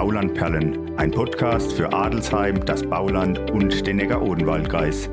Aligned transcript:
Baulandperlen, 0.00 0.96
ein 0.96 1.10
Podcast 1.10 1.74
für 1.74 1.92
Adelsheim, 1.92 2.64
das 2.64 2.82
Bauland 2.82 3.50
und 3.50 3.86
den 3.86 3.96
Neckar-Odenwald-Kreis. 3.96 5.10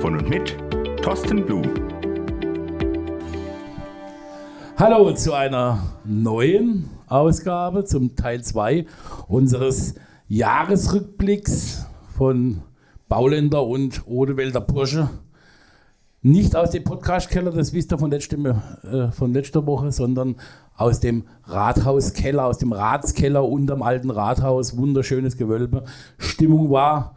Von 0.00 0.18
und 0.18 0.28
mit 0.28 0.56
Thorsten 1.00 1.46
Blum. 1.46 1.62
Hallo 4.76 5.12
zu 5.14 5.32
einer 5.32 5.78
neuen 6.04 6.90
Ausgabe 7.06 7.84
zum 7.84 8.16
Teil 8.16 8.42
2 8.42 8.84
unseres 9.28 9.94
Jahresrückblicks 10.26 11.86
von 12.16 12.62
Bauländer 13.08 13.64
und 13.64 14.08
Odewälder 14.08 14.60
Bursche. 14.60 15.08
Nicht 16.20 16.56
aus 16.56 16.72
dem 16.72 16.82
Podcast-Keller, 16.82 17.52
das 17.52 17.72
wisst 17.72 17.92
ihr 17.92 17.98
von, 17.98 18.10
letzte, 18.10 18.36
äh, 18.82 19.12
von 19.12 19.32
letzter 19.32 19.64
Woche, 19.64 19.92
sondern 19.92 20.34
aus 20.76 21.00
dem 21.00 21.24
Rathauskeller, 21.44 22.44
aus 22.44 22.58
dem 22.58 22.72
Ratskeller 22.72 23.46
unterm 23.46 23.82
alten 23.82 24.10
Rathaus. 24.10 24.76
Wunderschönes 24.76 25.36
Gewölbe. 25.36 25.84
Stimmung 26.18 26.70
war 26.70 27.14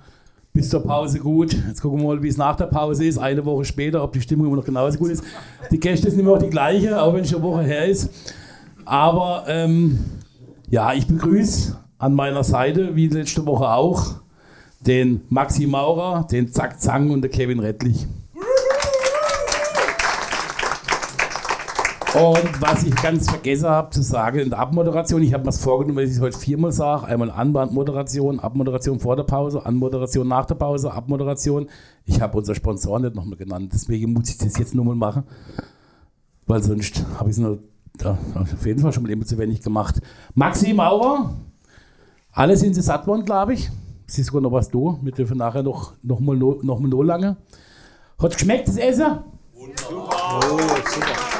bis 0.54 0.70
zur 0.70 0.84
Pause 0.84 1.20
gut. 1.20 1.54
Jetzt 1.68 1.82
gucken 1.82 2.00
wir 2.00 2.08
mal, 2.08 2.24
wie 2.24 2.28
es 2.28 2.38
nach 2.38 2.56
der 2.56 2.66
Pause 2.66 3.06
ist. 3.06 3.18
Eine 3.18 3.46
Woche 3.46 3.66
später, 3.66 4.04
ob 4.04 4.14
die 4.14 4.22
Stimmung 4.22 4.48
immer 4.48 4.56
noch 4.58 4.66
genauso 4.66 4.98
gut 4.98 5.12
ist. 5.12 5.24
Die 5.72 5.80
Gäste 5.80 6.10
sind 6.10 6.20
immer 6.20 6.32
noch 6.32 6.44
die 6.44 6.50
gleiche, 6.50 7.02
auch 7.02 7.14
wenn 7.14 7.24
es 7.24 7.34
eine 7.34 7.44
Woche 7.44 7.64
her 7.64 7.86
ist. 7.86 8.10
Aber 8.86 9.44
ähm, 9.48 10.00
ja, 10.70 10.94
ich 10.94 11.08
begrüße 11.08 11.78
an 11.98 12.16
meiner 12.16 12.44
Seite, 12.44 12.96
wie 12.96 13.08
letzte 13.08 13.46
Woche 13.46 13.70
auch, 13.70 14.16
den 14.80 15.22
Maxi 15.30 15.68
Maurer, 15.68 16.26
den 16.32 16.52
Zack 16.52 16.82
Zang 16.82 17.10
und 17.12 17.22
den 17.22 17.32
Kevin 17.32 17.60
Rettlich. 17.60 18.08
Und 22.16 22.60
was 22.60 22.84
ich 22.84 22.96
ganz 22.96 23.30
vergessen 23.30 23.70
habe 23.70 23.92
zu 23.92 24.02
sagen 24.02 24.40
in 24.40 24.50
der 24.50 24.58
Abmoderation, 24.58 25.22
ich 25.22 25.32
habe 25.32 25.44
mir 25.44 25.50
das 25.50 25.62
vorgenommen, 25.62 26.00
dass 26.00 26.10
ich 26.10 26.16
es 26.16 26.22
heute 26.22 26.40
viermal 26.40 26.72
sage. 26.72 27.06
Einmal 27.06 27.30
Anmoderation, 27.30 28.40
Abmoderation 28.40 29.00
vor 29.00 29.16
der 29.16 29.24
Pause, 29.24 29.64
Anmoderation 29.64 30.28
nach 30.28 30.48
der 30.48 30.56
Pause, 30.56 30.92
Abmoderation. 30.92 31.70
Ich 32.06 32.20
habe 32.20 32.36
unser 32.36 32.56
Sponsor 32.56 33.00
nicht 33.00 33.14
nochmal 33.14 33.38
genannt, 33.38 33.70
deswegen 33.76 34.12
muss 34.12 34.30
ich 34.30 34.40
das 34.40 34.58
jetzt 34.58 34.74
nochmal 34.74 34.96
machen. 34.96 35.24
Weil 36.48 36.64
sonst 36.64 37.06
habe 37.20 37.30
ich 37.30 37.38
es 37.38 38.06
auf 38.06 38.66
jeden 38.66 38.80
Fall 38.80 38.92
schon 38.92 39.04
mal 39.04 39.12
immer 39.12 39.26
zu 39.26 39.38
wenig 39.38 39.62
gemacht. 39.62 40.02
Maxi 40.34 40.74
Maurer, 40.74 41.36
alle 42.32 42.58
sind 42.58 42.74
sie 42.74 42.82
satt 42.82 43.06
worden, 43.06 43.24
glaube 43.24 43.54
ich. 43.54 43.70
Es 44.08 44.18
ist 44.18 44.28
sogar 44.28 44.42
noch 44.42 44.52
was 44.52 44.72
da. 44.72 44.98
Wir 45.04 45.12
dürfen 45.12 45.38
nachher 45.38 45.62
noch, 45.62 45.94
noch, 46.02 46.20
mal, 46.20 46.36
noch 46.36 46.80
mal 46.80 46.88
noch 46.88 47.04
lange. 47.04 47.38
Hat 48.18 48.32
es 48.32 48.38
geschmeckt, 48.38 48.68
das 48.68 48.78
Essen? 48.78 49.20
Wunderbar. 49.54 50.40
Oh, 50.52 50.58
super. 50.58 51.39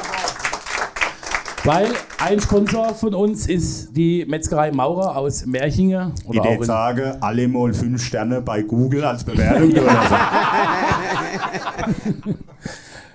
Weil 1.72 1.86
ein 2.18 2.40
Sponsor 2.40 2.96
von 2.96 3.14
uns 3.14 3.46
ist 3.46 3.96
die 3.96 4.26
Metzgerei 4.28 4.72
Maurer 4.72 5.16
aus 5.16 5.46
Märchinge. 5.46 6.10
Oder 6.24 6.54
ich 6.54 6.64
sagen, 6.64 7.12
alle 7.20 7.46
mal 7.46 7.72
fünf 7.72 8.02
Sterne 8.02 8.42
bei 8.42 8.62
Google 8.62 9.04
als 9.04 9.22
Bewertung. 9.22 9.70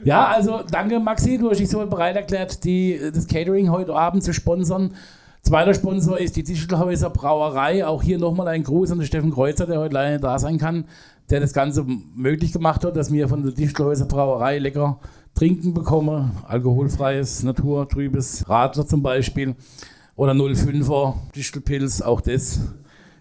ja, 0.06 0.28
also 0.28 0.62
danke 0.72 1.02
Maxi, 1.02 1.38
du 1.38 1.50
hast 1.50 1.58
dich 1.58 1.68
so 1.70 1.86
bereit 1.86 2.16
erklärt, 2.16 2.64
die, 2.64 2.98
das 3.14 3.28
Catering 3.28 3.72
heute 3.72 3.94
Abend 3.94 4.24
zu 4.24 4.34
sponsern. 4.34 4.94
Zweiter 5.42 5.74
Sponsor 5.74 6.18
ist 6.18 6.38
die 6.38 6.44
Digitalhäuser 6.44 7.10
Brauerei. 7.10 7.86
Auch 7.86 8.02
hier 8.02 8.18
nochmal 8.18 8.48
ein 8.48 8.64
Gruß 8.64 8.90
an 8.90 9.00
den 9.00 9.06
Steffen 9.06 9.34
Kreuzer, 9.34 9.66
der 9.66 9.80
heute 9.80 9.96
leider 9.96 10.12
nicht 10.12 10.24
da 10.24 10.40
sein 10.40 10.60
kann, 10.60 10.86
der 11.30 11.42
das 11.42 11.52
Ganze 11.52 11.86
möglich 12.16 12.54
gemacht 12.54 12.86
hat, 12.86 12.96
dass 12.96 13.12
wir 13.12 13.28
von 13.28 13.44
der 13.44 13.52
Digitalhäuser 13.52 14.06
Brauerei 14.06 14.60
lecker 14.60 14.98
Trinken 15.36 15.74
bekomme, 15.74 16.32
alkoholfreies, 16.48 17.44
naturtrübes 17.44 18.48
Radler 18.48 18.88
zum 18.88 19.04
Beispiel 19.04 19.56
oder 20.16 20.32
05er 20.32 21.16
Distelpilz, 21.36 22.02
auch 22.02 22.22
das 22.22 22.62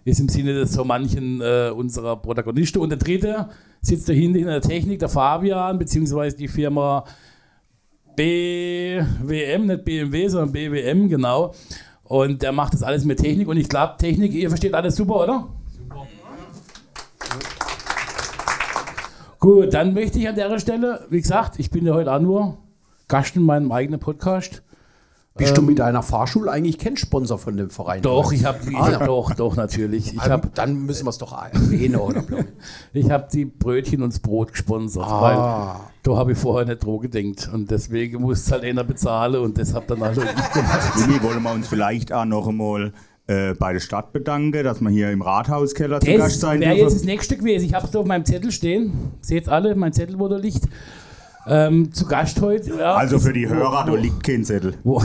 ist 0.05 0.21
im 0.21 0.29
Sinne 0.29 0.55
des 0.55 0.73
so 0.73 0.85
manchen 0.85 1.41
äh, 1.41 1.73
unserer 1.75 2.17
Protagonisten. 2.17 2.79
Und 2.79 2.91
der 2.91 2.99
dritte 2.99 3.49
sitzt 3.81 4.09
dahinter 4.09 4.39
in 4.39 4.47
der 4.47 4.61
Technik, 4.61 5.01
der 5.01 5.09
Fabian, 5.09 5.79
beziehungsweise 5.79 6.37
die 6.37 6.49
Firma 6.49 7.05
BWM, 8.15 9.67
nicht 9.67 9.85
BMW, 9.85 10.29
sondern 10.29 10.53
BWM, 10.53 11.09
genau. 11.09 11.53
Und 12.05 12.43
der 12.43 12.53
macht 12.53 12.75
das 12.75 12.83
alles 12.83 13.05
mit 13.05 13.19
Technik. 13.19 13.49
Und 13.49 13.57
ich 13.57 13.69
glaube, 13.69 13.95
Technik, 13.99 14.35
ihr 14.35 14.51
versteht 14.51 14.75
alles 14.75 14.95
super, 14.95 15.23
oder? 15.23 15.49
Gut, 19.45 19.75
dann 19.75 19.93
möchte 19.93 20.19
ich 20.19 20.27
an 20.27 20.37
der 20.37 20.59
Stelle, 20.59 21.05
wie 21.11 21.21
gesagt, 21.21 21.59
ich 21.59 21.71
bin 21.71 21.85
ja 21.85 21.93
heute 21.93 22.11
auch 22.11 22.19
nur 22.19 22.57
Gast 23.09 23.37
in 23.37 23.43
meinem 23.43 23.71
eigenen 23.73 24.01
Podcast. 24.01 24.63
Bist 25.37 25.51
ähm, 25.51 25.57
du 25.57 25.63
mit 25.63 25.81
deiner 25.81 26.03
Fahrschule 26.03 26.51
eigentlich 26.51 26.79
kein 26.79 26.97
Sponsor 26.97 27.37
von 27.37 27.55
dem 27.59 27.69
Verein? 27.69 28.01
Doch, 28.01 28.33
ich 28.33 28.47
habe 28.47 28.61
ah, 28.75 28.93
ja. 28.93 29.05
doch, 29.05 29.35
doch 29.35 29.55
natürlich. 29.55 30.15
Ich 30.15 30.19
also, 30.19 30.33
hab, 30.33 30.55
dann 30.55 30.87
müssen 30.87 31.05
wir 31.05 31.11
es 31.11 31.19
doch 31.19 31.37
erwähnen, 31.39 31.97
oder? 31.97 32.25
ich 32.95 33.11
habe 33.11 33.29
die 33.31 33.45
Brötchen 33.45 34.03
und 34.03 34.15
das 34.15 34.21
Brot 34.21 34.53
gesponsert, 34.53 35.05
ah. 35.07 35.21
weil 35.21 35.91
da 36.05 36.17
habe 36.17 36.33
ich 36.33 36.39
vorher 36.39 36.65
nicht 36.67 36.83
dran 36.83 37.01
gedacht 37.01 37.51
und 37.53 37.71
deswegen 37.71 38.23
muss 38.23 38.51
halt 38.51 38.65
einer 38.65 38.83
bezahlen 38.83 39.43
und 39.43 39.59
das 39.59 39.75
habe 39.75 39.85
dann 39.89 40.01
halt 40.01 40.17
ich 40.17 40.53
gemacht. 40.53 40.93
Jimmy, 40.97 41.23
wollen 41.23 41.43
wir 41.43 41.53
uns 41.53 41.69
vielleicht 41.69 42.15
auch 42.15 42.25
noch 42.25 42.49
einmal 42.49 42.95
äh, 43.27 43.55
bei 43.55 43.73
der 43.73 43.81
Stadt 43.81 44.13
bedanke, 44.13 44.63
dass 44.63 44.81
man 44.81 44.93
hier 44.93 45.11
im 45.11 45.23
Rathauskeller 45.23 46.01
zu 46.01 46.15
Gast 46.15 46.41
sein 46.41 46.61
wäre 46.61 46.75
jetzt 46.75 46.97
das 46.97 47.05
nächste 47.05 47.37
gewesen. 47.37 47.65
Ich 47.65 47.75
habe 47.75 47.87
es 47.87 47.97
auf 47.97 48.07
meinem 48.07 48.25
Zettel 48.25 48.53
stehen. 48.53 49.13
Seht 49.21 49.49
alle, 49.49 49.75
mein 49.75 49.93
Zettel, 49.93 50.19
wo 50.19 50.29
da 50.29 50.37
liegt. 50.37 50.65
Ähm, 51.47 51.93
zu 51.93 52.07
Gast 52.07 52.41
heute. 52.41 52.71
Ja, 52.79 52.95
also 52.95 53.19
für 53.19 53.33
die 53.33 53.49
Hörer, 53.49 53.85
da 53.87 53.95
liegt 53.95 54.25
kein 54.25 54.45
Zettel. 54.45 54.75
Wo, 54.83 55.03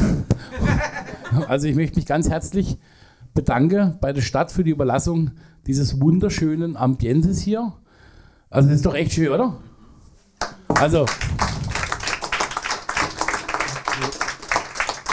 also 1.47 1.67
ich 1.67 1.75
möchte 1.75 1.97
mich 1.97 2.05
ganz 2.05 2.29
herzlich 2.29 2.77
bedanken 3.33 3.97
bei 4.01 4.13
der 4.13 4.21
Stadt 4.21 4.51
für 4.51 4.63
die 4.63 4.71
Überlassung 4.71 5.31
dieses 5.67 6.01
wunderschönen 6.01 6.75
Ambientes 6.75 7.39
hier. 7.39 7.73
Also 8.49 8.69
das 8.69 8.77
ist 8.77 8.85
doch 8.85 8.95
echt 8.95 9.13
schön, 9.13 9.29
oder? 9.29 9.57
Also 10.67 11.05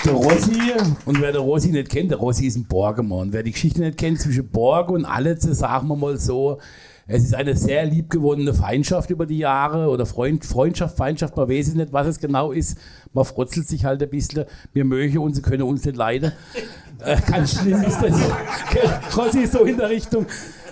der 0.06 0.14
Rossi, 0.14 0.52
und 1.04 1.20
wer 1.20 1.32
der 1.32 1.40
Rossi 1.40 1.68
nicht 1.68 1.88
kennt, 1.88 2.12
der 2.12 2.18
Rossi 2.18 2.46
ist 2.46 2.56
ein 2.56 2.66
Borgemann. 2.66 3.32
Wer 3.32 3.42
die 3.42 3.50
Geschichte 3.50 3.80
nicht 3.80 3.98
kennt 3.98 4.20
zwischen 4.20 4.48
Borg 4.48 4.90
und 4.90 5.04
Aletze, 5.04 5.54
sagen 5.54 5.88
wir 5.88 5.96
mal 5.96 6.16
so, 6.16 6.58
es 7.08 7.24
ist 7.24 7.34
eine 7.34 7.56
sehr 7.56 7.84
liebgewonnene 7.86 8.54
Feindschaft 8.54 9.10
über 9.10 9.26
die 9.26 9.38
Jahre 9.38 9.88
oder 9.88 10.06
Freund, 10.06 10.44
Freundschaft, 10.44 10.96
Feindschaft, 10.96 11.36
man 11.36 11.48
weiß 11.48 11.74
nicht, 11.74 11.92
was 11.92 12.06
es 12.06 12.20
genau 12.20 12.52
ist. 12.52 12.78
Man 13.12 13.24
frotzelt 13.24 13.68
sich 13.68 13.84
halt 13.84 14.02
ein 14.02 14.10
bisschen. 14.10 14.44
Wir 14.72 14.84
mögen 14.84 15.18
uns, 15.18 15.42
können 15.42 15.62
uns 15.62 15.84
nicht 15.84 15.96
leiden. 15.96 16.32
Äh, 17.00 17.16
ganz 17.28 17.60
schlimm 17.60 17.82
ist 17.82 18.00
das. 18.00 18.18
Rossi 19.16 19.40
ist 19.40 19.52
so 19.52 19.64
in 19.64 19.76
der 19.76 19.90
Richtung. 19.90 20.26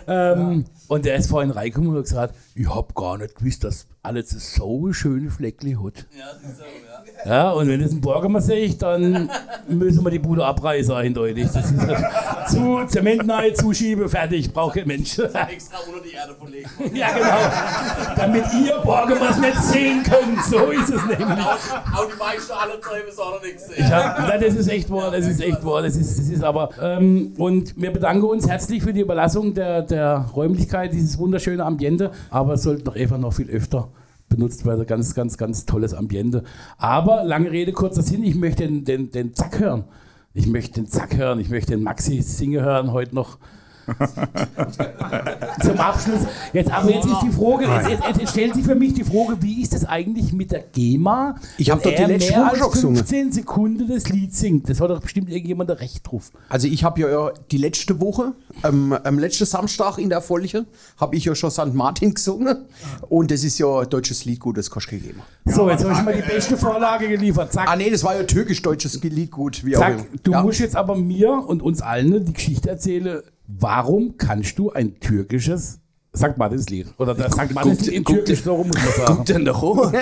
Ähm, 0.06 0.64
und 0.88 1.04
der 1.04 1.16
ist 1.16 1.28
vorhin 1.28 1.50
reingekommen 1.50 1.90
und 1.90 1.96
hat 1.96 2.04
gesagt, 2.04 2.34
ich 2.54 2.68
hab 2.68 2.94
gar 2.94 3.18
nicht 3.18 3.36
gewusst, 3.36 3.64
dass 3.64 3.86
alles 4.02 4.30
so 4.54 4.92
schöne 4.92 5.30
Fleckli 5.30 5.76
hat. 5.82 6.06
Ja, 6.16 6.26
das 6.34 6.52
ist 6.52 6.58
so, 6.58 6.64
ja. 6.64 6.93
Ja, 7.24 7.50
und 7.52 7.68
wenn 7.68 7.80
es 7.80 7.92
ein 7.92 8.00
Burger 8.00 8.40
sehe, 8.40 8.74
dann 8.74 9.30
müssen 9.68 10.04
wir 10.04 10.10
die 10.10 10.18
Bude 10.18 10.44
abreißen, 10.44 10.94
eindeutig. 10.94 11.48
Das 11.52 11.70
ist 11.70 11.80
halt 11.80 12.04
zu 12.48 12.84
Zement 12.86 13.30
rein, 13.30 13.54
zuschiebe, 13.54 14.08
fertig, 14.08 14.52
braucht 14.52 14.74
kein 14.76 14.86
Mensch. 14.86 15.18
Extra 15.18 15.78
unter 15.86 16.02
die 16.04 16.14
Erde 16.14 16.34
verlegen. 16.34 16.68
ja, 16.94 17.08
genau. 17.12 18.14
Damit 18.16 18.44
ihr 18.52 18.76
Burgermas 18.78 19.38
nicht 19.38 19.62
sehen 19.62 20.02
könnt. 20.02 20.44
So 20.44 20.70
ist 20.70 20.90
es 20.90 21.04
nämlich. 21.06 21.38
Auch, 21.38 22.06
die 22.12 22.18
meisten 22.18 22.52
alle 22.52 22.80
Zäume 22.80 23.12
sollen 23.12 23.42
nichts 23.42 23.68
sehen. 23.68 23.90
Hab, 23.90 24.40
das 24.40 24.54
ist 24.54 24.68
echt 24.68 24.90
wahr, 24.90 25.10
das 25.10 25.26
ist 25.26 25.40
echt 25.40 25.64
wahr. 25.64 25.82
Das 25.82 25.96
ist, 25.96 26.18
das 26.18 26.28
ist 26.28 26.44
aber. 26.44 26.70
Ähm, 26.80 27.32
und 27.38 27.80
wir 27.80 27.92
bedanken 27.92 28.24
uns 28.24 28.48
herzlich 28.48 28.82
für 28.82 28.92
die 28.92 29.00
Überlassung 29.00 29.54
der, 29.54 29.82
der 29.82 30.26
Räumlichkeit, 30.34 30.92
dieses 30.92 31.18
wunderschöne 31.18 31.64
Ambiente. 31.64 32.10
Aber 32.30 32.54
es 32.54 32.62
sollte 32.62 32.82
doch 32.82 32.96
einfach 32.96 33.18
noch 33.18 33.32
viel 33.32 33.48
öfter 33.48 33.88
benutzt 34.34 34.64
werden. 34.66 34.86
Ganz, 34.86 35.14
ganz, 35.14 35.36
ganz 35.38 35.66
tolles 35.66 35.94
Ambiente. 35.94 36.42
Aber 36.76 37.24
lange 37.24 37.50
Rede, 37.50 37.72
kurzer 37.72 38.02
Sinn, 38.02 38.24
ich 38.24 38.34
möchte 38.34 38.66
den, 38.66 38.84
den, 38.84 39.10
den 39.10 39.34
Zack 39.34 39.60
hören. 39.60 39.84
Ich 40.32 40.46
möchte 40.46 40.80
den 40.80 40.88
Zack 40.88 41.16
hören, 41.16 41.38
ich 41.38 41.48
möchte 41.48 41.72
den 41.72 41.82
Maxi 41.84 42.20
singen 42.20 42.62
hören 42.62 42.92
heute 42.92 43.14
noch. 43.14 43.38
Zum 45.62 45.78
Abschluss. 45.78 46.20
Jetzt, 46.52 46.70
aber 46.70 46.90
jetzt 46.90 47.06
ist 47.06 47.22
die 47.22 47.30
Frage, 47.30 47.64
jetzt, 47.64 48.20
jetzt, 48.20 48.30
stellt 48.30 48.54
sich 48.54 48.64
für 48.64 48.74
mich 48.74 48.94
die 48.94 49.04
Frage, 49.04 49.36
wie 49.40 49.62
ist 49.62 49.74
es 49.74 49.84
eigentlich 49.84 50.32
mit 50.32 50.52
der 50.52 50.64
GEMA? 50.72 51.36
Ich 51.58 51.70
habe 51.70 51.82
doch 51.82 51.94
die 51.94 52.02
letzte 52.04 52.34
Woche 52.34 52.56
schon 52.56 52.70
gesungen. 52.72 52.96
15 52.96 53.32
Sekunden 53.32 53.88
das 53.88 54.08
Lied 54.08 54.34
singt. 54.34 54.68
Das 54.68 54.80
hat 54.80 54.90
doch 54.90 55.00
bestimmt 55.00 55.30
irgendjemand 55.30 55.70
ein 55.70 55.76
Recht 55.76 56.10
drauf. 56.10 56.30
Also 56.48 56.66
ich 56.68 56.84
habe 56.84 57.00
ja 57.00 57.30
die 57.50 57.58
letzte 57.58 58.00
Woche, 58.00 58.32
ähm, 58.62 58.96
am 59.04 59.18
letzten 59.18 59.44
Samstag 59.44 59.98
in 59.98 60.08
der 60.08 60.20
Folge, 60.20 60.66
habe 60.98 61.16
ich 61.16 61.24
ja 61.24 61.34
schon 61.34 61.50
St. 61.50 61.74
Martin 61.74 62.14
gesungen. 62.14 62.66
Und 63.08 63.30
das 63.30 63.44
ist 63.44 63.58
ja 63.58 63.80
ein 63.80 63.88
deutsches 63.88 64.24
Liedgut, 64.24 64.56
das 64.58 64.70
du 64.70 64.80
GEMA. 64.80 65.24
So, 65.44 65.68
jetzt 65.68 65.84
habe 65.84 65.94
ich 65.94 66.02
mal 66.02 66.14
die 66.14 66.22
beste 66.22 66.56
Vorlage 66.56 67.08
geliefert. 67.08 67.52
Zack. 67.52 67.68
Ah 67.68 67.76
nee, 67.76 67.90
das 67.90 68.02
war 68.02 68.16
ja 68.16 68.22
türkisch-deutsches 68.22 69.02
Liedgut. 69.02 69.64
Wie 69.64 69.72
Zack, 69.72 69.98
auch 69.98 70.04
du 70.22 70.32
ja. 70.32 70.42
musst 70.42 70.60
jetzt 70.60 70.76
aber 70.76 70.96
mir 70.96 71.30
und 71.30 71.62
uns 71.62 71.82
allen 71.82 72.24
die 72.24 72.32
Geschichte 72.32 72.70
erzählen, 72.70 73.22
Warum 73.46 74.16
kannst 74.16 74.58
du 74.58 74.70
ein 74.72 74.98
türkisches 75.00 75.78
St. 76.16 76.36
Martins 76.36 76.68
Lied? 76.68 76.94
Oder 76.98 77.14
das 77.14 77.32
St. 77.32 77.52
Martins 77.52 77.80
Lied 77.82 77.94
in 77.94 78.04
Türkisch, 78.04 78.44
warum 78.46 78.68
muss 78.68 78.76
man 78.76 78.92
sagen? 78.94 79.14
Guck 79.16 79.26
denn 79.26 79.44
doch 79.44 79.92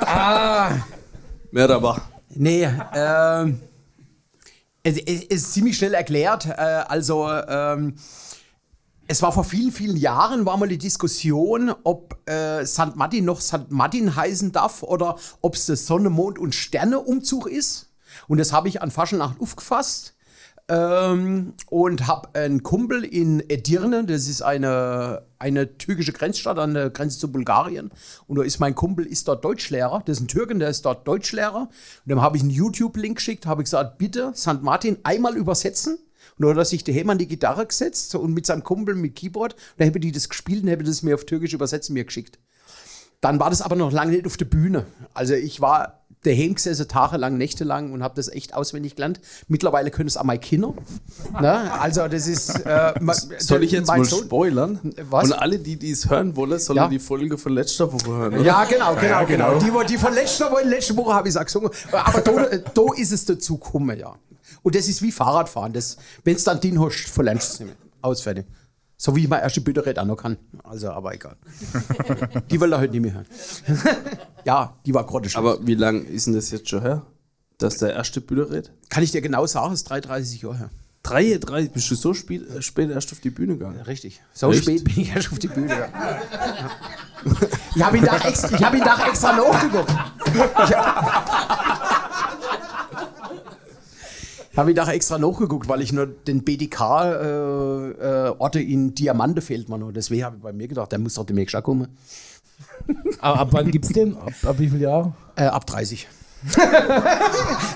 Ah. 0.00 0.70
Merhaba. 1.50 2.00
Nee, 2.30 2.68
ähm. 2.94 3.60
Es, 4.82 4.96
es 4.96 5.24
ist 5.24 5.52
ziemlich 5.52 5.76
schnell 5.76 5.94
erklärt. 5.94 6.46
Äh, 6.46 6.52
also, 6.52 7.28
ähm, 7.30 7.96
es 9.06 9.20
war 9.22 9.32
vor 9.32 9.44
vielen, 9.44 9.72
vielen 9.72 9.96
Jahren, 9.96 10.46
war 10.46 10.56
mal 10.56 10.68
die 10.68 10.78
Diskussion, 10.78 11.74
ob 11.82 12.16
äh, 12.28 12.64
St. 12.64 12.94
Martin 12.94 13.24
noch 13.24 13.40
St. 13.40 13.70
Martin 13.70 14.14
heißen 14.14 14.52
darf 14.52 14.82
oder 14.82 15.16
ob 15.40 15.54
es 15.54 15.66
der 15.66 15.76
Sonne, 15.76 16.10
Mond 16.10 16.38
und 16.38 16.54
Sterne-Umzug 16.54 17.46
ist. 17.46 17.90
Und 18.28 18.38
das 18.38 18.52
habe 18.52 18.68
ich 18.68 18.80
an 18.82 18.90
Faschennacht 18.90 19.40
aufgefasst. 19.40 20.14
Ähm, 20.70 21.54
und 21.70 22.06
habe 22.06 22.34
einen 22.34 22.62
Kumpel 22.62 23.02
in 23.02 23.42
Edirne, 23.48 24.04
das 24.04 24.28
ist 24.28 24.42
eine, 24.42 25.22
eine 25.38 25.78
türkische 25.78 26.12
Grenzstadt 26.12 26.58
an 26.58 26.74
der 26.74 26.90
Grenze 26.90 27.18
zu 27.18 27.32
Bulgarien. 27.32 27.90
Und 28.26 28.36
da 28.38 28.42
ist 28.42 28.58
mein 28.58 28.74
Kumpel, 28.74 29.06
ist 29.06 29.28
dort 29.28 29.44
Deutschlehrer, 29.44 30.02
das 30.04 30.18
ist 30.18 30.24
ein 30.24 30.28
Türken, 30.28 30.58
der 30.58 30.68
ist 30.68 30.84
dort 30.84 31.08
Deutschlehrer. 31.08 31.62
Und 31.62 32.08
dem 32.08 32.20
habe 32.20 32.36
ich 32.36 32.42
einen 32.42 32.50
YouTube-Link 32.50 33.16
geschickt, 33.16 33.46
habe 33.46 33.62
ich 33.62 33.66
gesagt, 33.66 33.96
bitte 33.96 34.32
St. 34.34 34.62
Martin 34.62 34.98
einmal 35.04 35.36
übersetzen. 35.36 35.94
Und 36.36 36.44
dann 36.44 36.50
hat 36.50 36.58
er 36.58 36.64
sich 36.66 36.84
daheim 36.84 37.10
an 37.10 37.18
die 37.18 37.26
Gitarre 37.26 37.66
gesetzt 37.66 38.14
und 38.14 38.34
mit 38.34 38.44
seinem 38.44 38.62
Kumpel 38.62 38.94
mit 38.94 39.16
Keyboard, 39.16 39.56
dann 39.78 39.88
habe 39.88 39.98
die 40.00 40.12
das 40.12 40.28
gespielt 40.28 40.62
und 40.62 40.70
habe 40.70 40.84
das 40.84 41.02
mir 41.02 41.14
auf 41.14 41.24
Türkisch 41.24 41.54
übersetzt 41.54 41.90
mir 41.90 42.04
geschickt. 42.04 42.38
Dann 43.20 43.40
war 43.40 43.50
das 43.50 43.62
aber 43.62 43.74
noch 43.74 43.90
lange 43.90 44.12
nicht 44.12 44.26
auf 44.26 44.36
der 44.36 44.44
Bühne. 44.44 44.86
Also 45.14 45.34
ich 45.34 45.60
war 45.60 46.04
daheim 46.28 46.54
gesessen, 46.54 46.86
tagelang, 46.88 47.36
nächtelang 47.38 47.92
und 47.92 48.02
habe 48.02 48.14
das 48.16 48.28
echt 48.28 48.54
auswendig 48.54 48.94
gelernt. 48.96 49.20
Mittlerweile 49.48 49.90
können 49.90 50.08
es 50.08 50.16
auch 50.16 50.24
meine 50.24 50.38
Kinder. 50.40 50.74
ne? 51.40 51.72
Also 51.80 52.06
das 52.08 52.26
ist... 52.26 52.50
Äh, 52.64 52.94
ma- 53.00 53.14
Soll 53.38 53.64
ich 53.64 53.72
jetzt 53.72 53.88
mein 53.88 54.00
mal 54.00 54.04
Sohn- 54.06 54.24
spoilern? 54.24 54.78
Was? 55.10 55.24
Und 55.26 55.32
alle, 55.32 55.58
die 55.58 55.76
dies 55.76 56.08
hören 56.08 56.36
wollen, 56.36 56.58
sollen 56.58 56.76
Ja. 56.76 56.88
die 56.88 56.98
Folge 56.98 57.38
von 57.38 57.52
letzter 57.52 57.92
Woche 57.92 58.06
hören. 58.08 58.34
oder? 58.34 58.42
Ja, 58.42 58.64
genau, 58.64 58.94
genau, 58.94 59.02
Ja, 59.06 59.24
genau. 59.24 59.58
genau. 59.58 59.82
Die, 59.86 59.92
die 59.92 59.98
von 59.98 60.12
letzter 60.14 60.50
Woche, 60.50 60.64
letzte 60.64 60.96
Woche 60.96 61.14
habe 61.14 61.28
ich 61.28 61.34
es 61.34 61.40
auch 61.40 61.44
gesungen. 61.44 61.70
Aber 61.92 62.20
da, 62.20 62.46
da 62.74 62.82
ist 62.96 63.12
es 63.12 63.24
dazu 63.24 63.58
gekommen, 63.58 63.98
ja. 63.98 64.14
Und 64.62 64.74
das 64.74 64.88
ist 64.88 65.02
wie 65.02 65.12
Fahrradfahren. 65.12 65.72
Wenn 66.24 66.34
es 66.36 66.44
dann 66.44 66.60
den 66.60 66.80
hast, 66.80 67.08
verlernst 67.08 67.48
du 67.48 67.52
es 67.52 67.60
nicht 67.60 67.68
mehr. 67.68 67.76
Aus, 68.02 68.20
fertig. 68.20 68.46
So 69.00 69.14
wie 69.14 69.22
ich 69.22 69.28
mein 69.28 69.40
erste 69.42 69.60
Bilderät 69.60 69.96
auch 70.00 70.04
noch 70.04 70.16
kann. 70.16 70.36
Also, 70.64 70.90
aber 70.90 71.14
egal. 71.14 71.36
die 72.50 72.60
will 72.60 72.72
er 72.72 72.80
heute 72.80 72.90
nicht 72.92 73.02
mehr 73.02 73.14
hören. 73.14 73.26
ja, 74.44 74.74
die 74.84 74.92
war 74.92 75.06
gerade 75.06 75.30
schon. 75.30 75.38
Aber 75.38 75.64
wie 75.64 75.76
lange 75.76 76.00
ist 76.00 76.26
denn 76.26 76.34
das 76.34 76.50
jetzt 76.50 76.68
schon 76.68 76.82
her? 76.82 77.06
Dass 77.58 77.78
der 77.78 77.92
erste 77.94 78.20
redet? 78.28 78.72
kann 78.88 79.04
ich 79.04 79.12
dir 79.12 79.20
genau 79.20 79.46
sagen, 79.46 79.72
es 79.72 79.80
ist 79.80 79.90
33 79.90 80.42
Jahre 80.42 80.58
her. 80.58 80.70
Drei, 81.04 81.38
drei, 81.40 81.68
bist 81.68 81.88
du 81.90 81.94
so 81.94 82.12
spät, 82.12 82.42
äh, 82.50 82.60
spät 82.60 82.90
erst 82.90 83.12
auf 83.12 83.20
die 83.20 83.30
Bühne 83.30 83.54
gegangen? 83.56 83.80
Richtig. 83.82 84.20
So 84.32 84.50
Echt? 84.50 84.64
spät 84.64 84.82
bin 84.84 85.00
ich 85.00 85.14
erst 85.14 85.30
auf 85.30 85.38
die 85.38 85.48
Bühne. 85.48 85.68
Ja. 85.68 85.88
Ich 87.74 87.82
habe 87.82 87.98
ihn, 87.98 88.04
da 88.04 88.16
extra- 88.18 88.52
ich 88.52 88.64
hab 88.64 88.74
ihn 88.74 88.84
da 88.84 89.06
extra 89.06 89.32
nachgeguckt. 89.32 89.90
Ich 90.28 90.74
habe 94.58 94.70
ihn 94.70 94.76
da 94.76 94.90
extra 94.90 95.16
nachgeguckt, 95.18 95.68
weil 95.68 95.80
ich 95.80 95.92
nur 95.92 96.06
den 96.06 96.42
BDK-Orte 97.48 98.60
in 98.60 98.94
Diamante 98.94 99.40
fehlt 99.40 99.68
mir 99.68 99.78
noch. 99.78 99.92
Deswegen 99.92 100.24
habe 100.24 100.36
ich 100.36 100.42
bei 100.42 100.52
mir 100.52 100.68
gedacht, 100.68 100.92
der 100.92 100.98
muss 100.98 101.14
doch 101.14 101.24
demnächst 101.24 101.54
auch 101.56 101.62
kommen. 101.62 101.88
Aber 103.20 103.38
ab 103.40 103.48
wann 103.52 103.70
gibt's 103.70 103.88
den? 103.90 104.16
Ab, 104.16 104.32
ab 104.44 104.58
wie 104.58 104.68
viel 104.68 104.80
Jahren? 104.80 105.14
Äh, 105.36 105.44
ab 105.44 105.66
30. 105.66 106.08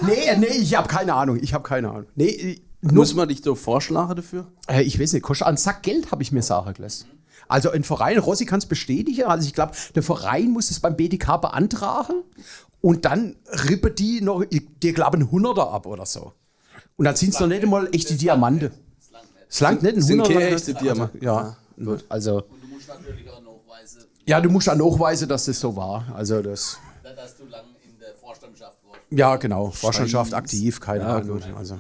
nee, 0.07 0.37
nee, 0.39 0.47
ich 0.47 0.77
habe 0.77 0.89
keine 0.89 1.15
Ahnung. 1.15 1.39
Ich 1.41 1.55
habe 1.55 1.65
keine 1.65 1.89
Ahnung. 1.91 2.07
Nee, 2.15 2.27
äh, 2.29 2.61
Muss 2.83 3.15
man 3.15 3.29
dich 3.29 3.43
da 3.43 3.55
vorschlagen 3.55 4.15
dafür? 4.17 4.47
Äh, 4.69 4.83
ich 4.83 4.99
weiß 5.01 5.13
nicht, 5.13 5.23
kostet 5.23 5.47
einen 5.49 5.57
Sack 5.57 5.83
Geld, 5.83 6.11
habe 6.13 6.23
ich 6.23 6.33
mir 6.33 6.43
sagen 6.43 6.73
gelassen. 6.75 7.07
Also 7.49 7.71
ein 7.71 7.85
Verein, 7.85 8.19
Rossi 8.19 8.47
kann 8.47 8.59
es 8.59 8.67
bestätigen, 8.67 9.25
also 9.25 9.47
ich 9.47 9.53
glaube, 9.53 9.73
der 9.95 10.03
Verein 10.03 10.51
muss 10.51 10.71
es 10.71 10.81
beim 10.81 10.97
BDK 10.97 11.37
beantragen 11.41 12.23
und 12.81 13.05
dann 13.05 13.37
rippen 13.69 13.95
die 13.95 14.21
noch, 14.23 14.43
ich- 14.49 14.63
die 14.83 14.93
glauben, 14.93 15.17
einen 15.23 15.31
Hunderter 15.31 15.71
ab 15.71 15.87
oder 15.87 16.07
so. 16.07 16.33
Und 17.03 17.07
dann 17.07 17.17
sind 17.17 17.35
es 17.35 17.41
noch 17.41 17.49
nicht 17.49 17.65
einmal 17.65 17.89
echte 17.93 18.15
Diamante. 18.15 18.71
Es 19.49 19.59
langt 19.59 19.83
nicht 19.83 19.97
ein 19.97 20.03
Sind 20.03 20.23
keine 20.23 20.51
echte 20.51 20.73
Diamanten. 20.73 21.21
Ja, 21.21 21.57
gut. 21.85 22.05
Also, 22.09 22.43
Du 22.43 22.69
musst 22.73 22.87
natürlich 22.87 23.29
auch 23.29 23.43
nachweisen, 23.43 24.03
ja, 24.25 24.41
du 24.41 24.49
musst 24.51 24.69
dann 24.69 24.79
nachweisen, 24.79 25.29
dass 25.29 25.47
das 25.47 25.59
so 25.59 25.75
war. 25.75 26.07
Also 26.15 26.41
das, 26.43 26.79
dass 27.03 27.37
du 27.39 27.47
lang 27.47 27.65
in 27.85 27.99
der 27.99 28.15
Vorstandschaft 28.15 28.77
warst. 28.89 29.01
ja 29.11 29.35
genau, 29.35 29.71
Vorstandschaft 29.73 30.33
aktiv, 30.33 30.79
keine 30.79 31.05
Ahnung. 31.05 31.43
Also. 31.59 31.77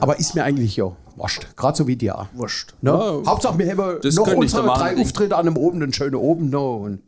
Aber 0.00 0.18
ist 0.18 0.34
mir 0.34 0.42
eigentlich 0.42 0.74
ja 0.74 0.90
wurscht, 1.14 1.46
gerade 1.56 1.78
so 1.78 1.86
wie 1.86 1.94
dir. 1.94 2.18
auch. 2.18 2.26
Wurscht. 2.32 2.74
Ne? 2.80 2.90
Ja, 2.90 3.22
Hauptsache, 3.24 3.56
wir 3.60 3.70
haben 3.70 4.00
das 4.02 4.16
noch 4.16 4.26
unsere 4.26 4.66
drei. 4.66 5.00
Auftritte 5.00 5.36
an 5.36 5.46
einem 5.46 5.56
oben, 5.56 5.80
einen 5.80 5.92
schönen 5.92 6.16
oben 6.16 6.50
noch. 6.50 6.78
Und 6.80 7.00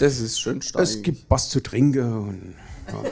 Das 0.00 0.18
ist 0.18 0.40
schön 0.40 0.60
stark. 0.60 0.82
es 0.82 1.02
gibt 1.02 1.30
was 1.30 1.50
zu 1.50 1.62
trinken. 1.62 2.12
Und, 2.30 2.54
ja. 2.88 3.10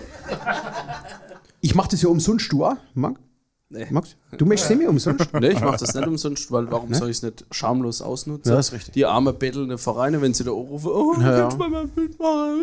Ich 1.61 1.77
mache 1.77 1.91
das 1.93 2.03
ja 2.03 2.09
umsonst, 2.09 2.51
du 2.51 2.65
auch, 2.65 2.75
Max? 2.95 3.21
Nee. 3.71 3.87
Max? 3.91 4.17
Du 4.39 4.47
möchtest 4.47 4.71
nicht 4.71 4.79
mehr 4.79 4.89
umsonst? 4.89 5.27
Nee, 5.41 5.49
ich 5.51 5.61
mach 5.61 5.77
das 5.77 5.93
nicht 5.95 6.07
umsonst, 6.07 6.51
weil 6.51 6.71
warum 6.71 6.95
soll 6.95 7.11
ich 7.11 7.19
es 7.19 7.23
nicht 7.23 7.45
schamlos 7.51 8.01
ausnutzen? 8.01 8.51
Ja, 8.51 8.59
ist 8.59 8.73
richtig. 8.73 8.95
Die 8.95 9.05
arme 9.05 9.35
bettelnde 9.35 9.77
Vereine, 9.77 10.23
wenn 10.23 10.33
sie 10.33 10.43
da 10.45 10.53
rufen, 10.53 10.89
oh, 10.91 11.15
Ja, 11.21 11.39
ja. 11.51 11.55
mal 11.57 11.69
mein 11.69 11.89
Bild 11.91 12.19
machen? 12.19 12.63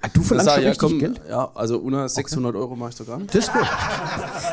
Ah, 0.00 0.08
du 0.14 0.22
verlangst 0.22 0.52
sag 0.54 0.62
ja, 0.62 0.68
richtig 0.68 0.78
komm, 0.90 0.98
Geld? 1.00 1.20
ja, 1.28 1.50
also 1.56 1.78
unter 1.78 2.08
600 2.08 2.54
Euro 2.54 2.76
mache 2.76 2.90
ich 2.90 2.96
doch 2.96 3.06
gar 3.06 3.18
nicht. 3.18 3.34
Das 3.34 3.44
ist 3.46 3.52
gut. 3.52 3.62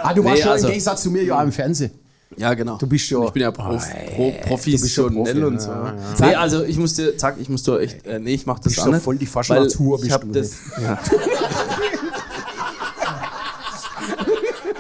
Ah, 0.04 0.14
du 0.16 0.24
warst 0.24 0.38
Nee, 0.38 0.40
ja 0.46 0.52
also- 0.52 0.66
im 0.68 0.72
Gegensatz 0.72 1.04
zu 1.04 1.12
mir 1.12 1.24
ja 1.24 1.44
im 1.44 1.52
Fernsehen. 1.52 1.92
Ja, 2.38 2.54
genau. 2.56 2.78
Du 2.78 2.88
bist 2.88 3.08
ja- 3.12 3.24
Ich 3.26 3.32
bin 3.32 3.42
ja 3.44 3.52
Prof, 3.52 3.86
pro, 4.16 4.32
professionell 4.48 5.12
Profi, 5.24 5.44
und 5.44 5.54
ja, 5.56 5.60
so. 5.60 5.70
ja, 5.72 5.96
Nee, 6.20 6.34
also 6.36 6.64
ich 6.64 6.78
musste, 6.78 7.16
zack, 7.18 7.36
ich 7.40 7.50
musste 7.50 7.78
echt, 7.80 8.08
äh, 8.08 8.18
nee, 8.20 8.34
ich 8.34 8.46
mach 8.48 8.58
das 8.58 8.74
Bist 8.74 8.88
nicht. 8.88 9.04
voll 9.04 9.18
die 9.18 9.26
Ich 9.26 9.32
bist 9.34 9.52
hab 9.52 10.22
du, 10.22 10.32
das, 10.32 10.52
ja. 10.82 10.98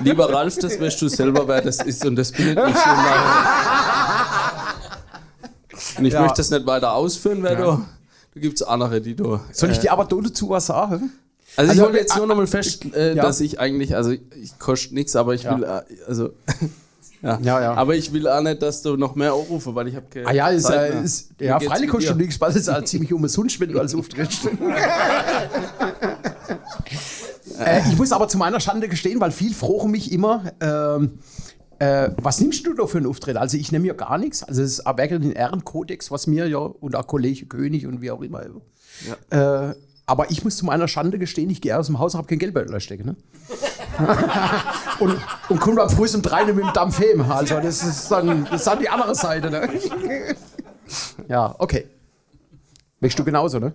Lieber 0.03 0.31
Ralf, 0.33 0.57
das 0.59 0.79
weißt 0.79 1.01
du 1.01 1.07
selber, 1.07 1.47
wer 1.47 1.61
das 1.61 1.79
ist 1.81 2.05
und 2.05 2.15
das 2.15 2.31
bin 2.31 2.49
ich. 2.51 2.57
Und, 2.57 2.65
und 5.97 6.05
ich 6.05 6.13
Ja. 6.13 6.21
möchte 6.21 6.37
das 6.37 6.49
nicht 6.51 6.65
weiter 6.65 6.93
ausführen, 6.93 7.39
wer 7.43 7.55
du. 7.55 7.85
Da 8.33 8.39
gibt 8.39 8.55
es 8.61 8.63
andere, 8.67 9.01
die 9.01 9.15
du. 9.15 9.39
Soll 9.51 9.71
ich 9.71 9.79
dir 9.79 9.91
aber 9.91 10.05
dazu 10.05 10.49
was 10.49 10.67
sagen? 10.67 11.11
Also, 11.57 11.71
Also, 11.71 11.73
ich 11.73 11.85
wollte 11.85 11.97
jetzt 11.99 12.15
äh, 12.15 12.17
nur 12.19 12.27
nochmal 12.27 12.47
fest, 12.47 12.85
äh, 12.95 13.13
ja. 13.15 13.21
dass 13.23 13.41
ich 13.41 13.59
eigentlich, 13.59 13.93
also 13.95 14.11
ich 14.11 14.57
koste 14.57 14.93
nichts, 14.93 15.15
aber 15.17 15.33
ich 15.33 15.43
Ja. 15.43 15.57
will, 15.57 15.63
äh, 15.65 15.81
also, 16.07 16.29
ja. 17.21 17.39
Ja, 17.41 17.61
ja. 17.61 17.73
aber 17.73 17.95
ich 17.95 18.13
will 18.13 18.25
auch 18.29 18.39
nicht, 18.41 18.61
dass 18.61 18.81
du 18.83 18.95
noch 18.95 19.15
mehr 19.15 19.33
anrufe, 19.33 19.75
weil 19.75 19.89
ich 19.89 19.95
habe 19.97 20.05
keine 20.09 20.27
Ah 20.27 20.31
ja, 20.31 20.47
ist, 20.47 20.63
Zeit 20.67 20.91
äh, 20.91 20.93
mehr. 20.95 21.03
ist, 21.03 21.29
ja 21.41 21.59
freilich 21.59 21.89
kostet 21.89 22.15
nichts, 22.17 22.39
weil 22.39 22.51
es 22.51 22.55
ist 22.55 22.69
halt 22.69 22.87
ziemlich 22.87 23.11
umsonst, 23.11 23.59
wenn 23.59 23.69
du 23.73 23.79
als 23.81 23.93
auftrittst. 23.93 24.43
äh, 27.65 27.81
ich 27.89 27.97
muss 27.97 28.11
aber 28.11 28.27
zu 28.27 28.37
meiner 28.37 28.59
Schande 28.59 28.87
gestehen, 28.87 29.19
weil 29.21 29.31
viel 29.31 29.53
frohen 29.53 29.91
mich 29.91 30.11
immer, 30.11 30.51
ähm, 30.59 31.19
äh, 31.79 32.11
was 32.21 32.39
nimmst 32.39 32.65
du 32.67 32.73
da 32.73 32.85
für 32.85 32.99
einen 32.99 33.07
Auftritt? 33.07 33.37
Also 33.37 33.57
ich 33.57 33.71
nehme 33.71 33.87
ja 33.87 33.93
gar 33.93 34.17
nichts. 34.17 34.43
Also 34.43 34.61
es 34.61 34.79
ist 34.79 34.85
wirklich 34.85 35.21
den 35.21 35.31
Ehrenkodex, 35.31 36.11
was 36.11 36.27
mir 36.27 36.47
ja 36.47 36.59
und 36.59 36.95
auch 36.95 37.07
Kollege 37.07 37.47
König 37.47 37.87
und 37.87 38.01
wie 38.01 38.11
auch 38.11 38.21
immer. 38.21 38.43
Äh, 39.31 39.73
aber 40.05 40.29
ich 40.29 40.43
muss 40.43 40.57
zu 40.57 40.65
meiner 40.65 40.87
Schande 40.87 41.17
gestehen, 41.17 41.49
ich 41.49 41.61
gehe 41.61 41.77
aus 41.77 41.87
dem 41.87 41.97
Haus 41.97 42.13
und 42.13 42.19
habe 42.19 42.27
kein 42.27 42.37
Geldbeutel 42.37 42.79
stecken. 42.81 43.05
Ne? 43.05 43.15
und, 44.99 45.17
und 45.49 45.59
komme 45.59 45.77
dann 45.77 45.89
früh 45.89 46.07
um 46.13 46.21
drei 46.21 46.45
mit 46.45 46.57
dem 46.57 46.73
Dampf 46.73 46.99
heim. 46.99 47.21
Also 47.31 47.55
das 47.61 47.81
ist 47.81 48.11
dann, 48.11 48.45
das 48.45 48.61
ist 48.61 48.67
dann 48.67 48.79
die 48.79 48.89
andere 48.89 49.15
Seite. 49.15 49.49
Ne? 49.49 49.69
ja, 51.29 51.55
okay. 51.57 51.87
Möchtest 52.99 53.19
du 53.19 53.23
genauso, 53.23 53.57
ne? 53.57 53.73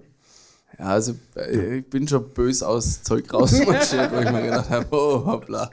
Ja, 0.78 0.87
also 0.87 1.14
äh, 1.37 1.78
ich 1.78 1.90
bin 1.90 2.06
schon 2.06 2.28
böse 2.30 2.66
aus 2.66 3.02
Zeug 3.02 3.33
rausmarschiert, 3.33 4.12
wo 4.12 4.21
ich 4.21 4.30
mir 4.30 4.42
gedacht 4.42 4.71
habe, 4.71 4.87
oh, 4.90 5.25
hoppla. 5.25 5.71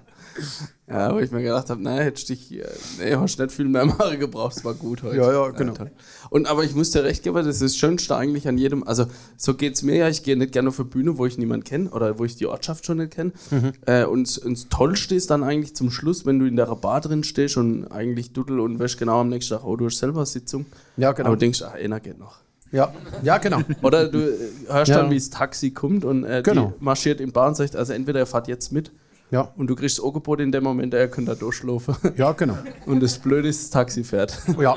Ja, 0.88 1.14
wo 1.14 1.20
ich 1.20 1.32
mir 1.32 1.42
gedacht 1.42 1.70
habe, 1.70 1.82
naja, 1.82 2.04
hättest 2.04 2.30
dich, 2.30 2.52
äh, 2.52 2.66
nee, 3.00 3.16
hast 3.16 3.40
nicht 3.40 3.52
viel 3.52 3.68
mehr 3.68 3.86
Mare 3.86 4.18
gebraucht, 4.18 4.58
es 4.58 4.66
war 4.66 4.74
gut 4.74 5.04
heute. 5.04 5.18
Ja, 5.18 5.32
ja, 5.32 5.50
genau. 5.52 5.74
toll. 5.74 5.92
Und 6.30 6.48
aber 6.48 6.64
ich 6.64 6.76
muss 6.76 6.92
dir 6.92 7.04
recht 7.04 7.24
geben, 7.24 7.46
das 7.46 7.62
ist 7.62 7.78
Schönste 7.78 8.16
eigentlich 8.16 8.48
an 8.48 8.58
jedem, 8.58 8.86
also 8.86 9.06
so 9.38 9.54
geht 9.54 9.76
es 9.76 9.84
mir 9.84 9.96
ja, 9.96 10.10
ich 10.10 10.24
gehe 10.24 10.36
nicht 10.36 10.52
gerne 10.52 10.70
auf 10.70 10.80
eine 10.80 10.90
Bühne, 10.90 11.18
wo 11.18 11.26
ich 11.26 11.38
niemanden 11.38 11.64
kenne 11.64 11.90
oder 11.92 12.20
wo 12.20 12.26
ich 12.26 12.36
die 12.36 12.48
Ortschaft 12.48 12.86
schon 12.86 12.98
nicht 12.98 13.12
kenne. 13.12 13.32
Mhm. 13.52 13.72
Äh, 13.86 14.06
und, 14.06 14.38
und 14.40 14.58
das 14.58 14.70
Tollste 14.70 15.16
ist 15.16 15.30
dann 15.30 15.44
eigentlich 15.44 15.76
zum 15.76 15.92
Schluss, 15.92 16.26
wenn 16.26 16.40
du 16.40 16.46
in 16.46 16.56
der 16.56 16.66
Bar 16.76 17.02
drin 17.02 17.24
stehst 17.24 17.58
und 17.58 17.88
eigentlich 17.88 18.34
duddel 18.34 18.60
und 18.60 18.80
wäschst 18.80 18.98
genau 18.98 19.22
am 19.22 19.30
nächsten 19.30 19.56
Tag, 19.56 19.66
oh, 19.66 19.76
du 19.76 19.86
hast 19.86 20.00
selber 20.00 20.26
Sitzung. 20.26 20.66
Ja, 20.98 21.12
genau. 21.12 21.30
Aber 21.30 21.38
denkst, 21.38 21.62
ach, 21.62 21.74
einer 21.74 22.00
geht 22.00 22.20
noch. 22.20 22.40
Ja, 22.74 22.92
ja 23.22 23.38
genau. 23.38 23.60
Oder 23.82 24.10
du 24.10 24.18
äh, 24.20 24.34
hörst 24.68 24.90
Ja. 24.90 24.98
dann, 24.98 25.10
wie 25.12 25.16
das 25.16 25.30
Taxi 25.30 25.72
kommt 25.72 26.04
und 26.04 26.26
äh, 26.26 26.42
Genau. 26.44 26.74
die 26.80 26.84
marschiert 26.84 27.22
in 27.22 27.32
Bahn 27.32 27.50
und 27.50 27.56
sagt, 27.56 27.76
also 27.78 27.94
entweder 27.94 28.20
er 28.20 28.26
fährt 28.26 28.48
jetzt 28.50 28.72
mit 28.74 28.92
Ja, 29.32 29.50
und 29.56 29.68
du 29.68 29.76
kriegst 29.76 30.00
das 30.00 30.06
Angebot 30.06 30.42
in 30.42 30.52
dem 30.52 30.64
Moment, 30.64 30.94
er 30.94 31.08
könnte 31.08 31.32
da 31.32 31.36
durchschlafen. 31.38 31.96
ja 32.18 32.32
genau. 32.34 32.58
Und 32.86 33.00
das 33.02 33.18
Blöde 33.20 33.48
ist, 33.48 33.64
das 33.64 33.70
Taxi 33.70 34.04
fährt. 34.04 34.38
Ja. 34.60 34.76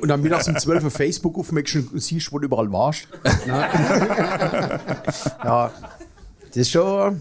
Und 0.00 0.08
dann 0.08 0.22
mittags 0.22 0.48
um 0.48 0.56
12 0.56 0.84
Uhr 0.84 0.90
Facebook 0.90 1.38
aufmerkst 1.38 1.76
und 1.76 2.02
siehst, 2.02 2.32
wo 2.32 2.38
du 2.38 2.46
überall 2.46 2.72
warst. 2.72 3.06
Ja, 5.44 5.70
das 6.48 6.56
ist 6.56 6.70
schon 6.70 7.20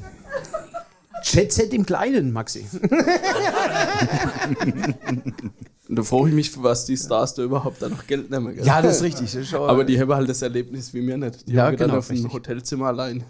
Jet 1.23 1.51
Set 1.53 1.73
im 1.73 1.85
Kleinen, 1.85 2.31
Maxi. 2.31 2.65
Und 5.87 5.97
da 5.97 6.03
frage 6.03 6.29
ich 6.29 6.33
mich, 6.35 6.49
für 6.51 6.63
was 6.63 6.85
die 6.85 6.97
Stars 6.97 7.35
da 7.35 7.43
überhaupt 7.43 7.81
da 7.81 7.89
noch 7.89 8.07
Geld 8.07 8.31
nehmen. 8.31 8.55
Gell? 8.55 8.65
Ja, 8.65 8.81
das 8.81 8.97
ist 8.97 9.03
richtig. 9.03 9.31
Das 9.31 9.35
ist 9.35 9.49
schon, 9.49 9.69
Aber 9.69 9.83
die 9.83 9.99
haben 9.99 10.11
halt 10.13 10.27
das 10.27 10.41
Erlebnis 10.41 10.93
wie 10.93 11.01
mir 11.01 11.17
nicht. 11.17 11.47
Die 11.47 11.53
Ja, 11.53 11.65
haben 11.65 11.77
dann 11.77 11.87
genau, 11.89 11.99
auf 11.99 12.07
dem. 12.07 12.31
Hotelzimmer 12.33 12.87
allein. 12.87 13.23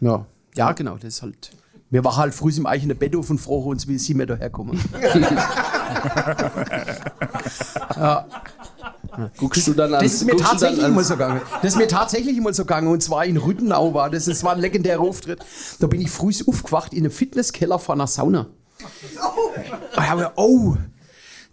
ja. 0.00 0.24
ja, 0.54 0.72
genau, 0.72 0.94
das 0.96 1.14
ist 1.14 1.22
halt. 1.22 1.50
Wir 1.90 2.04
waren 2.04 2.16
halt 2.16 2.34
früh 2.34 2.52
im 2.56 2.66
eigenen 2.66 2.96
Bett 2.96 3.16
auf 3.16 3.28
und 3.30 3.38
froh 3.38 3.64
uns, 3.64 3.88
wie 3.88 3.98
sie 3.98 4.14
mir 4.14 4.24
da 4.24 4.36
herkommen. 4.36 4.78
Guckst 9.38 9.66
du 9.66 9.74
dann 9.74 9.90
Das 9.90 10.02
als, 10.02 10.12
ist 10.14 10.24
mir 10.24 10.36
tatsächlich 10.36 10.80
dann 10.80 10.92
immer 10.92 11.02
so 11.02 11.14
gegangen. 11.14 11.40
Das 11.62 11.72
ist 11.72 11.78
mir 11.78 11.88
tatsächlich 11.88 12.36
immer 12.36 12.52
so 12.52 12.62
gegangen. 12.62 12.88
Und 12.88 13.02
zwar 13.02 13.24
in 13.26 13.36
Rüttenau 13.36 13.92
war 13.92 14.08
das. 14.08 14.26
Das 14.26 14.44
war 14.44 14.52
ein 14.54 14.60
legendärer 14.60 15.00
Auftritt. 15.00 15.40
Da 15.80 15.86
bin 15.86 16.00
ich 16.00 16.10
früh 16.10 16.32
aufgewacht 16.46 16.92
in 16.92 17.00
einem 17.00 17.10
Fitnesskeller 17.10 17.78
vor 17.78 17.94
einer 17.96 18.06
Sauna. 18.06 18.46
Und 19.96 20.08
hab 20.10 20.16
mir, 20.18 20.32
oh. 20.36 20.76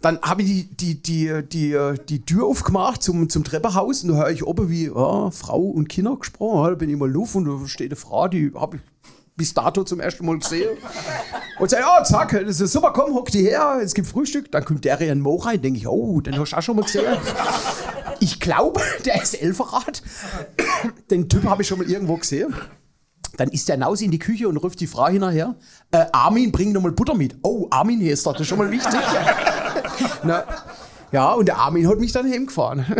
Dann 0.00 0.20
habe 0.22 0.42
ich 0.42 0.68
die, 0.76 1.02
die, 1.02 1.02
die, 1.02 1.42
die, 1.42 1.94
die 2.08 2.24
Tür 2.24 2.46
aufgemacht 2.46 3.02
zum, 3.02 3.28
zum 3.28 3.42
Treppenhaus 3.42 4.04
und 4.04 4.10
da 4.10 4.16
höre 4.16 4.30
ich 4.30 4.46
oben 4.46 4.70
wie 4.70 4.86
ja, 4.86 5.30
Frau 5.30 5.60
und 5.60 5.88
Kinder 5.88 6.16
gesprochen. 6.16 6.70
Da 6.70 6.74
bin 6.76 6.88
ich 6.88 6.96
mal 6.96 7.10
Luft 7.10 7.34
und 7.34 7.46
da 7.46 7.66
steht 7.66 7.90
eine 7.90 7.96
Frau, 7.96 8.28
die 8.28 8.52
habe 8.54 8.76
ich 8.76 8.82
bis 9.38 9.54
dato 9.54 9.84
zum 9.84 10.00
ersten 10.00 10.26
Mal 10.26 10.38
gesehen. 10.38 10.76
Und 11.60 11.70
sagt, 11.70 11.82
ja, 11.82 12.04
zack, 12.04 12.44
das 12.44 12.60
ist 12.60 12.72
super, 12.72 12.92
komm, 12.92 13.14
hock 13.14 13.30
die 13.30 13.42
her, 13.42 13.80
es 13.82 13.94
gibt 13.94 14.06
Frühstück. 14.06 14.52
Dann 14.52 14.64
kommt 14.64 14.84
der 14.84 15.00
in 15.00 15.20
Mo 15.20 15.36
rein, 15.36 15.62
denke 15.62 15.78
ich, 15.78 15.88
oh, 15.88 16.20
den 16.20 16.38
hast 16.38 16.52
du 16.52 16.56
auch 16.56 16.62
schon 16.62 16.76
mal 16.76 16.82
gesehen. 16.82 17.04
Ich 18.20 18.40
glaube, 18.40 18.80
der 19.04 19.22
ist 19.22 19.40
Elferrad. 19.40 20.02
Den 21.10 21.28
Typ 21.28 21.44
habe 21.44 21.62
ich 21.62 21.68
schon 21.68 21.78
mal 21.78 21.88
irgendwo 21.88 22.16
gesehen. 22.16 22.52
Dann 23.36 23.48
ist 23.50 23.68
der 23.68 23.76
hinaus 23.76 24.00
in 24.00 24.10
die 24.10 24.18
Küche 24.18 24.48
und 24.48 24.56
ruft 24.56 24.80
die 24.80 24.88
Frau 24.88 25.06
hinterher. 25.06 25.54
Äh, 25.92 26.06
Armin, 26.10 26.50
bring 26.50 26.72
noch 26.72 26.82
mal 26.82 26.90
Butter 26.90 27.14
mit. 27.14 27.36
Oh, 27.42 27.68
Armin 27.70 28.00
hier 28.00 28.14
ist 28.14 28.26
doch, 28.26 28.32
das 28.32 28.40
ist 28.40 28.48
schon 28.48 28.58
mal 28.58 28.72
wichtig. 28.72 28.92
Na, 30.28 30.44
ja, 31.10 31.32
und 31.32 31.46
der 31.48 31.56
Armin 31.56 31.88
hat 31.88 31.98
mich 31.98 32.12
dann 32.12 32.30
heimgefahren. 32.30 32.84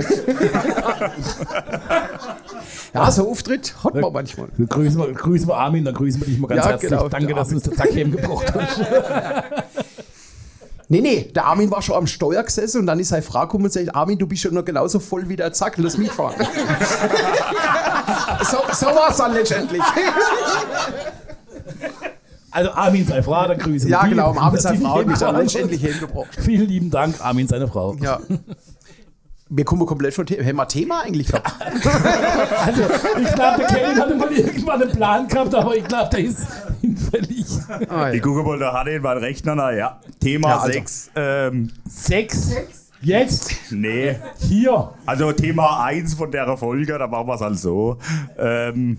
ja, 2.94 3.10
so 3.10 3.30
Auftritt 3.30 3.74
hat 3.84 3.94
man 3.94 4.10
manchmal. 4.12 4.48
Dann 4.56 4.66
grüßen 4.66 4.98
wir, 4.98 5.12
grüßen 5.12 5.46
wir 5.46 5.54
Armin, 5.54 5.84
dann 5.84 5.92
grüßen 5.92 6.18
wir 6.22 6.26
dich 6.26 6.38
mal 6.38 6.48
ganz 6.48 6.64
Ja, 6.64 6.70
herzlich. 6.70 6.90
genau, 6.90 7.08
Danke, 7.10 7.34
dass 7.34 7.48
du 7.48 7.56
uns 7.56 7.64
den 7.64 7.76
Tag 7.76 7.94
heimgebracht 7.94 8.54
hast. 8.54 8.80
Nee, 10.90 11.02
nee, 11.02 11.30
der 11.34 11.44
Armin 11.44 11.70
war 11.70 11.82
schon 11.82 11.96
am 11.96 12.06
Steuer 12.06 12.42
gesessen 12.42 12.80
und 12.80 12.86
dann 12.86 12.98
ist 12.98 13.10
seine 13.10 13.20
Frau 13.20 13.42
gekommen 13.42 13.64
und 13.64 13.72
sagt, 13.74 13.94
Armin, 13.94 14.18
du 14.18 14.26
bist 14.26 14.40
schon 14.40 14.54
noch 14.54 14.64
genauso 14.64 15.00
voll 15.00 15.28
wie 15.28 15.36
der 15.36 15.52
Zack, 15.52 15.74
lass 15.76 15.98
mich 15.98 16.10
fahren. 16.10 16.34
so 18.50 18.56
so 18.72 18.86
war 18.86 19.10
es 19.10 19.18
dann 19.18 19.34
letztendlich. 19.34 19.82
Also 22.58 22.72
Armin, 22.72 23.06
seine 23.06 23.22
Frau, 23.22 23.46
dann 23.46 23.56
grüßen 23.56 23.88
wir 23.88 23.96
ja, 23.96 24.02
die. 24.02 24.10
genau, 24.10 24.36
Abend 24.36 24.60
seine 24.60 24.80
Frau 24.80 24.98
hat 24.98 25.06
mich 25.06 25.18
dann 25.18 25.36
letztendlich 25.40 25.80
hingebracht. 25.80 26.36
Vielen 26.40 26.66
lieben 26.66 26.90
Dank, 26.90 27.14
Armin, 27.24 27.46
seine 27.46 27.68
Frau. 27.68 27.94
Ja. 28.02 28.18
Wir 29.48 29.64
kommen 29.64 29.86
komplett 29.86 30.12
von 30.12 30.26
Thema. 30.26 30.44
Haben 30.44 30.56
wir 30.56 30.66
Thema 30.66 31.02
eigentlich 31.02 31.28
gehabt? 31.28 31.52
Also, 32.66 32.82
ich 33.22 33.32
glaube, 33.32 33.58
der 33.58 33.66
Kevin 33.68 34.00
hatte 34.00 34.14
mal 34.16 34.32
irgendwann 34.32 34.82
einen 34.82 34.90
Plan 34.90 35.28
gehabt, 35.28 35.54
aber 35.54 35.76
ich 35.76 35.84
glaube, 35.84 36.10
der 36.10 36.18
ist 36.24 36.46
hinfällig. 36.80 37.46
Ah, 37.88 38.10
Die 38.10 38.16
ja. 38.16 38.22
Google 38.24 38.58
der 38.58 38.72
hatte 38.72 39.02
war 39.04 39.20
Rechner, 39.20 39.54
na 39.54 39.70
ja. 39.72 40.00
Thema 40.20 40.48
Ja, 40.48 40.58
also- 40.58 40.72
6. 40.72 41.10
Ähm, 41.14 41.70
Sechs. 41.88 42.50
Jetzt. 43.00 43.52
nee. 43.70 44.16
Hier. 44.40 44.90
Also 45.06 45.30
Thema 45.30 45.84
1 45.84 46.14
von 46.14 46.32
der 46.32 46.56
Folge, 46.56 46.98
da 46.98 47.06
machen 47.06 47.28
wir 47.28 47.34
es 47.36 47.40
halt 47.40 47.56
so. 47.56 47.98
Ähm, 48.36 48.98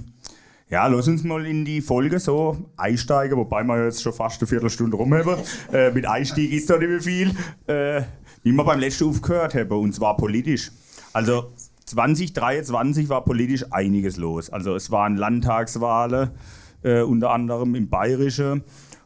ja, 0.69 0.85
lass 0.85 1.07
uns 1.07 1.23
mal 1.23 1.45
in 1.47 1.65
die 1.65 1.81
Folge 1.81 2.19
so 2.19 2.57
einsteigen, 2.77 3.37
wobei 3.37 3.63
wir 3.63 3.85
jetzt 3.85 4.03
schon 4.03 4.13
fast 4.13 4.39
eine 4.41 4.47
Viertelstunde 4.47 4.95
rum 4.95 5.13
haben. 5.13 5.35
Äh, 5.73 5.91
mit 5.91 6.07
Einstieg 6.07 6.51
ist 6.51 6.69
da 6.69 6.77
nicht 6.77 6.89
mehr 6.89 7.01
viel. 7.01 7.31
Äh, 7.65 8.03
wie 8.43 8.51
wir 8.51 8.63
beim 8.63 8.79
letzten 8.79 9.09
aufgehört 9.09 9.55
haben, 9.55 9.71
und 9.71 9.93
zwar 9.93 10.15
politisch. 10.15 10.71
Also 11.11 11.51
2023 11.85 13.09
war 13.09 13.25
politisch 13.25 13.65
einiges 13.71 14.17
los. 14.17 14.51
Also 14.51 14.75
es 14.75 14.91
waren 14.91 15.17
Landtagswahlen, 15.17 16.29
äh, 16.83 17.01
unter 17.01 17.31
anderem 17.31 17.73
im 17.73 17.89
Bayerischen. 17.89 18.63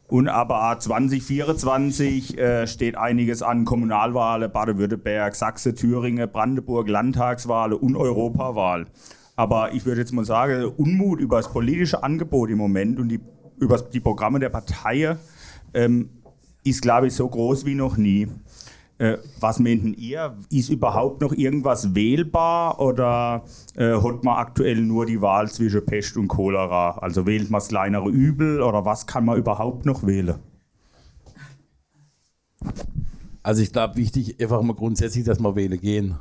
Und 0.07 0.27
aber 0.27 0.69
auch 0.69 0.77
2024 0.77 2.37
äh, 2.37 2.67
steht 2.67 2.97
einiges 2.97 3.41
an 3.41 3.63
Kommunalwahlen, 3.63 4.51
Baden-Württemberg, 4.51 5.33
Sachsen, 5.33 5.75
Thüringen, 5.75 6.29
Brandenburg, 6.29 6.89
Landtagswahlen 6.89 7.77
und 7.77 7.95
Europawahl. 7.95 8.87
Aber 9.35 9.73
ich 9.73 9.85
würde 9.85 10.01
jetzt 10.01 10.13
mal 10.13 10.25
sagen, 10.25 10.65
Unmut 10.77 11.19
über 11.19 11.37
das 11.37 11.51
politische 11.51 12.03
Angebot 12.03 12.49
im 12.49 12.57
Moment 12.57 12.99
und 12.99 13.09
die, 13.09 13.19
über 13.57 13.77
die 13.77 13.99
Programme 13.99 14.39
der 14.39 14.49
Parteien 14.49 15.17
ähm, 15.73 16.09
ist, 16.63 16.81
glaube 16.81 17.07
ich, 17.07 17.13
so 17.13 17.27
groß 17.27 17.65
wie 17.65 17.75
noch 17.75 17.97
nie. 17.97 18.27
Äh, 18.99 19.17
was 19.39 19.59
meinten 19.59 19.95
ihr? 19.95 20.37
Ist 20.51 20.69
überhaupt 20.69 21.21
noch 21.21 21.33
irgendwas 21.33 21.95
wählbar 21.95 22.79
oder 22.79 23.43
äh, 23.75 23.95
hat 23.95 24.23
man 24.23 24.37
aktuell 24.37 24.81
nur 24.81 25.07
die 25.07 25.19
Wahl 25.19 25.49
zwischen 25.49 25.83
Pest 25.83 26.15
und 26.15 26.27
Cholera? 26.27 26.99
Also 26.99 27.25
wählt 27.25 27.49
man 27.49 27.59
das 27.59 27.69
kleinere 27.69 28.09
Übel 28.09 28.61
oder 28.61 28.85
was 28.85 29.07
kann 29.07 29.25
man 29.25 29.37
überhaupt 29.37 29.85
noch 29.85 30.05
wählen? 30.05 30.35
Also 33.41 33.61
ich 33.61 33.73
glaube, 33.73 33.97
wichtig 33.97 34.39
einfach 34.39 34.61
mal 34.61 34.73
grundsätzlich, 34.73 35.25
dass 35.25 35.39
wir 35.39 35.55
wählen 35.55 35.81
gehen. 35.81 36.15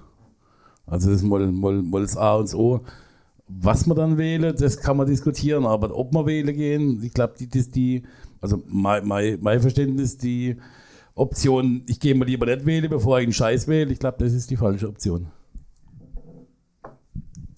Also 0.93 1.09
das 1.11 1.23
ist 1.23 1.27
mal, 1.27 1.51
mal, 1.51 1.81
mal 1.81 2.03
das 2.03 2.19
A 2.19 2.35
und 2.35 2.49
das 2.49 2.55
O. 2.55 2.83
Was 3.49 3.87
man 3.87 3.97
dann 3.97 4.19
wählen, 4.19 4.55
das 4.55 4.77
kann 4.77 4.99
man 4.99 5.07
diskutieren, 5.07 5.65
aber 5.65 5.97
ob 5.97 6.13
wir 6.13 6.27
wählen 6.27 6.55
gehen, 6.55 7.03
ich 7.03 7.15
glaube, 7.15 7.33
die, 7.39 7.49
das 7.49 7.71
die, 7.71 8.03
also 8.43 8.63
mein, 8.67 9.07
mein, 9.09 9.39
mein 9.41 9.61
Verständnis, 9.63 10.19
die 10.19 10.59
Option, 11.15 11.83
ich 11.87 11.99
gehe 11.99 12.15
mal 12.15 12.27
lieber 12.27 12.45
nicht 12.45 12.67
wählen, 12.67 12.91
bevor 12.91 13.19
ich 13.21 13.25
einen 13.25 13.33
Scheiß 13.33 13.69
wähle, 13.69 13.91
ich 13.91 14.01
glaube, 14.01 14.19
das 14.23 14.35
ist 14.35 14.51
die 14.51 14.57
falsche 14.57 14.87
Option. 14.87 15.29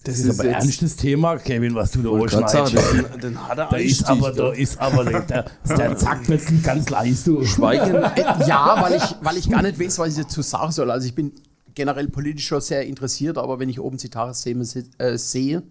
Das, 0.05 0.19
ist, 0.19 0.25
ist 0.27 0.39
aber 0.39 0.47
jetzt- 0.49 0.63
ernstes 0.63 0.95
Thema, 0.95 1.35
Kevin, 1.35 1.75
was 1.75 1.91
du 1.91 2.03
da 2.03 2.11
den, 2.11 3.19
den 3.21 3.47
hat 3.47 3.57
er 3.57 3.67
Da 3.69 3.75
ist 3.75 4.07
aber, 4.07 4.31
da 4.31 4.51
ist 4.53 4.79
aber, 4.79 5.03
der, 5.03 5.21
der, 5.21 5.45
der 5.77 5.97
Zack 5.97 6.23
plötzlich 6.23 6.63
ganz 6.63 6.89
leise, 6.89 7.31
du. 7.31 7.43
Schweigen. 7.43 7.95
Äh, 8.15 8.47
ja, 8.47 8.77
weil 8.81 8.95
ich, 8.95 9.15
weil 9.21 9.35
ich 9.35 9.49
gar 9.49 9.61
nicht 9.61 9.77
weiß, 9.77 9.99
was 9.99 10.15
ich 10.17 10.23
dazu 10.23 10.41
sagen 10.41 10.71
soll. 10.71 10.89
Also 10.89 11.05
ich 11.07 11.15
bin 11.15 11.33
generell 11.75 12.07
politisch 12.09 12.47
schon 12.47 12.61
sehr 12.61 12.85
interessiert, 12.85 13.37
aber 13.37 13.59
wenn 13.59 13.69
ich 13.69 13.79
oben 13.79 13.97
se- 13.99 14.85
äh, 14.97 15.17
sehe, 15.17 15.63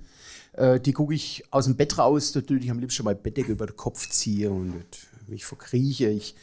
äh, 0.52 0.78
die 0.78 0.92
gucke 0.92 1.14
ich 1.14 1.42
aus 1.50 1.64
dem 1.64 1.76
Bett 1.76 1.98
raus, 1.98 2.32
da 2.32 2.40
tue 2.40 2.58
ich 2.58 2.70
am 2.70 2.78
liebsten 2.78 3.04
mal 3.04 3.14
Bettdecke 3.14 3.52
über 3.52 3.66
den 3.66 3.76
Kopf 3.76 4.08
ziehe 4.08 4.50
und 4.50 4.74
mich 5.26 5.44
verkrieche. 5.44 6.08
Ich, 6.10 6.34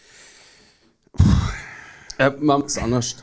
Äh, 2.18 2.32
wir 2.40 2.66
es 2.66 2.78
anders. 2.78 3.16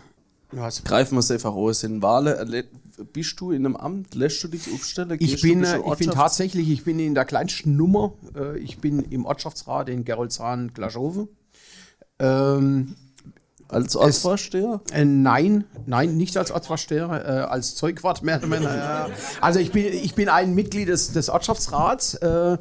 was, 0.50 0.83
Greifen 0.85 1.14
wir 1.16 1.21
es 1.21 1.30
einfach 1.30 1.52
aus. 1.52 1.83
In 1.85 2.02
Wahlen, 2.02 2.35
erle- 2.37 2.64
bist 3.12 3.40
du 3.40 3.52
in 3.52 3.64
einem 3.64 3.76
Amt? 3.76 4.14
Lässt 4.14 4.42
du 4.42 4.49
dich 4.49 4.73
aufstellen? 4.73 5.16
ich 5.21 5.40
bin, 5.40 5.62
äh, 5.62 5.78
ich 5.78 5.99
bin 5.99 6.11
tatsächlich, 6.11 6.68
ich 6.68 6.85
bin 6.85 6.99
in 6.99 7.14
der 7.14 7.25
kleinsten 7.25 7.76
Nummer. 7.76 8.14
Äh, 8.35 8.59
ich 8.59 8.78
bin 8.78 9.00
im 9.11 9.25
Ortschaftsrat 9.25 9.88
in 9.88 10.04
Gerolzahn-Glaschow. 10.04 11.28
Ähm, 12.18 12.97
als 13.69 13.97
Ortsvorsteher? 13.97 14.81
Äh, 14.93 15.05
nein, 15.05 15.65
nein, 15.87 16.17
nicht 16.17 16.37
als 16.37 16.51
Ortsvorsteher, 16.51 17.09
äh, 17.11 17.51
als 17.51 17.75
Zeugwart 17.75 18.23
mehr 18.23 18.39
oder 18.39 18.51
weniger. 18.51 18.77
ja. 18.77 19.09
Also 19.41 19.61
ich 19.61 19.73
bin, 19.73 19.85
ich 19.87 20.15
bin 20.15 20.29
ein 20.29 20.55
Mitglied 20.55 20.89
des, 20.89 21.13
des 21.13 21.29
Ortschaftsrats, 21.29 22.15
äh, 22.15 22.57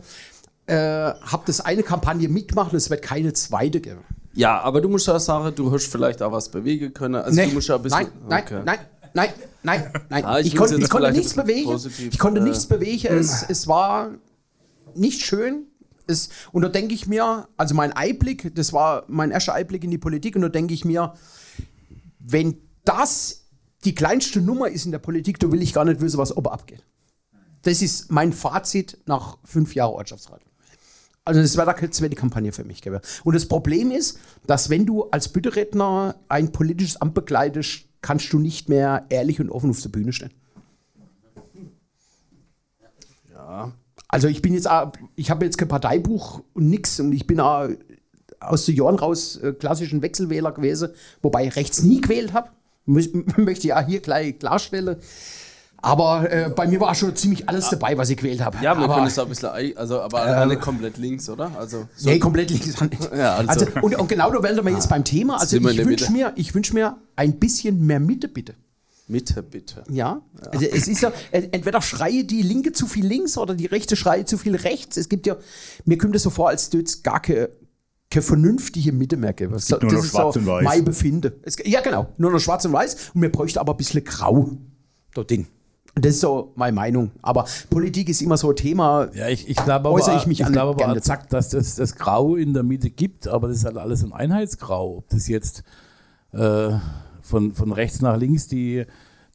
äh, 0.68 0.76
habe 0.76 1.44
das 1.46 1.62
eine 1.62 1.84
Kampagne 1.84 2.28
mitgemacht 2.28 2.72
und 2.74 2.78
es 2.78 2.90
wird 2.90 3.02
keine 3.02 3.32
zweite 3.34 3.80
geben. 3.80 4.02
Ja, 4.34 4.60
aber 4.60 4.82
du 4.82 4.90
musst 4.90 5.08
ja 5.08 5.18
sagen, 5.20 5.56
du 5.56 5.72
hast 5.72 5.88
vielleicht 5.88 6.22
auch 6.22 6.32
was 6.32 6.50
bewegen 6.50 6.94
können. 6.94 7.16
Also 7.16 7.42
du 7.42 7.48
musst 7.54 7.70
ja 7.70 7.76
ein 7.78 7.82
bisschen. 7.82 8.00
nein, 8.00 8.12
nein, 8.28 8.44
Okay. 8.44 8.62
nein, 8.66 8.80
nein, 9.14 9.30
nein, 9.64 9.94
nein. 10.10 10.26
Ah, 10.26 10.40
ich 10.40 10.48
ich, 10.48 10.54
ich 10.54 10.90
konnte 10.90 11.12
nichts 11.12 11.34
bewegen. 11.34 11.66
positiv, 11.72 12.10
Ich 12.14 12.20
konnte 12.20 12.42
äh, 12.42 12.44
nichts 12.44 12.66
bewegen. 12.68 13.08
Es, 13.18 13.46
es 13.50 13.68
war 13.68 14.12
nicht 14.94 15.22
schön. 15.26 15.64
Es, 16.08 16.30
und 16.52 16.62
da 16.62 16.70
denke 16.70 16.94
ich 16.94 17.08
mir, 17.08 17.48
also 17.58 17.76
mein 17.76 17.94
Einblick, 17.94 18.56
das 18.56 18.74
war 18.74 19.04
mein 19.08 19.32
erster 19.32 19.54
Einblick 19.54 19.84
in 19.84 19.92
die 19.92 19.98
Politik, 19.98 20.36
und 20.36 20.42
da 20.42 20.50
denke 20.50 20.74
ich 20.74 20.86
mir, 20.86 21.14
wenn 22.20 22.58
das 22.86 23.46
die 23.84 23.94
kleinste 23.94 24.42
Nummer 24.42 24.70
ist 24.70 24.86
in 24.86 24.92
der 24.92 25.00
Politik, 25.00 25.40
da 25.40 25.52
will 25.52 25.62
ich 25.62 25.74
gar 25.74 25.86
nicht 25.86 26.02
wissen, 26.02 26.18
was 26.18 26.36
oben 26.36 26.48
abgeht. 26.48 26.84
Das 27.64 27.82
ist 27.82 28.12
mein 28.12 28.34
Fazit 28.34 28.98
nach 29.06 29.38
fünf 29.44 29.76
Jahren 29.76 29.94
Ortschaftsrat. 29.94 30.42
Also 31.26 31.42
das 31.42 31.58
wäre 31.58 31.76
da 31.76 31.92
zweite 31.92 32.16
Kampagne 32.16 32.54
für 32.54 32.64
mich. 32.64 32.82
Gell? 32.82 33.02
Und 33.26 33.36
das 33.36 33.48
Problem 33.48 33.92
ist, 33.92 34.18
dass 34.46 34.70
wenn 34.70 34.86
du 34.86 35.10
als 35.10 35.28
Bütteredner 35.28 36.16
ein 36.30 36.54
politisches 36.54 37.02
Amt 37.02 37.16
begleitest, 37.16 37.86
kannst 38.02 38.32
du 38.32 38.40
nicht 38.40 38.70
mehr 38.70 39.06
ehrlich 39.10 39.42
und 39.42 39.50
offen 39.50 39.70
auf 39.70 39.82
der 39.82 39.90
Bühne 39.90 40.14
stehen. 40.14 40.32
Ja. 43.30 43.74
Also 44.18 44.30
ich 44.30 44.42
bin 44.42 44.56
jetzt, 44.56 44.68
auch- 44.68 44.92
ich 45.16 45.30
habe 45.30 45.46
jetzt 45.46 45.60
kein 45.60 45.68
Parteibuch 45.68 46.42
und 46.56 46.72
nix 46.72 47.00
und 47.00 47.12
ich 47.14 47.28
bin 47.28 47.40
auch 47.40 47.68
aus 48.40 48.66
den 48.66 48.76
Jahren 48.76 48.96
raus 48.96 49.36
äh, 49.36 49.54
klassischen 49.54 50.02
Wechselwähler 50.02 50.52
gewesen, 50.54 50.90
wobei 51.22 51.46
ich 51.46 51.56
rechts 51.56 51.84
nie 51.84 52.02
gewählt 52.02 52.34
habe. 52.34 52.50
Möchte 52.88 53.20
ich 53.46 53.64
ja 53.66 53.80
hier 53.86 54.00
gleich 54.00 54.40
klarstellen. 54.40 54.96
Aber 55.84 56.32
äh, 56.32 56.50
bei 56.50 56.66
mir 56.68 56.80
war 56.80 56.96
schon 56.96 57.16
ziemlich 57.16 57.48
alles 57.48 57.70
dabei, 57.70 57.96
was 57.96 58.10
ich 58.10 58.18
gewählt 58.18 58.42
habe. 58.44 58.58
Ja, 58.64 58.72
aber, 58.72 58.92
können 58.96 59.06
es 59.06 59.20
auch 59.20 59.26
ein 59.26 59.30
bisschen, 59.30 59.50
also, 59.78 60.02
aber 60.02 60.46
nicht 60.48 60.62
komplett 60.62 60.98
links, 60.98 61.30
oder? 61.30 61.52
Also, 61.56 61.88
so 61.96 62.10
Nee, 62.10 62.18
komplett 62.18 62.50
links. 62.50 62.74
Ja, 63.16 63.36
also- 63.36 63.66
also, 63.68 63.68
und, 63.84 63.94
und 64.00 64.10
genau 64.10 64.32
da 64.32 64.42
wären 64.42 64.66
wir 64.66 64.72
jetzt 64.74 64.90
beim 64.90 65.04
Thema. 65.04 65.36
Also 65.40 65.58
ich 65.74 65.78
wünsche 65.86 66.12
mir, 66.12 66.34
ich 66.36 66.56
wünsch 66.56 66.74
mir 66.74 66.98
ein 67.16 67.38
bisschen 67.38 67.86
mehr 67.86 68.00
Mitte, 68.00 68.28
bitte. 68.28 68.56
Mitte, 69.08 69.42
bitte. 69.42 69.84
Ja, 69.90 70.22
also 70.52 70.66
es 70.66 70.88
ist 70.88 71.02
ja, 71.02 71.14
äh, 71.32 71.48
entweder 71.52 71.82
schreie 71.82 72.26
die 72.26 72.42
Linke 72.42 72.74
zu 72.74 72.88
viel 72.88 73.06
links 73.08 73.38
oder 73.38 73.56
die 73.56 73.66
Rechte 73.66 73.96
schreie 73.96 74.26
zu 74.26 74.38
viel 74.38 74.56
rechts. 74.56 74.98
Es 74.98 75.08
gibt 75.08 75.26
ja, 75.28 75.38
mir 75.86 75.98
kommt 75.98 76.16
es 76.16 76.24
so 76.24 76.30
vor, 76.30 76.50
als 76.50 76.70
du 76.70 76.78
jetzt 76.78 77.04
gar 77.06 77.22
keine, 77.22 77.50
keine 78.12 78.24
vernünftige 78.24 78.92
Mitte 78.92 79.16
mehr 79.16 79.32
gäbe. 79.34 79.56
Es 79.56 79.68
gibt 79.68 79.84
nur 79.84 79.94
noch 79.94 80.04
schwarz 80.04 80.36
und 80.36 80.46
weiß. 80.46 80.64
Mein 80.66 80.84
Befinde. 80.84 81.40
Es, 81.44 81.56
ja, 81.64 81.80
genau, 81.82 82.08
nur 82.18 82.32
noch 82.32 82.40
schwarz 82.40 82.66
und 82.66 82.74
weiß 82.74 83.12
und 83.14 83.22
mir 83.22 83.30
bräuchte 83.32 83.62
aber 83.62 83.74
ein 83.74 83.78
bisschen 83.78 84.04
grau 84.04 84.50
dort 85.14 85.30
Ding. 85.30 85.48
Und 85.96 86.06
Das 86.06 86.14
ist 86.14 86.20
so 86.22 86.52
meine 86.56 86.76
Meinung. 86.76 87.12
Aber 87.22 87.46
Politik 87.70 88.10
ist 88.10 88.22
immer 88.22 88.38
so 88.38 88.50
ein 88.52 88.56
Thema. 88.58 89.10
Ja, 89.16 89.30
ich, 89.30 89.48
ich 89.50 89.56
glaube 89.56 89.72
aber, 89.88 89.92
Äußere 89.94 90.18
ich 90.18 90.28
mich 90.28 90.42
ich 90.42 90.46
an- 90.46 90.52
glaube 90.52 90.70
aber 90.72 90.78
gerne 90.78 90.98
exakt, 90.98 91.32
dass 91.34 91.50
das, 91.50 91.76
das 91.76 91.96
Grau 91.96 92.36
in 92.36 92.54
der 92.54 92.64
Mitte 92.64 92.90
gibt, 92.92 93.28
aber 93.28 93.48
das 93.48 93.58
ist 93.58 93.66
halt 93.66 93.78
alles 93.78 94.04
ein 94.04 94.12
Einheitsgrau. 94.14 94.98
Ob 94.98 95.10
das 95.10 95.28
jetzt 95.28 95.64
äh, 96.34 96.70
von, 97.27 97.53
von 97.53 97.72
rechts 97.72 98.01
nach 98.01 98.17
links 98.17 98.48
die, 98.48 98.86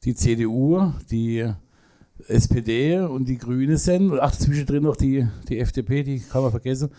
die 0.03 0.15
CDU, 0.15 0.91
die 1.11 1.45
SPD 2.27 2.99
und 2.99 3.25
die 3.27 3.37
Grüne 3.37 3.77
sind 3.77 4.11
und 4.11 4.19
ach, 4.19 4.31
zwischendrin 4.35 4.83
noch 4.83 4.95
die, 4.95 5.27
die 5.49 5.59
FDP, 5.59 6.03
die 6.03 6.19
kann 6.19 6.41
man 6.41 6.51
vergessen. 6.51 6.89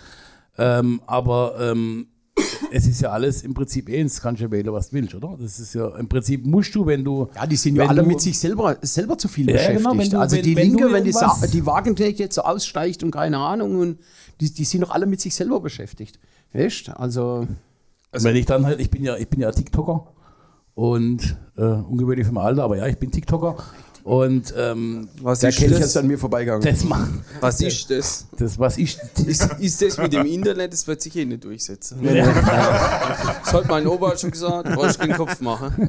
Ähm, 0.59 1.01
aber 1.07 1.57
ähm, 1.61 2.09
es 2.73 2.87
ist 2.87 3.01
ja 3.01 3.11
alles 3.11 3.43
im 3.43 3.55
Prinzip 3.55 3.89
eins, 3.89 4.21
kannst 4.21 4.43
ja 4.43 4.51
wählen, 4.51 4.73
was 4.73 4.91
du 4.91 4.97
willst, 4.97 5.15
oder? 5.15 5.37
Das 5.41 5.59
ist 5.59 5.75
ja 5.75 5.89
im 5.97 6.09
Prinzip 6.09 6.47
musst 6.47 6.75
du, 6.75 6.85
wenn 6.87 7.05
du. 7.05 7.29
Ja, 7.35 7.47
die 7.47 7.57
sind 7.57 7.77
ja 7.77 7.87
alle 7.87 8.03
du- 8.03 8.09
mit 8.09 8.21
sich 8.21 8.39
selber, 8.39 8.77
selber 8.83 9.17
zu 9.19 9.29
viel 9.29 9.47
Ja, 9.49 9.55
beschäftigt. 9.55 9.85
genau, 9.89 10.05
du- 10.05 10.19
also 10.21 10.37
wenn- 10.37 10.43
die 10.45 10.57
wenn 10.57 10.69
Linke, 10.69 10.93
wenn 10.93 11.05
die, 11.05 11.13
die 11.53 11.67
Wagenknecht 11.67 12.19
jetzt 12.19 12.35
so 12.35 12.43
aussteigt 12.43 13.03
und 13.03 13.11
keine 13.11 13.39
Ahnung, 13.39 13.77
und 13.79 13.99
die, 14.41 14.53
die 14.53 14.65
sind 14.65 14.83
doch 14.83 14.91
alle 14.91 15.07
mit 15.07 15.21
sich 15.21 15.35
selber 15.35 15.61
beschäftigt. 15.61 16.19
Weißt? 16.53 16.91
Also, 16.91 17.47
wenn 18.13 18.37
ich 18.37 18.47
dann 18.47 18.65
halt, 18.67 18.81
ich 18.81 18.91
bin 18.91 19.03
ja, 19.03 19.17
ich 19.17 19.29
bin 19.29 19.41
ja 19.41 19.51
TikToker 19.51 20.07
und 20.75 21.37
äh, 21.57 21.63
ungewöhnlich 21.63 22.27
vom 22.27 22.39
Alter, 22.39 22.65
aber 22.65 22.77
ja, 22.77 22.87
ich 22.87 22.99
bin 22.99 23.11
TikToker 23.11 23.57
und 24.03 24.53
ähm, 24.59 25.09
Was 25.23 25.41
der 25.41 25.49
ist 25.51 25.57
Kelch 25.59 25.73
das? 25.73 25.81
ist 25.87 25.97
an 25.97 26.07
mir 26.07 26.19
vorbeigegangen. 26.19 26.63
das 26.63 26.85
macht 26.85 27.11
Was 27.41 27.61
ist 27.63 27.91
das? 27.91 28.27
das, 28.37 28.59
was 28.59 28.77
ich 28.77 28.99
Ist, 29.27 29.51
ist 29.61 29.81
das 29.83 29.97
mit 29.99 30.13
dem 30.13 30.27
Internet, 30.27 30.73
das 30.75 30.87
wird 30.87 31.01
sich 31.01 31.17
eh 31.17 31.25
nicht 31.25 31.43
durchsetzen. 31.45 32.05
ja, 32.05 32.27
Das 33.45 33.53
hat 33.55 33.69
mein 33.69 33.87
Opa 33.87 34.17
schon 34.19 34.31
gesagt, 34.31 34.69
du 34.69 34.75
brauchst 34.75 34.99
keinen 35.01 35.15
Kopf 35.17 35.41
machen. 35.41 35.89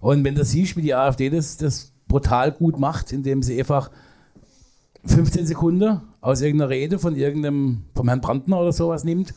und 0.00 0.22
wenn 0.22 0.34
du 0.34 0.44
siehst, 0.44 0.76
wie 0.76 0.82
die 0.82 0.94
AfD 0.94 1.28
das, 1.30 1.56
das 1.56 1.92
brutal 2.06 2.52
gut 2.52 2.78
macht, 2.78 3.10
indem 3.12 3.42
sie 3.42 3.58
einfach 3.58 3.90
15 5.06 5.46
Sekunden 5.46 6.02
aus 6.20 6.40
irgendeiner 6.40 6.70
Rede 6.70 6.98
von 6.98 7.16
irgendeinem, 7.16 7.84
vom 7.94 8.06
Herrn 8.08 8.20
Brandner 8.20 8.60
oder 8.60 8.72
sowas 8.72 9.02
nimmt 9.04 9.34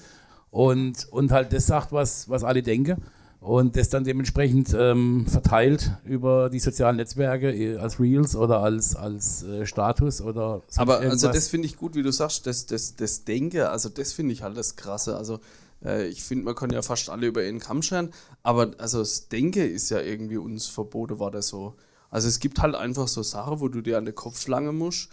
und, 0.51 1.07
und 1.11 1.31
halt 1.31 1.51
das 1.51 1.65
sagt, 1.67 1.91
was, 1.91 2.29
was 2.29 2.43
alle 2.43 2.61
denken 2.61 3.01
und 3.47 3.77
das 3.77 3.87
dann 3.87 4.03
dementsprechend 4.03 4.75
ähm, 4.77 5.25
verteilt 5.25 5.91
über 6.03 6.49
die 6.49 6.59
sozialen 6.59 6.97
Netzwerke 6.97 7.49
eh, 7.49 7.77
als 7.77 7.97
Reels 7.97 8.35
oder 8.35 8.61
als, 8.61 8.95
als 8.95 9.43
äh, 9.43 9.65
Status 9.65 10.21
oder 10.21 10.61
sonst 10.67 10.79
Aber 10.79 10.99
also 10.99 11.31
das 11.31 11.47
finde 11.47 11.67
ich 11.67 11.77
gut, 11.77 11.95
wie 11.95 12.03
du 12.03 12.11
sagst, 12.11 12.45
das, 12.45 12.65
das, 12.65 12.97
das 12.97 13.23
Denke, 13.23 13.69
also 13.69 13.87
das 13.87 14.11
finde 14.11 14.33
ich 14.33 14.43
halt 14.43 14.57
das 14.57 14.75
Krasse. 14.75 15.15
Also 15.15 15.39
äh, 15.81 16.07
ich 16.07 16.23
finde, 16.23 16.43
man 16.43 16.55
kann 16.55 16.71
ja 16.71 16.81
fast 16.81 17.09
alle 17.09 17.27
über 17.27 17.39
einen 17.39 17.59
Kamm 17.59 17.81
scheren, 17.81 18.11
aber 18.43 18.71
also 18.79 18.99
das 18.99 19.29
Denke 19.29 19.65
ist 19.65 19.91
ja 19.91 20.01
irgendwie 20.01 20.37
uns 20.37 20.67
verboten, 20.67 21.19
war 21.19 21.31
das 21.31 21.47
so. 21.47 21.75
Also 22.09 22.27
es 22.27 22.39
gibt 22.39 22.59
halt 22.59 22.75
einfach 22.75 23.07
so 23.07 23.23
Sachen, 23.23 23.61
wo 23.61 23.69
du 23.69 23.79
dir 23.79 23.97
an 23.97 24.03
den 24.03 24.15
Kopf 24.15 24.45
langen 24.49 24.77
musst, 24.77 25.07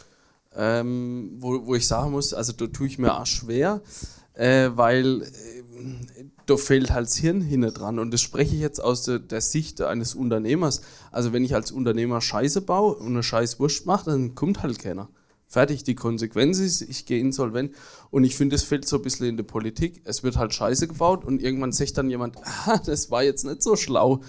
ähm, 0.56 1.36
wo, 1.38 1.66
wo 1.66 1.76
ich 1.76 1.86
sagen 1.86 2.10
muss, 2.10 2.34
also 2.34 2.52
da 2.52 2.66
tue 2.66 2.88
ich 2.88 2.98
mir 2.98 3.14
auch 3.14 3.26
schwer, 3.26 3.80
äh, 4.34 4.70
weil 4.74 5.22
äh, 5.22 6.24
da 6.46 6.56
fehlt 6.56 6.90
halt 6.90 7.06
das 7.06 7.16
Hirn 7.16 7.40
hinten 7.40 7.72
dran. 7.72 7.98
Und 7.98 8.12
das 8.12 8.20
spreche 8.20 8.54
ich 8.54 8.60
jetzt 8.60 8.82
aus 8.82 9.04
der, 9.04 9.18
der 9.18 9.40
Sicht 9.40 9.80
eines 9.80 10.14
Unternehmers. 10.14 10.82
Also 11.10 11.32
wenn 11.32 11.44
ich 11.44 11.54
als 11.54 11.72
Unternehmer 11.72 12.20
Scheiße 12.20 12.60
baue 12.62 12.94
und 12.94 13.08
eine 13.08 13.22
scheiß 13.22 13.58
Wurst 13.60 13.86
mache, 13.86 14.10
dann 14.10 14.34
kommt 14.34 14.62
halt 14.62 14.78
keiner. 14.78 15.08
Fertig, 15.46 15.84
die 15.84 15.94
Konsequenz 15.94 16.58
ist, 16.58 16.82
ich 16.82 17.06
gehe 17.06 17.20
insolvent. 17.20 17.74
Und 18.10 18.24
ich 18.24 18.36
finde, 18.36 18.56
das 18.56 18.64
fehlt 18.64 18.88
so 18.88 18.96
ein 18.96 19.02
bisschen 19.02 19.26
in 19.26 19.36
der 19.36 19.44
Politik. 19.44 20.02
Es 20.04 20.22
wird 20.22 20.36
halt 20.36 20.52
Scheiße 20.52 20.88
gebaut 20.88 21.24
und 21.24 21.40
irgendwann 21.40 21.72
sagt 21.72 21.96
dann 21.96 22.10
jemand, 22.10 22.36
ah, 22.66 22.80
das 22.84 23.10
war 23.10 23.22
jetzt 23.22 23.44
nicht 23.44 23.62
so 23.62 23.76
schlau. 23.76 24.20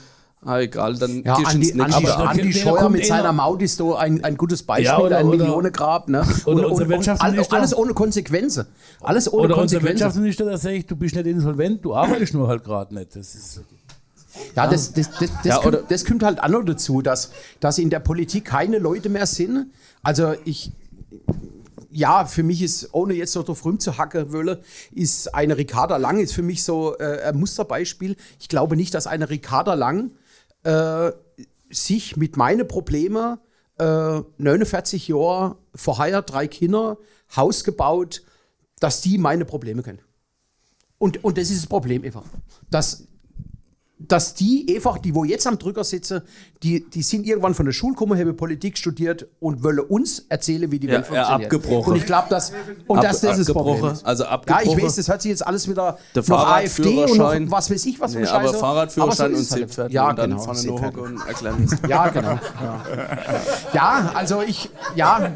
Ah, 0.48 0.60
egal, 0.60 0.96
dann 0.96 1.24
Ja, 1.24 1.36
gehst 1.38 1.48
du 1.52 1.56
Andi, 1.56 1.68
ins 1.70 1.76
nächste 1.76 1.96
Andi, 1.98 2.10
Aber 2.12 2.30
Andi 2.30 2.54
Scheuer 2.54 2.90
mit 2.90 3.02
einer- 3.02 3.08
seiner 3.08 3.34
Maut 3.34 3.62
ist 3.64 3.78
so 3.78 3.96
ein, 3.96 4.24
ein 4.24 4.38
gutes 4.38 4.62
Beispiel, 4.62 4.86
Ja, 4.86 5.00
oder- 5.00 5.18
ein 5.18 5.26
oder- 5.28 5.38
Millionengrab. 5.40 6.08
Ne? 6.08 6.24
oder 6.46 6.70
unser 6.70 6.88
Wirtschaftsminister. 6.88 7.56
alles 7.56 7.76
ohne 7.76 7.94
Konsequenzen. 7.96 8.66
Alles 9.02 9.28
ohne 9.32 9.38
Oder 9.46 9.46
unser 9.56 9.56
Konsequenzen. 9.62 9.90
Wirtschaftsminister, 9.96 10.46
der 10.46 10.58
sagt, 10.60 10.92
du 10.92 10.96
bist 10.96 11.16
nicht 11.16 11.26
insolvent, 11.26 11.84
du 11.84 11.96
arbeitest 11.96 12.36
nur 12.36 12.48
halt 12.48 12.64
gerade 12.64 12.94
nicht. 12.94 13.16
Das 13.16 13.34
ist, 13.34 13.62
Ja, 14.56 14.68
das, 14.68 14.94
das, 14.94 15.10
das, 15.12 15.20
das, 15.20 15.30
Ja, 15.46 15.56
kommt, 15.58 15.68
oder- 15.68 15.84
das 15.88 16.06
kommt 16.06 16.22
halt 16.22 16.44
auch 16.44 16.50
noch 16.50 16.64
dazu, 16.64 17.02
dass, 17.02 17.32
dass 17.60 17.78
in 17.80 17.90
der 17.90 18.00
Politik 18.02 18.46
keine 18.46 18.78
Leute 18.80 19.10
mehr 19.10 19.26
sind. 19.26 19.72
Also 20.04 20.34
ich, 20.44 20.72
ja, 21.90 22.26
für 22.26 22.44
mich 22.44 22.62
ist, 22.62 22.90
ohne 22.94 23.14
jetzt 23.14 23.34
noch 23.36 23.44
drauf 23.46 23.64
rumzuhacken 23.64 24.32
wollen, 24.34 24.58
ist 24.94 25.34
eine 25.34 25.58
Ricarda 25.58 25.98
Lang 25.98 26.20
ist 26.20 26.34
für 26.34 26.42
mich 26.44 26.64
so 26.64 26.98
äh, 26.98 27.22
ein 27.30 27.38
Musterbeispiel. 27.40 28.16
Ich 28.40 28.50
glaube 28.50 28.76
nicht, 28.76 28.94
dass 28.94 29.08
eine 29.08 29.30
Ricarda 29.30 29.74
Lang 29.74 30.12
äh, 30.66 31.12
sich 31.70 32.18
mit 32.18 32.38
meinen 32.38 32.68
Problemen 32.68 33.38
äh, 33.78 34.22
49 34.38 35.08
Jahre 35.08 35.58
verheiratet, 35.74 36.34
drei 36.34 36.48
Kinder, 36.48 36.98
Haus 37.36 37.64
gebaut, 37.64 38.24
dass 38.80 39.02
die 39.02 39.18
meine 39.18 39.46
Probleme 39.46 39.84
kennen. 39.84 40.00
Und, 40.98 41.24
und 41.24 41.38
das 41.38 41.50
ist 41.50 41.64
das 41.64 41.68
Problem 41.68 42.04
einfach. 42.04 42.24
Dass, 42.70 43.08
dass 44.08 44.34
die 44.34 44.66
einfach, 44.76 44.98
die 44.98 45.14
wo 45.16 45.24
jetzt 45.24 45.48
am 45.48 45.58
Drücker 45.58 45.84
sitzen, 45.84 46.22
die, 46.64 46.90
die 46.90 47.02
sind 47.02 47.26
irgendwann 47.26 47.54
von 47.54 47.66
der 47.66 47.74
Schule 47.74 47.94
gekommen, 47.94 48.20
haben 48.20 48.36
Politik 48.36 48.78
studiert 48.78 49.28
und 49.40 49.64
wollen 49.64 49.80
uns 49.80 50.26
erzählen, 50.30 50.72
wie 50.72 50.80
die 50.80 50.88
Ja, 50.88 50.94
Welt 50.96 51.06
ja, 51.12 51.24
funktioniert. 51.26 51.54
abgebrochen. 51.54 51.92
Und 51.94 51.98
ich 52.00 52.06
glaube, 52.06 52.28
dass 52.30 52.52
und 52.88 52.98
Ab- 52.98 53.04
das, 53.04 53.22
das 53.22 53.38
ist 53.40 53.50
das 53.50 53.54
Problem. 53.54 53.76
abgebrochen, 53.76 54.06
also 54.06 54.24
Ja, 54.24 54.30
abgebrochen. 54.30 54.78
ich 54.80 54.84
weiß, 54.86 54.96
das 54.96 55.08
hört 55.08 55.22
sich 55.22 55.30
jetzt 55.30 55.46
alles 55.48 55.70
wieder 55.70 55.98
Der 56.14 56.24
noch 56.28 56.48
AfD 56.48 57.04
und 57.06 57.18
noch 57.18 57.52
was 57.52 57.70
weiß 57.72 57.86
ich, 57.86 58.00
was 58.00 58.14
für 58.14 58.20
Nee, 58.20 58.26
eine 58.28 58.34
aber 58.34 58.48
Scheiße. 58.48 58.60
Fahrradführerschein 58.60 59.26
Aber 59.26 59.36
so 59.36 59.38
und 59.38 59.42
es 59.42 59.52
halt. 59.52 59.60
Seepferd 59.70 59.92
Ja, 59.92 60.10
und 60.10 60.20
dann 60.20 60.30
genau. 60.32 60.42
vorne 60.42 60.60
Seepferd. 60.60 60.98
und 60.98 61.28
erklären. 61.28 61.70
Ja, 61.90 62.08
genau. 62.10 62.30
Ja. 62.62 62.84
ja, 63.74 64.12
also 64.16 64.42
ich, 64.42 64.70
ja, 64.96 65.32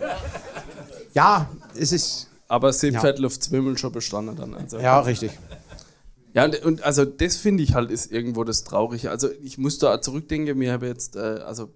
ja, 1.14 1.50
es 1.78 1.92
ist, 1.92 2.28
Aber 2.48 2.74
Seepferd 2.74 3.20
Zwimmel 3.40 3.78
schon 3.78 3.92
bestanden 3.92 4.36
dann. 4.36 4.54
Also. 4.56 4.80
ja, 4.80 5.00
richtig. 5.00 5.32
Ja, 6.34 6.46
und, 6.46 6.64
und 6.64 6.84
also 6.84 7.06
das 7.06 7.38
finde 7.38 7.64
ich 7.64 7.74
halt 7.74 7.92
ist 7.92 8.12
irgendwo 8.12 8.44
das 8.44 8.64
Traurige. 8.64 9.10
Also 9.10 9.30
ich 9.42 9.58
muss 9.58 9.80
da 9.80 10.02
zurückdenken, 10.02 10.60
wir 10.60 10.74
haben 10.74 10.86
jetzt, 10.86 11.16
äh, 11.16 11.20
also 11.20 11.72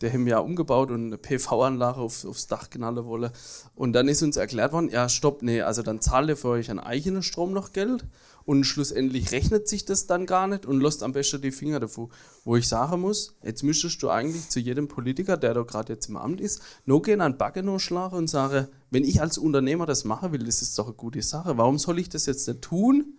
der 0.00 0.12
haben 0.12 0.26
ja 0.26 0.38
umgebaut 0.38 0.90
und 0.90 1.06
eine 1.06 1.18
PV-Anlage 1.18 2.00
auf, 2.00 2.24
aufs 2.24 2.46
Dach 2.46 2.70
knallen 2.70 3.04
wollen. 3.04 3.30
Und 3.74 3.92
dann 3.92 4.08
ist 4.08 4.22
uns 4.22 4.36
erklärt 4.36 4.72
worden, 4.72 4.90
ja 4.90 5.08
stopp, 5.08 5.42
nee, 5.42 5.62
also 5.62 5.82
dann 5.82 6.00
zahlt 6.00 6.28
ihr 6.28 6.36
für 6.36 6.48
euch 6.48 6.70
an 6.70 6.78
eigenen 6.78 7.22
Strom 7.22 7.52
noch 7.52 7.72
Geld 7.72 8.04
und 8.44 8.64
schlussendlich 8.64 9.30
rechnet 9.32 9.68
sich 9.68 9.84
das 9.84 10.06
dann 10.06 10.26
gar 10.26 10.46
nicht 10.48 10.66
und 10.66 10.80
lässt 10.80 11.02
am 11.02 11.12
besten 11.12 11.42
die 11.42 11.52
Finger 11.52 11.80
davor. 11.80 12.08
Wo 12.44 12.56
ich 12.56 12.68
sagen 12.68 13.00
muss, 13.00 13.36
jetzt 13.42 13.62
müsstest 13.62 14.02
du 14.02 14.10
eigentlich 14.10 14.48
zu 14.48 14.58
jedem 14.58 14.88
Politiker, 14.88 15.36
der 15.36 15.54
da 15.54 15.62
gerade 15.62 15.92
jetzt 15.92 16.08
im 16.08 16.16
Amt 16.16 16.40
ist, 16.40 16.60
noch 16.84 17.00
gehen 17.00 17.20
an 17.20 17.38
Backen 17.38 17.78
schlagen 17.78 18.16
und 18.16 18.28
sagen, 18.28 18.66
wenn 18.90 19.04
ich 19.04 19.20
als 19.20 19.38
Unternehmer 19.38 19.86
das 19.86 20.04
machen 20.04 20.32
will, 20.32 20.46
ist 20.46 20.78
doch 20.78 20.86
eine 20.86 20.94
gute 20.94 21.22
Sache. 21.22 21.56
Warum 21.56 21.78
soll 21.78 21.98
ich 21.98 22.08
das 22.08 22.26
jetzt 22.26 22.48
nicht 22.48 22.62
tun? 22.62 23.18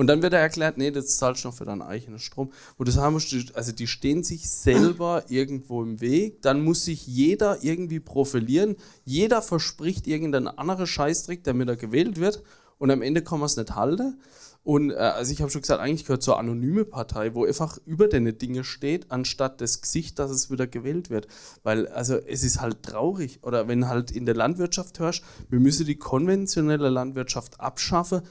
Und 0.00 0.06
dann 0.06 0.22
wird 0.22 0.32
er 0.32 0.40
erklärt, 0.40 0.78
nee, 0.78 0.90
das 0.90 1.18
zahlst 1.18 1.44
du 1.44 1.48
noch 1.48 1.54
für 1.54 1.66
deinen 1.66 1.82
eigenen 1.82 2.18
Strom. 2.18 2.50
Du 2.78 2.90
sagen 2.90 3.12
musst, 3.12 3.32
die- 3.32 3.50
also 3.52 3.70
die 3.70 3.86
stehen 3.86 4.22
sich 4.22 4.48
selber 4.48 5.24
irgendwo 5.28 5.82
im 5.82 6.00
Weg. 6.00 6.40
Dann 6.40 6.64
muss 6.64 6.86
sich 6.86 7.06
jeder 7.06 7.62
irgendwie 7.62 8.00
profilieren. 8.00 8.76
Jeder 9.04 9.42
verspricht 9.42 10.06
irgendeinen 10.06 10.48
anderen 10.48 10.86
Scheißtrick, 10.86 11.44
damit 11.44 11.68
er 11.68 11.76
gewählt 11.76 12.18
wird. 12.18 12.42
Und 12.78 12.90
am 12.90 13.02
Ende 13.02 13.20
kann 13.20 13.40
man 13.40 13.46
es 13.46 13.58
nicht 13.58 13.74
halten. 13.76 14.18
Und 14.62 14.90
äh, 14.90 14.94
also 14.94 15.32
ich 15.34 15.42
habe 15.42 15.50
schon 15.50 15.60
gesagt, 15.60 15.82
eigentlich 15.82 16.06
gehört 16.06 16.22
zur 16.22 16.38
anonyme 16.38 16.86
Partei, 16.86 17.34
wo 17.34 17.44
einfach 17.44 17.76
über 17.84 18.08
deine 18.08 18.32
Dinge 18.32 18.64
steht, 18.64 19.10
anstatt 19.10 19.60
das 19.60 19.82
Gesicht, 19.82 20.18
dass 20.18 20.30
es 20.30 20.50
wieder 20.50 20.66
gewählt 20.66 21.10
wird. 21.10 21.26
Weil, 21.62 21.86
also 21.88 22.16
es 22.16 22.42
ist 22.42 22.62
halt 22.62 22.82
traurig. 22.84 23.40
Oder 23.42 23.68
wenn 23.68 23.86
halt 23.86 24.10
in 24.10 24.24
der 24.24 24.34
Landwirtschaft 24.34 24.98
hörst, 24.98 25.22
wir 25.50 25.60
müssen 25.60 25.84
die 25.84 25.96
konventionelle 25.96 26.88
Landwirtschaft 26.88 27.60
abschaffen, 27.60 28.22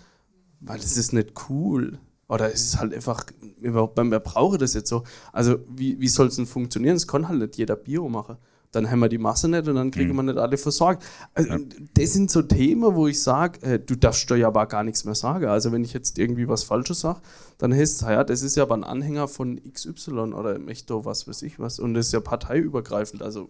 weil 0.61 0.79
es 0.79 0.97
ist 0.97 1.13
nicht 1.13 1.33
cool. 1.49 1.99
Oder 2.27 2.53
es 2.53 2.61
ist 2.61 2.79
halt 2.79 2.93
einfach, 2.93 3.25
überhaupt, 3.59 3.97
wir 3.97 4.19
brauchen 4.19 4.59
das 4.59 4.75
jetzt 4.75 4.89
so. 4.89 5.03
Also, 5.33 5.57
wie, 5.67 5.99
wie 5.99 6.07
soll 6.07 6.27
es 6.27 6.35
denn 6.35 6.45
funktionieren? 6.45 6.95
Es 6.95 7.07
kann 7.07 7.27
halt 7.27 7.39
nicht 7.39 7.57
jeder 7.57 7.75
Bio 7.75 8.07
machen. 8.07 8.37
Dann 8.71 8.91
haben 8.91 8.99
wir 8.99 9.09
die 9.09 9.17
Masse 9.17 9.47
nicht 9.47 9.67
und 9.67 9.75
dann 9.75 9.89
kriegen 9.89 10.15
wir 10.15 10.21
nicht 10.21 10.37
alle 10.37 10.55
versorgt. 10.55 11.03
Also, 11.33 11.55
Das 11.95 12.13
sind 12.13 12.29
so 12.29 12.43
Themen, 12.43 12.93
wo 12.93 13.07
ich 13.07 13.19
sage, 13.19 13.59
äh, 13.63 13.79
du 13.79 13.95
darfst 13.95 14.29
da 14.29 14.35
ja 14.35 14.45
aber 14.45 14.67
gar 14.67 14.83
nichts 14.83 15.05
mehr 15.05 15.15
sagen. 15.15 15.45
Also, 15.45 15.71
wenn 15.71 15.83
ich 15.83 15.93
jetzt 15.93 16.19
irgendwie 16.19 16.47
was 16.47 16.63
Falsches 16.63 16.99
sage, 16.99 17.19
dann 17.57 17.73
heißt 17.73 18.01
es, 18.03 18.07
ja, 18.07 18.23
das 18.23 18.43
ist 18.43 18.55
ja 18.55 18.61
aber 18.61 18.75
ein 18.75 18.83
Anhänger 18.83 19.27
von 19.27 19.59
XY 19.73 20.11
oder 20.33 20.59
Mechto, 20.59 21.03
was 21.03 21.27
weiß 21.27 21.41
ich 21.41 21.57
was. 21.57 21.79
Und 21.79 21.95
das 21.95 22.07
ist 22.07 22.11
ja 22.11 22.19
parteiübergreifend. 22.19 23.23
Also, 23.23 23.49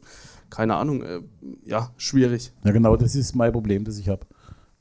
keine 0.50 0.76
Ahnung, 0.76 1.04
äh, 1.04 1.19
ja, 1.65 1.91
schwierig. 1.98 2.54
ja 2.63 2.72
genau, 2.72 2.95
das 2.95 3.13
ist 3.15 3.36
mein 3.36 3.52
Problem, 3.52 3.84
das 3.84 3.98
ich 3.98 4.08
habe. 4.08 4.26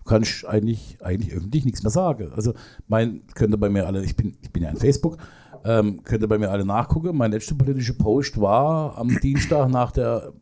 Du 0.09 0.15
kannst 0.15 0.47
eigentlich, 0.47 0.97
eigentlich 1.03 1.35
öffentlich 1.35 1.67
nichts 1.67 1.83
mehr 1.83 1.91
sagen. 1.91 2.33
Also 2.35 2.55
mein, 2.87 3.27
könnt 3.35 3.53
ihr 3.53 3.59
bei 3.59 3.69
mir 3.69 3.87
alle, 3.87 4.03
ich 4.03 4.17
bin, 4.17 4.39
ich 4.41 4.51
bin 4.51 4.63
ja 4.63 4.71
in 4.71 4.79
Facebook 4.79 5.19
Ähm, 5.67 6.03
könnt 6.03 6.23
ihr 6.23 6.29
bei 6.29 6.39
mir 6.39 6.51
alle 6.51 6.65
nachgucken. 6.65 7.15
Mein 7.15 7.31
letzter 7.31 7.55
politischer 7.55 7.93
Post 7.93 8.41
war 8.41 8.97
am 8.97 9.21
Dienstag 9.21 9.69
nach 9.69 9.93
der 9.93 10.33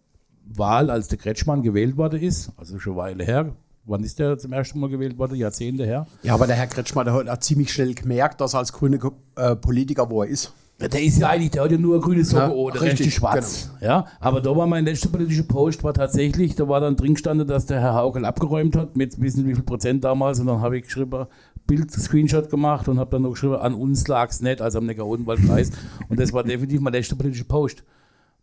Wahl, 0.45 0.89
als 0.89 1.09
der 1.09 1.19
Kretschmann 1.19 1.63
gewählt 1.63 1.97
worden 1.97 2.23
ist, 2.23 2.53
also 2.57 2.79
schon 2.79 2.93
eine 2.93 3.03
Weile 3.03 3.25
her. 3.25 3.57
Wann 3.85 4.05
ist 4.05 4.21
der 4.21 4.39
zum 4.39 4.53
ersten 4.53 4.79
Mal 4.79 4.89
gewählt 4.89 5.19
worden? 5.19 5.35
Jahrzehnte 5.35 5.85
her. 5.85 6.07
Ja, 6.23 6.35
aber 6.35 6.47
der 6.47 6.55
Herr 6.55 6.69
Kretschmann, 6.69 7.05
der 7.05 7.15
hat 7.15 7.43
ziemlich 7.43 7.73
schnell 7.73 7.95
gemerkt, 7.95 8.41
dass 8.41 8.55
er 8.55 8.59
als 8.59 8.73
grüne 8.73 9.01
äh, 9.35 9.57
Politiker, 9.57 10.09
wo 10.11 10.23
er 10.23 10.29
ist. 10.29 10.53
Der 10.79 11.03
ist 11.03 11.19
ja 11.19 11.31
eigentlich, 11.31 11.53
der 11.53 11.65
hat 11.65 11.73
ja 11.73 11.79
nur 11.79 11.95
eine 11.95 12.03
grüne 12.03 12.23
Socke, 12.23 12.45
Ja, 12.45 12.51
oh, 12.51 12.71
der 12.71 12.83
richtig, 12.83 13.07
ist 13.07 13.15
schwarz. 13.15 13.71
Ja, 13.81 14.07
aber 14.21 14.43
da 14.43 14.55
war 14.55 14.67
mein 14.67 14.85
letzter 14.85 15.09
politischer 15.09 15.45
Post, 15.45 15.83
war 15.83 15.95
tatsächlich, 15.95 16.55
da 16.55 16.69
war 16.69 16.81
dann 16.81 16.97
drin 16.97 17.15
gestanden, 17.15 17.49
dass 17.49 17.65
der 17.65 17.81
Herr 17.81 17.95
Haukel 17.95 18.27
abgeräumt 18.27 18.77
hat, 18.77 18.95
mit 18.95 19.19
wissen 19.19 19.47
wie 19.47 19.55
viel 19.55 19.63
Prozent 19.65 20.05
damals, 20.05 20.39
und 20.39 20.49
dann 20.49 20.61
habe 20.61 20.77
ich 20.77 20.85
geschrieben, 20.85 21.27
Bild, 21.67 21.91
Screenshot 21.91 22.51
gemacht 22.51 22.89
und 22.89 22.99
habe 22.99 23.11
dann 23.11 23.23
noch 23.23 23.31
geschrieben, 23.31 23.57
an 23.57 23.75
uns 23.75 24.07
lag 24.07 24.31
es 24.31 24.41
nicht, 24.41 24.61
also 24.61 24.79
am 24.79 24.87
Neckar-Odenwald-Kreis. 24.87 25.73
Und 26.09 26.21
das 26.21 26.33
war 26.33 26.45
definitiv 26.45 26.81
mein 26.81 26.93
letzter 26.93 27.17
politischer 27.17 27.45
Post. 27.45 27.83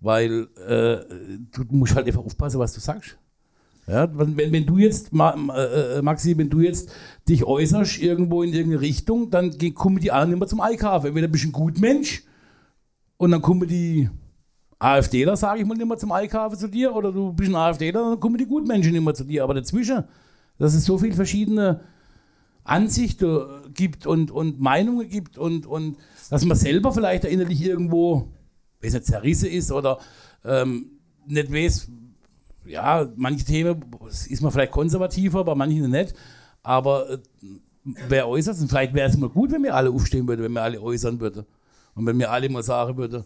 Weil 0.01 0.47
äh, 0.67 0.97
du 1.51 1.63
musst 1.69 1.95
halt 1.95 2.05
einfach 2.07 2.25
aufpassen, 2.25 2.59
was 2.59 2.73
du 2.73 2.81
sagst. 2.81 3.17
Ja, 3.85 4.07
wenn, 4.17 4.37
wenn 4.37 4.65
du 4.65 4.77
jetzt, 4.77 5.11
äh, 5.13 5.97
äh, 5.97 6.01
Maxi, 6.01 6.37
wenn 6.37 6.49
du 6.49 6.61
jetzt 6.61 6.91
dich 7.27 7.43
äußerst 7.43 8.01
irgendwo 8.01 8.41
in 8.41 8.53
irgendeine 8.53 8.81
Richtung, 8.81 9.29
dann 9.29 9.57
kommen 9.73 9.99
die 9.99 10.11
anderen 10.11 10.33
immer 10.33 10.47
zum 10.47 10.61
Einkaufen. 10.61 11.07
Entweder 11.07 11.27
bist 11.27 11.43
du 11.43 11.49
ein 11.49 11.51
gut 11.51 11.79
Mensch 11.79 12.23
und 13.17 13.31
dann 13.31 13.41
kommen 13.41 13.67
die 13.67 14.09
AfDler, 14.79 15.35
sage 15.35 15.61
ich 15.61 15.65
mal, 15.65 15.75
nicht 15.75 15.87
mehr 15.87 15.97
zum 15.97 16.11
Einkaufen 16.13 16.57
zu 16.57 16.67
dir, 16.69 16.95
oder 16.95 17.11
du 17.11 17.33
bist 17.33 17.49
ein 17.49 17.55
AfDler, 17.55 18.11
dann 18.11 18.19
kommen 18.19 18.37
die 18.37 18.45
Gutmenschen 18.45 18.93
nicht 18.93 19.03
mehr 19.03 19.13
zu 19.13 19.25
dir. 19.25 19.43
Aber 19.43 19.53
dazwischen, 19.53 20.05
dass 20.57 20.73
es 20.73 20.85
so 20.85 20.97
viele 20.97 21.13
verschiedene 21.13 21.81
Ansichten 22.63 23.73
gibt 23.73 24.07
und, 24.07 24.31
und 24.31 24.61
Meinungen 24.61 25.09
gibt 25.09 25.37
und, 25.37 25.65
und 25.65 25.97
dass 26.29 26.45
man 26.45 26.57
selber 26.57 26.93
vielleicht 26.93 27.25
innerlich 27.25 27.61
irgendwo, 27.61 28.29
weiß 28.81 28.93
nicht, 28.93 29.05
zerrissen 29.05 29.49
ist 29.49 29.71
oder 29.73 29.99
ähm, 30.45 30.91
nicht 31.27 31.51
weiß, 31.51 31.89
ja, 32.65 33.07
manche 33.15 33.45
Themen 33.45 33.83
ist 34.29 34.41
man 34.41 34.51
vielleicht 34.51 34.71
konservativer, 34.71 35.43
bei 35.43 35.55
manchen 35.55 35.89
nicht. 35.89 36.13
Aber 36.61 37.09
äh, 37.09 37.17
wer 37.83 38.27
äußert 38.27 38.59
und 38.59 38.69
vielleicht 38.69 38.93
wäre 38.93 39.09
es 39.09 39.17
mal 39.17 39.29
gut, 39.29 39.51
wenn 39.51 39.63
wir 39.63 39.75
alle 39.75 39.89
aufstehen 39.89 40.27
würden, 40.27 40.43
wenn 40.43 40.53
wir 40.53 40.61
alle 40.61 40.81
äußern 40.81 41.19
würden. 41.19 41.45
Und 41.95 42.05
wenn 42.05 42.17
wir 42.17 42.31
alle 42.31 42.49
mal 42.49 42.63
sagen 42.63 42.97
würden, 42.97 43.25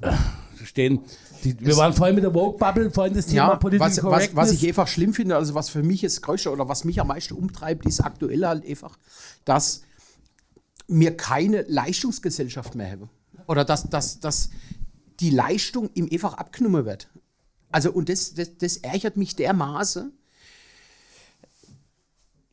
äh, 0.00 0.12
stehen, 0.64 1.00
die, 1.44 1.58
wir 1.58 1.76
waren 1.76 1.92
vorhin 1.92 2.14
mit 2.14 2.24
der 2.24 2.34
Woke-Bubble, 2.34 2.90
vorhin 2.90 3.14
das 3.14 3.26
Thema 3.26 3.48
Ja, 3.48 3.56
Political 3.56 3.88
was, 3.88 4.04
was, 4.04 4.36
was 4.36 4.52
ich 4.52 4.66
einfach 4.66 4.86
schlimm 4.86 5.14
finde, 5.14 5.36
also 5.36 5.54
was 5.54 5.70
für 5.70 5.82
mich 5.82 6.02
jetzt 6.02 6.22
größte 6.22 6.50
oder 6.50 6.68
was 6.68 6.84
mich 6.84 7.00
am 7.00 7.08
meisten 7.08 7.34
umtreibt, 7.34 7.86
ist 7.86 8.00
aktuell 8.00 8.46
halt 8.46 8.66
einfach, 8.66 8.98
dass 9.44 9.82
wir 10.88 11.16
keine 11.16 11.62
Leistungsgesellschaft 11.62 12.74
mehr 12.74 12.90
haben. 12.90 13.10
Oder 13.46 13.64
dass, 13.64 13.88
dass, 13.88 14.20
dass 14.20 14.50
die 15.20 15.30
Leistung 15.30 15.90
ihm 15.94 16.08
einfach 16.12 16.34
abgenommen 16.34 16.84
wird. 16.84 17.08
Also, 17.72 17.90
und 17.90 18.08
das, 18.08 18.34
das, 18.34 18.56
das 18.58 18.76
ärgert 18.78 19.16
mich 19.16 19.34
dermaßen. 19.34 20.12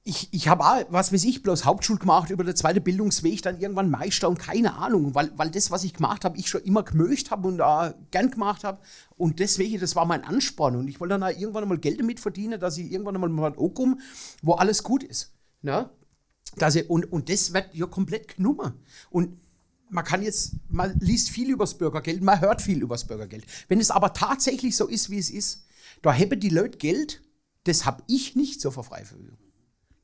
Ich, 0.04 0.30
ich 0.32 0.48
habe 0.48 0.64
auch, 0.64 0.86
was 0.90 1.14
weiß 1.14 1.24
ich, 1.26 1.44
bloß 1.44 1.66
Hauptschule 1.66 2.00
gemacht, 2.00 2.32
über 2.32 2.44
den 2.44 2.56
zweiten 2.56 2.82
Bildungsweg, 2.82 3.44
dann 3.44 3.60
irgendwann 3.60 3.92
Meister 3.92 4.28
und 4.28 4.40
keine 4.40 4.74
Ahnung, 4.76 5.14
weil, 5.14 5.32
weil 5.38 5.52
das, 5.52 5.70
was 5.70 5.84
ich 5.84 5.94
gemacht 5.94 6.26
habe, 6.26 6.38
ich 6.38 6.50
schon 6.50 6.64
immer 6.64 6.82
gemöcht 6.82 7.30
habe 7.30 7.48
und 7.48 7.58
da 7.58 7.94
gern 8.10 8.32
gemacht 8.32 8.64
habe. 8.64 8.80
Und 9.18 9.40
deswegen, 9.40 9.80
das 9.80 9.96
war 9.96 10.06
mein 10.06 10.24
Ansporn. 10.24 10.78
Und 10.78 10.88
ich 10.88 11.00
wollte 11.00 11.20
dann 11.20 11.24
auch 11.24 11.38
irgendwann 11.38 11.64
einmal 11.64 11.78
Geld 11.78 12.00
damit 12.00 12.20
verdienen, 12.20 12.60
dass 12.60 12.78
ich 12.78 12.92
irgendwann 12.92 13.16
einmal 13.16 13.30
mal 13.30 13.54
ankomme, 13.56 13.98
wo 14.42 14.54
alles 14.54 14.82
gut 14.82 15.04
ist. 15.04 15.34
Ne? 15.62 15.90
Dass 16.56 16.76
ich, 16.76 16.90
und, 16.90 17.12
und 17.12 17.30
das 17.30 17.54
wird 17.54 17.76
ja 17.76 17.86
komplett 17.86 18.38
genommen. 18.38 18.74
Und 19.12 19.38
man 19.90 20.04
kann 20.06 20.22
jetzt, 20.22 20.54
man 20.70 20.98
liest 21.00 21.30
viel 21.30 21.50
übers 21.50 21.78
Bürgergeld, 21.78 22.22
man 22.22 22.40
hört 22.42 22.62
viel 22.62 22.82
übers 22.82 23.06
Bürgergeld. 23.06 23.46
Wenn 23.68 23.80
es 23.80 23.92
aber 23.92 24.14
tatsächlich 24.14 24.76
so 24.76 24.88
ist, 24.88 25.10
wie 25.10 25.18
es 25.20 25.30
ist, 25.30 25.66
da 26.02 26.14
haben 26.14 26.40
die 26.40 26.50
Leute 26.50 26.78
Geld, 26.78 27.22
das 27.64 27.86
habe 27.86 28.04
ich 28.08 28.36
nicht 28.36 28.62
zur 28.62 28.72
freien 28.72 29.06
Verfügung. 29.06 29.38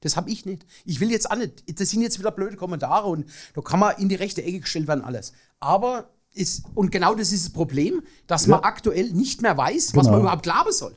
Das 0.02 0.17
habe 0.17 0.30
ich 0.30 0.45
nicht. 0.45 0.65
Ich 0.86 1.00
will 1.00 1.10
jetzt 1.10 1.32
auch 1.32 1.36
nicht, 1.36 1.80
das 1.80 1.89
sind 1.89 2.02
jetzt 2.02 2.19
wieder 2.19 2.32
blöde 2.32 2.58
Kommentare 2.58 3.08
und 3.08 3.26
da 3.54 3.62
kann 3.62 3.80
man 3.80 3.98
in 3.98 4.10
die 4.10 4.15
rechte 4.15 4.43
Ecke 4.43 4.60
gestellt 4.60 4.88
werden, 4.88 5.04
alles. 5.04 5.34
Aber 5.60 6.10
ist, 6.34 6.63
und 6.76 6.91
genau 6.91 7.15
das 7.15 7.32
ist 7.32 7.45
das 7.45 7.54
Problem, 7.54 8.04
dass 8.28 8.45
man 8.48 8.60
aktuell 8.60 9.12
nicht 9.13 9.41
mehr 9.41 9.58
weiß, 9.58 9.95
was 9.95 10.06
Genau. 10.06 10.12
man 10.12 10.21
überhaupt 10.21 10.43
glauben 10.43 10.71
soll. 10.71 10.95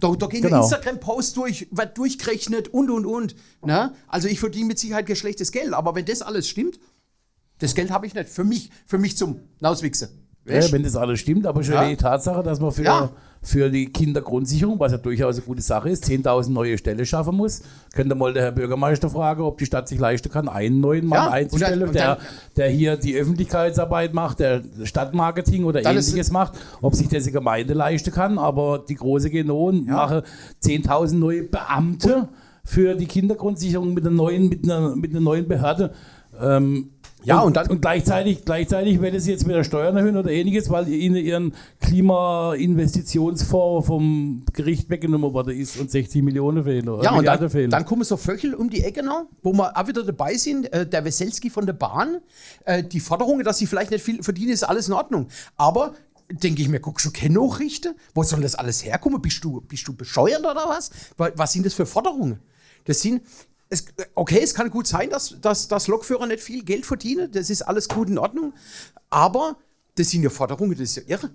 Da, 0.00 0.14
da 0.14 0.26
gehen 0.26 0.42
Genau. 0.42 0.56
ja 0.58 0.62
Instagram-Posts 0.62 1.32
durch, 1.34 1.66
wird 1.70 1.96
durchgerechnet 1.98 2.68
und 2.68 2.90
und 2.90 3.04
und. 3.06 3.34
Ne? 3.64 3.94
Also 4.06 4.28
ich 4.28 4.38
verdiene 4.38 4.66
mit 4.66 4.78
Sicherheit 4.78 5.06
kein 5.06 5.16
schlechtes 5.16 5.50
Geld, 5.50 5.72
aber 5.72 5.94
wenn 5.94 6.04
das 6.04 6.22
alles 6.22 6.48
stimmt, 6.48 6.78
das 7.60 7.74
Geld 7.74 7.90
habe 7.90 8.06
ich 8.06 8.14
nicht. 8.14 8.28
Für 8.28 8.44
mich, 8.44 8.70
für 8.86 8.98
mich 8.98 9.16
zum 9.16 9.40
Nauswichsen. 9.60 10.08
Ja, 10.46 10.72
wenn 10.72 10.82
das 10.82 10.96
alles 10.96 11.20
stimmt, 11.20 11.46
aber 11.46 11.62
schon 11.62 11.74
Ja. 11.74 11.88
die 11.88 11.96
Tatsache, 11.96 12.42
dass 12.42 12.58
man 12.60 12.72
für, 12.72 12.82
Ja. 12.82 13.10
für 13.42 13.70
die 13.70 13.86
Kindergrundsicherung, 13.92 14.80
was 14.80 14.90
ja 14.90 14.98
durchaus 14.98 15.36
eine 15.36 15.44
gute 15.44 15.60
Sache 15.62 15.90
ist, 15.90 16.06
10.000 16.06 16.54
neue 16.54 16.76
Stellen 16.78 17.04
schaffen 17.06 17.36
muss. 17.36 17.60
Könnte 17.94 18.14
mal 18.14 18.32
der 18.32 18.44
Herr 18.44 18.52
Bürgermeister 18.52 19.10
fragen, 19.10 19.42
ob 19.42 19.58
die 19.58 19.66
Stadt 19.66 19.86
sich 19.86 19.98
leisten 20.00 20.30
kann, 20.30 20.48
einen 20.48 20.80
neuen 20.80 21.06
Mann 21.06 21.26
Ja, 21.26 21.30
einzustellen, 21.30 21.82
und 21.82 21.94
dann- 21.94 22.16
der, 22.16 22.18
der 22.56 22.68
hier 22.70 22.96
die 22.96 23.14
Öffentlichkeitsarbeit 23.16 24.12
macht, 24.14 24.40
der 24.40 24.62
Stadtmarketing 24.82 25.64
oder 25.64 25.82
Dann 25.82 25.96
ist- 25.96 26.08
ähnliches 26.08 26.32
macht, 26.32 26.54
ob 26.80 26.94
sich 26.94 27.08
das 27.08 27.24
die 27.24 27.32
Gemeinde 27.32 27.74
leisten 27.74 28.10
kann. 28.10 28.38
Aber 28.38 28.78
die 28.88 28.94
große 28.96 29.28
Genon 29.30 29.84
mache 29.84 30.24
10.000 30.60 31.20
neue 31.20 31.42
Beamte 31.44 32.28
für 32.64 32.94
die 32.94 33.06
Kindergrundsicherung 33.06 33.92
mit 33.94 34.04
einer 34.06 34.14
neuen, 34.16 34.48
mit 34.48 34.64
einer, 34.64 34.96
mit 34.96 35.10
einer 35.12 35.20
neuen 35.20 35.46
Behörde. 35.46 35.92
Ähm, 36.40 36.90
Ja, 37.24 37.40
und 37.40 37.56
dann- 37.56 37.68
und 37.68 37.80
gleichzeitig, 37.82 38.44
gleichzeitig 38.44 39.00
werdet 39.00 39.24
ihr 39.26 39.32
jetzt 39.32 39.46
wieder 39.46 39.62
Steuern 39.64 39.96
erhöhen 39.96 40.16
oder 40.16 40.30
ähnliches, 40.30 40.70
weil 40.70 40.88
ihnen 40.88 41.16
ihren 41.16 41.54
Klimainvestitionsfonds 41.80 43.86
vom 43.86 44.42
Gericht 44.52 44.88
weggenommen 44.90 45.32
worden 45.32 45.58
ist 45.58 45.76
und 45.78 45.90
60 45.90 46.22
Millionen 46.22 46.64
fehlen. 46.64 46.88
oder 46.88 47.02
Ja, 47.04 47.10
und 47.10 47.18
Milliarden 47.18 47.42
dann, 47.44 47.50
fehlen. 47.50 47.70
dann 47.70 47.84
kommen 47.84 48.04
so 48.04 48.16
Vöchel 48.16 48.54
um 48.54 48.70
die 48.70 48.82
Ecke 48.82 49.02
noch, 49.02 49.24
wo 49.42 49.52
wir 49.52 49.76
auch 49.76 49.86
wieder 49.88 50.02
dabei 50.04 50.34
sind. 50.34 50.72
Äh, 50.72 50.86
der 50.86 51.04
Weselski 51.04 51.50
von 51.50 51.66
der 51.66 51.72
Bahn, 51.74 52.18
äh, 52.64 52.82
die 52.82 53.00
Forderung, 53.00 53.42
dass 53.44 53.58
sie 53.58 53.66
vielleicht 53.66 53.90
nicht 53.90 54.04
viel 54.04 54.22
verdienen, 54.22 54.52
ist 54.52 54.64
alles 54.64 54.88
in 54.88 54.94
Ordnung. 54.94 55.28
Aber 55.56 55.94
denke 56.30 56.62
ich 56.62 56.68
mir, 56.68 56.80
guckst 56.80 57.06
du 57.06 57.10
keine 57.10 57.34
Nachrichten? 57.40 57.94
Wo 58.14 58.22
soll 58.22 58.40
das 58.40 58.54
alles 58.54 58.84
herkommen? 58.84 59.20
Bist 59.20 59.42
du, 59.44 59.60
bist 59.62 59.86
du 59.88 59.94
bescheuert 59.94 60.40
oder 60.40 60.64
was? 60.68 60.90
Wa- 61.16 61.30
Was 61.36 61.52
sind 61.52 61.66
das 61.66 61.74
für 61.74 61.86
Forderungen? 61.86 62.38
Das 62.84 63.00
sind. 63.00 63.22
Es, 63.70 63.84
okay, 64.14 64.40
es 64.42 64.52
kann 64.52 64.68
gut 64.68 64.86
sein, 64.86 65.10
dass, 65.10 65.40
dass, 65.40 65.68
dass 65.68 65.86
Lokführer 65.86 66.26
nicht 66.26 66.42
viel 66.42 66.64
Geld 66.64 66.84
verdienen. 66.84 67.30
Das 67.30 67.50
ist 67.50 67.62
alles 67.62 67.88
gut 67.88 68.08
in 68.08 68.18
Ordnung. 68.18 68.52
Aber 69.08 69.56
das 69.94 70.10
sind 70.10 70.22
ja 70.22 70.30
Forderungen, 70.30 70.72
das 70.72 70.80
ist 70.80 70.96
ja 70.96 71.02
irre. 71.06 71.30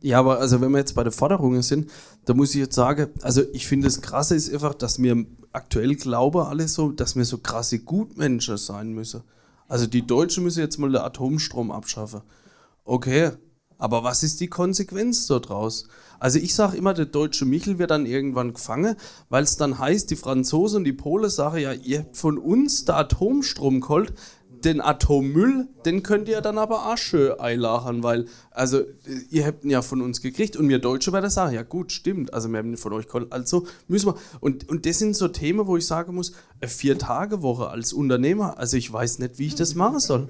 Ja, 0.00 0.20
aber 0.20 0.38
also 0.38 0.60
wenn 0.60 0.70
wir 0.70 0.78
jetzt 0.78 0.94
bei 0.94 1.02
den 1.02 1.12
Forderungen 1.12 1.62
sind, 1.62 1.90
da 2.26 2.34
muss 2.34 2.50
ich 2.54 2.60
jetzt 2.60 2.74
sagen, 2.74 3.08
also 3.22 3.42
ich 3.52 3.66
finde 3.66 3.86
das 3.88 4.00
Krasse 4.00 4.36
ist 4.36 4.52
einfach, 4.52 4.74
dass 4.74 5.02
wir 5.02 5.26
aktuell 5.52 5.96
glauben 5.96 6.42
alle 6.42 6.68
so, 6.68 6.92
dass 6.92 7.16
wir 7.16 7.24
so 7.24 7.38
krasse 7.38 7.80
Gutmenschen 7.80 8.58
sein 8.58 8.92
müssen. 8.92 9.22
Also 9.68 9.86
die 9.86 10.06
Deutschen 10.06 10.44
müssen 10.44 10.60
jetzt 10.60 10.78
mal 10.78 10.90
den 10.90 11.00
Atomstrom 11.00 11.70
abschaffen. 11.70 12.20
Okay, 12.84 13.32
aber 13.78 14.04
was 14.04 14.22
ist 14.22 14.40
die 14.40 14.48
Konsequenz 14.48 15.26
daraus? 15.26 15.88
Also 16.18 16.38
ich 16.38 16.54
sage 16.54 16.76
immer, 16.76 16.94
der 16.94 17.06
deutsche 17.06 17.44
Michel 17.44 17.78
wird 17.78 17.90
dann 17.90 18.06
irgendwann 18.06 18.54
gefangen, 18.54 18.96
weil 19.28 19.44
es 19.44 19.56
dann 19.56 19.78
heißt, 19.78 20.10
die 20.10 20.16
Franzosen 20.16 20.78
und 20.78 20.84
die 20.84 20.92
Polen 20.92 21.30
sagen 21.30 21.58
ja, 21.58 21.72
ihr 21.72 22.00
habt 22.00 22.16
von 22.16 22.38
uns 22.38 22.84
der 22.84 22.96
Atomstrom 22.96 23.80
geholt, 23.80 24.14
den 24.64 24.80
Atommüll, 24.80 25.68
den 25.84 26.02
könnt 26.02 26.28
ihr 26.28 26.40
dann 26.40 26.58
aber 26.58 26.90
auch 26.90 26.98
schön 26.98 27.38
einlagern, 27.38 28.02
weil, 28.02 28.26
also, 28.50 28.82
ihr 29.30 29.46
habt 29.46 29.64
ihn 29.64 29.70
ja 29.70 29.82
von 29.82 30.00
uns 30.00 30.20
gekriegt 30.22 30.56
und 30.56 30.68
wir 30.68 30.78
Deutsche 30.78 31.12
werden 31.12 31.30
sagen, 31.30 31.54
ja 31.54 31.62
gut, 31.62 31.92
stimmt, 31.92 32.32
also 32.32 32.48
wir 32.48 32.58
haben 32.58 32.70
ihn 32.70 32.76
von 32.76 32.92
euch 32.92 33.06
geholt, 33.06 33.32
also 33.32 33.66
müssen 33.86 34.08
wir, 34.08 34.16
und, 34.40 34.68
und 34.68 34.86
das 34.86 34.98
sind 34.98 35.14
so 35.14 35.28
Themen, 35.28 35.66
wo 35.66 35.76
ich 35.76 35.86
sagen 35.86 36.14
muss, 36.14 36.32
eine 36.60 36.68
Vier-Tage-Woche 36.68 37.68
als 37.68 37.92
Unternehmer, 37.92 38.58
also 38.58 38.76
ich 38.76 38.92
weiß 38.92 39.18
nicht, 39.18 39.38
wie 39.38 39.46
ich 39.46 39.54
das 39.54 39.74
machen 39.74 40.00
soll. 40.00 40.26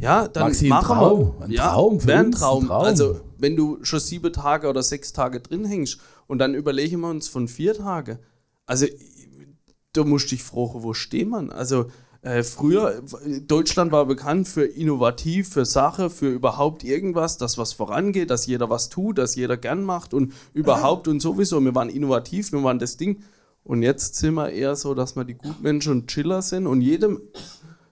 Ja, 0.00 0.28
dann 0.28 0.44
Maxi, 0.44 0.66
ein 0.66 0.68
machen 0.70 0.96
Traum, 0.96 1.34
wir. 1.38 1.44
ein 1.44 1.50
ja, 1.50 1.72
Traum 1.72 2.00
für 2.00 2.06
wär 2.08 2.18
ein 2.18 2.26
ein 2.26 2.32
Traum. 2.32 2.66
Traum. 2.66 2.84
Also, 2.84 3.20
wenn 3.38 3.56
du 3.56 3.78
schon 3.82 4.00
sieben 4.00 4.32
Tage 4.32 4.68
oder 4.68 4.82
sechs 4.82 5.12
Tage 5.12 5.40
drin 5.40 5.64
hängst 5.64 5.98
und 6.26 6.38
dann 6.38 6.54
überlegen 6.54 7.00
wir 7.00 7.08
uns 7.08 7.28
von 7.28 7.48
vier 7.48 7.74
Tage. 7.74 8.18
Also, 8.66 8.86
da 9.92 10.04
musst 10.04 10.26
du 10.26 10.36
dich 10.36 10.44
fragen, 10.44 10.82
wo 10.82 10.94
stehen 10.94 11.30
man? 11.30 11.50
Also, 11.50 11.86
äh, 12.22 12.42
früher, 12.42 13.00
Deutschland 13.46 13.92
war 13.92 14.04
bekannt 14.06 14.48
für 14.48 14.64
innovativ, 14.64 15.50
für 15.50 15.64
Sache, 15.64 16.10
für 16.10 16.28
überhaupt 16.28 16.82
irgendwas, 16.82 17.38
dass 17.38 17.58
was 17.58 17.72
vorangeht, 17.72 18.30
dass 18.30 18.46
jeder 18.46 18.68
was 18.70 18.88
tut, 18.88 19.18
dass 19.18 19.36
jeder 19.36 19.56
gern 19.56 19.84
macht 19.84 20.14
und 20.14 20.32
überhaupt 20.52 21.06
und 21.06 21.20
sowieso. 21.20 21.60
Wir 21.60 21.74
waren 21.74 21.88
innovativ, 21.88 22.52
wir 22.52 22.62
waren 22.62 22.78
das 22.78 22.96
Ding. 22.96 23.22
Und 23.62 23.82
jetzt 23.82 24.16
sind 24.16 24.34
wir 24.34 24.50
eher 24.50 24.76
so, 24.76 24.94
dass 24.94 25.14
wir 25.14 25.24
die 25.24 25.34
Gutmenschen 25.34 25.92
und 25.92 26.06
Chiller 26.08 26.42
sind 26.42 26.66
und 26.66 26.80
jedem 26.80 27.20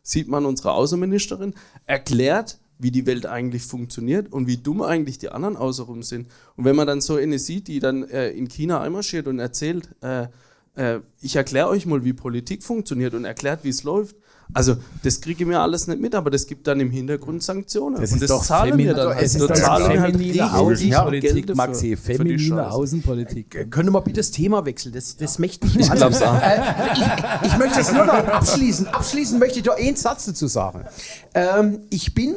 sieht 0.07 0.29
man 0.29 0.47
unsere 0.47 0.73
Außenministerin, 0.73 1.55
erklärt, 1.85 2.59
wie 2.79 2.91
die 2.91 3.07
Welt 3.07 3.27
eigentlich 3.27 3.65
funktioniert 3.65 4.33
und 4.33 4.47
wie 4.47 4.57
dumm 4.57 4.83
eigentlich 4.83 5.19
die 5.19 5.31
anderen 5.31 5.57
außenrum 5.57 6.03
sind. 6.03 6.29
Und 6.57 6.65
wenn 6.65 6.77
man 6.77 6.87
dann 6.87 7.01
so 7.01 7.17
eine 7.17 7.39
sieht, 7.39 7.69
die 7.69 7.81
dann 7.81 8.05
äh, 8.09 8.31
in 8.31 8.49
China 8.49 8.81
einmarschiert 8.81 9.27
und 9.27 9.39
erzählt, 9.39 9.89
äh, 10.03 10.29
äh, 10.77 11.01
ich 11.21 11.37
erkläre 11.37 11.69
euch 11.69 11.87
mal, 11.87 12.05
wie 12.05 12.13
Politik 12.13 12.63
funktioniert 12.63 13.15
und 13.15 13.25
erklärt, 13.25 13.65
wie 13.65 13.71
es 13.71 13.83
läuft. 13.83 14.17
Also, 14.55 14.77
das 15.03 15.21
kriege 15.21 15.43
ich 15.43 15.49
mir 15.49 15.61
alles 15.61 15.87
nicht 15.89 16.01
mit, 16.01 16.15
aber 16.15 16.31
das 16.31 16.47
gibt 16.47 16.67
dann 16.67 16.79
im 16.81 16.91
Hintergrund 16.91 17.43
Sanktionen. 17.43 18.01
Das 18.01 18.13
Und 18.13 18.23
ist 18.23 18.31
doch 18.31 18.45
zahlen 18.45 18.79
wir 18.79 18.95
femin- 18.95 18.97
dann. 18.97 19.19
es 19.19 19.35
Also, 19.35 19.47
ist 19.47 19.51
da 19.51 19.55
zahlen 19.67 19.93
wir 19.93 20.01
halt 20.01 20.13
feminine 20.17 20.55
Außenpolitik, 20.55 21.57
Maxi. 21.57 21.97
Feminine. 21.97 22.71
Außenpolitik. 22.71 23.71
Können 23.71 23.93
wir 23.93 24.01
bitte 24.01 24.21
das 24.21 24.31
Thema 24.31 24.65
wechseln? 24.65 24.93
Das, 24.95 25.17
das 25.17 25.39
möchte 25.39 25.67
ich 25.67 25.77
Ich 25.77 25.91
glaub's 25.91 26.23
auch. 26.23 26.41
Äh, 26.41 26.61
ich, 26.95 27.47
ich 27.53 27.59
möchte 27.59 27.81
es 27.81 27.93
nur 27.93 28.05
noch 28.05 28.15
abschließen. 28.15 28.87
Abschließend 28.89 29.41
möchte 29.41 29.59
ich 29.59 29.65
doch 29.65 29.77
einen 29.77 29.97
Satz 29.97 30.27
dazu 30.27 30.47
sagen. 30.47 30.85
Ähm, 31.35 31.81
ich 31.91 32.15
bin 32.15 32.35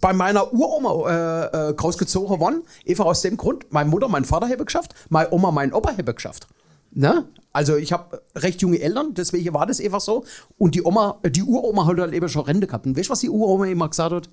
bei 0.00 0.12
meiner 0.12 0.52
Uroma 0.54 1.10
äh, 1.10 1.70
äh, 1.70 1.74
großgezogen 1.74 2.40
worden, 2.40 2.62
einfach 2.88 3.04
aus 3.04 3.20
dem 3.20 3.36
Grund, 3.36 3.66
meine 3.70 3.90
Mutter, 3.90 4.08
mein 4.08 4.24
Vater 4.24 4.48
habe 4.48 4.64
geschafft, 4.64 4.94
meine 5.10 5.30
Oma, 5.32 5.50
mein 5.50 5.72
Opa 5.72 5.92
habe 5.92 6.14
geschafft. 6.14 6.46
Ne? 6.92 7.24
Also 7.52 7.76
ich 7.76 7.92
habe 7.92 8.22
recht 8.34 8.62
junge 8.62 8.80
Eltern, 8.80 9.14
deswegen 9.14 9.52
war 9.54 9.66
das 9.66 9.80
einfach 9.80 10.00
so. 10.00 10.24
Und 10.58 10.74
die 10.74 10.82
Oma, 10.84 11.18
äh, 11.22 11.30
die 11.30 11.42
Uroma 11.42 11.86
hat 11.86 11.98
halt 11.98 12.14
eben 12.14 12.28
schon 12.28 12.42
Rente 12.44 12.66
gehabt. 12.66 12.86
Und 12.86 12.96
weißt 12.96 13.08
du, 13.08 13.12
was 13.12 13.20
die 13.20 13.28
Uroma 13.30 13.66
immer 13.66 13.88
gesagt 13.88 14.12
hat? 14.12 14.30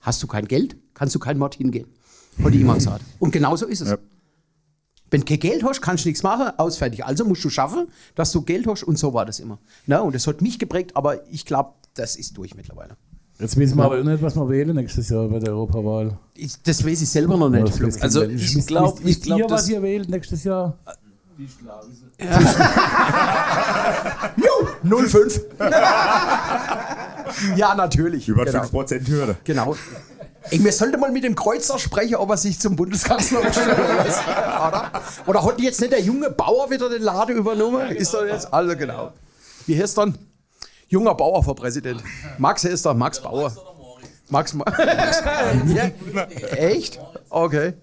Hast 0.00 0.22
du 0.22 0.26
kein 0.26 0.46
Geld, 0.48 0.76
kannst 0.94 1.14
du 1.14 1.18
kein 1.18 1.38
Mord 1.38 1.54
hingehen. 1.54 1.86
Hat 2.42 2.52
die 2.54 2.60
immer 2.62 2.74
gesagt. 2.74 3.04
Und 3.18 3.30
genau 3.32 3.54
so 3.56 3.66
ist 3.66 3.82
es. 3.82 3.90
Ja. 3.90 3.98
Wenn 5.10 5.20
du 5.20 5.26
kein 5.26 5.38
Geld 5.38 5.62
hast, 5.62 5.82
kannst 5.82 6.04
du 6.04 6.08
nichts 6.08 6.22
machen, 6.22 6.50
ausfertig. 6.58 7.04
Also 7.04 7.24
musst 7.26 7.44
du 7.44 7.50
schaffen, 7.50 7.88
dass 8.14 8.32
du 8.32 8.40
Geld 8.42 8.66
hast 8.66 8.82
und 8.84 8.98
so 8.98 9.12
war 9.12 9.26
das 9.26 9.38
immer. 9.38 9.58
Na, 9.86 10.00
und 10.00 10.14
das 10.14 10.26
hat 10.26 10.40
mich 10.40 10.58
geprägt, 10.58 10.96
aber 10.96 11.28
ich 11.30 11.44
glaube, 11.44 11.74
das 11.94 12.16
ist 12.16 12.36
durch 12.38 12.54
mittlerweile. 12.54 12.96
Jetzt 13.38 13.56
wissen 13.58 13.76
wir 13.76 13.84
aber 13.84 14.02
nicht, 14.02 14.22
was 14.22 14.34
wir 14.36 14.48
wählen 14.48 14.74
nächstes 14.74 15.08
Jahr 15.10 15.28
bei 15.28 15.38
der 15.40 15.52
Europawahl. 15.52 16.16
Ich, 16.34 16.54
das 16.62 16.84
weiß 16.86 17.02
ich 17.02 17.08
selber 17.10 17.36
noch 17.36 17.50
nicht. 17.50 17.62
Also, 18.02 18.22
ich 18.24 18.54
Wisst- 18.56 18.68
glaub- 18.68 18.94
wisst- 18.94 19.00
ich 19.00 19.06
wisst 19.06 19.22
glaub, 19.24 19.38
ihr, 19.40 19.44
was 19.44 19.50
das- 19.62 19.68
ihr 19.68 19.82
wählt 19.82 20.08
nächstes 20.08 20.44
Jahr? 20.44 20.78
Jo, 24.36 24.68
05. 25.06 25.40
ja, 27.56 27.74
natürlich. 27.74 28.28
Über 28.28 28.44
genau. 28.44 28.62
5% 28.62 29.08
Hürde. 29.08 29.36
Genau. 29.44 29.76
Ey, 30.50 30.58
mir 30.58 30.72
sollte 30.72 30.98
mal 30.98 31.12
mit 31.12 31.24
dem 31.24 31.34
Kreuzer 31.34 31.78
sprechen, 31.78 32.16
ob 32.16 32.30
er 32.30 32.36
sich 32.36 32.58
zum 32.58 32.74
Bundeskanzler 32.76 33.40
aufstellen 33.40 33.76
lässt. 34.04 34.22
Oder? 34.26 34.90
Oder 35.26 35.44
hat 35.44 35.60
jetzt 35.60 35.80
nicht 35.80 35.92
der 35.92 36.00
junge 36.00 36.30
Bauer 36.30 36.70
wieder 36.70 36.88
den 36.88 37.02
Laden 37.02 37.36
übernommen? 37.36 37.90
Ist 37.90 38.12
er 38.14 38.26
jetzt? 38.26 38.52
Also 38.52 38.76
genau. 38.76 39.12
Wie 39.66 39.80
heißt 39.80 39.96
dann? 39.98 40.18
Junger 40.88 41.14
Bauer 41.14 41.42
vor 41.42 41.54
Präsident. 41.56 42.02
Max 42.38 42.64
heißt 42.64 42.86
er, 42.86 42.94
Max 42.94 43.20
Bauer. 43.20 43.52
Max, 44.28 44.54
Ma 44.54 44.64
ja, 45.74 45.90
Echt? 46.56 46.98
Okay. 47.30 47.74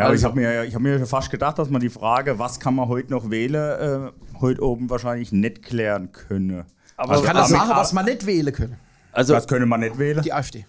Ja, 0.00 0.06
Also- 0.06 0.16
ich 0.16 0.24
habe 0.24 0.40
mir, 0.40 0.64
ich 0.64 0.74
hab 0.74 0.80
mir 0.82 1.06
fast 1.06 1.30
gedacht, 1.30 1.58
dass 1.58 1.68
man 1.70 1.80
die 1.80 1.90
Frage, 1.90 2.38
was 2.38 2.58
kann 2.58 2.74
man 2.74 2.88
heute 2.88 3.10
noch 3.10 3.30
wählen, 3.30 4.10
äh, 4.10 4.38
heute 4.40 4.62
oben 4.64 4.88
wahrscheinlich 4.88 5.30
nicht 5.30 5.62
klären 5.62 6.10
könne. 6.12 6.64
Aber 6.96 7.16
ich 7.16 7.22
kann 7.22 7.36
das 7.36 7.48
sagen, 7.50 7.70
was 7.70 7.92
man 7.92 8.04
nicht 8.06 8.24
wählen 8.26 8.52
können. 8.54 8.76
Also, 9.12 9.34
Was 9.34 9.46
könne 9.46 9.66
man 9.66 9.80
nicht 9.80 9.98
wählen? 9.98 10.22
Die 10.22 10.32
AfD. 10.32 10.64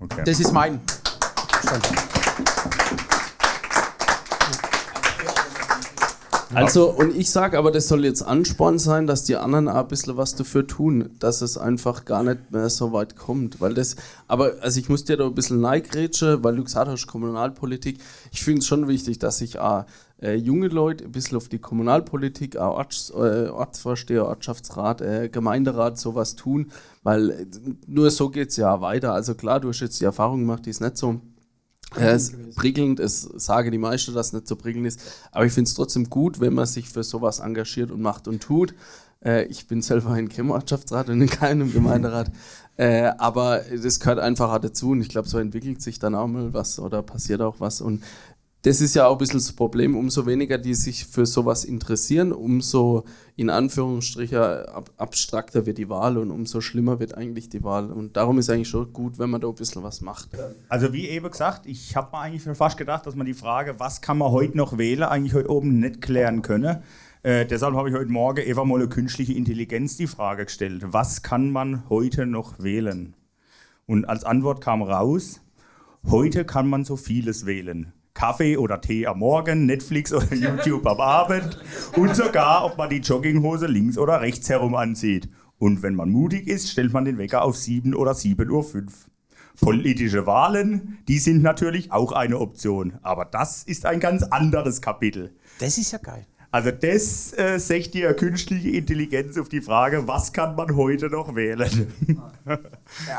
Okay. 0.00 0.22
Das 0.24 0.40
ist 0.40 0.52
mein 0.52 0.80
Standpunkt. 1.60 2.02
Also, 6.52 6.90
und 6.90 7.16
ich 7.16 7.30
sage 7.30 7.58
aber, 7.58 7.70
das 7.70 7.88
soll 7.88 8.04
jetzt 8.04 8.22
Ansporn 8.22 8.78
sein, 8.78 9.06
dass 9.06 9.24
die 9.24 9.36
anderen 9.36 9.68
auch 9.68 9.76
ein 9.76 9.88
bisschen 9.88 10.16
was 10.16 10.34
dafür 10.34 10.66
tun, 10.66 11.10
dass 11.18 11.42
es 11.42 11.56
einfach 11.56 12.04
gar 12.04 12.22
nicht 12.22 12.50
mehr 12.50 12.68
so 12.70 12.92
weit 12.92 13.16
kommt. 13.16 13.60
Weil 13.60 13.74
das, 13.74 13.96
aber, 14.28 14.54
also 14.60 14.80
ich 14.80 14.88
muss 14.88 15.04
dir 15.04 15.16
da 15.16 15.26
ein 15.26 15.34
bisschen 15.34 15.60
neigrätschen, 15.60 16.42
weil 16.44 16.56
du 16.56 16.64
gesagt 16.64 16.88
hast, 16.88 17.06
Kommunalpolitik. 17.06 17.98
Ich 18.32 18.42
finde 18.42 18.60
es 18.60 18.66
schon 18.66 18.88
wichtig, 18.88 19.18
dass 19.18 19.38
sich 19.38 19.58
auch 19.58 19.84
äh, 20.22 20.34
junge 20.34 20.68
Leute 20.68 21.04
ein 21.04 21.12
bisschen 21.12 21.36
auf 21.36 21.48
die 21.48 21.58
Kommunalpolitik, 21.58 22.56
auch 22.56 22.76
Orts, 22.76 23.10
äh, 23.10 23.48
Ortsvorsteher, 23.48 24.26
Ortschaftsrat, 24.26 25.00
äh, 25.00 25.28
Gemeinderat 25.28 25.98
sowas 25.98 26.34
tun, 26.34 26.70
weil 27.02 27.30
äh, 27.30 27.46
nur 27.86 28.10
so 28.10 28.30
geht 28.30 28.50
es 28.50 28.56
ja 28.56 28.80
weiter. 28.80 29.12
Also 29.12 29.34
klar, 29.34 29.60
du 29.60 29.68
hast 29.68 29.80
jetzt 29.80 30.00
die 30.00 30.04
Erfahrung 30.04 30.40
gemacht, 30.40 30.66
die 30.66 30.70
ist 30.70 30.80
nicht 30.80 30.96
so 30.96 31.20
äh, 31.96 32.10
es 32.10 32.30
ist 32.30 32.56
prickelnd, 32.56 33.00
es 33.00 33.22
sage 33.22 33.70
die 33.70 33.78
meisten, 33.78 34.14
dass 34.14 34.28
es 34.28 34.32
nicht 34.32 34.48
so 34.48 34.56
prickelnd 34.56 34.86
ist. 34.86 35.00
Aber 35.32 35.46
ich 35.46 35.52
finde 35.52 35.68
es 35.68 35.74
trotzdem 35.74 36.10
gut, 36.10 36.40
wenn 36.40 36.54
man 36.54 36.66
sich 36.66 36.88
für 36.88 37.02
sowas 37.02 37.40
engagiert 37.40 37.90
und 37.90 38.00
macht 38.00 38.28
und 38.28 38.42
tut. 38.42 38.74
Äh, 39.24 39.44
ich 39.46 39.66
bin 39.66 39.82
selber 39.82 40.16
in 40.18 40.28
keinem 40.28 40.50
Ortschaftsrat 40.50 41.08
und 41.08 41.20
in 41.20 41.28
keinem 41.28 41.72
Gemeinderat. 41.72 42.30
Äh, 42.76 43.12
aber 43.18 43.60
das 43.60 44.00
gehört 44.00 44.18
einfach 44.18 44.58
dazu 44.58 44.90
und 44.90 45.00
ich 45.00 45.08
glaube, 45.08 45.28
so 45.28 45.38
entwickelt 45.38 45.80
sich 45.80 46.00
dann 46.00 46.16
auch 46.16 46.26
mal 46.26 46.52
was 46.52 46.80
oder 46.80 47.04
passiert 47.04 47.40
auch 47.40 47.60
was. 47.60 47.80
Und 47.80 48.02
das 48.64 48.80
ist 48.80 48.94
ja 48.94 49.06
auch 49.06 49.12
ein 49.12 49.18
bisschen 49.18 49.40
das 49.40 49.52
Problem, 49.52 49.94
umso 49.94 50.24
weniger 50.24 50.56
die 50.56 50.72
sich 50.72 51.04
für 51.04 51.26
sowas 51.26 51.64
interessieren, 51.64 52.32
umso 52.32 53.04
in 53.36 53.50
Anführungsstrichen 53.50 54.38
ab 54.38 54.90
abstrakter 54.96 55.66
wird 55.66 55.76
die 55.76 55.90
Wahl 55.90 56.16
und 56.16 56.30
umso 56.30 56.62
schlimmer 56.62 56.98
wird 56.98 57.14
eigentlich 57.14 57.50
die 57.50 57.62
Wahl. 57.62 57.92
Und 57.92 58.16
darum 58.16 58.38
ist 58.38 58.48
eigentlich 58.48 58.68
schon 58.68 58.90
gut, 58.94 59.18
wenn 59.18 59.28
man 59.28 59.42
da 59.42 59.48
ein 59.48 59.54
bisschen 59.54 59.82
was 59.82 60.00
macht. 60.00 60.30
Also 60.70 60.94
wie 60.94 61.08
eben 61.08 61.30
gesagt, 61.30 61.66
ich 61.66 61.94
habe 61.94 62.16
mir 62.16 62.20
eigentlich 62.20 62.56
fast 62.56 62.78
gedacht, 62.78 63.04
dass 63.04 63.14
man 63.14 63.26
die 63.26 63.34
Frage, 63.34 63.78
was 63.78 64.00
kann 64.00 64.16
man 64.16 64.32
heute 64.32 64.56
noch 64.56 64.78
wählen, 64.78 65.02
eigentlich 65.02 65.34
heute 65.34 65.50
oben 65.50 65.78
nicht 65.80 66.00
klären 66.00 66.40
könne. 66.40 66.82
Äh, 67.22 67.44
deshalb 67.44 67.74
habe 67.74 67.90
ich 67.90 67.94
heute 67.94 68.10
Morgen 68.10 68.42
mal 68.66 68.76
eine 68.76 68.88
künstliche 68.88 69.34
Intelligenz 69.34 69.98
die 69.98 70.06
Frage 70.06 70.46
gestellt. 70.46 70.84
Was 70.86 71.22
kann 71.22 71.50
man 71.50 71.86
heute 71.90 72.24
noch 72.24 72.58
wählen? 72.60 73.14
Und 73.84 74.06
als 74.06 74.24
Antwort 74.24 74.62
kam 74.62 74.80
raus, 74.80 75.42
heute 76.10 76.46
kann 76.46 76.66
man 76.66 76.86
so 76.86 76.96
vieles 76.96 77.44
wählen. 77.44 77.92
Kaffee 78.14 78.56
oder 78.56 78.80
Tee 78.80 79.06
am 79.06 79.18
Morgen, 79.18 79.66
Netflix 79.66 80.12
oder 80.12 80.34
YouTube 80.34 80.86
am 80.86 81.00
Abend 81.00 81.58
und 81.96 82.14
sogar, 82.14 82.64
ob 82.64 82.78
man 82.78 82.88
die 82.88 82.98
Jogginghose 82.98 83.66
links 83.66 83.98
oder 83.98 84.20
rechts 84.20 84.48
herum 84.48 84.74
anzieht. 84.74 85.28
Und 85.58 85.82
wenn 85.82 85.94
man 85.94 86.10
mutig 86.10 86.46
ist, 86.46 86.70
stellt 86.70 86.92
man 86.92 87.04
den 87.04 87.18
Wecker 87.18 87.42
auf 87.42 87.56
7 87.56 87.94
oder 87.94 88.12
7.05 88.12 88.50
Uhr. 88.50 88.86
Politische 89.60 90.26
Wahlen, 90.26 90.98
die 91.06 91.18
sind 91.18 91.42
natürlich 91.42 91.92
auch 91.92 92.12
eine 92.12 92.38
Option. 92.38 92.98
Aber 93.02 93.24
das 93.24 93.62
ist 93.62 93.86
ein 93.86 94.00
ganz 94.00 94.24
anderes 94.24 94.80
Kapitel. 94.80 95.34
Das 95.60 95.78
ist 95.78 95.92
ja 95.92 95.98
geil. 95.98 96.26
Also 96.54 96.70
das 96.70 97.32
äh, 97.36 97.58
sagt 97.58 97.94
dir 97.94 98.14
künstliche 98.14 98.68
Intelligenz 98.70 99.36
auf 99.38 99.48
die 99.48 99.60
Frage, 99.60 100.06
was 100.06 100.32
kann 100.32 100.54
man 100.54 100.76
heute 100.76 101.10
noch 101.10 101.34
wählen? 101.34 101.92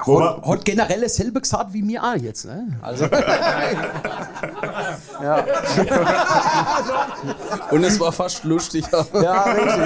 Wo 0.06 0.22
Hat, 0.22 0.46
hat 0.46 0.64
generell 0.64 1.02
dasselbe 1.02 1.42
gesagt 1.42 1.74
wie 1.74 1.82
mir 1.82 2.02
auch 2.02 2.16
jetzt. 2.16 2.46
Ne? 2.46 2.80
Also, 2.82 3.04
Und 7.72 7.84
es 7.84 8.00
war 8.00 8.14
fast 8.14 8.46
lustig. 8.46 8.86
ja, 8.92 9.44
richtig. 9.44 9.84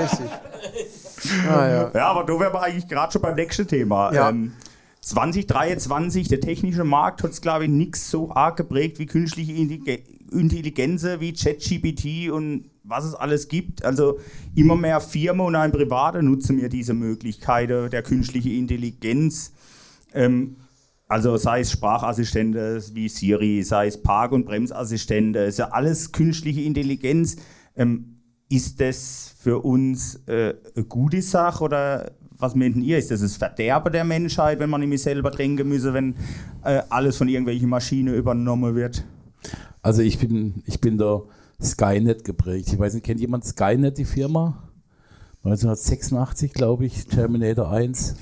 richtig. 0.00 0.30
Ah, 1.50 1.68
ja. 1.68 1.90
Ja, 1.92 2.06
aber 2.06 2.24
da 2.24 2.40
wären 2.40 2.54
wir 2.54 2.62
eigentlich 2.62 2.88
gerade 2.88 3.12
schon 3.12 3.20
beim 3.20 3.34
nächsten 3.34 3.68
Thema. 3.68 4.10
Ja. 4.14 4.30
Ähm, 4.30 4.54
2023, 5.02 6.28
der 6.28 6.40
technische 6.40 6.84
Markt 6.84 7.22
hat 7.22 7.32
es, 7.32 7.42
glaube 7.42 7.64
ich, 7.64 7.70
nichts 7.70 8.10
so 8.10 8.32
arg 8.32 8.56
geprägt 8.56 8.98
wie 8.98 9.04
künstliche 9.04 9.52
Intelli- 9.52 10.00
Intelligenz, 10.32 11.04
wie 11.18 11.34
ChatGPT 11.34 12.30
und 12.32 12.70
was 12.86 13.04
es 13.04 13.14
alles 13.14 13.48
gibt. 13.48 13.84
Also 13.84 14.18
immer 14.54 14.76
mehr 14.76 15.00
Firmen 15.00 15.46
und 15.46 15.56
ein 15.56 15.72
Privater 15.72 16.22
nutzen 16.22 16.56
mir 16.56 16.68
diese 16.68 16.94
Möglichkeiten 16.94 17.90
der 17.90 18.02
künstlichen 18.02 18.52
Intelligenz. 18.52 19.52
Ähm, 20.12 20.56
also 21.08 21.36
sei 21.36 21.60
es 21.60 21.70
Sprachassistenten 21.70 22.82
wie 22.94 23.08
Siri, 23.08 23.62
sei 23.62 23.86
es 23.86 24.02
Park- 24.02 24.32
und 24.32 24.44
Bremsassistenten, 24.44 25.42
ist 25.44 25.58
ja 25.58 25.68
alles 25.68 26.10
künstliche 26.12 26.62
Intelligenz. 26.62 27.36
Ähm, 27.76 28.16
ist 28.48 28.80
das 28.80 29.34
für 29.38 29.64
uns 29.64 30.22
äh, 30.26 30.54
eine 30.74 30.84
gute 30.84 31.22
Sache 31.22 31.64
oder 31.64 32.12
was 32.38 32.54
meint 32.54 32.76
ihr? 32.76 32.98
Ist 32.98 33.10
das 33.10 33.20
das 33.20 33.36
Verderben 33.36 33.92
der 33.92 34.04
Menschheit, 34.04 34.58
wenn 34.58 34.70
man 34.70 34.80
nämlich 34.80 35.02
selber 35.02 35.30
denken 35.30 35.68
müsse, 35.68 35.94
wenn 35.94 36.14
äh, 36.64 36.82
alles 36.88 37.16
von 37.16 37.28
irgendwelchen 37.28 37.68
Maschinen 37.68 38.14
übernommen 38.14 38.74
wird? 38.74 39.04
Also 39.82 40.02
ich 40.02 40.18
bin, 40.18 40.62
ich 40.66 40.80
bin 40.80 40.98
da 40.98 41.22
Skynet 41.62 42.24
geprägt. 42.24 42.68
Ich 42.72 42.78
weiß 42.78 42.94
nicht, 42.94 43.04
kennt 43.06 43.20
jemand 43.20 43.44
Skynet, 43.44 43.98
die 43.98 44.04
Firma? 44.04 44.62
1986, 45.44 46.52
glaube 46.52 46.86
ich, 46.86 47.06
Terminator 47.06 47.70
1. 47.70 48.14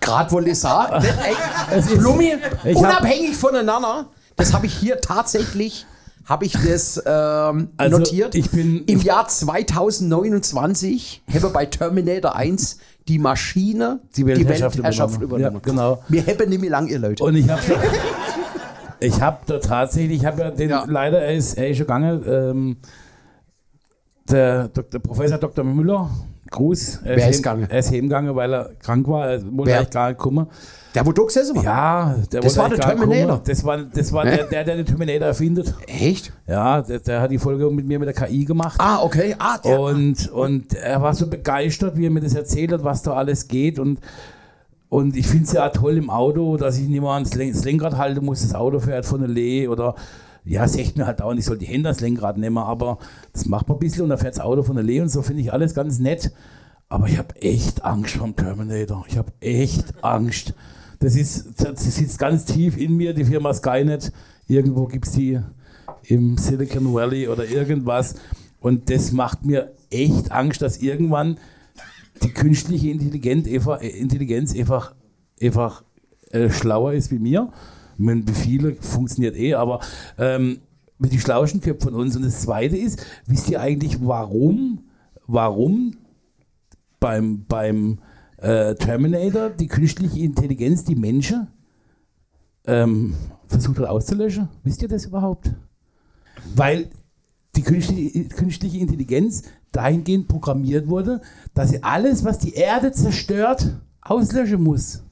Gerade 0.00 0.30
wollte 0.32 0.50
ich 0.50 0.58
sagen, 0.58 1.04
ey, 1.70 1.78
ist- 1.78 1.96
Blumi, 1.98 2.32
unabhängig 2.74 3.36
voneinander, 3.36 4.06
das 4.36 4.52
habe 4.52 4.66
ich 4.66 4.74
hier 4.74 4.98
tatsächlich, 5.00 5.86
habe 6.24 6.46
ich 6.46 6.52
das 6.54 7.02
ähm, 7.06 7.68
Also, 7.76 7.98
notiert. 7.98 8.34
ich 8.34 8.50
bin- 8.50 8.84
Im 8.86 9.00
Jahr 9.02 9.28
2029 9.28 11.22
habe 11.34 11.50
bei 11.50 11.66
Terminator 11.66 12.34
1 12.34 12.78
die 13.08 13.18
Maschine 13.18 14.00
Die 14.16 14.24
Weltherrschaft 14.26 14.78
übernommen. 14.78 15.22
übernommen. 15.22 15.54
Ja, 15.56 15.60
genau. 15.60 16.02
Wir 16.08 16.26
haben 16.26 16.48
nicht 16.48 16.60
mehr 16.60 16.70
lang, 16.70 16.88
ihr 16.88 16.98
Leute. 16.98 17.22
Und 17.22 17.34
ich 17.36 17.48
habe 17.48 17.60
ich 19.04 19.20
hab 19.20 19.46
da 19.46 19.58
tatsächlich, 19.58 20.20
ich 20.20 20.26
habe 20.26 20.40
ja 20.40 20.50
den, 20.50 20.70
Ja. 20.70 20.84
leider, 20.86 21.20
er 21.22 21.34
ist, 21.34 21.54
er 21.54 21.68
ist 21.68 21.76
schon 21.78 21.86
gegangen, 21.86 22.22
ähm, 22.26 22.76
der, 24.30 24.68
Dr. 24.68 25.00
Professor 25.00 25.38
Dr. 25.38 25.64
Müller, 25.64 26.10
Gruß. 26.50 27.00
Er 27.04 27.16
Wer 27.16 27.30
ist 27.30 27.38
gegangen? 27.38 27.66
Er 27.68 27.78
ist 27.80 27.90
heimgegangen, 27.90 28.34
weil 28.36 28.52
er 28.54 28.70
krank 28.80 29.08
war. 29.08 29.28
Er 29.28 29.42
wollte 29.44 29.70
Wer? 29.72 29.78
eigentlich 29.78 29.90
gar 29.90 30.08
nicht 30.08 30.18
kommen. 30.18 30.46
Der, 30.94 31.04
wo 31.04 31.10
du 31.10 31.26
gesessen 31.26 31.56
war? 31.56 31.64
Ja, 31.64 32.14
der 32.30 32.40
Das 32.42 32.56
war 32.56 32.68
der 32.68 32.78
Terminator? 32.78 33.26
kommen. 33.38 33.40
Das 33.44 33.64
war, 33.64 33.78
das 33.78 34.12
war 34.12 34.24
der, 34.24 34.44
der, 34.44 34.62
der 34.64 34.76
den 34.76 34.86
Terminator 34.86 35.26
erfindet. 35.28 35.74
Echt? 35.88 36.32
Ja, 36.46 36.80
der, 36.82 37.00
der 37.00 37.20
hat 37.22 37.30
die 37.32 37.38
Folge 37.38 37.68
mit 37.70 37.86
mir 37.86 37.98
mit 37.98 38.06
der 38.06 38.14
KI 38.14 38.44
gemacht. 38.44 38.76
Ah, 38.78 39.02
okay. 39.02 39.34
Ah, 39.38 39.58
der. 39.58 39.80
Und, 39.80 40.30
und 40.30 40.74
er 40.74 41.02
war 41.02 41.12
so 41.14 41.26
begeistert, 41.26 41.96
wie 41.96 42.06
er 42.06 42.10
mir 42.10 42.20
das 42.20 42.34
erzählt 42.34 42.70
hat, 42.72 42.84
was 42.84 43.02
da 43.02 43.14
alles 43.14 43.48
geht. 43.48 43.78
Und, 43.80 43.98
und 44.88 45.16
ich 45.16 45.26
finde 45.26 45.44
es 45.44 45.52
ja 45.52 45.66
auch 45.68 45.72
toll 45.72 45.96
im 45.96 46.10
Auto, 46.10 46.56
dass 46.56 46.78
ich 46.78 46.88
nicht 46.88 47.00
mehr 47.00 47.10
ans 47.10 47.34
Len- 47.34 47.54
Lenkrad 47.62 47.96
halten 47.96 48.24
muss, 48.24 48.42
das 48.42 48.54
Auto 48.54 48.78
fährt 48.80 49.06
von 49.06 49.20
der 49.20 49.28
Lee 49.28 49.66
oder 49.68 49.94
ja, 50.44 50.68
sagt 50.68 50.96
mir 50.96 51.06
halt 51.06 51.20
dauernd, 51.20 51.40
ich 51.40 51.46
soll 51.46 51.58
die 51.58 51.66
Hände 51.66 51.88
ans 51.88 52.00
Lenkrad 52.00 52.36
nehmen, 52.36 52.58
aber 52.58 52.98
das 53.32 53.46
macht 53.46 53.68
man 53.68 53.76
ein 53.76 53.80
bisschen 53.80 54.02
und 54.02 54.10
dann 54.10 54.18
fährt 54.18 54.36
das 54.36 54.44
Auto 54.44 54.62
von 54.62 54.76
der 54.76 54.84
Lee 54.84 55.00
und 55.00 55.08
so 55.08 55.22
finde 55.22 55.42
ich 55.42 55.52
alles 55.52 55.74
ganz 55.74 55.98
nett. 55.98 56.32
Aber 56.90 57.08
ich 57.08 57.16
habe 57.18 57.34
echt 57.40 57.82
Angst 57.82 58.16
vom 58.16 58.36
Terminator. 58.36 59.04
Ich 59.08 59.16
habe 59.16 59.32
echt 59.40 59.94
Angst. 60.04 60.52
Das, 61.00 61.16
ist, 61.16 61.64
das 61.64 61.82
sitzt 61.96 62.18
ganz 62.18 62.44
tief 62.44 62.76
in 62.76 62.96
mir, 62.96 63.14
die 63.14 63.24
Firma 63.24 63.52
Skynet. 63.54 64.12
Irgendwo 64.46 64.86
gibt 64.86 65.06
es 65.06 65.12
die 65.12 65.40
im 66.02 66.36
Silicon 66.36 66.92
Valley 66.92 67.26
oder 67.28 67.46
irgendwas. 67.46 68.16
Und 68.60 68.90
das 68.90 69.12
macht 69.12 69.44
mir 69.46 69.72
echt 69.90 70.30
Angst, 70.30 70.60
dass 70.62 70.76
irgendwann 70.76 71.38
die 72.22 72.32
künstliche 72.32 72.90
Intelligenz 72.90 73.48
einfach, 73.48 73.80
äh, 73.80 73.88
Intelligenz 73.88 74.54
einfach, 74.54 74.94
einfach 75.40 75.84
äh, 76.30 76.50
schlauer 76.50 76.92
ist 76.92 77.10
wie 77.10 77.18
mir. 77.18 77.50
Ich 77.94 78.04
meine, 78.04 78.24
funktioniert 78.80 79.36
eh, 79.36 79.54
aber 79.54 79.80
ähm, 80.18 80.60
mit 80.98 81.12
die 81.12 81.20
schlauesten 81.20 81.60
Köpfe 81.60 81.88
von 81.90 81.94
uns. 81.94 82.16
Und 82.16 82.24
das 82.24 82.42
Zweite 82.42 82.76
ist, 82.76 83.04
wisst 83.26 83.50
ihr 83.50 83.60
eigentlich, 83.60 83.98
warum, 84.00 84.84
warum 85.26 85.96
beim, 87.00 87.44
beim 87.46 87.98
äh, 88.38 88.74
Terminator 88.74 89.50
die 89.50 89.68
künstliche 89.68 90.20
Intelligenz 90.20 90.84
die 90.84 90.96
Menschen 90.96 91.48
ähm, 92.66 93.14
versucht 93.46 93.78
hat 93.78 93.86
auszulöschen? 93.86 94.48
Wisst 94.62 94.82
ihr 94.82 94.88
das 94.88 95.06
überhaupt? 95.06 95.52
Weil 96.54 96.88
die 97.56 97.62
künstliche, 97.62 98.24
künstliche 98.28 98.78
Intelligenz 98.78 99.42
dahingehend 99.72 100.28
programmiert 100.28 100.88
wurde, 100.88 101.20
dass 101.54 101.70
sie 101.70 101.82
alles, 101.82 102.24
was 102.24 102.38
die 102.38 102.54
Erde 102.54 102.92
zerstört, 102.92 103.76
auslöschen 104.00 104.62
muss. 104.62 105.02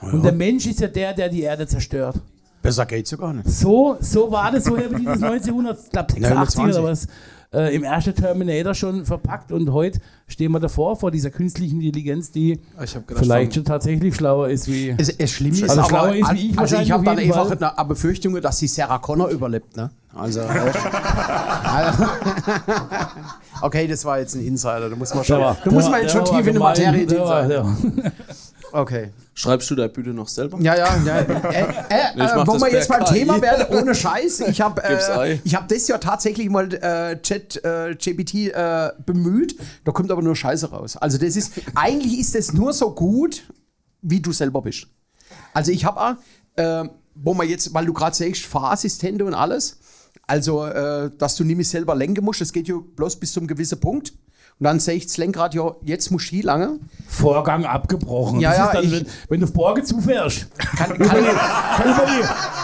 Und 0.00 0.22
der 0.24 0.32
Mensch 0.32 0.66
ist 0.66 0.80
ja 0.80 0.88
der, 0.88 1.14
der 1.14 1.28
die 1.28 1.42
Erde 1.42 1.66
zerstört. 1.66 2.20
Besser 2.62 2.86
geht's 2.86 3.10
ja 3.10 3.16
gar 3.16 3.32
nicht. 3.32 3.48
So, 3.48 3.96
so 4.00 4.30
war 4.30 4.50
das, 4.50 4.64
so 4.64 4.76
haben 4.76 4.96
die 4.96 5.04
das 5.04 5.22
1986 5.22 6.24
1920. 6.24 6.64
oder 6.64 6.82
was 6.82 7.06
äh, 7.52 7.74
im 7.74 7.84
ersten 7.84 8.14
Terminator 8.14 8.74
schon 8.74 9.04
verpackt 9.04 9.52
und 9.52 9.72
heute 9.72 10.00
stehen 10.26 10.52
wir 10.52 10.60
davor, 10.60 10.96
vor 10.96 11.10
dieser 11.10 11.30
künstlichen 11.30 11.80
Intelligenz, 11.80 12.30
die 12.30 12.60
gedacht, 12.78 13.04
vielleicht 13.16 13.54
schon 13.54 13.64
tatsächlich 13.64 14.14
schlauer 14.14 14.48
ist 14.48 14.68
wie. 14.68 14.94
Es, 14.96 15.08
es 15.10 15.30
schlimm 15.30 15.52
ist, 15.52 15.62
Also 15.64 15.80
aber, 15.80 15.88
schlauer 15.88 16.14
ist 16.14 16.32
wie 16.34 16.50
ich 16.50 16.58
also 16.58 16.76
ich 16.76 16.90
habe 16.90 17.04
dann 17.04 17.18
einfach 17.18 17.50
eine 17.50 17.88
Befürchtung, 17.88 18.40
dass 18.40 18.58
die 18.58 18.68
Sarah 18.68 18.98
Connor 18.98 19.28
überlebt. 19.28 19.76
Ne? 19.76 19.90
Also, 20.14 20.40
du? 20.42 20.48
Also- 21.64 22.04
okay, 23.62 23.86
das 23.86 24.04
war 24.04 24.18
jetzt 24.18 24.34
ein 24.34 24.46
Insider. 24.46 24.90
Da 24.90 24.96
muss 24.96 25.14
man 25.14 25.24
schon, 25.24 25.40
da 25.40 25.56
muss 25.70 25.88
man 25.88 26.02
jetzt 26.02 26.12
schon 26.12 26.24
tief 26.24 26.46
in 26.46 26.52
die 26.54 26.58
Materie 26.58 27.08
sein. 27.08 28.12
Okay. 28.76 29.10
Schreibst 29.32 29.70
du 29.70 29.74
da 29.74 29.88
bitte 29.88 30.10
noch 30.10 30.28
selber? 30.28 30.60
Ja, 30.60 30.76
ja, 30.76 30.96
ja. 31.02 31.16
Äh, 31.50 31.62
äh, 31.62 31.64
Ich 32.14 32.22
äh, 32.22 32.36
mach 32.36 32.46
wo 32.46 32.52
das 32.52 32.62
wir 32.62 32.72
jetzt 32.72 32.88
beim 32.88 33.04
KI. 33.04 33.14
Thema 33.14 33.40
werden, 33.40 33.74
ohne 33.74 33.94
Scheiß. 33.94 34.40
Ich 34.40 34.60
habe 34.60 34.82
äh, 34.84 35.38
ich 35.44 35.54
hab 35.54 35.66
das 35.68 35.88
ja 35.88 35.96
tatsächlich 35.96 36.50
mal 36.50 36.72
äh, 36.74 37.20
Chat 37.22 37.56
äh, 37.64 37.94
GPT 37.94 38.52
äh, 38.52 38.90
bemüht. 39.06 39.56
Da 39.84 39.92
kommt 39.92 40.10
aber 40.10 40.20
nur 40.20 40.36
Scheiße 40.36 40.70
raus. 40.70 40.98
Also 40.98 41.16
das 41.16 41.36
ist, 41.36 41.52
eigentlich 41.74 42.18
ist 42.18 42.34
das 42.34 42.52
nur 42.52 42.74
so 42.74 42.94
gut, 42.94 43.44
wie 44.02 44.20
du 44.20 44.32
selber 44.32 44.60
bist. 44.60 44.88
Also 45.54 45.72
ich 45.72 45.86
habe 45.86 45.98
auch, 46.00 46.14
äh, 46.62 46.84
wo 47.14 47.32
man 47.32 47.48
jetzt, 47.48 47.72
weil 47.72 47.86
du 47.86 47.94
gerade 47.94 48.14
sagst, 48.14 48.42
Fahrassistente 48.44 49.24
und 49.24 49.32
alles, 49.32 49.78
also 50.26 50.66
äh, 50.66 51.10
dass 51.16 51.36
du 51.36 51.44
nicht 51.44 51.56
mehr 51.56 51.64
selber 51.64 51.94
lenken 51.94 52.22
musst, 52.22 52.42
das 52.42 52.52
geht 52.52 52.68
ja 52.68 52.76
bloß 52.76 53.16
bis 53.16 53.32
zu 53.32 53.40
einem 53.40 53.46
gewissen 53.46 53.80
Punkt. 53.80 54.12
Und 54.58 54.64
dann 54.64 54.80
sehe 54.80 54.94
ich 54.94 55.04
das 55.06 55.18
Lenkrad, 55.18 55.52
ja, 55.54 55.74
jetzt 55.82 56.10
muss 56.10 56.32
ich 56.32 56.42
lange. 56.42 56.78
Vorgang 57.06 57.66
abgebrochen. 57.66 58.40
Ja, 58.40 58.48
das 58.50 58.58
ja, 58.58 58.64
ist 58.64 58.74
dann, 58.74 58.84
ich- 58.84 58.92
wenn, 58.92 59.06
wenn 59.28 59.40
du 59.40 59.46
auf 59.46 59.52
Borge 59.52 59.82
zufährst. 59.82 60.46
Kann, 60.56 60.96
kann, 60.96 60.96
über, 60.98 61.14
die, 61.14 61.26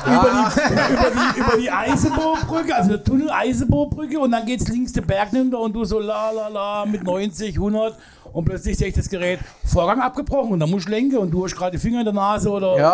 über, 0.08 0.30
die, 0.30 0.90
über, 0.94 1.10
die, 1.34 1.40
über 1.40 1.56
die 1.60 1.70
Eisenbohrbrücke, 1.70 2.74
also 2.74 2.88
der 2.90 3.04
Tunnel 3.04 3.30
Eisenbohrbrücke 3.30 4.18
und 4.18 4.30
dann 4.30 4.46
geht's 4.46 4.68
links 4.68 4.92
den 4.94 5.06
Berg 5.06 5.30
hinter 5.30 5.60
und 5.60 5.74
du 5.74 5.84
so 5.84 5.98
la 5.98 6.30
la 6.30 6.48
la 6.48 6.86
mit 6.86 7.04
90, 7.04 7.56
100 7.56 7.94
und 8.32 8.44
plötzlich 8.46 8.78
sehe 8.78 8.88
ich 8.88 8.94
das 8.94 9.10
Gerät 9.10 9.40
Vorgang 9.64 10.00
abgebrochen 10.00 10.52
und 10.52 10.60
dann 10.60 10.70
musst 10.70 10.86
du 10.86 10.92
lenken 10.92 11.18
und 11.18 11.30
du 11.30 11.44
hast 11.44 11.54
gerade 11.54 11.72
die 11.72 11.78
Finger 11.78 11.98
in 11.98 12.06
der 12.06 12.14
Nase 12.14 12.48
oder 12.50 12.78
ja. 12.78 12.92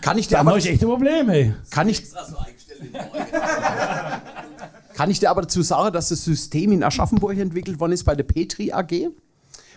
Kann 0.00 0.16
ich 0.16 0.28
dir 0.28 0.36
dann 0.36 0.42
aber, 0.42 0.50
habe 0.50 0.60
ich 0.60 0.68
echt 0.68 0.82
ein 0.82 0.88
Problem, 0.88 1.28
hey. 1.28 1.54
kann 1.70 1.88
ich, 1.88 1.98
Extra 2.00 2.24
so 2.24 2.36
eingestellt 2.38 2.82
in. 2.82 2.92
Kann 5.00 5.10
ich 5.10 5.18
dir 5.18 5.30
aber 5.30 5.40
dazu 5.40 5.62
sagen, 5.62 5.94
dass 5.94 6.10
das 6.10 6.26
System 6.26 6.72
in 6.72 6.82
Aschaffenburg 6.82 7.38
entwickelt 7.38 7.80
worden 7.80 7.92
ist 7.92 8.04
bei 8.04 8.14
der 8.14 8.24
Petri 8.24 8.70
AG? 8.70 9.08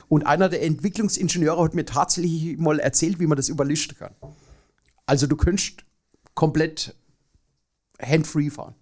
Und 0.10 0.28
einer 0.28 0.50
der 0.50 0.62
Entwicklungsingenieure 0.64 1.64
hat 1.64 1.76
mir 1.76 1.86
tatsächlich 1.86 2.58
mal 2.58 2.78
erzählt, 2.78 3.22
wie 3.22 3.28
man 3.28 3.38
das 3.38 3.48
überlisten 3.48 3.98
kann. 3.98 4.14
Also 5.06 5.26
du 5.26 5.38
könntest 5.38 5.86
komplett 6.34 6.94
handfree 8.02 8.50
fahren. 8.50 8.76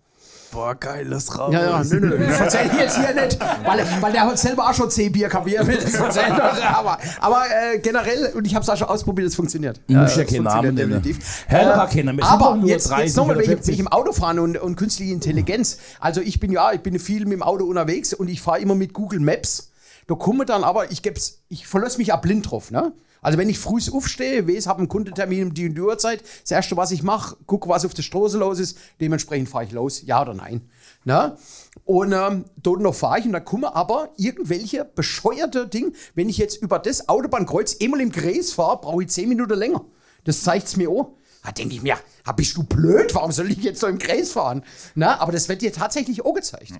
Boah, 0.51 0.75
geiles 0.75 1.37
Raum. 1.37 1.53
Ja, 1.53 1.63
ja, 1.63 1.83
nö, 1.83 1.99
nö. 1.99 2.15
Ich 2.23 2.29
erzähl 2.39 2.69
jetzt 2.77 2.97
hier 2.97 3.13
nicht, 3.13 3.39
weil, 3.39 3.85
weil 4.01 4.11
der 4.11 4.23
hat 4.27 4.37
selber 4.37 4.69
auch 4.69 4.73
schon 4.73 4.89
C-Bier 4.89 5.29
er 5.47 6.35
das 6.35 6.53
hat. 6.53 6.75
Aber, 6.75 6.97
aber 7.21 7.43
äh, 7.73 7.79
generell, 7.79 8.33
und 8.35 8.45
ich 8.45 8.53
habe 8.53 8.63
es 8.63 8.69
auch 8.69 8.75
schon 8.75 8.87
ausprobiert, 8.89 9.27
es 9.29 9.35
funktioniert. 9.35 9.79
Du 9.87 9.93
musst 9.95 10.17
Äh, 10.17 10.19
ja 10.19 10.25
es 10.25 10.29
keinen 10.29 10.43
funktioniert 10.43 10.75
Namen 10.75 11.01
definitiv. 11.01 11.45
Herr 11.47 11.61
Äh, 11.61 11.65
sind 11.65 12.23
aber 12.23 12.57
jetzt, 12.65 12.89
30 12.89 13.05
jetzt 13.05 13.15
nochmal 13.17 13.37
wegen, 13.37 13.45
40. 13.47 13.67
wegen 13.67 13.77
dem 13.85 13.87
Autofahren 13.87 14.39
und, 14.39 14.57
und 14.57 14.75
künstliche 14.75 15.13
Intelligenz. 15.13 15.77
Also 15.99 16.19
ich 16.21 16.39
bin 16.39 16.51
ja, 16.51 16.73
ich 16.73 16.81
bin 16.81 16.99
viel 16.99 17.23
mit 17.23 17.33
dem 17.33 17.43
Auto 17.43 17.65
unterwegs 17.65 18.13
und 18.13 18.27
ich 18.27 18.41
fahre 18.41 18.59
immer 18.59 18.75
mit 18.75 18.93
Google 18.93 19.19
Maps. 19.19 19.71
Da 20.07 20.15
komme 20.15 20.45
dann 20.45 20.63
aber, 20.65 20.91
ich 20.91 21.01
geb's, 21.01 21.39
ich 21.47 21.65
verlasse 21.67 21.97
mich 21.97 22.11
auch 22.11 22.21
blind 22.21 22.51
drauf, 22.51 22.71
ne? 22.71 22.91
Also 23.23 23.37
wenn 23.37 23.49
ich 23.49 23.59
früh 23.59 23.79
aufstehe, 23.91 24.47
weiß, 24.47 24.65
habe 24.65 24.79
einen 24.79 24.87
Kundentermin 24.87 25.43
um 25.43 25.53
die 25.53 25.67
und 25.67 25.75
die 25.75 25.81
Uhrzeit, 25.81 26.23
das 26.41 26.49
erste, 26.49 26.75
was 26.75 26.89
ich 26.89 27.03
mache, 27.03 27.37
gucke, 27.45 27.69
was 27.69 27.85
auf 27.85 27.93
der 27.93 28.01
Straße 28.01 28.39
los 28.39 28.59
ist, 28.59 28.79
dementsprechend 28.99 29.47
fahre 29.47 29.65
ich 29.65 29.71
los, 29.71 30.01
ja 30.01 30.23
oder 30.23 30.33
nein. 30.33 30.61
Ne? 31.05 31.37
Und 31.85 32.13
ähm, 32.13 32.45
dort 32.57 32.81
noch 32.81 32.95
fahre 32.95 33.19
ich 33.19 33.25
und 33.25 33.33
da 33.33 33.39
kommen 33.39 33.65
aber 33.65 34.09
irgendwelche 34.17 34.85
bescheuerte 34.85 35.67
Dinge, 35.67 35.91
wenn 36.15 36.29
ich 36.29 36.39
jetzt 36.39 36.63
über 36.63 36.79
das 36.79 37.09
Autobahnkreuz 37.09 37.77
einmal 37.79 38.01
im 38.01 38.11
Kreis 38.11 38.53
fahre, 38.53 38.81
brauche 38.81 39.03
ich 39.03 39.09
10 39.09 39.29
Minuten 39.29 39.57
länger. 39.57 39.85
Das 40.23 40.41
zeigt 40.41 40.67
es 40.67 40.75
mir 40.75 40.89
auch. 40.89 41.13
Da 41.43 41.51
denke 41.51 41.75
ich 41.75 41.83
mir, 41.83 41.97
bist 42.35 42.57
du 42.57 42.63
blöd? 42.63 43.13
Warum 43.13 43.31
soll 43.31 43.51
ich 43.51 43.57
jetzt 43.57 43.81
so 43.81 43.87
im 43.87 43.99
Kreis 43.99 44.31
fahren? 44.31 44.63
Na, 44.95 45.19
aber 45.19 45.31
das 45.31 45.47
wird 45.47 45.61
dir 45.61 45.73
tatsächlich 45.73 46.25
auch 46.25 46.33
gezeigt. 46.33 46.73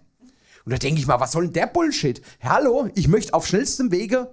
Und 0.65 0.71
da 0.71 0.77
denke 0.77 0.99
ich 0.99 1.07
mal, 1.07 1.19
was 1.19 1.31
soll 1.31 1.45
denn 1.45 1.53
der 1.53 1.67
Bullshit? 1.67 2.21
Hallo, 2.41 2.89
ich 2.95 3.07
möchte 3.07 3.33
auf 3.33 3.47
schnellstem 3.47 3.91
Wege 3.91 4.31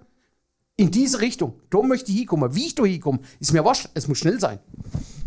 in 0.79 0.91
diese 0.91 1.21
Richtung. 1.21 1.55
Da 1.71 1.83
möchte 1.83 2.11
ich 2.11 2.19
hinkommen. 2.19 2.55
Wie 2.55 2.67
ich 2.67 2.75
da 2.75 2.85
hinkomme, 2.85 3.19
ist 3.41 3.53
mir 3.53 3.63
wurscht. 3.65 3.91
Es 3.95 4.09
muss 4.09 4.17
schnell 4.19 4.41
sein. 4.41 4.61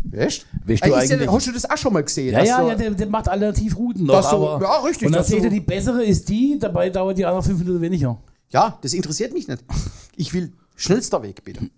Weißt 0.04 0.46
Weißt 0.66 0.84
du 0.84 0.90
ist 0.94 1.10
ja- 1.10 1.16
eigentlich- 1.16 1.30
Hast 1.30 1.46
du 1.46 1.52
das 1.52 1.70
auch 1.70 1.76
schon 1.76 1.92
mal 1.92 2.02
gesehen? 2.02 2.32
Ja, 2.32 2.42
ja, 2.42 2.68
ja 2.68 2.74
der, 2.74 2.90
der 2.90 3.06
macht 3.06 3.28
Alternativrouten 3.28 4.04
noch. 4.06 4.20
Du- 4.20 4.36
aber, 4.36 4.60
ja, 4.64 4.78
richtig, 4.80 5.06
Und 5.06 5.12
dann 5.14 5.22
seht 5.24 5.44
ihr, 5.44 5.50
die 5.50 5.60
bessere 5.60 6.02
ist 6.04 6.28
die, 6.28 6.58
dabei 6.58 6.90
dauert 6.90 7.16
die 7.18 7.24
andere 7.24 7.42
fünf 7.42 7.60
Minuten 7.60 7.80
weniger. 7.80 8.18
ja, 8.50 8.78
das 8.82 8.92
interessiert 8.94 9.32
mich 9.32 9.46
nicht. 9.46 9.62
Ich 10.16 10.32
will 10.34 10.52
schnellster 10.74 11.22
Weg, 11.22 11.44
bitte. 11.44 11.70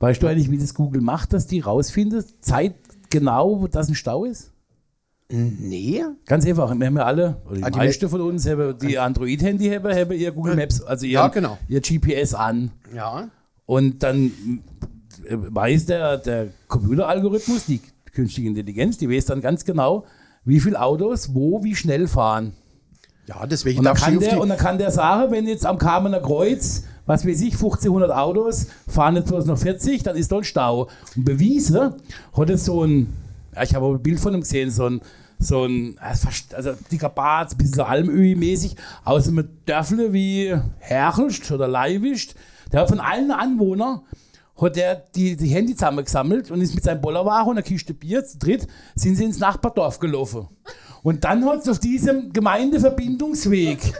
Weißt 0.00 0.22
du 0.22 0.26
eigentlich, 0.26 0.50
wie 0.50 0.58
das 0.58 0.74
Google 0.74 1.00
macht, 1.02 1.32
dass 1.32 1.46
die 1.46 1.60
rausfindet, 1.60 2.26
zeitgenau, 2.40 3.66
dass 3.68 3.88
ein 3.88 3.94
Stau 3.94 4.24
ist? 4.24 4.50
Nee. 5.30 6.02
Ganz 6.26 6.46
einfach. 6.46 6.74
Wir 6.78 6.86
haben 6.86 6.96
ja 6.96 7.04
alle, 7.04 7.40
oder 7.46 7.56
die 7.56 7.64
Ah, 7.64 7.70
die 7.70 7.78
meisten 7.78 8.08
von 8.08 8.20
uns, 8.20 8.46
haben 8.48 8.78
die 8.78 8.98
Android-Handy 8.98 9.70
haben, 9.70 9.94
haben 9.94 10.12
ihr 10.12 10.32
Google 10.32 10.54
Maps, 10.54 10.82
also 10.82 11.06
ihr, 11.06 11.12
Ja, 11.12 11.28
genau. 11.28 11.58
ihr 11.68 11.80
GPS 11.80 12.34
an. 12.34 12.70
Ja. 12.94 13.28
Und 13.66 14.02
dann 14.02 14.32
äh, 15.26 15.36
weiß 15.36 15.86
der, 15.86 16.18
der 16.18 16.48
Computeralgorithmus, 16.68 17.66
die 17.66 17.80
künstliche 18.12 18.48
Intelligenz, 18.48 18.98
die 18.98 19.10
weiß 19.10 19.24
dann 19.26 19.40
ganz 19.40 19.64
genau, 19.64 20.04
wie 20.44 20.60
viele 20.60 20.80
Autos 20.80 21.34
wo 21.34 21.64
wie 21.64 21.74
schnell 21.74 22.06
fahren. 22.06 22.52
Ja, 23.26 23.46
deswegen 23.46 23.78
Und 23.78 23.84
dann, 23.86 23.96
kann 23.96 24.20
der, 24.20 24.38
und 24.38 24.50
dann 24.50 24.58
kann 24.58 24.76
der 24.76 24.90
sagen, 24.90 25.32
wenn 25.32 25.46
jetzt 25.46 25.64
am 25.64 25.78
Kamener 25.78 26.20
Kreuz, 26.20 26.84
was 27.06 27.26
weiß 27.26 27.40
ich, 27.40 27.54
1500 27.54 28.10
Autos, 28.10 28.66
fahren 28.86 29.16
jetzt 29.16 29.28
bloß 29.28 29.46
noch 29.46 29.56
40, 29.58 30.02
dann 30.02 30.16
ist 30.16 30.30
ein 30.32 30.44
Stau. 30.44 30.88
Und 31.16 31.24
bewiesen 31.24 31.94
hat 32.36 32.50
es 32.50 32.66
so 32.66 32.84
ein, 32.84 33.14
ja, 33.54 33.62
ich 33.62 33.74
habe 33.74 33.86
ein 33.86 34.02
Bild 34.02 34.20
von 34.20 34.34
ihm 34.34 34.40
gesehen, 34.40 34.70
so 34.70 34.86
ein, 34.86 35.00
so 35.38 35.64
ein 35.64 35.98
also 35.98 36.72
dicker 36.90 37.08
Bart, 37.08 37.52
ein 37.52 37.58
bisschen 37.58 37.74
so 37.74 37.84
Almöhi-mäßig, 37.84 38.76
aus 39.04 39.28
einem 39.28 39.48
Dörfle 39.66 40.12
wie 40.12 40.54
Herrscht 40.78 41.50
oder 41.50 41.68
Leiwischt. 41.68 42.34
Der 42.72 42.80
hat 42.80 42.88
von 42.88 43.00
allen 43.00 43.30
Anwohnern 43.30 44.00
hat 44.60 44.76
er 44.76 44.94
die, 45.14 45.36
die 45.36 45.48
Handy 45.48 45.74
zusammengesammelt 45.74 46.50
und 46.50 46.60
ist 46.60 46.74
mit 46.74 46.84
seinem 46.84 47.00
Bollerwagen 47.00 47.50
und 47.50 47.56
einer 47.56 47.62
Kiste 47.62 47.92
Bier 47.92 48.24
zu 48.24 48.38
dritt, 48.38 48.68
sind 48.94 49.16
sie 49.16 49.24
ins 49.24 49.40
Nachbardorf 49.40 49.98
gelaufen. 49.98 50.48
Und 51.02 51.24
dann 51.24 51.44
hat 51.44 51.62
es 51.62 51.68
auf 51.68 51.80
diesem 51.80 52.32
Gemeindeverbindungsweg 52.32 53.92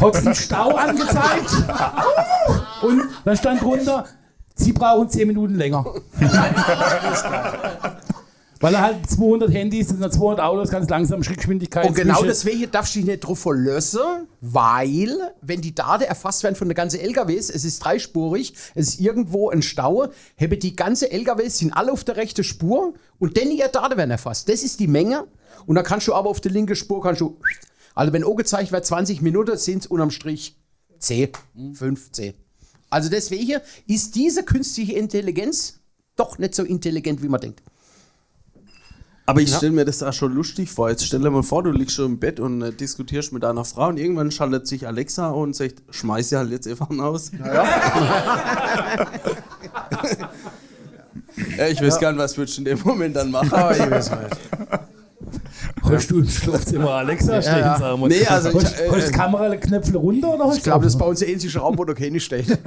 einen 0.00 0.34
Stau 0.34 0.76
angezeigt 0.76 1.50
und 2.82 3.02
da 3.24 3.34
stand 3.36 3.62
drunter, 3.62 4.04
Sie 4.58 4.72
brauchen 4.72 5.08
10 5.08 5.28
Minuten 5.28 5.54
länger. 5.54 5.84
Weil 8.66 8.74
er 8.74 8.82
halt 8.82 9.08
200 9.08 9.48
Handys, 9.52 9.86
das 9.86 9.98
sind 9.98 10.12
200 10.12 10.40
Autos, 10.40 10.70
ganz 10.70 10.90
langsam 10.90 11.22
Schrittgeschwindigkeit. 11.22 11.86
Und 11.86 11.94
genau 11.94 12.24
deswegen 12.24 12.68
darfst 12.68 12.96
du 12.96 12.98
dich 12.98 13.06
nicht 13.06 13.20
drauf 13.20 13.38
verlassen, 13.38 14.26
weil, 14.40 15.16
wenn 15.40 15.60
die 15.60 15.72
Daten 15.72 16.02
erfasst 16.02 16.42
werden 16.42 16.56
von 16.56 16.68
den 16.68 16.74
ganzen 16.74 16.98
LKWs, 16.98 17.48
es 17.48 17.64
ist 17.64 17.78
dreispurig, 17.78 18.54
es 18.74 18.88
ist 18.88 19.00
irgendwo 19.00 19.50
ein 19.50 19.62
Stau, 19.62 20.08
habe 20.40 20.56
die 20.56 20.74
ganzen 20.74 21.12
LKWs 21.12 21.58
sind 21.58 21.74
alle 21.74 21.92
auf 21.92 22.02
der 22.02 22.16
rechten 22.16 22.42
Spur 22.42 22.94
und 23.20 23.36
dann 23.36 23.52
ihre 23.52 23.68
Daten 23.68 23.96
werden 23.96 24.10
erfasst. 24.10 24.48
Das 24.48 24.64
ist 24.64 24.80
die 24.80 24.88
Menge. 24.88 25.28
Und 25.66 25.76
dann 25.76 25.84
kannst 25.84 26.08
du 26.08 26.14
aber 26.14 26.28
auf 26.28 26.40
der 26.40 26.50
linken 26.50 26.74
Spur, 26.74 27.00
kannst 27.00 27.20
du, 27.20 27.38
also 27.94 28.12
wenn 28.12 28.24
angezeigt 28.24 28.72
wird 28.72 28.84
20 28.84 29.22
Minuten, 29.22 29.56
sind 29.58 29.84
es 29.84 29.86
unterm 29.86 30.10
Strich 30.10 30.56
10, 30.98 31.28
5, 31.72 32.10
10. 32.10 32.34
Also 32.90 33.10
deswegen 33.10 33.60
ist 33.86 34.16
diese 34.16 34.42
künstliche 34.42 34.94
Intelligenz 34.94 35.78
doch 36.16 36.38
nicht 36.38 36.56
so 36.56 36.64
intelligent, 36.64 37.22
wie 37.22 37.28
man 37.28 37.40
denkt. 37.40 37.62
Aber 39.26 39.40
ich 39.40 39.52
stelle 39.52 39.72
mir 39.72 39.84
das 39.84 40.02
auch 40.04 40.12
schon 40.12 40.32
lustig 40.32 40.70
vor. 40.70 40.88
Jetzt 40.88 41.04
stell 41.04 41.20
dir 41.20 41.30
mal 41.30 41.42
vor, 41.42 41.64
du 41.64 41.72
liegst 41.72 41.96
schon 41.96 42.06
im 42.06 42.18
Bett 42.18 42.38
und 42.38 42.62
äh, 42.62 42.72
diskutierst 42.72 43.32
mit 43.32 43.42
deiner 43.42 43.64
Frau 43.64 43.88
und 43.88 43.98
irgendwann 43.98 44.30
schaltet 44.30 44.68
sich 44.68 44.86
Alexa 44.86 45.30
und 45.30 45.56
sagt, 45.56 45.82
schmeiß 45.90 46.28
sie 46.28 46.36
halt 46.36 46.50
jetzt 46.50 46.68
einfach 46.68 46.88
aus. 46.90 47.32
Ja. 47.32 47.64
ich 51.68 51.82
weiß 51.82 51.98
gar 51.98 52.12
nicht, 52.12 52.20
was 52.20 52.38
würdest 52.38 52.56
du 52.58 52.60
in 52.60 52.64
dem 52.66 52.80
Moment 52.84 53.16
dann 53.16 53.32
machen. 53.32 53.50
Oh, 53.52 53.70
ich 53.72 53.90
weiß 53.90 54.10
nicht. 54.12 54.36
Hast 55.82 56.10
du 56.10 56.18
im 56.18 56.28
Schlafzimmer 56.28 56.90
Alexa 56.90 57.42
stehen, 57.42 57.58
ja. 57.58 57.78
sagen 57.78 58.00
wir. 58.00 58.08
Nee, 58.08 58.26
also 58.26 58.48
ich- 58.50 58.54
hast, 58.54 58.80
äh, 58.80 58.90
hast 58.90 59.08
äh, 59.08 59.12
Kameraknöpfe 59.12 59.96
runter 59.96 60.34
oder 60.34 60.44
hast 60.44 60.58
Ich 60.58 60.62
glaube, 60.62 60.84
das 60.84 60.94
ist 60.94 60.98
bei 60.98 61.06
uns 61.06 61.18
der 61.20 61.28
einzige 61.28 61.58
Raum, 61.58 61.76
wo 61.76 61.84
noch 61.84 61.94
keine 61.94 62.20
steht. 62.20 62.46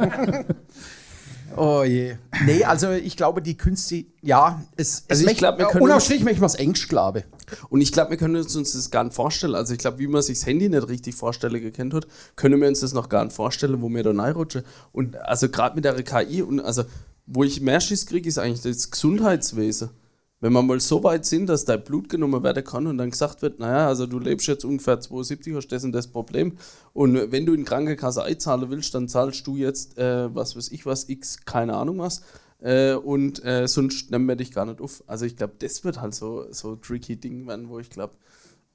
oh 1.55 1.83
je. 1.83 2.15
Nee, 2.45 2.63
also 2.63 2.91
ich 2.91 3.17
glaube, 3.17 3.41
die 3.41 3.57
Künste, 3.57 4.05
ja, 4.21 4.61
es, 4.75 5.03
Also 5.07 5.25
es 5.25 5.31
ich 5.31 5.37
glaub, 5.37 5.57
wir 5.57 5.65
können 5.67 5.83
unterm 5.83 5.95
uns- 5.97 6.05
Strich 6.05 6.23
möchte 6.23 6.39
ich 6.45 6.53
es 6.53 6.59
Angst, 6.59 6.89
glaube 6.89 7.23
Und 7.69 7.81
ich 7.81 7.91
glaube, 7.91 8.11
wir 8.11 8.17
können 8.17 8.35
uns 8.35 8.53
das 8.53 8.91
gar 8.91 9.03
nicht 9.03 9.15
vorstellen. 9.15 9.55
Also 9.55 9.73
ich 9.73 9.79
glaube, 9.79 9.99
wie 9.99 10.07
man 10.07 10.21
sich 10.21 10.37
das 10.39 10.45
Handy 10.47 10.69
nicht 10.69 10.87
richtig 10.87 11.15
vorstellen 11.15 11.61
gekannt 11.61 11.93
hat, 11.93 12.07
können 12.35 12.61
wir 12.61 12.67
uns 12.67 12.79
das 12.81 12.93
noch 12.93 13.09
gar 13.09 13.23
nicht 13.23 13.35
vorstellen, 13.35 13.81
wo 13.81 13.89
wir 13.89 14.03
da 14.03 14.11
reinrutschen. 14.11 14.63
Und 14.91 15.15
also 15.17 15.49
gerade 15.49 15.75
mit 15.75 15.85
der 15.85 16.01
KI 16.03 16.41
und 16.41 16.59
also 16.59 16.83
wo 17.25 17.43
ich 17.43 17.61
mehr 17.61 17.79
Schiss 17.79 18.05
kriege, 18.05 18.27
ist 18.27 18.39
eigentlich 18.39 18.61
das 18.61 18.89
Gesundheitswesen. 18.91 19.89
Wenn 20.41 20.53
wir 20.53 20.61
mal 20.61 20.79
so 20.79 21.03
weit 21.03 21.25
sind, 21.25 21.47
dass 21.47 21.65
dein 21.65 21.83
Blut 21.83 22.07
genommen 22.07 22.41
werden 22.43 22.63
kann 22.63 22.87
und 22.87 22.97
dann 22.97 23.11
gesagt 23.11 23.41
wird, 23.41 23.59
naja, 23.59 23.87
also 23.87 24.05
du 24.05 24.19
lebst 24.19 24.47
jetzt 24.47 24.63
ungefähr 24.63 24.99
72, 24.99 25.53
hast 25.53 25.67
das 25.67 25.83
und 25.83 25.91
das 25.91 26.07
Problem. 26.07 26.53
Und 26.93 27.31
wenn 27.31 27.45
du 27.45 27.53
in 27.53 27.65
Krankenkasse 27.65 28.23
einzahlen 28.23 28.69
willst, 28.69 28.95
dann 28.95 29.09
zahlst 29.09 29.45
du 29.47 29.57
jetzt, 29.57 29.97
äh, 29.97 30.33
was 30.33 30.55
weiß 30.55 30.71
ich 30.71 30.85
was, 30.85 31.09
x, 31.09 31.45
keine 31.45 31.75
Ahnung 31.75 31.97
was. 31.97 32.21
Äh, 32.61 32.93
und 32.93 33.43
äh, 33.43 33.67
sonst 33.67 34.11
nehmen 34.11 34.27
wir 34.27 34.37
dich 34.37 34.51
gar 34.51 34.65
nicht 34.65 34.79
auf. 34.79 35.03
Also 35.07 35.25
ich 35.25 35.35
glaube, 35.35 35.53
das 35.59 35.83
wird 35.83 35.99
halt 35.99 36.15
so, 36.15 36.45
so 36.51 36.75
tricky 36.75 37.17
Ding 37.17 37.45
werden, 37.47 37.67
wo 37.69 37.79
ich 37.79 37.89
glaube, 37.89 38.13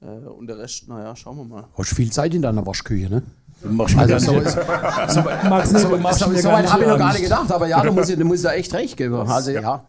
äh, 0.01 0.05
und 0.05 0.47
der 0.47 0.59
Rest, 0.59 0.87
naja, 0.87 1.15
schauen 1.15 1.37
wir 1.37 1.45
mal. 1.45 1.67
Hast 1.75 1.95
viel 1.95 2.11
Zeit 2.11 2.33
in 2.35 2.41
deiner 2.41 2.65
Waschküche, 2.65 3.09
ne? 3.09 3.23
Du 3.61 3.69
machst 3.69 3.97
Also 3.97 4.19
so, 4.19 4.39
ist, 4.39 4.55
Max, 4.55 5.71
du 5.71 5.79
so, 5.79 5.87
so, 5.87 6.49
weit 6.49 6.71
habe 6.71 6.83
ich 6.83 6.89
noch 6.89 6.97
gar 6.97 7.13
nicht 7.13 7.23
gedacht, 7.23 7.51
aber 7.51 7.67
ja, 7.67 7.81
da 7.81 7.91
muss 7.91 8.09
ich, 8.09 8.17
da 8.17 8.23
muss 8.23 8.37
ich 8.37 8.43
da 8.43 8.53
echt 8.53 8.73
recht 8.73 8.97
geben. 8.97 9.15
Also 9.15 9.51
ja, 9.51 9.83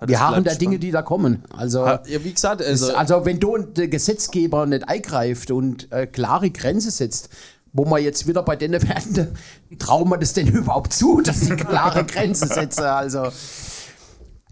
wir 0.00 0.06
das 0.06 0.20
haben 0.20 0.44
da 0.44 0.50
Dinge, 0.54 0.58
spannend. 0.74 0.82
die 0.82 0.90
da 0.90 1.02
kommen. 1.02 1.42
Also, 1.56 1.86
Ja, 1.86 2.00
wie 2.06 2.32
gesagt, 2.32 2.62
also, 2.62 2.86
also, 2.86 2.96
also 2.96 3.24
wenn 3.26 3.40
du 3.40 3.58
der 3.58 3.88
Gesetzgeber 3.88 4.66
nicht 4.66 4.88
eingreift 4.88 5.50
und 5.50 5.90
äh, 5.92 6.06
klare 6.06 6.50
Grenze 6.50 6.90
setzt, 6.90 7.28
wo 7.72 7.84
man 7.84 8.02
jetzt 8.02 8.26
wieder 8.28 8.42
bei 8.42 8.56
denen 8.56 8.82
werden, 8.82 9.36
trauen 9.78 10.08
wir 10.08 10.18
das 10.18 10.32
denn 10.32 10.48
überhaupt 10.48 10.92
zu, 10.92 11.20
dass 11.20 11.40
sie 11.40 11.56
klare 11.56 12.04
Grenzen 12.06 12.48
setzen? 12.48 12.84
Also 12.84 13.28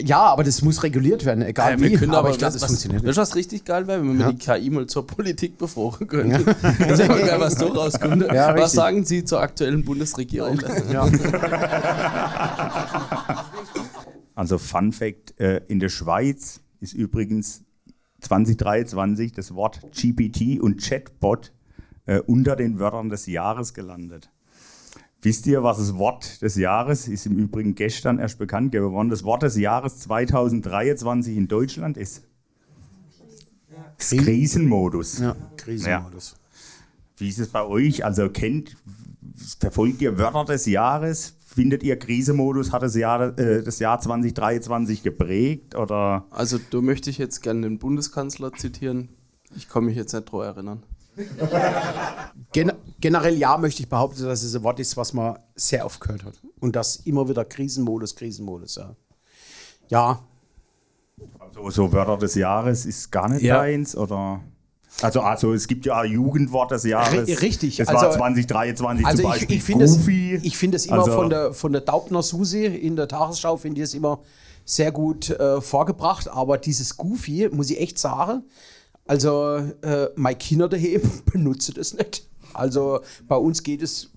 ja, 0.00 0.18
aber 0.20 0.42
das 0.42 0.62
muss 0.62 0.82
reguliert 0.82 1.24
werden, 1.24 1.44
egal 1.44 1.72
Ja, 1.72 1.78
wie. 1.78 1.90
wir 1.90 1.98
können 1.98 2.10
aber 2.12 2.20
aber, 2.20 2.30
ich 2.30 2.38
glaube, 2.38 2.54
das 2.54 2.62
was, 2.62 2.70
funktioniert 2.70 3.02
Weißt 3.02 3.06
nicht. 3.08 3.16
du, 3.18 3.20
was 3.20 3.34
richtig 3.36 3.64
geil 3.64 3.86
wäre, 3.86 4.00
wenn 4.00 4.18
wir 4.18 4.24
Ja. 4.26 4.32
die 4.32 4.38
KI 4.38 4.70
mal 4.70 4.86
zur 4.86 5.06
Politik 5.06 5.58
befragen 5.58 6.08
können? 6.08 6.44
Das 6.88 6.98
wäre 6.98 7.20
geil, 7.20 7.36
was 7.38 7.54
so 7.54 7.66
rauskommt. 7.66 8.22
Ja, 8.32 8.48
was 8.48 8.54
richtig. 8.56 8.72
sagen 8.72 9.04
Sie 9.04 9.24
zur 9.24 9.40
aktuellen 9.40 9.84
Bundesregierung? 9.84 10.60
Ja. 10.90 11.06
Also 14.34 14.58
Fun 14.58 14.92
Fact, 14.92 15.38
äh, 15.40 15.62
in 15.68 15.78
der 15.78 15.88
Schweiz 15.88 16.60
ist 16.80 16.94
übrigens 16.94 17.64
2023 18.20 19.32
das 19.32 19.54
Wort 19.54 19.80
GPT 19.92 20.60
und 20.60 20.80
Chatbot 20.80 21.52
äh, 22.06 22.20
unter 22.20 22.56
den 22.56 22.78
Wörtern 22.78 23.08
des 23.08 23.26
Jahres 23.26 23.74
gelandet. 23.74 24.30
Wisst 25.20 25.46
ihr, 25.46 25.62
was 25.62 25.78
das 25.78 25.96
Wort 25.96 26.42
des 26.42 26.56
Jahres 26.56 27.06
ist? 27.06 27.26
Im 27.26 27.38
Übrigen 27.38 27.76
gestern 27.76 28.18
erst 28.18 28.38
bekannt 28.38 28.72
geworden. 28.72 29.08
Das 29.08 29.22
Wort 29.22 29.42
des 29.42 29.56
Jahres 29.56 30.00
2023 30.00 31.36
in 31.36 31.46
Deutschland 31.46 31.96
ist 31.96 32.24
das 33.98 34.10
Krisenmodus. 34.10 35.20
ja, 35.20 35.36
Krisenmodus. 35.56 36.34
Wie 37.18 37.28
ist 37.28 37.38
es 37.38 37.48
bei 37.48 37.62
euch? 37.62 38.04
Also 38.04 38.30
kennt, 38.30 38.76
verfolgt 39.60 40.02
ihr 40.02 40.18
Wörter 40.18 40.44
des 40.44 40.66
Jahres? 40.66 41.36
Findet 41.54 41.82
ihr 41.82 41.98
Krisenmodus 41.98 42.72
hat 42.72 42.82
das 42.82 42.94
Jahr, 42.96 43.38
äh, 43.38 43.62
das 43.62 43.78
Jahr 43.78 44.00
2023 44.00 45.02
geprägt? 45.02 45.74
Oder 45.74 46.24
Also, 46.30 46.58
da 46.70 46.80
möchte 46.80 47.10
ich 47.10 47.18
jetzt 47.18 47.42
gerne 47.42 47.62
den 47.62 47.78
Bundeskanzler 47.78 48.52
zitieren. 48.54 49.10
Ich 49.54 49.68
kann 49.68 49.84
mich 49.84 49.96
jetzt 49.96 50.14
nicht 50.14 50.32
daran 50.32 50.46
erinnern. 50.46 50.82
Gen 52.52 52.72
generell 53.00 53.36
ja 53.36 53.58
möchte 53.58 53.82
ich 53.82 53.88
behaupten, 53.88 54.22
dass 54.24 54.42
es 54.42 54.56
ein 54.56 54.62
Wort 54.62 54.80
ist, 54.80 54.96
was 54.96 55.12
man 55.12 55.38
sehr 55.54 55.84
oft 55.84 56.00
gehört 56.00 56.24
hat. 56.24 56.40
Und 56.60 56.74
das 56.74 56.96
immer 56.96 57.28
wieder 57.28 57.44
Krisenmodus, 57.44 58.16
Krisenmodus, 58.16 58.76
ja. 58.76 58.96
Ja, 59.88 60.20
so, 61.54 61.68
so 61.68 61.92
Wörter 61.92 62.16
des 62.16 62.34
Jahres 62.34 62.86
ist 62.86 63.10
gar 63.12 63.28
nicht 63.28 63.42
Ja. 63.42 63.58
deins? 63.58 63.94
Oder? 63.94 64.40
Also, 65.00 65.20
also 65.20 65.52
es 65.52 65.66
gibt 65.66 65.86
ja 65.86 66.00
auch 66.00 66.04
Jugendwort 66.04 66.70
des 66.70 66.84
Jahres. 66.84 67.28
Ri- 67.28 67.40
richtig. 67.40 67.76
Das 67.76 67.88
war 67.88 68.02
Also- 68.02 68.18
2023 68.18 69.06
also 69.06 69.22
zum 69.22 69.32
ich, 69.32 69.38
Beispiel 69.38 69.56
ich 69.56 69.62
finde 69.62 69.84
es, 69.86 69.96
Goofy. 69.96 70.40
ich 70.42 70.56
finde 70.56 70.76
es 70.76 70.86
immer 70.86 70.98
Also- 70.98 71.12
von, 71.12 71.30
der, 71.30 71.52
von 71.54 71.72
der 71.72 71.80
Daubner 71.80 72.22
Susi 72.22 72.66
in 72.66 72.96
der 72.96 73.08
Tagesschau, 73.08 73.56
finde 73.56 73.80
ich 73.80 73.84
es 73.84 73.94
immer 73.94 74.20
sehr 74.64 74.92
gut 74.92 75.30
äh, 75.30 75.60
vorgebracht. 75.60 76.28
Aber 76.28 76.58
dieses 76.58 76.96
Goofy, 76.96 77.48
muss 77.50 77.70
ich 77.70 77.80
echt 77.80 77.98
sagen, 77.98 78.42
also 79.06 79.56
äh, 79.82 80.08
meine 80.14 80.36
Kinder 80.36 80.68
daheim 80.68 81.00
benutzen 81.32 81.74
das 81.76 81.94
nicht. 81.94 82.28
Also 82.54 83.00
bei 83.26 83.36
uns 83.36 83.62
geht 83.62 83.82
es 83.82 84.10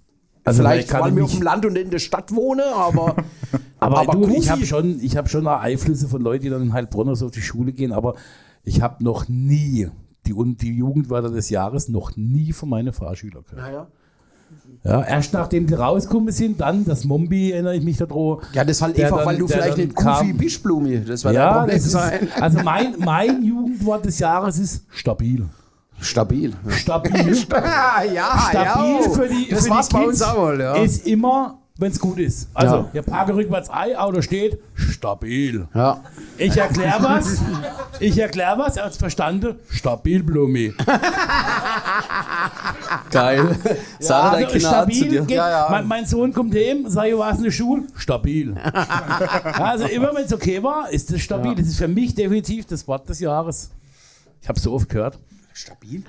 Also 0.44 0.62
vielleicht, 0.62 0.92
weil 0.94 1.16
wir 1.16 1.24
auf 1.24 1.32
dem 1.32 1.42
Land 1.42 1.66
und 1.66 1.78
in 1.78 1.90
der 1.90 2.00
Stadt 2.00 2.36
wohnen, 2.36 2.66
aber, 2.76 3.16
Aber, 3.80 4.00
aber 4.02 4.12
du, 4.14 4.28
ich 4.30 4.36
Goofy- 4.40 4.50
habe 4.50 4.66
schon, 4.66 5.00
ich 5.02 5.16
hab 5.18 5.30
schon 5.30 5.48
Einflüsse 5.48 6.08
von 6.08 6.22
Leuten, 6.22 6.44
die 6.44 6.50
dann 6.50 6.62
in 6.62 6.74
Heilbronn 6.74 7.16
so 7.16 7.26
auf 7.28 7.32
die 7.32 7.42
Schule 7.42 7.72
gehen, 7.72 7.92
aber 7.92 8.16
ich 8.64 8.82
habe 8.82 9.04
noch 9.04 9.28
nie 9.28 9.88
die, 10.28 10.34
die 10.56 10.78
Jugendwörter 10.78 11.30
des 11.30 11.50
Jahres 11.50 11.90
noch 11.90 12.16
nie 12.16 12.52
von 12.54 12.70
meinen 12.70 12.94
Fahrschülern 12.94 13.44
gehört. 13.50 13.66
Naja. 13.68 13.88
Ja, 14.84 15.02
erst 15.04 15.34
nachdem 15.34 15.66
die 15.66 15.74
rausgekommen 15.74 16.32
sind, 16.32 16.62
dann 16.62 16.86
das 16.86 17.04
Mombi, 17.06 17.52
erinnere 17.52 17.76
ich 17.76 17.84
mich 17.84 17.98
daran. 17.98 18.38
Ja, 18.54 18.64
das 18.64 18.78
ist 18.78 18.82
halt 18.84 19.00
einfach, 19.00 19.18
dann- 19.18 19.26
weil 19.26 19.38
du 19.38 19.48
vielleicht 19.48 19.78
nicht 19.78 19.96
kam. 19.96 20.38
bist, 20.38 20.62
Blumi. 20.62 21.02
Das 21.04 21.26
ein 21.26 21.34
Ja, 21.34 21.54
Problem 21.60 21.76
das 21.76 21.86
ist, 21.86 21.92
sein. 21.92 22.28
also 22.40 22.60
mein, 22.64 22.96
mein 23.00 23.44
Jugendwort 23.44 24.06
des 24.06 24.20
Jahres 24.20 24.60
ist 24.60 24.86
stabil. 24.92 25.46
Stabil. 26.00 26.54
Stabil. 26.70 27.14
Ja, 28.14 28.48
stabil 28.50 29.02
ja. 29.02 29.10
für 29.10 29.28
die, 29.28 29.48
das 29.50 29.62
für 29.62 29.70
die 29.70 29.94
bei 29.94 30.00
Kids 30.00 30.08
uns 30.08 30.22
auch 30.22 30.54
ja. 30.54 30.76
ist 30.76 31.08
immer, 31.08 31.58
wenn 31.78 31.92
es 31.92 32.00
gut 32.00 32.20
ist. 32.20 32.48
Also, 32.54 32.76
Ja. 32.76 32.90
der 32.94 33.02
parke 33.02 33.36
rückwärts 33.36 33.70
ein, 33.70 33.96
Auto 33.96 34.22
steht, 34.22 34.60
stabil. 34.76 35.68
ja. 35.74 36.02
Ich 36.38 36.56
erkläre 36.58 37.02
was, 37.04 37.42
ich 38.00 38.18
erkläre 38.18 38.58
was, 38.58 38.78
er 38.78 38.86
hat 38.86 38.96
verstanden, 38.96 39.56
stabil, 39.70 40.24
Blumi. 40.24 40.74
Geil. 43.12 43.56
Sag 44.00 44.32
dein 44.34 44.46
Also, 44.46 44.54
Kinder 44.58 44.82
an 44.82 44.92
zu 44.92 44.96
stabil 44.98 45.22
geht, 45.26 45.38
Ja, 45.38 45.50
ja. 45.50 45.68
Mein, 45.70 45.88
mein 45.88 46.06
Sohn 46.06 46.34
kommt 46.34 46.54
heim, 46.56 46.86
sag 46.88 47.08
ich, 47.08 47.18
warst 47.18 47.38
in 47.40 47.46
der 47.46 47.52
Schule? 47.52 47.84
Stabil. 47.96 48.56
Ja, 48.56 48.72
also 49.54 49.86
immer 49.86 50.14
wenn 50.16 50.26
es 50.26 50.34
okay 50.34 50.62
war, 50.64 50.90
ist 50.90 51.12
es 51.12 51.22
stabil. 51.22 51.56
Das 51.56 51.68
ist 51.68 51.78
für 51.78 51.88
mich 51.88 52.14
definitiv 52.16 52.66
das 52.66 52.88
Wort 52.88 53.08
des 53.10 53.20
Jahres. 53.20 53.70
Ich 54.42 54.50
habe 54.50 54.60
so 54.60 54.74
oft 54.74 54.90
gehört. 54.90 55.18
Stabil? 55.54 56.04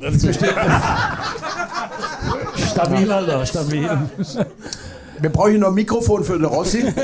Das 0.00 0.24
versteht 0.24 0.50
Stabil, 2.70 3.10
Alter, 3.10 3.46
stabil. 3.46 3.88
Wir 5.20 5.30
brauchen 5.30 5.60
noch 5.60 5.68
ein 5.68 5.74
Mikrofon 5.74 6.22
für 6.24 6.34
den 6.34 6.44
Rossi. 6.44 6.84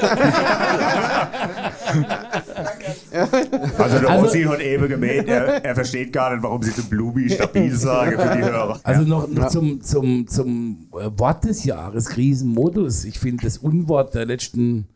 Also 3.78 3.99
der 3.99 4.11
Also- 4.11 4.24
Rossi 4.24 4.43
hat 4.45 4.61
eben 4.61 4.88
gemäht, 4.88 5.28
er, 5.28 5.64
er 5.64 5.74
versteht 5.74 6.12
gar 6.12 6.32
nicht, 6.32 6.43
warum 6.43 6.62
sie 6.62 6.72
zu 6.74 6.82
Blubi 6.88 7.28
stabil 7.30 7.74
sagen 7.76 8.18
für 8.18 8.36
die 8.36 8.45
Hörer. 8.45 8.80
Also 8.82 9.03
noch, 9.03 9.28
noch 9.28 9.49
zum, 9.49 9.80
zum, 9.82 10.26
zum 10.26 10.88
äh, 10.99 11.11
Wort 11.18 11.45
des 11.45 11.64
Jahres, 11.64 12.09
Krisenmodus. 12.09 13.05
Ich 13.05 13.18
finde 13.18 13.45
das 13.45 13.59
Unwort 13.59 14.14
der 14.14 14.26
letzten, 14.26 14.86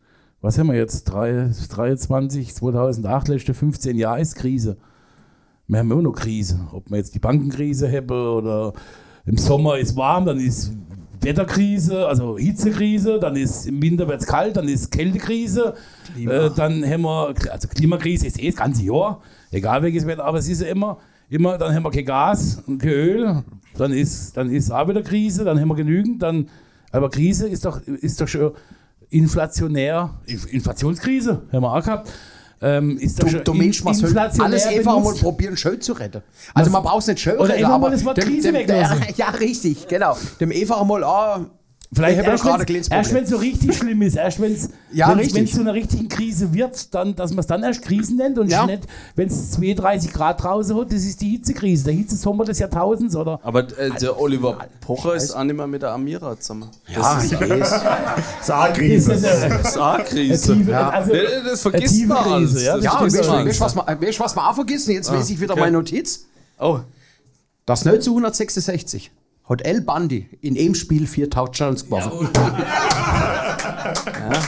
was 0.41 0.57
haben 0.57 0.67
wir 0.67 0.75
jetzt, 0.75 1.03
drei- 1.05 1.49
23, 1.69 2.55
2008, 2.55 3.27
letzte 3.27 3.53
15 3.53 3.95
Jahre 3.97 4.21
ist 4.21 4.35
Krise. 4.35 4.77
Wir 5.67 5.79
haben 5.79 5.91
immer 5.91 6.01
noch 6.01 6.13
Krise. 6.13 6.59
Ob 6.71 6.89
wir 6.89 6.97
jetzt 6.97 7.13
die 7.13 7.19
Bankenkrise 7.19 7.91
haben 7.91 8.09
oder 8.09 8.73
im 9.25 9.37
Sommer 9.37 9.77
ist 9.77 9.95
warm, 9.97 10.25
dann 10.25 10.39
ist 10.39 10.71
Wetterkrise, 11.19 12.07
also 12.07 12.37
Hitzekrise, 12.37 13.19
dann 13.19 13.35
ist 13.35 13.65
im 13.67 13.81
Winter 13.81 14.07
wird 14.07 14.21
es 14.21 14.27
kalt, 14.27 14.55
dann 14.55 14.67
ist 14.69 14.91
Kältekrise, 14.91 15.73
äh, 16.17 16.49
dann 16.55 16.85
haben 16.85 17.01
wir, 17.01 17.33
also 17.51 17.67
Klimakrise 17.67 18.27
ist 18.27 18.39
eh 18.41 18.47
das 18.51 18.55
ganze 18.55 18.83
Jahr, 18.83 19.21
egal 19.51 19.81
welches 19.81 20.05
Wetter, 20.07 20.23
aber 20.23 20.37
es 20.37 20.47
ist 20.47 20.61
ja 20.61 20.67
immer, 20.67 20.99
immer, 21.29 21.57
dann 21.57 21.73
haben 21.73 21.83
wir 21.83 21.91
kein 21.91 22.05
Gas 22.05 22.63
und 22.67 22.77
kein 22.77 22.91
Öl, 22.91 23.43
dann 23.77 23.91
ist, 23.91 24.37
dann 24.37 24.49
ist 24.49 24.71
auch 24.71 24.87
wieder 24.87 25.01
Krise, 25.01 25.43
dann 25.43 25.59
haben 25.59 25.67
wir 25.67 25.75
genügend, 25.75 26.21
dann, 26.21 26.47
aber 26.91 27.09
Krise 27.09 27.49
ist 27.49 27.65
doch, 27.65 27.81
ist 27.81 28.21
doch 28.21 28.27
schon 28.27 28.51
inflationär, 29.09 30.13
Inf- 30.27 30.47
Inflationskrise, 30.47 31.41
haben 31.51 31.63
wir 31.63 31.73
auch 31.73 31.83
gehabt. 31.83 32.09
Ähm, 32.59 32.97
ist 32.97 33.21
Du, 33.21 33.27
du 33.27 33.53
Mensch, 33.53 33.83
man 33.83 33.93
soll 33.93 34.17
alles 34.17 34.65
einfach 34.65 34.93
mal 34.95 35.01
benutzt. 35.01 35.21
probieren, 35.21 35.55
schön 35.57 35.79
zu 35.79 35.93
retten. 35.93 36.23
Also 36.53 36.71
man 36.71 36.81
braucht 36.81 37.01
es 37.01 37.07
nicht 37.07 37.19
schön 37.19 37.37
Oder 37.37 37.49
retten, 37.49 37.65
einfach 37.65 37.69
mal 37.69 37.75
aber 37.75 37.89
das 37.91 38.03
Wort 38.03 38.19
Krise 38.19 38.53
weglassen. 38.53 39.03
Ja, 39.15 39.29
richtig, 39.29 39.87
genau. 39.87 40.17
Dem 40.39 40.51
einfach 40.51 40.83
mal, 40.83 41.03
ah, 41.03 41.45
Vielleicht 41.93 42.17
erst, 42.21 42.43
ja 42.45 43.13
wenn 43.13 43.23
es 43.23 43.29
so 43.29 43.37
richtig 43.37 43.77
schlimm 43.77 44.01
ist, 44.01 44.17
erst 44.17 44.39
Ja, 44.91 45.17
wenn's, 45.17 45.33
wenn 45.33 45.45
es 45.45 45.51
zu 45.53 45.61
einer 45.61 45.73
richtigen 45.73 46.09
Krise 46.09 46.53
wird, 46.53 46.93
dann, 46.93 47.15
dass 47.15 47.31
man 47.31 47.39
es 47.39 47.47
dann 47.47 47.63
erst 47.63 47.81
Krisen 47.81 48.17
nennt 48.17 48.37
und 48.37 48.49
Ja. 48.49 48.65
nicht, 48.65 48.83
wenn 49.15 49.29
es 49.29 49.51
32 49.51 50.11
Grad 50.11 50.43
draußen 50.43 50.75
hat, 50.77 50.91
das 50.91 51.03
ist 51.03 51.21
die 51.21 51.29
Hitzekrise, 51.31 51.85
der 51.85 51.93
Hitzesommer 51.93 52.43
des 52.43 52.59
Jahrtausends 52.59 53.15
oder 53.15 53.39
Aber 53.41 53.61
äh, 53.77 53.91
der 54.01 54.19
Oliver 54.19 54.57
Pocher 54.81 55.15
ist 55.15 55.31
auch 55.31 55.43
nicht 55.43 55.55
mehr 55.55 55.67
mit 55.67 55.81
der 55.81 55.91
Amira 55.91 56.37
zusammen. 56.39 56.69
ja. 56.87 57.01
Saarkrise. 58.41 59.11
das 59.11 59.23
eine, 59.23 59.57
Das 59.57 59.69
ist 59.69 59.77
auch 59.77 59.85
eine 59.85 59.95
eine 59.95 60.03
Krise. 60.03 60.53
tiefe, 60.53 60.77
also, 60.77 61.13
Ja, 61.15 61.21
das 61.43 61.61
vergisst 61.61 62.05
man 62.05 62.17
alles. 62.17 62.51
Krise, 62.53 62.65
ja, 62.65 62.75
Das 62.75 62.83
das 62.83 62.93
Ja, 62.93 63.01
weißt 63.01 63.59
du, 63.59 63.63
was 63.63 63.75
man, 63.75 63.85
was 64.01 64.35
auch 64.47 64.55
vergessen? 64.55 64.91
Jetzt 64.91 65.11
lese 65.11 65.33
ich 65.33 65.39
wieder 65.39 65.53
okay. 65.53 65.61
meine 65.61 65.77
Notiz. 65.77 66.25
Oh, 66.59 66.79
Das 67.65 67.85
1966 67.85 69.11
hat 69.49 69.61
El 69.65 69.81
Bandi 69.81 70.27
in 70.41 70.57
einem 70.57 70.75
Spiel 70.75 71.07
vier 71.07 71.29
Touchdowns 71.29 71.85
geworfen. 71.85 72.29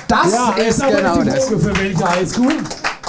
Das 0.07 0.33
ja, 0.33 0.51
ist 0.57 0.67
ist 0.69 0.81
aber 0.83 0.95
genau 0.97 1.21
die 1.21 1.29
das. 1.29 1.45
Für 1.47 1.77
welche 1.77 2.09
Highschool? 2.09 2.53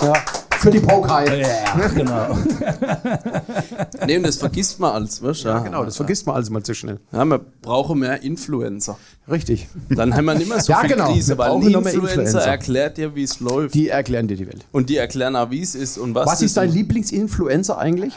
Ja. 0.03 0.13
Für 0.59 0.71
die 0.71 0.81
Poker. 0.81 1.25
Ja, 1.37 1.89
genau. 1.89 2.37
nee, 4.07 4.19
und 4.19 4.25
das 4.25 4.37
vergisst 4.37 4.79
man 4.79 4.93
alles, 4.93 5.23
weißt 5.23 5.45
du? 5.45 5.49
Ja, 5.49 5.59
Genau, 5.61 5.85
das 5.87 5.97
vergisst 5.97 6.27
man 6.27 6.37
also 6.37 6.53
mal 6.53 6.63
zu 6.63 6.75
schnell. 6.75 7.01
Ja, 7.13 7.25
wir 7.25 7.39
brauchen 7.63 7.99
mehr 8.01 8.23
Influencer. 8.23 8.99
Richtig. 9.27 9.69
Dann 9.89 10.15
haben 10.15 10.27
wir 10.27 10.35
nicht 10.35 10.51
mehr 10.51 10.61
so 10.61 10.73
Ja, 10.73 10.81
viel 10.81 10.91
genau. 10.91 11.11
Krise, 11.13 11.39
weil 11.39 11.57
mehr 11.61 11.69
Influencer, 11.69 11.99
Influencer. 12.03 12.41
erklärt 12.43 12.99
dir, 12.99 13.15
wie 13.15 13.23
es 13.23 13.41
läuft. 13.41 13.75
Die 13.75 13.89
erklären 13.89 14.29
dir 14.29 14.37
die 14.37 14.47
Welt. 14.47 14.67
und 14.71 14.91
die 14.91 14.99
erklären 14.99 15.35
auch, 15.35 15.51
wie 15.51 15.63
es 15.63 15.75
ist 15.75 15.97
und 15.97 16.15
was, 16.15 16.27
Was 16.27 16.43
ist 16.43 16.59
dein 16.59 16.71
Lieblingsinfluencer 16.71 17.79
eigentlich? 17.79 18.13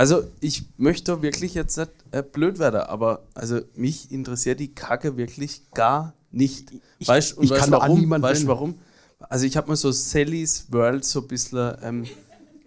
Also, 0.00 0.22
ich 0.40 0.62
möchte 0.78 1.20
wirklich 1.20 1.52
jetzt 1.52 1.76
nicht 1.76 1.90
äh, 2.10 2.22
blöd 2.22 2.58
werden, 2.58 2.80
aber 2.80 3.20
also 3.34 3.60
mich 3.74 4.10
interessiert 4.10 4.58
die 4.58 4.74
Kacke 4.74 5.18
wirklich 5.18 5.60
gar 5.74 6.14
nicht. 6.30 6.72
weißt 7.04 7.36
und 7.36 7.44
ich 7.44 7.50
weißt 7.50 7.60
kann 7.60 7.70
warum? 7.72 8.00
niemanden 8.00 8.26
Weißt 8.26 8.46
warum? 8.46 8.78
Also, 9.28 9.44
ich 9.44 9.58
habe 9.58 9.68
mal 9.68 9.76
so 9.76 9.92
Sally's 9.92 10.64
World 10.70 11.04
so 11.04 11.20
ein 11.20 11.28
bisschen 11.28 11.74
ähm, 11.82 12.06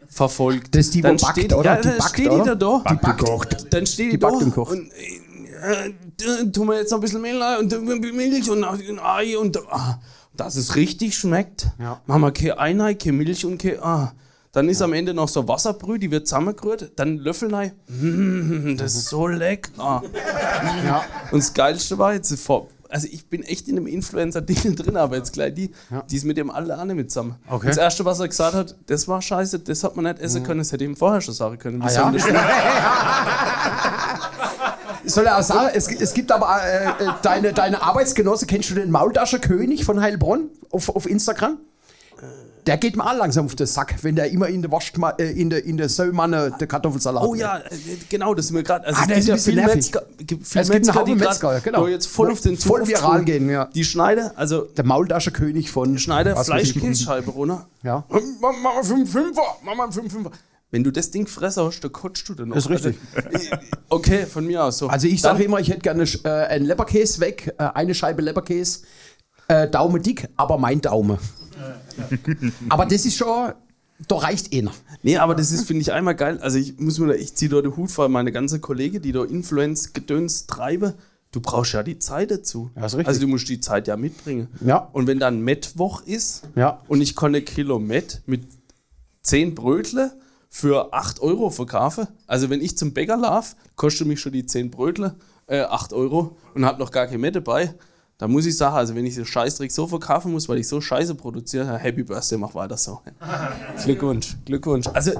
verfolgt. 0.05 0.75
Das 0.75 0.85
ist 0.85 0.93
die, 0.93 1.01
wo 1.01 1.07
dann 1.07 1.17
backt, 1.17 1.39
steht, 1.39 1.53
oder? 1.53 1.63
Ja, 1.71 1.75
Die 1.77 1.87
dann 1.87 1.97
backt, 1.97 2.09
steht 2.13 2.29
oder? 2.29 2.43
die 2.43 2.49
da, 2.49 2.55
da. 2.83 2.93
Backt 2.93 3.17
gekocht. 3.17 3.73
Dann 3.73 3.87
steht 3.87 4.05
die, 4.05 4.11
Die 4.11 4.19
da 4.19 4.27
und 4.27 4.53
kocht. 4.53 4.71
und 4.73 4.91
äh, 4.91 6.51
tun 6.51 6.67
wir 6.67 6.77
jetzt 6.77 6.91
noch 6.91 6.99
ein 6.99 7.01
bisschen 7.01 7.21
Mehl 7.23 7.41
rein 7.41 7.61
und 7.61 7.73
äh, 7.73 7.79
Milch 7.79 8.51
und 8.51 8.63
ein 8.63 8.99
Ei 8.99 9.39
und 9.39 9.57
ah, 9.71 9.99
dass 10.37 10.55
es 10.55 10.75
richtig 10.75 11.17
schmeckt. 11.17 11.65
Ja. 11.79 11.99
Machen 12.05 12.21
wir 12.21 12.31
kein 12.31 12.51
Ei 12.51 12.79
rein, 12.79 12.95
keine 12.95 13.13
Milch 13.13 13.43
und 13.43 13.57
kein 13.57 13.79
ah. 13.81 14.13
Dann 14.53 14.69
ist 14.69 14.81
am 14.83 14.93
Ende 14.93 15.15
noch 15.15 15.29
so 15.29 15.47
Wasserbrühe, 15.47 15.97
die 15.97 16.11
wird 16.11 16.27
zusammengerührt, 16.27 16.91
dann 16.95 17.17
Löffel 17.17 17.53
rein. 17.53 17.71
Mm, 17.87 18.77
das 18.77 18.93
ist 18.93 19.07
so 19.07 19.25
lecker. 19.25 20.03
Ja. 20.85 21.03
Und 21.31 21.39
das 21.39 21.55
Geilste 21.55 21.97
war 21.97 22.13
jetzt 22.13 22.31
vor. 22.39 22.67
Also 22.87 23.07
ich 23.11 23.27
bin 23.27 23.41
echt 23.41 23.67
in 23.67 23.77
einem 23.77 23.87
Influencer-Ding 23.87 24.75
drin, 24.75 24.95
aber 24.95 25.15
jetzt 25.15 25.33
gleich 25.33 25.55
die, 25.55 25.71
die 26.07 26.15
ist 26.15 26.23
mit 26.23 26.37
dem 26.37 26.51
alle 26.51 26.77
alle 26.77 26.93
mit 26.93 27.09
zusammen. 27.09 27.37
Okay. 27.49 27.65
Das 27.65 27.77
erste, 27.77 28.05
was 28.05 28.19
er 28.19 28.27
gesagt 28.27 28.53
hat, 28.53 28.75
das 28.85 29.07
war 29.07 29.23
scheiße, 29.23 29.57
das 29.57 29.83
hat 29.83 29.95
man 29.95 30.05
nicht 30.05 30.19
essen 30.19 30.43
können, 30.43 30.59
das 30.59 30.71
hätte 30.71 30.83
ich 30.83 30.89
ihm 30.91 30.95
vorher 30.95 31.21
schon 31.21 31.33
sagen 31.33 31.57
können. 31.57 31.81
Ah, 31.81 31.89
soll 31.89 32.15
ja? 32.15 32.21
das 35.03 35.13
soll 35.15 35.25
ja 35.25 35.39
auch 35.39 35.43
sagen, 35.43 35.71
es, 35.73 35.87
es 35.87 36.13
gibt 36.13 36.31
aber 36.31 36.61
äh, 36.63 36.85
äh, 36.85 36.91
deine, 37.23 37.53
deine 37.53 37.81
Arbeitsgenosse, 37.81 38.45
kennst 38.45 38.69
du 38.69 38.75
den 38.75 38.91
Maultascher 38.91 39.39
König 39.39 39.83
von 39.83 39.99
Heilbronn 39.99 40.51
auf, 40.69 40.95
auf 40.95 41.09
Instagram? 41.09 41.57
Der 42.65 42.77
geht 42.77 42.95
mir 42.95 43.05
auch 43.05 43.17
langsam 43.17 43.45
auf 43.45 43.55
den 43.55 43.67
Sack, 43.67 43.95
wenn 44.03 44.15
der 44.15 44.29
immer 44.31 44.47
in 44.47 44.61
der 44.61 44.71
Wasch, 44.71 44.93
äh, 45.17 45.31
in 45.31 45.49
der, 45.49 45.65
in 45.65 45.77
der 45.77 45.89
Säumanne 45.89 46.55
der 46.59 46.67
Kartoffelsalat 46.67 47.23
Oh 47.23 47.35
ja, 47.35 47.57
äh, 47.59 47.61
genau, 48.09 48.33
das 48.33 48.45
ist 48.45 48.51
mir 48.51 48.63
gerade. 48.63 48.85
Also 48.87 48.99
Ah, 49.01 49.03
es 49.03 49.07
gibt 49.07 49.19
ist 49.19 49.27
ja 49.27 49.33
ein 49.33 49.35
bisschen 49.37 49.53
viele 49.53 49.61
nervig. 49.65 49.75
Metzger, 49.75 50.03
gibt 50.25 50.47
viele 50.47 50.61
Es 50.61 50.69
gibt 50.69 50.75
einen 50.75 50.85
Metzger, 50.85 51.03
die 51.03 51.15
Metzger, 51.15 51.51
grad, 51.51 51.63
genau. 51.63 51.81
wo 51.81 51.87
jetzt 51.87 52.07
voll 52.07 52.31
auf 52.31 52.41
den 52.41 52.57
Zug 52.57 52.69
Voll 52.77 52.87
viral 52.87 53.23
gehen, 53.25 53.49
ja. 53.49 53.65
Die 53.65 53.83
schneiden, 53.83 54.31
also 54.35 54.61
Der 54.61 54.85
Maultascher 54.85 55.31
König 55.31 55.71
von 55.71 55.97
schneide 55.97 56.35
ich. 56.37 56.45
Fleischkäsescheibe 56.45 57.31
runter. 57.31 57.67
Ja. 57.83 58.05
Mach 58.39 58.57
mal 58.61 58.83
5 58.83 59.11
Fünfer, 59.11 59.41
mach 59.63 59.75
mal 59.75 59.91
5 59.91 60.11
Fünfer. 60.11 60.31
Wenn 60.71 60.83
du 60.83 60.91
das 60.91 61.11
Ding 61.11 61.27
fressen 61.27 61.63
hast, 61.65 61.81
dann 61.81 61.91
kotzt 61.91 62.27
du 62.29 62.33
dann 62.33 62.47
noch. 62.49 62.55
Ist 62.55 62.67
richtig. 62.69 62.97
Also, 63.31 63.47
okay, 63.89 64.25
von 64.25 64.45
mir 64.47 64.63
aus 64.63 64.79
so. 64.79 64.87
Also 64.87 65.07
ich 65.07 65.21
sage 65.21 65.43
immer, 65.43 65.59
ich 65.59 65.69
hätte 65.69 65.81
gerne 65.81 66.03
äh, 66.23 66.29
einen 66.29 66.65
Leberkäse 66.65 67.19
weg, 67.19 67.53
äh, 67.59 67.63
eine 67.75 67.93
Scheibe 67.93 68.23
Leberkäse, 68.23 68.79
äh, 69.49 69.67
Daumen 69.67 70.01
dick, 70.01 70.27
aber 70.35 70.57
mein 70.57 70.81
Daumen. 70.81 71.19
aber 72.69 72.85
das 72.85 73.05
ist 73.05 73.15
schon, 73.15 73.53
da 74.07 74.15
reicht 74.15 74.53
einer. 74.53 74.71
Nee, 75.01 75.17
aber 75.17 75.35
das 75.35 75.51
ist, 75.51 75.65
finde 75.65 75.81
ich, 75.81 75.91
einmal 75.91 76.15
geil. 76.15 76.39
Also 76.41 76.57
ich 76.57 76.77
muss 76.79 76.99
mir 76.99 77.07
da, 77.07 77.13
ich 77.13 77.35
ziehe 77.35 77.49
da 77.49 77.61
den 77.61 77.75
Hut 77.77 77.91
vor 77.91 78.09
meine 78.09 78.31
ganze 78.31 78.59
Kollege, 78.59 78.99
die 78.99 79.11
da 79.11 79.23
Influence-Gedöns 79.23 80.47
treiben. 80.47 80.93
Du 81.31 81.41
brauchst 81.41 81.73
ja 81.73 81.81
die 81.83 81.97
Zeit 81.99 82.29
dazu. 82.31 82.69
Ja, 82.75 82.85
ist 82.85 82.93
richtig. 82.93 83.07
Also 83.07 83.21
du 83.21 83.27
musst 83.27 83.49
die 83.49 83.59
Zeit 83.59 83.87
ja 83.87 83.97
mitbringen. 83.97 84.47
Ja. 84.63 84.89
Und 84.93 85.07
wenn 85.07 85.19
dann 85.19 85.41
Mittwoch 85.41 86.01
ist 86.05 86.43
Ja. 86.55 86.79
und 86.87 87.01
ich 87.01 87.15
kann 87.15 87.33
ein 87.33 87.43
Kilo 87.45 87.79
Met 87.79 88.21
mit 88.25 88.43
10 89.23 89.55
Brötle 89.55 90.11
für 90.49 90.93
8 90.93 91.21
Euro 91.21 91.49
verkaufen, 91.49 92.07
also 92.27 92.49
wenn 92.51 92.61
ich 92.61 92.77
zum 92.77 92.93
Bäcker 92.93 93.17
laufe, 93.17 93.55
kostet 93.75 94.05
mich 94.07 94.19
schon 94.19 94.33
die 94.33 94.45
10 94.45 94.69
Brötle 94.69 95.15
äh, 95.47 95.61
8 95.61 95.93
Euro 95.93 96.37
und 96.53 96.65
habe 96.65 96.79
noch 96.79 96.91
gar 96.91 97.07
kein 97.07 97.19
Met 97.21 97.35
dabei, 97.35 97.73
da 98.17 98.27
muss 98.27 98.45
ich 98.45 98.55
sagen, 98.55 98.75
also 98.75 98.95
wenn 98.95 99.05
ich 99.05 99.15
den 99.15 99.25
Scheißdreck 99.25 99.71
so 99.71 99.87
verkaufen 99.87 100.31
muss, 100.31 100.47
weil 100.47 100.59
ich 100.59 100.67
so 100.67 100.79
Scheiße 100.79 101.15
produziere, 101.15 101.77
Happy 101.77 102.03
Birthday, 102.03 102.37
mach 102.37 102.53
weiter 102.55 102.77
so. 102.77 103.01
Glückwunsch, 103.83 104.37
Glückwunsch. 104.45 104.87
Also 104.93 105.11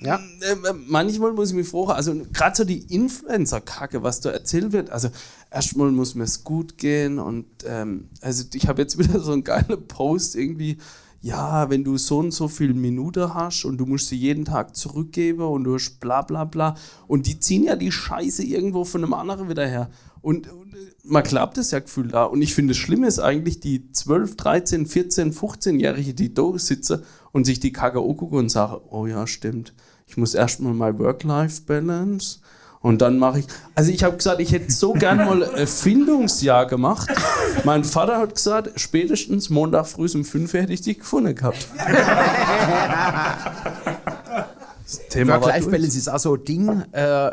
Ja. 0.00 0.16
äh, 0.16 0.72
manchmal 0.88 1.32
muss 1.32 1.50
ich 1.50 1.56
mich 1.56 1.68
fragen, 1.68 1.92
also 1.92 2.14
gerade 2.32 2.56
so 2.56 2.64
die 2.64 2.82
Influencer-Kacke, 2.94 4.02
was 4.02 4.20
da 4.20 4.30
erzählt 4.30 4.72
wird, 4.72 4.90
also 4.90 5.08
erstmal 5.50 5.90
muss 5.90 6.14
mir 6.14 6.24
es 6.24 6.42
gut 6.44 6.78
gehen 6.78 7.18
und 7.18 7.46
ähm, 7.66 8.08
also 8.20 8.44
ich 8.52 8.66
habe 8.68 8.82
jetzt 8.82 8.98
wieder 8.98 9.20
so 9.20 9.32
einen 9.32 9.44
geilen 9.44 9.86
Post 9.88 10.36
irgendwie, 10.36 10.78
ja, 11.22 11.70
wenn 11.70 11.82
du 11.82 11.96
so 11.96 12.18
und 12.18 12.30
so 12.32 12.46
viel 12.46 12.72
Minuten 12.74 13.34
hast 13.34 13.64
und 13.64 13.78
du 13.78 13.86
musst 13.86 14.08
sie 14.08 14.16
jeden 14.16 14.44
Tag 14.44 14.76
zurückgeben 14.76 15.40
und 15.42 15.64
du 15.64 15.74
hast 15.74 15.98
bla 15.98 16.22
bla 16.22 16.44
bla 16.44 16.76
und 17.08 17.26
die 17.26 17.40
ziehen 17.40 17.64
ja 17.64 17.74
die 17.74 17.90
Scheiße 17.90 18.44
irgendwo 18.44 18.84
von 18.84 19.02
einem 19.02 19.14
anderen 19.14 19.48
wieder 19.48 19.66
her 19.66 19.90
und, 20.26 20.50
und 20.50 20.74
man 21.04 21.22
klappt 21.22 21.56
es 21.56 21.70
ja 21.70 21.78
gefühlt 21.78 22.12
da 22.12 22.24
und 22.24 22.42
ich 22.42 22.52
finde 22.52 22.72
das 22.72 22.78
Schlimme 22.78 23.06
ist 23.06 23.20
eigentlich 23.20 23.60
die 23.60 23.92
12, 23.92 24.36
13, 24.36 24.86
14, 24.86 25.32
15-Jährige, 25.32 26.14
die 26.14 26.34
da 26.34 26.58
sitzen 26.58 27.04
und 27.30 27.44
sich 27.44 27.60
die 27.60 27.72
Kacke 27.72 28.00
angucken 28.00 28.34
und 28.34 28.48
sagen, 28.48 28.78
oh 28.90 29.06
ja, 29.06 29.28
stimmt, 29.28 29.72
ich 30.08 30.16
muss 30.16 30.34
erstmal 30.34 30.74
mal 30.74 30.98
Work-Life-Balance 30.98 32.40
und 32.80 33.02
dann 33.02 33.20
mache 33.20 33.38
ich, 33.38 33.46
also 33.76 33.92
ich 33.92 34.02
habe 34.02 34.16
gesagt, 34.16 34.40
ich 34.40 34.50
hätte 34.50 34.72
so 34.72 34.94
gern 34.94 35.18
mal 35.18 35.42
Erfindungsjahr 35.42 36.66
gemacht. 36.66 37.08
Mein 37.64 37.84
Vater 37.84 38.18
hat 38.18 38.34
gesagt, 38.34 38.80
spätestens 38.80 39.48
Montag 39.48 39.86
früh 39.86 40.08
um 40.12 40.24
5 40.24 40.52
hätte 40.54 40.72
ich 40.72 40.80
dich 40.80 40.98
gefunden 40.98 41.36
gehabt. 41.36 41.68
Das. 45.08 45.28
Work-Life-Balance 45.28 45.98
ist 45.98 46.08
auch 46.08 46.18
so 46.18 46.34
ein 46.34 46.44
Ding. 46.44 46.82
Äh, 46.90 47.30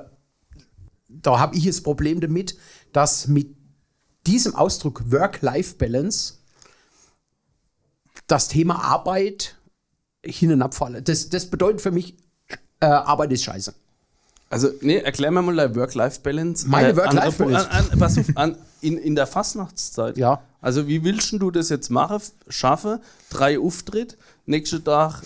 da 1.24 1.40
habe 1.40 1.56
ich 1.56 1.66
das 1.66 1.82
Problem 1.82 2.20
damit, 2.20 2.56
dass 2.94 3.28
mit 3.28 3.56
diesem 4.26 4.56
Ausdruck 4.56 5.12
Work-Life-Balance 5.12 6.36
das 8.28 8.48
Thema 8.48 8.82
Arbeit 8.84 9.56
hin 10.24 10.52
und 10.54 10.62
abfalle. 10.62 11.02
Das, 11.02 11.30
das 11.30 11.50
bedeutet 11.50 11.82
für 11.82 11.92
mich, 11.92 12.16
äh, 12.80 12.86
Arbeit 12.86 13.32
ist 13.34 13.44
scheiße. 13.44 13.74
Also, 14.50 14.70
nee, 14.82 14.98
erklär 14.98 15.32
mir 15.32 15.42
mal 15.42 15.76
Work-Life-Balance. 15.76 16.68
Meine 16.68 16.96
Work-Life-Balance? 16.96 17.98
Pass 17.98 18.18
auf, 18.20 18.26
an, 18.36 18.56
in, 18.82 18.98
in 18.98 19.16
der 19.16 19.26
Fastnachtszeit. 19.26 20.16
Ja. 20.18 20.44
Also, 20.62 20.88
wie 20.88 21.04
willst 21.04 21.34
du 21.34 21.50
das 21.50 21.70
jetzt 21.70 21.90
machen, 21.90 22.22
schaffen? 22.50 23.00
Drei 23.32 23.60
Auftritt, 23.60 24.16
nächsten 24.46 24.84
Tag. 24.84 25.24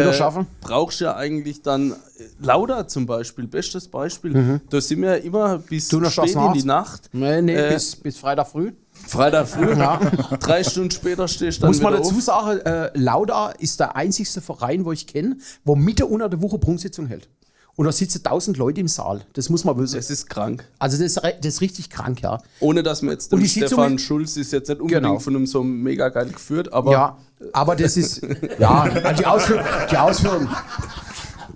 Wieder 0.00 0.12
schaffen? 0.12 0.46
Brauchst 0.60 1.00
du 1.00 1.04
ja 1.04 1.16
eigentlich 1.16 1.62
dann 1.62 1.92
äh, 1.92 1.94
Lauda 2.40 2.86
zum 2.88 3.06
Beispiel, 3.06 3.46
bestes 3.46 3.88
Beispiel. 3.88 4.60
Da 4.70 4.80
sind 4.80 5.02
wir 5.02 5.22
immer 5.22 5.58
bis 5.58 5.88
Du 5.88 6.00
noch 6.00 6.10
spät 6.10 6.34
in 6.34 6.52
die 6.54 6.64
Nacht. 6.64 7.08
Nee, 7.12 7.42
nee, 7.42 7.54
Äh, 7.54 7.72
bis, 7.74 7.96
bis 7.96 8.16
Freitag 8.18 8.48
früh. 8.48 8.72
Freitag 9.06 9.48
früh, 9.48 9.74
drei 10.40 10.62
Stunden 10.64 10.90
später 10.90 11.26
stehst 11.28 11.58
du 11.58 11.62
dann 11.62 11.70
Muss 11.70 11.82
man 11.82 11.92
dazu 11.94 12.14
auf. 12.14 12.20
sagen, 12.22 12.60
äh, 12.60 12.90
Lauda 12.96 13.50
ist 13.50 13.80
der 13.80 13.96
einzigste 13.96 14.40
Verein, 14.40 14.84
wo 14.84 14.92
ich 14.92 15.06
kenne, 15.06 15.36
wo 15.64 15.74
Mitte 15.76 16.06
unter 16.06 16.28
der 16.28 16.40
Woche 16.40 16.58
Prunksitzung 16.58 17.06
hält. 17.06 17.28
und 17.76 17.86
da 17.86 17.92
sitzen 17.92 18.18
1000 18.24 18.56
Leute 18.56 18.80
im 18.80 18.86
Saal. 18.88 19.22
Das 19.32 19.50
muss 19.50 19.64
man 19.64 19.76
wissen. 19.78 19.96
Das 19.96 20.08
ist 20.10 20.30
krank. 20.30 20.64
Also 20.78 20.96
das 21.02 21.14
das 21.14 21.34
ist 21.42 21.60
richtig 21.60 21.90
krank, 21.90 22.20
ja. 22.22 22.40
Ohne 22.60 22.84
dass 22.84 23.02
man 23.02 23.12
jetzt 23.14 23.32
Und 23.32 23.40
den 23.40 23.42
die 23.44 23.48
Sitzung 23.48 23.80
Stefan 23.80 23.98
Schulz 23.98 24.36
ist 24.36 24.52
jetzt 24.52 24.68
nicht 24.68 24.80
unbedingt 24.80 25.02
Genau. 25.02 25.18
von 25.18 25.34
einem 25.34 25.46
so 25.46 25.64
mega 25.64 26.08
geil 26.08 26.28
geführt, 26.28 26.72
aber 26.72 26.92
Ja, 26.92 27.18
aber 27.52 27.76
das 27.76 27.96
ist, 27.96 28.20
ja, 28.58 28.82
also 29.04 29.22
die 29.22 29.26
Ausführung, 29.26 29.64
die 29.90 29.96
Ausführung, 29.96 30.48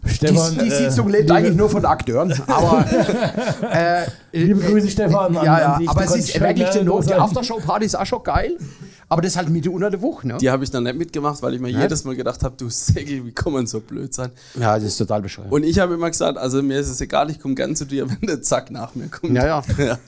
die, 0.04 0.14
Stefan, 0.14 0.58
die 0.58 0.68
äh, 0.68 0.70
Sitzung 0.90 1.08
lebt 1.08 1.22
liebe, 1.24 1.34
eigentlich 1.34 1.56
nur 1.56 1.68
von 1.68 1.84
Akteuren, 1.84 2.32
aber 2.46 2.84
äh, 3.70 4.06
Liebe 4.32 4.60
Grüße, 4.60 4.88
Stefan. 4.90 5.36
an- 5.36 5.44
ja, 5.44 5.58
ja, 5.60 5.80
aber 5.86 6.04
es 6.04 6.14
ist 6.16 6.40
wirklich 6.40 6.68
die, 6.70 6.84
da 6.84 7.00
die. 7.00 7.14
Aftershow-Party 7.14 7.86
ist 7.86 7.96
auch 7.98 8.06
schon 8.06 8.22
geil, 8.22 8.52
aber 9.10 9.22
das 9.22 9.32
ist 9.32 9.36
halt 9.38 9.48
Mitte 9.48 9.70
unter 9.70 9.90
der 9.90 10.02
Woche, 10.02 10.28
ne? 10.28 10.36
die 10.38 10.50
habe 10.50 10.64
ich 10.64 10.70
dann 10.70 10.84
nicht 10.84 10.96
mitgemacht, 10.96 11.40
weil 11.42 11.54
ich 11.54 11.60
mir 11.60 11.70
jedes 11.70 12.04
Mal 12.04 12.14
gedacht 12.14 12.42
habe, 12.42 12.54
du 12.58 12.68
Säge, 12.68 13.24
wie 13.24 13.32
kann 13.32 13.54
man 13.54 13.66
so 13.66 13.80
blöd 13.80 14.12
sein? 14.12 14.30
Ja, 14.58 14.74
das 14.74 14.84
ist 14.84 14.98
total 14.98 15.22
bescheuert. 15.22 15.50
Und 15.50 15.62
ich 15.62 15.78
habe 15.78 15.94
immer 15.94 16.10
gesagt, 16.10 16.36
also 16.36 16.62
mir 16.62 16.78
ist 16.78 16.88
es 16.88 17.00
egal, 17.00 17.30
ich 17.30 17.40
komme 17.40 17.54
gern 17.54 17.74
zu 17.74 17.86
dir, 17.86 18.08
wenn 18.20 18.26
der 18.26 18.42
Zack 18.42 18.70
nach 18.70 18.94
mir 18.94 19.08
kommt. 19.08 19.32
Ja, 19.34 19.46
ja. 19.46 19.62
ja. 19.78 19.98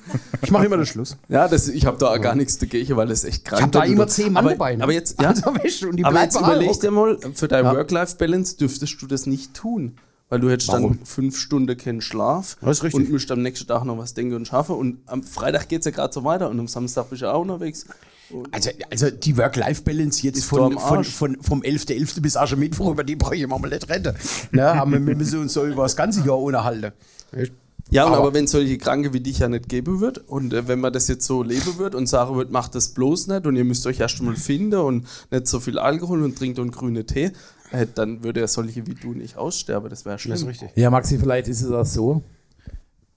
Ich 0.43 0.51
mache 0.51 0.67
immer 0.67 0.77
den 0.77 0.87
Schluss. 0.87 1.17
Ja, 1.29 1.49
das, 1.49 1.69
ich 1.69 1.87
habe 1.87 1.97
da 1.99 2.17
gar 2.19 2.35
nichts 2.35 2.59
dagegen, 2.59 2.95
weil 2.97 3.09
das 3.09 3.25
echt 3.25 3.45
krank 3.45 3.61
Ich 3.61 3.63
habe 3.63 3.73
da 3.73 3.85
immer 3.85 4.07
zehn 4.07 4.33
Mann 4.33 4.45
aber, 4.45 4.55
dabei. 4.55 4.77
Ne? 4.77 4.83
Aber 4.83 4.93
jetzt, 4.93 5.21
ja, 5.21 5.29
also, 5.29 5.47
weißt 5.47 5.83
du, 5.83 5.89
und 5.89 5.97
die 5.97 6.05
aber 6.05 6.23
jetzt 6.23 6.39
überleg 6.39 6.81
dir 6.81 6.91
mal, 6.91 7.19
für 7.35 7.49
deine 7.49 7.69
Ja. 7.69 7.75
Work-Life-Balance 7.75 8.59
dürftest 8.59 9.01
du 9.01 9.07
das 9.07 9.27
nicht 9.27 9.55
tun. 9.55 9.97
Weil 10.29 10.39
du 10.39 10.49
hättest 10.49 10.69
Warum? 10.69 10.99
dann 10.99 11.07
fünf 11.07 11.37
Stunden 11.37 11.77
keinen 11.77 12.01
Schlaf 12.01 12.57
ist 12.63 12.95
und 12.95 13.11
müsst 13.11 13.33
am 13.33 13.43
nächsten 13.43 13.67
Tag 13.67 13.85
noch 13.85 13.99
was 13.99 14.15
denken 14.15 14.37
und 14.37 14.47
schaffen. 14.47 14.77
Und 14.77 14.99
am 15.07 15.25
Freitag 15.25 15.69
geht 15.69 15.81
es 15.81 15.87
ja 15.87 15.91
gerade 15.91 16.13
so 16.13 16.23
weiter 16.23 16.49
und 16.49 16.61
am 16.61 16.69
Samstag 16.69 17.11
bist 17.11 17.23
du 17.23 17.33
auch 17.33 17.41
unterwegs. 17.41 17.85
Also, 18.53 18.71
also 18.91 19.11
die 19.11 19.37
Work-Life-Balance 19.37 20.23
jetzt 20.27 20.45
von, 20.45 20.73
von, 20.75 20.79
Arsch. 20.99 21.11
von, 21.13 21.37
vom 21.43 21.63
11.11. 21.63 22.21
bis 22.21 22.37
Aschermittwoch, 22.37 22.93
über 22.93 23.05
die 23.05 23.17
brauche 23.17 23.37
ich 23.37 23.47
mal 23.47 23.59
nicht 23.61 23.89
retten. 23.89 24.15
Ne? 24.53 24.67
Aber 24.67 24.93
wir 24.93 25.17
müssen 25.17 25.41
uns 25.41 25.53
so 25.55 25.65
über 25.67 25.83
das 25.85 25.97
ganze 25.97 26.21
Jahr 26.21 26.39
unterhalten. 26.39 26.93
Ja, 27.91 28.07
Aber- 28.07 28.19
aber, 28.19 28.35
wenn 28.35 28.45
es 28.45 28.53
solche 28.53 28.79
Kranke 28.79 29.13
wie 29.13 29.21
dich 29.21 29.41
ja 29.41 29.49
nicht 29.49 29.69
geben 29.69 30.01
wird 30.01 30.19
und 30.29 30.53
äh, 30.53 30.69
wenn 30.69 30.79
man 30.79 30.93
das 30.93 31.09
jetzt 31.09 31.27
so 31.27 31.43
leben 31.43 31.77
wird 31.79 31.97
und 31.97 32.07
sagen 32.09 32.37
wird, 32.37 32.53
macht 32.53 32.75
das 32.77 32.91
bloß 32.91 33.27
nicht 33.27 33.47
und 33.47 33.57
ihr 33.57 33.65
müsst 33.65 33.85
euch 33.87 33.99
erst 33.99 34.23
mal 34.23 34.37
finden 34.37 34.79
und 34.79 35.07
nicht 35.33 35.49
so 35.49 35.59
viel 35.59 35.77
Alkohol 35.79 36.23
und 36.23 36.39
trinkt 36.39 36.61
und 36.61 36.71
grüne 36.71 37.05
Tee, 37.05 37.33
äh, 37.73 37.87
dann 37.93 38.23
würde 38.23 38.41
ja 38.41 38.47
solche 38.47 38.87
wie 38.87 38.95
du 38.95 39.13
nicht 39.13 39.37
aussterben. 39.37 39.91
Das 39.91 40.05
wäre 40.05 40.21
schlimm. 40.21 40.33
Das 40.35 40.43
ist 40.43 40.47
richtig. 40.49 40.71
Ja, 40.77 40.91
Maxi, 40.91 41.19
vielleicht 41.19 41.49
ist 41.49 41.63
es 41.63 41.73
auch 41.73 41.85
so, 41.87 42.23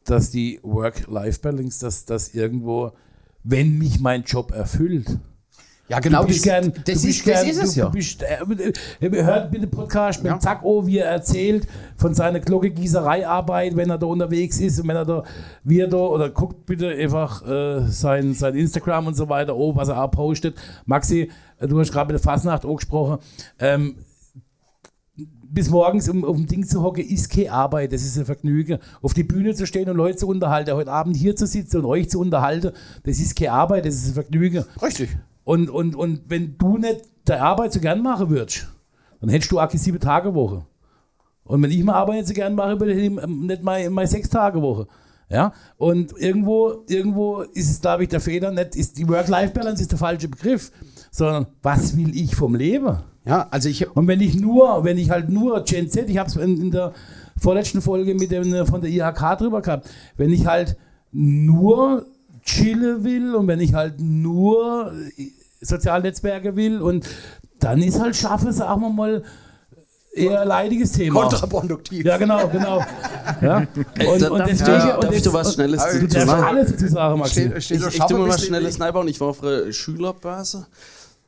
dass 0.06 0.32
die 0.32 0.60
Work-Life-Balance, 0.64 1.80
dass 1.86 2.06
das 2.06 2.34
irgendwo, 2.34 2.94
wenn 3.44 3.78
mich 3.78 4.00
mein 4.00 4.24
Job 4.24 4.52
erfüllt, 4.52 5.20
Ja, 5.90 6.00
genau, 6.00 6.24
das, 6.24 6.42
gern, 6.42 6.72
das, 6.86 6.96
ist, 6.96 7.04
bist 7.04 7.28
das 7.28 7.42
gern, 7.42 7.50
ist 7.50 7.64
es 7.64 7.76
ja. 7.76 7.86
Du 7.86 7.92
bist, 7.92 8.24
äh, 8.24 9.06
äh, 9.06 9.24
hört 9.24 9.52
bitte 9.52 9.68
Podcast 9.68 10.24
mit 10.24 10.32
Ja. 10.32 10.40
Zack 10.40 10.64
O, 10.64 10.88
wie 10.88 11.00
er 11.00 11.08
erzählt 11.10 11.68
von 11.98 12.14
seiner 12.14 12.40
Glocke-Gießerei-Arbeit, 12.40 13.76
wenn 13.76 13.90
er 13.90 13.98
da 13.98 14.06
unterwegs 14.06 14.62
ist 14.62 14.80
und 14.80 14.88
wenn 14.88 14.96
er 14.96 15.06
da, 15.06 15.24
wie 15.64 15.82
er 15.82 15.90
da, 15.90 15.98
oder 15.98 16.30
guckt 16.30 16.66
bitte 16.66 16.90
einfach 16.90 17.46
äh, 17.46 17.82
sein, 17.88 18.34
sein 18.34 18.56
Instagram 18.56 19.08
und 19.08 19.16
so 19.16 19.28
weiter, 19.28 19.58
oh, 19.58 19.76
was 19.76 19.90
er 19.90 20.02
auch 20.02 20.10
postet. 20.10 20.56
Maxi, 20.86 21.30
äh, 21.60 21.68
du 21.68 21.78
hast 21.80 21.92
gerade 21.92 22.14
mit 22.14 22.24
der 22.24 22.32
Fasnacht 22.32 22.66
auch 22.66 22.78
gesprochen. 22.78 23.20
Ähm, 23.60 23.96
bis 25.16 25.70
morgens 25.70 26.10
um 26.10 26.26
auf 26.26 26.36
dem 26.36 26.48
Ding 26.48 26.66
zu 26.66 26.82
hocken, 26.82 27.06
ist 27.06 27.30
keine 27.30 27.52
Arbeit, 27.52 27.94
das 27.94 28.04
ist 28.04 28.18
ein 28.18 28.26
Vergnügen. 28.26 28.80
Auf 29.02 29.14
die 29.14 29.24
Bühne 29.24 29.54
zu 29.54 29.68
stehen 29.68 29.90
und 29.90 29.98
Leute 29.98 30.18
zu 30.18 30.28
unterhalten, 30.28 30.74
heute 30.74 30.92
Abend 30.92 31.16
hier 31.16 31.36
zu 31.36 31.46
sitzen 31.46 31.78
und 31.78 31.86
euch 31.86 32.10
zu 32.10 32.20
unterhalten, 32.20 32.72
das 33.04 33.20
ist 33.20 33.38
keine 33.38 33.52
Arbeit, 33.52 33.86
das 33.86 33.96
ist 33.96 34.08
ein 34.08 34.14
Vergnügen. 34.14 34.66
Richtig. 34.82 35.16
Und, 35.44 35.70
und, 35.70 35.96
und 35.96 36.22
wenn 36.28 36.58
du 36.58 36.78
nicht 36.78 37.02
der 37.28 37.44
Arbeit 37.44 37.74
so 37.74 37.80
gern 37.80 38.02
machen 38.02 38.30
würdest, 38.30 38.68
dann 39.20 39.30
hättest 39.30 39.52
du 39.52 39.60
auch 39.60 39.68
keine 39.68 39.80
sieben 39.80 40.00
Tage 40.00 40.34
Woche. 40.34 40.66
Und 41.44 41.62
wenn 41.62 41.72
ich 41.72 41.84
meine 41.84 41.98
Arbeit 41.98 42.26
so 42.26 42.34
gern 42.34 42.56
mache, 42.56 42.80
würde 42.80 42.94
ich 42.94 43.12
nicht 43.12 43.64
mal 43.64 43.90
meine 43.90 44.08
sechs 44.08 44.30
Tage 44.30 44.62
Woche. 44.62 44.88
Ja, 45.34 45.52
und 45.78 46.16
irgendwo, 46.16 46.84
irgendwo 46.88 47.42
ist 47.42 47.72
es, 47.72 47.82
glaube 47.82 48.04
ich, 48.04 48.10
der 48.10 48.22
Fehler 48.22 48.52
nicht, 48.52 48.76
ist 48.76 49.00
die 49.00 49.10
Work-Life-Balance 49.10 49.82
ist 49.82 49.92
der 49.92 49.98
falsche 49.98 50.28
Begriff, 50.28 50.72
sondern 51.10 51.48
was 51.64 51.98
will 51.98 52.16
ich 52.16 52.36
vom 52.36 52.54
Leben? 52.54 53.00
Ja, 53.26 53.48
also 53.50 53.68
ich, 53.68 53.90
Und 53.96 54.08
wenn 54.08 54.22
ich 54.22 54.40
nur, 54.40 54.84
wenn 54.84 55.00
ich 55.00 55.10
halt 55.10 55.30
nur 55.30 55.64
Gen 55.64 55.90
Z, 55.90 56.08
ich 56.08 56.20
habe 56.20 56.30
es 56.30 56.36
in, 56.36 56.62
in 56.62 56.70
der 56.70 56.94
vorletzten 57.36 57.82
Folge 57.82 58.14
mit 58.14 58.30
dem, 58.30 58.66
von 58.68 58.82
der 58.82 58.92
IHK 58.92 59.40
drüber 59.40 59.64
gehabt, 59.64 59.90
wenn 60.18 60.32
ich 60.32 60.46
halt 60.46 60.78
nur 61.12 62.06
chillen 62.44 63.04
will 63.04 63.34
und 63.34 63.48
wenn 63.48 63.60
ich 63.60 63.74
halt 63.74 64.00
nur 64.00 64.94
äh, 65.18 65.32
Sozialnetzwerke 65.62 66.56
will 66.56 66.80
und 66.80 67.10
dann 67.60 67.82
ist 67.82 68.00
halt 68.00 68.16
schaffe, 68.16 68.54
sagen 68.54 68.82
wir 68.82 68.90
mal, 68.90 69.24
eher 70.14 70.46
leidiges 70.46 70.92
Thema. 70.94 71.22
kontraproduktiv. 71.22 72.06
Ja, 72.06 72.18
genau, 72.18 72.48
genau. 72.50 72.80
Ja. 73.42 73.58
Und, 73.58 73.68
da- 74.22 74.30
und 74.32 74.40
darf- 74.40 74.50
deswegen, 74.50 74.72
ja, 74.72 74.96
und 74.96 75.04
darf 75.06 75.14
ich 75.16 75.22
dir 75.24 75.34
was 75.34 75.54
Schnelles 75.54 75.82
Du 75.84 75.88
dazu 76.02 76.08
darfst 76.08 76.28
sagen? 76.28 76.44
alles 76.44 76.72
dazu 76.72 76.88
sagen, 76.88 77.20
Maxi. 77.20 77.32
Steht, 77.34 77.64
steht 77.64 77.78
Ich, 77.78 77.84
der 77.84 77.94
ich 77.94 78.00
tue 78.00 78.20
mir 78.20 78.26
bisschen 78.26 78.48
schnelles 78.48 78.80
und 78.80 79.08
ich 79.08 79.20
war 79.20 79.28
auf 79.30 79.44
einer 79.44 79.72
Schülerbörse 79.72 80.68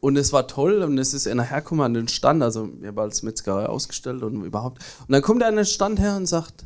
und 0.01 0.17
es 0.17 0.31
war 0.33 0.47
toll 0.47 0.83
und 0.83 0.97
es 0.97 1.13
ist 1.13 1.27
einer 1.27 1.43
hergekommen 1.43 1.83
an 1.85 1.93
den 1.95 2.07
Stand, 2.07 2.43
also 2.43 2.69
wir 2.79 2.89
haben 2.89 2.99
als 2.99 3.23
Metzgerei 3.23 3.65
ausgestellt 3.65 4.21
und 4.23 4.43
überhaupt. 4.43 4.83
Und 5.07 5.11
dann 5.13 5.21
kommt 5.21 5.41
er 5.41 5.47
an 5.47 5.55
den 5.55 5.65
Stand 5.65 5.99
her 5.99 6.15
und 6.15 6.27
sagt, 6.27 6.65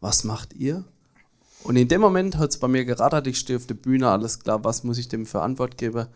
was 0.00 0.24
macht 0.24 0.52
ihr? 0.54 0.84
Und 1.62 1.76
in 1.76 1.88
dem 1.88 2.02
Moment 2.02 2.36
hat 2.36 2.50
es 2.50 2.58
bei 2.58 2.68
mir 2.68 2.84
gerattert, 2.84 3.26
ich 3.26 3.38
stehe 3.38 3.58
auf 3.58 3.66
der 3.66 3.74
Bühne, 3.74 4.10
alles 4.10 4.40
klar, 4.40 4.62
was 4.62 4.84
muss 4.84 4.98
ich 4.98 5.08
dem 5.08 5.24
für 5.24 5.40
Antwort 5.40 5.78
geben? 5.78 6.06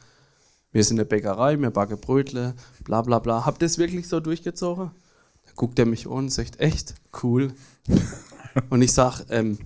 Wir 0.73 0.85
sind 0.85 0.99
eine 0.99 1.07
Bäckerei, 1.07 1.59
wir 1.59 1.71
backen 1.71 1.99
Brötle, 1.99 2.55
bla 2.85 3.03
bla 3.03 3.19
bla. 3.19 3.47
Habt 3.47 3.63
ihr 3.63 3.67
das 3.67 3.79
wirklich 3.79 4.07
so 4.09 4.21
durchgezogen? 4.21 4.91
Dann 5.47 5.55
guckt 5.57 5.79
er 5.79 5.87
mich 5.87 6.07
an 6.07 6.13
und 6.13 6.33
sagt, 6.33 6.61
echt? 6.61 6.95
Cool. 7.23 7.53
und 8.71 8.83
ich 8.83 8.93
sag, 8.93 9.25
ähm, 9.31 9.59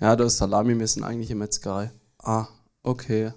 ja, 0.00 0.16
da 0.16 0.24
ist 0.24 0.38
Salami, 0.38 0.78
wir 0.78 0.86
sind 0.86 1.04
eigentlich 1.04 1.30
eine 1.30 1.38
Metzgerei. 1.40 1.92
Ah, 2.18 2.48
okay. 2.82 3.32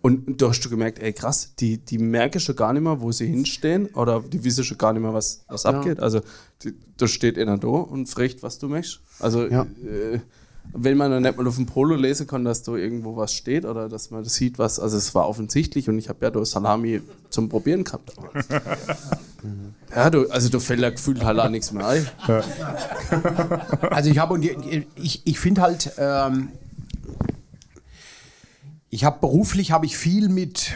Und 0.00 0.40
da 0.40 0.48
hast 0.48 0.60
du 0.60 0.70
gemerkt, 0.70 1.00
ey 1.00 1.12
krass, 1.12 1.54
die, 1.56 1.84
die 1.84 1.98
merken 1.98 2.38
schon 2.40 2.54
gar 2.56 2.72
nicht 2.72 2.82
mehr, 2.82 3.00
wo 3.00 3.10
sie 3.10 3.26
hinstehen 3.26 3.86
oder 3.94 4.20
die 4.20 4.42
wissen 4.44 4.62
schon 4.64 4.78
gar 4.78 4.92
nicht 4.92 5.02
mehr, 5.02 5.12
was, 5.12 5.44
was 5.48 5.66
abgeht. 5.66 5.98
Also 6.00 6.20
da 6.96 7.08
steht 7.08 7.36
einer 7.36 7.58
da 7.58 7.66
und 7.68 8.06
fragt, 8.08 8.42
was 8.42 8.58
du 8.58 8.68
möchtest. 8.68 9.00
Also 9.18 9.46
Ja. 9.48 9.64
äh, 9.84 10.20
wenn 10.72 10.96
man 10.96 11.10
dann 11.10 11.22
nicht 11.22 11.36
mal 11.36 11.46
auf 11.46 11.56
dem 11.56 11.66
Polo 11.66 11.96
lesen 11.96 12.26
kann, 12.26 12.44
dass 12.44 12.62
da 12.62 12.74
irgendwo 12.74 13.16
was 13.16 13.32
steht 13.32 13.64
oder 13.64 13.88
dass 13.88 14.10
man 14.10 14.22
das 14.22 14.34
sieht, 14.34 14.58
was, 14.58 14.78
also 14.78 14.96
es 14.96 15.14
war 15.14 15.28
offensichtlich 15.28 15.88
und 15.88 15.98
ich 15.98 16.08
habe 16.08 16.24
ja 16.24 16.30
da 16.30 16.44
Salami 16.44 17.00
zum 17.30 17.48
Probieren 17.48 17.84
gehabt. 17.84 18.12
ja, 19.94 20.10
du, 20.10 20.28
also 20.30 20.48
da 20.48 20.58
fällt 20.58 20.80
ja 20.80 20.90
gefühlt 20.90 21.24
halt 21.24 21.38
auch 21.38 21.48
nichts 21.48 21.72
mehr 21.72 21.86
ein. 21.86 22.06
Also 23.90 24.10
ich 24.10 24.18
habe 24.18 24.34
und 24.34 24.44
ich, 24.96 25.26
ich 25.26 25.38
finde 25.38 25.62
halt, 25.62 25.92
ähm, 25.98 26.48
ich 28.90 29.04
habe 29.04 29.18
beruflich 29.20 29.72
habe 29.72 29.86
ich 29.86 29.96
viel 29.96 30.28
mit 30.28 30.72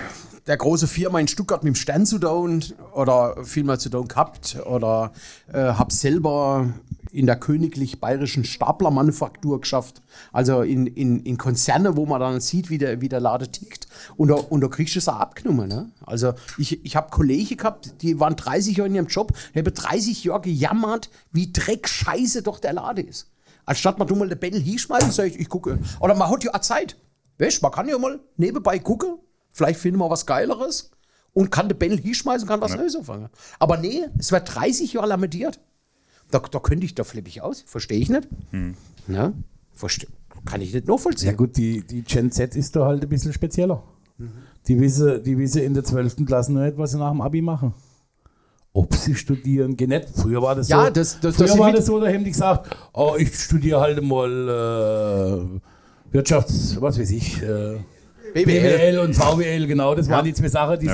der 0.46 0.56
großen 0.56 0.88
Firma 0.88 1.20
in 1.20 1.28
Stuttgart 1.28 1.62
mit 1.62 1.74
dem 1.74 1.76
Stern 1.76 2.04
zu 2.04 2.18
tun 2.18 2.64
oder 2.94 3.44
viel 3.44 3.64
mal 3.64 3.78
zu 3.78 3.90
tun 3.90 4.08
gehabt 4.08 4.58
oder 4.66 5.12
äh, 5.52 5.58
habe 5.58 5.92
selber 5.92 6.72
in 7.12 7.26
der 7.26 7.36
königlich 7.36 8.00
bayerischen 8.00 8.44
Staplermanufaktur 8.44 9.60
geschafft. 9.60 10.02
Also 10.32 10.62
in, 10.62 10.86
in, 10.86 11.20
in 11.20 11.36
Konzerne, 11.36 11.96
wo 11.96 12.06
man 12.06 12.20
dann 12.20 12.40
sieht, 12.40 12.70
wie 12.70 12.78
der, 12.78 13.00
wie 13.00 13.08
der 13.08 13.20
Laden 13.20 13.52
tickt. 13.52 13.86
Und 14.16 14.28
da, 14.28 14.34
und 14.34 14.62
da 14.62 14.68
kriegst 14.68 14.94
du 14.94 14.98
es 14.98 15.08
auch 15.08 15.16
abgenommen. 15.16 15.68
Ne? 15.68 15.90
Also 16.06 16.32
ich, 16.58 16.84
ich 16.84 16.96
habe 16.96 17.10
Kollegen 17.10 17.56
gehabt, 17.56 18.02
die 18.02 18.18
waren 18.18 18.34
30 18.34 18.78
Jahre 18.78 18.88
in 18.88 18.94
ihrem 18.94 19.06
Job, 19.06 19.32
haben 19.54 19.72
30 19.72 20.24
Jahre 20.24 20.40
gejammert, 20.40 21.10
wie 21.32 21.52
Dreckscheiße 21.52 22.42
doch 22.42 22.58
der 22.58 22.72
Laden 22.72 23.06
ist. 23.06 23.30
Anstatt 23.64 23.98
man 23.98 24.08
du 24.08 24.16
mal 24.16 24.28
den 24.28 24.38
Bändel 24.38 24.60
hinschmeißen, 24.60 25.12
sag 25.12 25.26
ich, 25.26 25.38
ich 25.38 25.48
gucke. 25.48 25.78
Oder 26.00 26.14
man 26.14 26.30
hat 26.30 26.42
ja 26.42 26.52
auch 26.52 26.60
Zeit. 26.60 26.96
Weißt 27.38 27.62
man 27.62 27.72
kann 27.72 27.88
ja 27.88 27.98
mal 27.98 28.20
nebenbei 28.36 28.78
gucken, 28.78 29.18
vielleicht 29.50 29.80
finden 29.80 29.98
wir 29.98 30.10
was 30.10 30.26
Geileres 30.26 30.90
und 31.32 31.50
kann 31.50 31.68
den 31.68 31.78
Bändel 31.78 32.00
hinschmeißen 32.00 32.42
und 32.42 32.48
kann 32.48 32.60
was 32.60 32.76
Neues 32.76 32.96
anfangen. 32.96 33.28
Aber 33.58 33.76
nee, 33.76 34.04
es 34.18 34.32
wird 34.32 34.54
30 34.54 34.92
Jahre 34.92 35.08
lamentiert. 35.08 35.58
Da, 36.32 36.40
da 36.40 36.58
könnte 36.58 36.84
ich, 36.84 36.94
da 36.96 37.04
flippe 37.04 37.28
ich 37.28 37.42
aus. 37.42 37.62
Verstehe 37.66 37.98
ich 38.00 38.08
nicht. 38.10 38.26
Ne? 39.06 39.32
Verste 39.74 40.06
kann 40.44 40.60
ich 40.60 40.74
nicht 40.74 40.88
nachvollziehen. 40.88 41.28
Ja 41.30 41.36
gut, 41.36 41.56
die, 41.56 41.82
die 41.86 42.02
Gen 42.02 42.32
Z 42.32 42.56
ist 42.56 42.74
da 42.74 42.86
halt 42.86 43.02
ein 43.04 43.08
bisschen 43.08 43.32
spezieller. 43.32 43.82
Die 44.66 44.80
wissen, 44.80 45.22
die 45.22 45.36
wissen 45.38 45.62
in 45.62 45.74
der 45.74 45.84
12. 45.84 46.24
Klasse 46.26 46.52
noch 46.52 46.62
nicht, 46.62 46.76
was 46.78 46.92
sie 46.92 46.98
nach 46.98 47.10
dem 47.12 47.20
Abi 47.20 47.42
machen. 47.42 47.74
Ob 48.72 48.94
sie 48.94 49.14
studieren, 49.14 49.76
nicht. 49.78 50.08
Früher 50.14 50.40
war 50.40 50.54
das 50.54 50.68
Ja, 50.68 50.86
so. 50.86 50.90
das- 50.90 51.20
das- 51.20 51.36
früher 51.36 51.46
das 51.46 51.58
war 51.58 51.72
das 51.72 51.86
so, 51.86 52.00
da 52.00 52.06
haben 52.08 52.24
die 52.24 52.30
gesagt, 52.30 52.74
oh, 52.94 53.14
ich 53.18 53.34
studiere 53.38 53.80
halt 53.80 54.02
mal 54.02 54.30
äh, 56.10 56.14
Wirtschafts, 56.14 56.80
was 56.80 56.98
weiß 56.98 57.10
ich, 57.10 57.42
äh, 57.42 57.78
BWL 58.34 58.98
und 59.00 59.14
VWL, 59.14 59.66
genau, 59.66 59.94
das 59.94 60.08
waren 60.08 60.24
die 60.24 60.32
zwei 60.32 60.48
Sachen, 60.48 60.78
die, 60.80 60.86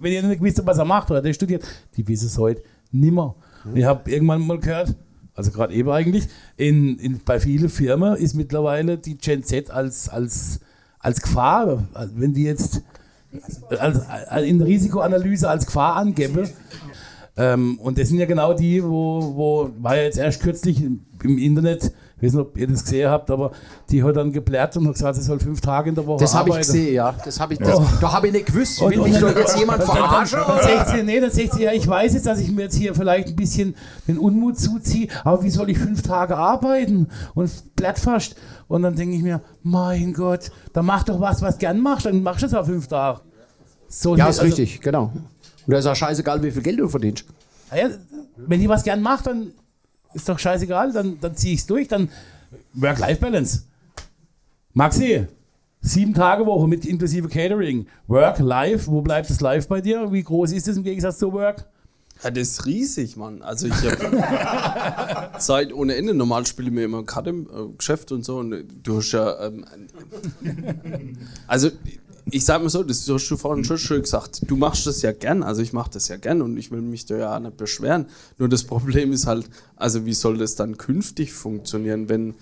wenn 0.00 0.12
ihr 0.12 0.22
nicht 0.24 0.42
wisst, 0.42 0.66
was 0.66 0.78
er 0.78 0.84
macht 0.84 1.10
oder 1.12 1.22
der 1.22 1.32
studiert, 1.32 1.64
die 1.96 2.06
wissen 2.08 2.26
es 2.26 2.36
heute 2.38 2.62
nimmer. 2.90 3.36
Und 3.64 3.76
Ich 3.76 3.84
habe 3.84 4.10
irgendwann 4.10 4.46
mal 4.46 4.58
gehört, 4.58 4.94
also 5.34 5.50
gerade 5.50 5.74
eben 5.74 5.90
eigentlich, 5.90 6.28
in, 6.56 6.98
in, 6.98 7.20
bei 7.24 7.40
vielen 7.40 7.68
Firmen 7.68 8.16
ist 8.16 8.34
mittlerweile 8.34 8.98
die 8.98 9.16
Gen 9.16 9.42
Z 9.44 9.70
als, 9.70 10.08
als, 10.08 10.60
als 10.98 11.22
Gefahr, 11.22 11.88
also 11.94 12.12
wenn 12.16 12.34
die 12.34 12.44
jetzt 12.44 12.82
als, 13.78 14.00
als 14.06 14.46
in 14.46 14.60
Risikoanalyse 14.60 15.48
als 15.48 15.66
Gefahr 15.66 15.96
angeben, 15.96 16.48
Ähm, 17.36 17.78
und 17.80 17.98
das 17.98 18.08
sind 18.08 18.18
ja 18.18 18.26
genau 18.26 18.52
die, 18.52 18.82
wo, 18.84 19.34
wo 19.34 19.70
war 19.80 19.96
ja 19.96 20.02
jetzt 20.02 20.18
erst 20.18 20.42
kürzlich 20.42 20.82
im 20.82 21.38
Internet, 21.38 21.92
ich 22.22 22.26
weiß 22.28 22.34
nicht, 22.34 22.40
ob 22.40 22.56
ihr 22.56 22.68
das 22.68 22.84
gesehen 22.84 23.10
habt, 23.10 23.28
aber 23.32 23.50
die 23.90 24.02
hat 24.04 24.14
dann 24.14 24.30
geblärt 24.30 24.76
und 24.76 24.86
hat 24.86 24.94
gesagt, 24.94 25.16
sie 25.16 25.22
soll 25.22 25.40
fünf 25.40 25.60
Tage 25.60 25.88
in 25.88 25.96
der 25.96 26.06
Woche 26.06 26.20
Das 26.20 26.32
habe 26.34 26.50
ich 26.50 26.54
arbeiten. 26.54 26.72
gesehen, 26.72 26.94
ja. 26.94 27.12
Das 27.24 27.40
habe 27.40 27.54
ich, 27.54 27.58
das, 27.58 27.80
Da 28.00 28.12
habe 28.12 28.28
ich 28.28 28.32
nicht 28.32 28.46
gewusst. 28.46 28.80
Will 28.80 28.96
mich 29.02 29.18
doch 29.18 29.36
jetzt 29.36 29.58
jemand 29.58 29.80
dann, 29.80 29.88
dann, 29.88 29.96
verarschen? 29.96 30.38
dann, 30.46 30.86
sie, 30.96 31.02
nee, 31.02 31.18
dann 31.20 31.30
sagt 31.32 31.54
sie, 31.54 31.62
ja, 31.64 31.72
ich 31.72 31.86
weiß 31.88 32.14
jetzt, 32.14 32.26
dass 32.26 32.38
ich 32.38 32.50
mir 32.52 32.62
jetzt 32.62 32.76
hier 32.76 32.94
vielleicht 32.94 33.28
ein 33.28 33.34
bisschen 33.36 33.74
den 34.06 34.18
Unmut 34.18 34.56
zuziehe, 34.58 35.08
aber 35.24 35.42
wie 35.42 35.50
soll 35.50 35.68
ich 35.70 35.78
fünf 35.78 36.02
Tage 36.02 36.36
arbeiten 36.36 37.08
und 37.34 37.50
blätt 37.74 37.98
fast? 37.98 38.36
Und 38.68 38.82
dann 38.82 38.94
denke 38.94 39.16
ich 39.16 39.22
mir, 39.22 39.40
mein 39.64 40.12
Gott, 40.14 40.52
dann 40.72 40.86
mach 40.86 41.02
doch 41.02 41.20
was, 41.20 41.42
was 41.42 41.58
gern 41.58 41.80
machst, 41.80 42.06
dann 42.06 42.22
machst 42.22 42.42
du 42.42 42.46
es 42.46 42.54
auch 42.54 42.66
fünf 42.66 42.86
Tage. 42.86 43.18
So, 43.88 44.16
Ja, 44.16 44.24
nee, 44.26 44.30
ist 44.30 44.38
also- 44.40 44.54
richtig, 44.56 44.80
genau. 44.80 45.10
Und 45.66 45.72
da 45.74 45.78
ist 45.78 45.86
auch 45.86 45.96
scheißegal, 45.96 46.42
wie 46.42 46.50
viel 46.52 46.62
Geld 46.62 46.78
du 46.78 46.86
verdienst. 46.88 47.24
Ja, 47.76 47.88
wenn 48.36 48.60
ich 48.62 48.68
was 48.68 48.84
gern 48.84 49.02
mache, 49.02 49.24
dann 49.24 49.52
ist 50.14 50.28
doch 50.28 50.38
scheißegal, 50.38 50.92
dann, 50.92 51.18
dann 51.20 51.36
ziehe 51.36 51.54
ich 51.54 51.60
es 51.60 51.66
durch, 51.66 51.88
dann 51.88 52.08
Work-Life-Balance. 52.74 53.62
Maxi, 54.74 55.26
sieben 55.80 56.14
Tage 56.14 56.46
Woche 56.46 56.66
mit 56.66 56.86
inklusive 56.86 57.28
Catering. 57.28 57.86
Work, 58.06 58.38
Life, 58.38 58.90
wo 58.90 59.02
bleibt 59.02 59.28
das 59.28 59.40
Life 59.40 59.68
bei 59.68 59.80
dir? 59.80 60.12
Wie 60.12 60.22
groß 60.22 60.52
ist 60.52 60.68
das 60.68 60.76
im 60.76 60.82
Gegensatz 60.82 61.18
zu 61.18 61.32
Work? 61.32 61.66
Ja, 62.22 62.30
das 62.30 62.48
ist 62.48 62.66
riesig, 62.66 63.16
Mann. 63.16 63.42
Also 63.42 63.66
ich 63.66 63.74
habe 63.74 65.32
Zeit 65.38 65.72
ohne 65.72 65.96
Ende. 65.96 66.14
Normal 66.14 66.46
spiele 66.46 66.68
ich 66.68 66.74
mir 66.74 66.84
immer 66.84 67.02
Karte 67.04 67.30
im 67.30 67.46
äh, 67.46 67.76
Geschäft 67.76 68.12
und 68.12 68.24
so. 68.24 68.38
Und 68.38 68.64
du 68.82 68.98
hast 68.98 69.10
ja. 69.10 69.46
Ähm, 69.46 69.64
also 71.48 71.70
ich 72.30 72.44
sag 72.44 72.62
mal 72.62 72.68
so, 72.68 72.82
das 72.82 73.08
hast 73.08 73.28
du 73.28 73.36
vorhin 73.36 73.64
schon 73.64 73.78
schön 73.78 74.02
gesagt. 74.02 74.42
Du 74.46 74.56
machst 74.56 74.86
das 74.86 75.02
ja 75.02 75.12
gern. 75.12 75.42
Also 75.42 75.62
ich 75.62 75.72
mache 75.72 75.90
das 75.90 76.08
ja 76.08 76.16
gern 76.16 76.42
und 76.42 76.56
ich 76.56 76.70
will 76.70 76.80
mich 76.80 77.06
da 77.06 77.16
ja 77.16 77.36
auch 77.36 77.40
nicht 77.40 77.56
beschweren. 77.56 78.06
Nur 78.38 78.48
das 78.48 78.64
Problem 78.64 79.12
ist 79.12 79.26
halt, 79.26 79.48
also 79.76 80.06
wie 80.06 80.14
soll 80.14 80.38
das 80.38 80.54
dann 80.54 80.76
künftig 80.76 81.32
funktionieren, 81.32 82.08
wenn 82.08 82.34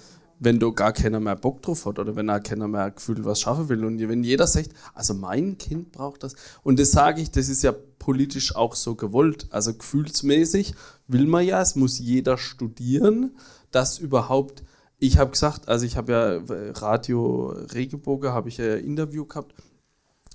wenn 0.43 0.59
da 0.59 0.70
gar 0.70 0.95
keiner 0.95 1.20
mehr 1.20 1.37
Bock 1.37 1.61
drauf 1.61 1.85
hat 1.85 1.99
oder 1.99 2.16
wenn 2.16 2.31
auch 2.31 2.43
keiner 2.43 2.66
mehr 2.66 2.91
gefühlt 2.91 3.26
was 3.26 3.43
schaffen 3.43 3.68
will 3.68 3.85
und 3.85 4.01
wenn 4.01 4.24
jeder 4.24 4.47
sagt, 4.47 4.70
also 4.95 5.12
mein 5.12 5.59
Kind 5.59 5.93
braucht 5.93 6.22
das 6.22 6.35
und 6.62 6.81
das 6.81 6.93
sage 6.93 7.20
ich, 7.20 7.31
das 7.31 7.51
ist 7.51 7.62
ja 7.62 7.74
politisch 7.99 8.57
auch 8.57 8.74
so 8.74 8.95
gewollt, 8.95 9.49
also 9.51 9.74
gefühlsmäßig 9.74 10.74
will 11.09 11.26
man 11.26 11.45
ja, 11.45 11.61
es 11.61 11.76
muss 11.76 11.99
jeder 11.99 12.39
studieren, 12.39 13.37
dass 13.70 13.99
überhaupt, 13.99 14.62
ich 14.99 15.18
habe 15.18 15.33
gesagt, 15.33 15.68
also 15.68 15.85
ich 15.85 15.99
habe 15.99 16.12
ja 16.12 16.72
Radio 16.72 17.49
Regenbogen, 17.74 18.33
habe 18.33 18.49
ich 18.49 18.57
ja 18.57 18.76
ein 18.76 18.85
Interview 18.85 19.26
gehabt 19.26 19.55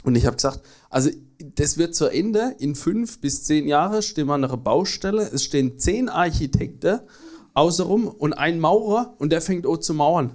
und 0.06 0.16
ich 0.16 0.26
habe 0.26 0.36
gesagt, 0.36 0.62
also 0.90 1.10
das 1.56 1.78
wird 1.78 1.96
zu 1.96 2.06
Ende, 2.06 2.56
in 2.60 2.76
fünf 2.76 3.20
bis 3.20 3.44
zehn 3.44 3.68
Jahren 3.68 4.02
stehen 4.02 4.28
wir 4.28 4.34
an 4.34 4.44
einer 4.44 4.58
Baustelle, 4.58 5.30
es 5.34 5.44
stehen 5.44 5.78
zehn 5.78 6.10
Architekten 6.10 7.02
außenrum 7.54 8.08
und 8.08 8.34
ein 8.34 8.60
Maurer 8.60 9.16
und 9.18 9.32
der 9.32 9.42
fängt 9.42 9.66
an 9.66 9.82
zu 9.82 9.94
mauern. 9.94 10.32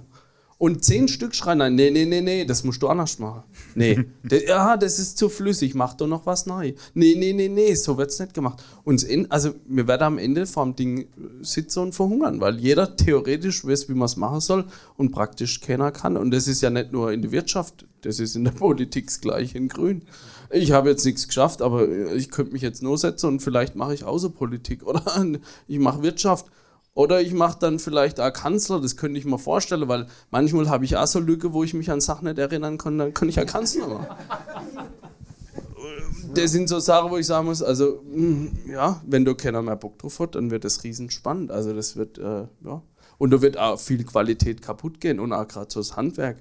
Und 0.57 0.83
zehn 0.83 1.07
Stück 1.07 1.33
schreien 1.33 1.57
dann, 1.57 1.73
nee, 1.73 1.89
nee, 1.89 2.05
nee, 2.05 2.21
nee, 2.21 2.45
das 2.45 2.63
musst 2.63 2.83
du 2.83 2.87
anders 2.87 3.17
machen. 3.17 3.41
Nee, 3.73 4.05
das, 4.23 4.43
ja, 4.43 4.77
das 4.77 4.99
ist 4.99 5.17
zu 5.17 5.27
flüssig, 5.27 5.73
mach 5.73 5.95
doch 5.95 6.05
noch 6.05 6.27
was 6.27 6.45
neu. 6.45 6.73
Nee, 6.93 7.15
nee, 7.17 7.33
nee, 7.33 7.49
nee, 7.49 7.73
so 7.73 7.97
wird's 7.97 8.19
nicht 8.19 8.35
gemacht. 8.35 8.63
Und 8.83 9.01
in, 9.01 9.31
also 9.31 9.55
wir 9.65 9.87
werden 9.87 10.03
am 10.03 10.17
Ende 10.19 10.45
vom 10.45 10.75
Ding 10.75 11.07
sitzen 11.41 11.79
und 11.79 11.95
verhungern, 11.95 12.41
weil 12.41 12.59
jeder 12.59 12.95
theoretisch 12.95 13.65
weiß, 13.65 13.89
wie 13.89 13.95
man 13.95 14.05
es 14.05 14.17
machen 14.17 14.39
soll 14.39 14.65
und 14.97 15.11
praktisch 15.11 15.61
keiner 15.61 15.91
kann. 15.91 16.15
Und 16.15 16.29
das 16.29 16.47
ist 16.47 16.61
ja 16.61 16.69
nicht 16.69 16.91
nur 16.91 17.11
in 17.11 17.23
der 17.23 17.31
Wirtschaft, 17.31 17.87
das 18.01 18.19
ist 18.19 18.35
in 18.35 18.43
der 18.43 18.51
Politik 18.65 19.07
das 19.07 19.21
gleiche 19.21 19.57
in 19.57 19.67
Grün. 19.67 20.03
Ich 20.49 20.71
habe 20.71 20.89
jetzt 20.89 21.05
nichts 21.05 21.27
geschafft, 21.27 21.61
aber 21.61 21.87
ich 22.13 22.29
könnte 22.29 22.53
mich 22.53 22.61
jetzt 22.61 22.83
nur 22.83 22.97
setzen 22.97 23.27
und 23.27 23.41
vielleicht 23.41 23.75
mache 23.75 23.93
ich 23.93 24.03
Außenpolitik 24.03 24.83
oder 24.85 25.03
ich 25.67 25.79
mache 25.79 26.03
Wirtschaft. 26.03 26.45
Oder 26.93 27.21
ich 27.21 27.33
mache 27.33 27.57
dann 27.57 27.79
vielleicht 27.79 28.19
auch 28.19 28.33
Kanzler, 28.33 28.81
das 28.81 28.97
könnte 28.97 29.17
ich 29.17 29.23
mir 29.23 29.39
vorstellen, 29.39 29.87
weil 29.87 30.07
manchmal 30.29 30.69
habe 30.69 30.83
ich 30.83 30.97
auch 30.97 31.07
so 31.07 31.19
Lücke, 31.19 31.53
wo 31.53 31.63
ich 31.63 31.73
mich 31.73 31.89
an 31.89 32.01
Sachen 32.01 32.25
nicht 32.25 32.37
erinnern 32.37 32.77
kann, 32.77 32.97
dann 32.97 33.13
kann 33.13 33.29
ich 33.29 33.37
ja 33.37 33.45
Kanzler 33.45 33.87
machen. 33.87 34.07
Das 36.33 36.51
sind 36.51 36.69
so 36.69 36.79
Sachen, 36.79 37.11
wo 37.11 37.17
ich 37.17 37.25
sagen 37.25 37.45
muss, 37.47 37.61
also 37.61 38.01
mm, 38.13 38.69
ja, 38.69 39.01
wenn 39.05 39.25
da 39.25 39.33
keiner 39.33 39.61
mehr 39.61 39.75
Bock 39.75 39.99
drauf 39.99 40.19
hat, 40.19 40.35
dann 40.35 40.49
wird 40.49 40.63
das 40.63 40.83
riesenspannend. 40.83 41.51
Also 41.51 41.73
das 41.73 41.97
wird, 41.97 42.17
äh, 42.19 42.47
ja. 42.63 42.81
Und 43.17 43.31
da 43.31 43.41
wird 43.41 43.57
auch 43.57 43.79
viel 43.79 44.03
Qualität 44.03 44.61
kaputt 44.61 45.01
gehen 45.01 45.19
und 45.19 45.33
auch 45.33 45.47
gerade 45.47 45.69
so 45.69 45.79
das 45.79 45.97
Handwerk. 45.97 46.37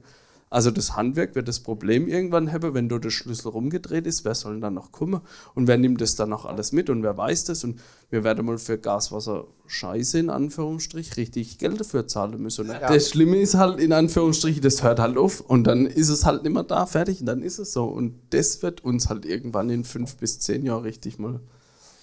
Also 0.53 0.73
das 0.73 0.97
Handwerk 0.97 1.37
wird 1.37 1.47
das 1.47 1.61
Problem 1.61 2.09
irgendwann 2.09 2.51
haben, 2.51 2.75
wenn 2.75 2.89
da 2.89 2.99
der 2.99 3.11
Schlüssel 3.11 3.51
rumgedreht 3.51 4.05
ist, 4.05 4.25
wer 4.25 4.35
soll 4.35 4.55
denn 4.55 4.61
dann 4.61 4.75
noch 4.75 4.91
kommen? 4.91 5.21
Und 5.55 5.69
wer 5.69 5.79
nimmt 5.79 6.01
das 6.01 6.17
dann 6.17 6.31
noch 6.31 6.45
alles 6.45 6.73
mit 6.73 6.91
und 6.91 7.05
wer 7.05 7.17
weiß 7.17 7.45
das? 7.45 7.63
Und 7.63 7.79
wir 8.11 8.25
werden 8.25 8.45
mal 8.45 8.59
für 8.59 8.77
Gaswasser 8.77 9.47
Scheiße 9.69 10.19
in 10.19 10.29
Anführungsstrich 10.29 11.17
richtig 11.17 11.59
Geld 11.59 11.79
dafür 11.79 12.09
zahlen 12.09 12.43
müssen. 12.43 12.69
Und 12.69 12.75
Das 12.81 13.11
Schlimme 13.11 13.37
ist 13.37 13.55
halt 13.55 13.79
in 13.79 13.93
Anführungsstrichen, 13.93 14.61
das 14.61 14.83
hört 14.83 14.99
halt 14.99 15.17
auf 15.17 15.41
und 15.41 15.69
dann 15.69 15.87
ist 15.87 16.09
es 16.09 16.27
halt 16.27 16.43
nicht 16.43 16.53
mehr 16.53 16.65
da, 16.65 16.85
fertig 16.85 17.21
und 17.21 17.27
dann 17.27 17.43
ist 17.43 17.61
es 17.61 17.73
so. 17.73 17.85
Und 17.85 18.15
das 18.31 18.61
wird 18.61 18.83
uns 18.85 19.09
halt 19.09 19.25
irgendwann 19.25 19.71
in 19.71 19.85
fünf 19.85 20.17
bis 20.17 20.41
zehn 20.41 20.67
Jahren 20.67 20.83
richtig 20.83 21.21
mal, 21.21 21.39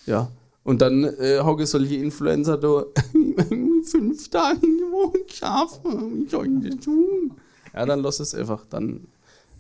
ja. 0.06 0.32
Und 0.64 0.82
dann 0.82 1.04
äh, 1.04 1.42
hocke 1.44 1.66
solche 1.66 1.96
Influencer 1.96 2.58
da 2.58 2.86
fünf 3.84 4.30
Tage 4.30 4.66
in 4.66 4.78
die 4.78 4.92
Woche 4.92 5.20
schaffen. 5.28 6.24
Wie 6.24 6.30
soll 6.30 6.48
ich 6.48 6.76
das 6.76 6.86
tun? 6.86 7.32
Ja, 7.78 7.86
dann 7.86 8.02
lass 8.02 8.20
es 8.20 8.34
einfach. 8.34 8.66
Dann 8.66 9.08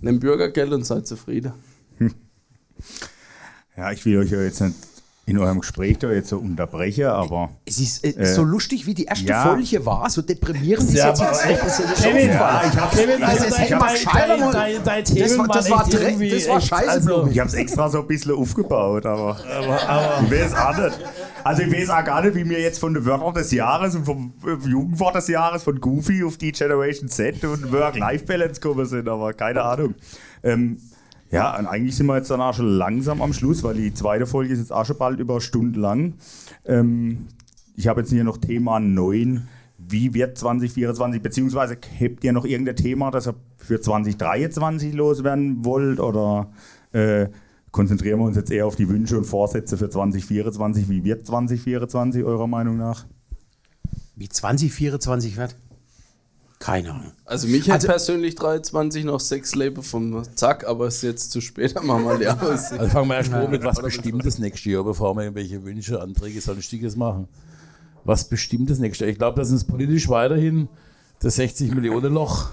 nimm 0.01 0.20
Bürgergeld 0.20 0.72
und 0.74 0.84
seid 0.84 1.07
zufrieden. 1.07 1.53
Ja, 3.76 3.91
ich 3.91 4.03
will 4.05 4.18
euch 4.18 4.32
ja 4.32 4.41
jetzt 4.41 4.59
nicht 4.59 4.76
in 5.28 5.38
eurem 5.38 5.59
Gespräch 5.59 5.97
da 5.99 6.09
jetzt 6.09 6.30
so 6.30 6.38
unterbrechen, 6.38 7.05
aber 7.07 7.49
Es 7.65 7.80
ist 7.80 8.03
äh, 8.05 8.25
so 8.25 8.43
lustig, 8.43 8.86
wie 8.88 8.93
die 8.93 9.03
erste 9.05 9.25
ja. 9.25 9.43
Folge 9.43 9.86
war, 9.86 10.09
so 10.09 10.21
deprimierend 10.21 10.88
ist 10.88 10.95
Ja, 10.95 11.09
jetzt 11.09 11.21
aber 11.21 11.32
jetzt 11.34 11.45
echt. 11.45 11.61
Das 11.63 11.80
ist 11.82 11.95
Kevin, 12.01 12.28
ja, 12.30 12.61
ich 12.65 12.80
hab's- 12.80 12.95
Kevin, 12.97 13.23
Also, 13.23 13.43
dein- 13.49 13.69
dein- 13.69 14.84
dein- 14.84 14.84
dein 14.86 15.03
Das 15.03 15.38
war- 15.38 15.47
das 15.49 15.69
war 15.69 15.93
irgendwie 15.93 16.30
das 16.30 16.47
war 16.47 16.61
scheiße, 16.61 16.89
also, 16.89 17.28
ich 17.30 17.38
habe 17.39 17.49
es 17.49 17.55
extra 17.55 17.89
so 17.89 17.99
ein 17.99 18.07
bisschen 18.07 18.32
aufgebaut, 18.36 19.05
aber, 19.05 19.38
aber, 19.53 19.89
aber 19.89 20.23
ich 20.25 20.32
weiß 20.32 20.53
auch 20.55 20.78
nicht. 20.78 20.99
Also 21.43 21.61
ich 21.61 21.71
weiß 21.73 21.89
auch 21.89 22.03
gar 22.05 22.21
nicht, 22.23 22.36
wie 22.36 22.47
wir 22.49 22.61
jetzt 22.61 22.80
von 22.80 22.93
den 22.93 23.05
Wörtern 23.05 23.34
des 23.34 23.51
Jahres 23.51 23.95
und 23.95 24.05
vom 24.05 24.34
äh, 24.45 24.67
Jugendwort 24.67 25.15
des 25.15 25.28
Jahres 25.28 25.61
von 25.63 25.80
Goofy 25.80 26.23
auf 26.23 26.38
die 26.38 26.53
Generation 26.53 27.09
Z 27.09 27.43
und 27.43 27.71
Work-Life-Balance 27.73 28.61
gekommen 28.61 28.86
sind, 28.86 29.07
aber 29.09 29.34
keine 29.34 29.61
Ahnung. 29.61 29.93
Ähm, 30.43 30.78
ja, 31.32 31.51
eigentlich 31.53 31.95
sind 31.95 32.05
wir 32.05 32.15
jetzt 32.15 32.32
dann 32.32 32.41
auch 32.41 32.53
schon 32.53 32.67
langsam 32.67 33.21
am 33.21 33.34
Schluss, 33.34 33.63
weil 33.63 33.75
die 33.75 33.93
zweite 33.93 34.25
Folge 34.25 34.53
ist 34.53 34.59
jetzt 34.59 34.71
auch 34.71 34.86
schon 34.86 34.97
bald 34.97 35.19
über 35.19 35.36
eine 35.36 35.41
Stunde 35.41 35.80
lang. 35.80 36.13
Ähm, 36.65 37.28
ich 37.75 37.88
habe 37.88 38.01
jetzt 38.01 38.09
hier 38.09 38.23
noch 38.23 38.38
Thema 38.38 38.80
9. 38.80 39.47
Wie 39.78 40.13
wird 40.13 40.38
2024, 40.38 41.21
beziehungsweise 41.21 41.78
habt 41.99 42.23
ihr 42.23 42.34
noch 42.34 42.45
irgendein 42.45 42.75
Thema, 42.75 43.11
das 43.11 43.28
ihr 43.28 43.36
für 43.57 43.80
2023 43.80 44.93
loswerden 44.93 45.63
wollt? 45.63 45.99
Oder 45.99 46.49
äh, 46.93 47.28
konzentrieren 47.71 48.19
wir 48.19 48.25
uns 48.25 48.38
jetzt 48.38 48.51
eher 48.51 48.65
auf 48.65 48.75
die 48.75 48.89
Wünsche 48.89 49.17
und 49.17 49.25
Vorsätze 49.25 49.78
für 49.78 49.89
2024? 49.89 50.89
Wie 50.89 51.03
wird 51.03 51.28
2024 51.28 52.23
eurer 52.23 52.47
Meinung 52.47 52.78
nach? 52.78 53.05
Wie 54.15 54.30
2024 54.30 55.38
wird? 55.38 55.55
Keine 56.60 56.91
Ahnung. 56.91 57.12
Also 57.26 57.47
mich 57.47 57.68
hat 57.70 57.76
Also- 57.76 57.88
persönlich 57.88 58.34
23 58.36 59.05
noch 59.05 59.20
sechs 59.20 59.53
Leben 59.53 59.84
vom 59.84 60.24
Zack, 60.36 60.66
aber 60.68 60.88
es 60.88 60.95
ist 60.97 61.01
jetzt 61.03 61.32
zu 61.32 61.39
spät, 61.39 61.76
dann 61.76 61.86
machen 61.86 62.05
wir 62.05 62.18
die 62.18 62.28
aus. 62.28 62.72
Also 62.72 62.88
fangen 62.89 63.10
wir 63.10 63.18
erst 63.18 63.32
mal 63.32 63.47
mit 63.47 63.64
was 63.64 63.80
Bestimmtes 63.82 64.39
nächstes 64.39 64.66
Jahr, 64.72 64.84
bevor 64.84 65.14
wir 65.16 65.24
irgendwelche 65.24 65.64
Wünsche, 65.64 66.01
Anträge, 66.01 66.41
sonstiges 66.41 66.95
machen. 66.95 67.28
Was 68.05 68.28
Bestimmtes 68.28 68.80
nächstes 68.80 69.01
Jahr. 69.01 69.10
Ich 69.12 69.18
glaube, 69.18 69.39
dass 69.39 69.51
uns 69.51 69.66
politisch 69.66 70.10
weiterhin 70.10 70.68
das 71.20 71.36
60 71.36 71.76
Millionen 71.76 72.14
Loch 72.14 72.49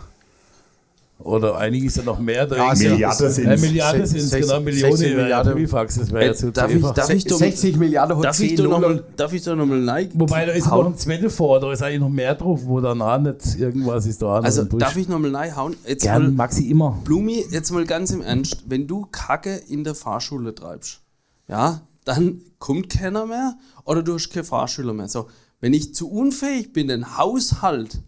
oder 1.21 1.57
einige 1.57 1.87
ist 1.87 1.97
ja 1.97 2.03
noch 2.03 2.19
mehr. 2.19 2.47
Da 2.47 2.57
Ja, 2.57 2.75
Milliarden 2.75 3.31
sind's. 3.31 3.39
äh, 3.39 3.57
Milliarden 3.67 4.05
sind 4.07 4.19
es, 4.21 4.31
genau, 4.31 4.61
Millionen. 4.61 4.97
60 4.97 5.07
wäre 5.11 5.17
ja 5.19 5.23
Milliarden. 5.23 5.55
Pipifax, 5.55 5.95
das 5.99 6.11
wäre 6.11 6.25
Äh, 6.25 6.27
ja 6.27 6.35
zu 6.35 6.51
darf 6.53 6.71
ich- 6.75 6.83
darf 6.83 7.11
ich- 7.11 7.25
60 7.25 7.77
Milliarden 7.77 8.21
Darf 8.21 8.41
ich 8.41 8.49
10 8.51 8.57
da 8.57 8.63
noch 8.65 8.81
mal, 8.81 9.05
darf 9.17 9.33
ich 9.33 9.43
da 9.43 9.55
noch 9.55 9.65
mal 9.67 9.79
like? 9.81 10.11
Wobei, 10.15 10.45
da 10.45 10.53
ist 10.53 10.67
noch 10.67 10.87
ein 10.87 10.97
Zwettel 10.99 11.31
vor, 11.31 11.61
da 11.61 11.73
ist 11.73 11.83
eigentlich 11.83 12.01
noch 12.01 12.09
mehr 12.11 12.35
drauf, 12.35 12.61
wo 12.65 12.81
dann 12.81 13.01
auch 13.01 13.19
nicht 13.19 13.59
irgendwas 13.59 14.07
ist 14.07 14.21
da 14.23 14.27
auch 14.39 14.45
Also 14.45 14.65
darf 14.65 14.97
ich 14.97 15.09
noch 15.09 15.19
mal 15.19 15.31
like 15.31 15.57
hauen? 15.57 15.77
Jetzt 15.87 16.03
Gern, 16.03 16.23
mal, 16.25 16.31
Maxi, 16.33 16.69
immer. 16.69 16.99
Blumi, 17.05 17.45
jetzt 17.51 17.71
mal 17.71 17.85
ganz 17.85 18.11
im 18.11 18.21
Ernst, 18.21 18.65
wenn 18.67 18.87
du 18.87 19.07
Kacke 19.11 19.55
in 19.69 19.85
der 19.85 19.95
Fahrschule 19.95 20.55
treibst, 20.55 21.01
ja, 21.49 21.81
dann 22.05 22.41
kommt 22.59 22.91
keiner 22.91 23.25
mehr 23.25 23.55
oder 23.85 24.03
du 24.03 24.15
hast 24.15 24.31
keine 24.31 24.45
Fahrschüler 24.45 24.93
mehr. 24.93 25.09
So, 25.09 25.29
wenn 25.61 25.73
ich 25.73 25.95
zu 25.95 26.11
unfähig 26.11 26.73
bin, 26.75 26.89
den 26.89 27.17
Haushalt 27.17 28.03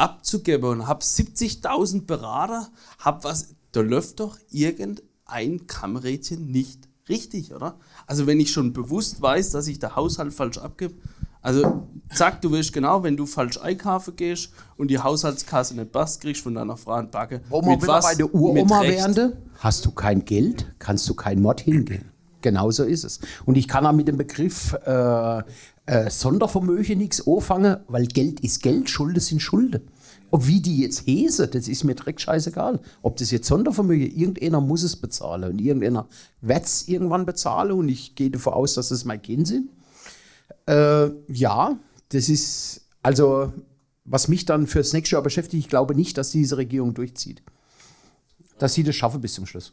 abzugeben 0.00 0.70
und 0.70 0.86
habe 0.86 1.04
70.000 1.04 2.06
Berater, 2.06 2.68
hab 2.98 3.24
was, 3.24 3.54
da 3.72 3.80
läuft 3.80 4.20
doch 4.20 4.38
irgendein 4.50 5.66
Kammrädchen 5.66 6.50
nicht 6.50 6.88
richtig, 7.08 7.54
oder? 7.54 7.78
Also 8.06 8.26
wenn 8.26 8.40
ich 8.40 8.50
schon 8.50 8.72
bewusst 8.72 9.20
weiß, 9.20 9.50
dass 9.50 9.66
ich 9.66 9.78
den 9.78 9.94
Haushalt 9.94 10.32
falsch 10.32 10.58
abgebe, 10.58 10.94
also 11.42 11.86
zack, 12.14 12.42
du 12.42 12.52
weißt 12.52 12.72
genau, 12.72 13.02
wenn 13.02 13.16
du 13.16 13.24
falsch 13.24 13.58
einkaufen 13.58 14.14
gehst 14.16 14.50
und 14.76 14.88
die 14.88 14.98
Haushaltskasse 14.98 15.74
nicht 15.74 15.92
passt, 15.92 16.20
kriegst 16.20 16.40
du 16.40 16.44
von 16.44 16.54
deiner 16.54 16.76
Frau 16.76 16.92
einen 16.92 17.10
Backe. 17.10 17.40
Wir 17.48 17.62
Mit 17.62 17.86
was? 17.86 18.04
bei 18.04 18.14
der 18.14 18.26
Mit 18.26 18.34
Uroma 18.34 18.82
wären, 18.82 19.32
hast 19.58 19.86
du 19.86 19.90
kein 19.90 20.24
Geld, 20.24 20.74
kannst 20.78 21.08
du 21.08 21.14
kein 21.14 21.40
Mod 21.40 21.60
hingehen. 21.60 22.10
Genau 22.42 22.70
so 22.70 22.84
ist 22.84 23.04
es. 23.04 23.20
Und 23.44 23.56
ich 23.56 23.68
kann 23.68 23.86
auch 23.86 23.92
mit 23.92 24.08
dem 24.08 24.16
Begriff 24.16 24.72
äh, 24.72 25.42
äh, 25.90 26.08
Sondervermögen 26.08 26.98
nichts 26.98 27.26
anfangen, 27.26 27.78
weil 27.88 28.06
Geld 28.06 28.38
ist 28.40 28.62
Geld, 28.62 28.88
Schulden 28.88 29.18
sind 29.18 29.42
Schulden. 29.42 29.90
Ob 30.30 30.46
wie 30.46 30.60
die 30.60 30.82
jetzt 30.82 31.04
hese, 31.08 31.48
das 31.48 31.66
ist 31.66 31.82
mir 31.82 31.96
direkt 31.96 32.20
scheißegal. 32.20 32.78
Ob 33.02 33.16
das 33.16 33.32
jetzt 33.32 33.48
Sondervermögen, 33.48 34.16
irgendeiner 34.16 34.60
muss 34.60 34.84
es 34.84 34.94
bezahlen 34.94 35.50
und 35.50 35.60
irgendeiner 35.60 36.06
wird 36.42 36.64
es 36.64 36.86
irgendwann 36.86 37.26
bezahlen 37.26 37.72
und 37.72 37.88
ich 37.88 38.14
gehe 38.14 38.30
davon 38.30 38.52
aus, 38.52 38.74
dass 38.74 38.92
es 38.92 39.04
mein 39.04 39.20
Kind 39.20 39.48
sind. 39.48 39.68
Äh, 40.66 41.10
ja, 41.26 41.76
das 42.10 42.28
ist, 42.28 42.82
also, 43.02 43.52
was 44.04 44.28
mich 44.28 44.44
dann 44.44 44.68
fürs 44.68 44.92
nächste 44.92 45.16
Jahr 45.16 45.22
beschäftigt, 45.22 45.64
ich 45.64 45.68
glaube 45.68 45.96
nicht, 45.96 46.16
dass 46.16 46.30
diese 46.30 46.56
Regierung 46.56 46.94
durchzieht. 46.94 47.42
Dass 48.60 48.74
sie 48.74 48.84
das 48.84 48.94
schaffen 48.94 49.20
bis 49.20 49.34
zum 49.34 49.46
Schluss. 49.46 49.72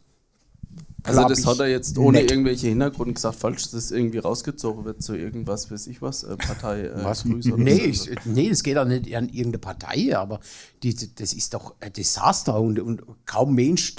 Also 1.07 1.27
das 1.27 1.39
ich 1.39 1.45
hat 1.45 1.59
er 1.59 1.67
jetzt 1.67 1.97
ohne 1.97 2.19
nicht. 2.19 2.31
irgendwelche 2.31 2.67
Hintergründe 2.67 3.13
gesagt, 3.13 3.35
falsch, 3.37 3.63
dass 3.63 3.71
das 3.71 3.91
irgendwie 3.91 4.19
rausgezogen 4.19 4.85
wird 4.85 5.01
zu 5.01 5.15
irgendwas, 5.15 5.71
weiß 5.71 5.87
ich 5.87 6.01
was, 6.01 6.23
äh, 6.23 6.35
Partei 6.37 6.83
äh, 6.83 7.03
Was? 7.03 7.25
Oder 7.25 7.57
Nee, 7.57 7.91
so. 7.91 8.11
ich, 8.11 8.25
nee, 8.25 8.49
das 8.49 8.63
geht 8.63 8.77
auch 8.77 8.85
nicht 8.85 9.15
an 9.15 9.29
irgendeine 9.29 9.59
Partei, 9.59 10.15
aber 10.17 10.39
die, 10.83 10.95
das 11.15 11.33
ist 11.33 11.53
doch 11.53 11.75
ein 11.79 11.93
Desaster 11.93 12.59
und, 12.59 12.79
und 12.79 13.03
kaum 13.25 13.55
Mensch, 13.55 13.95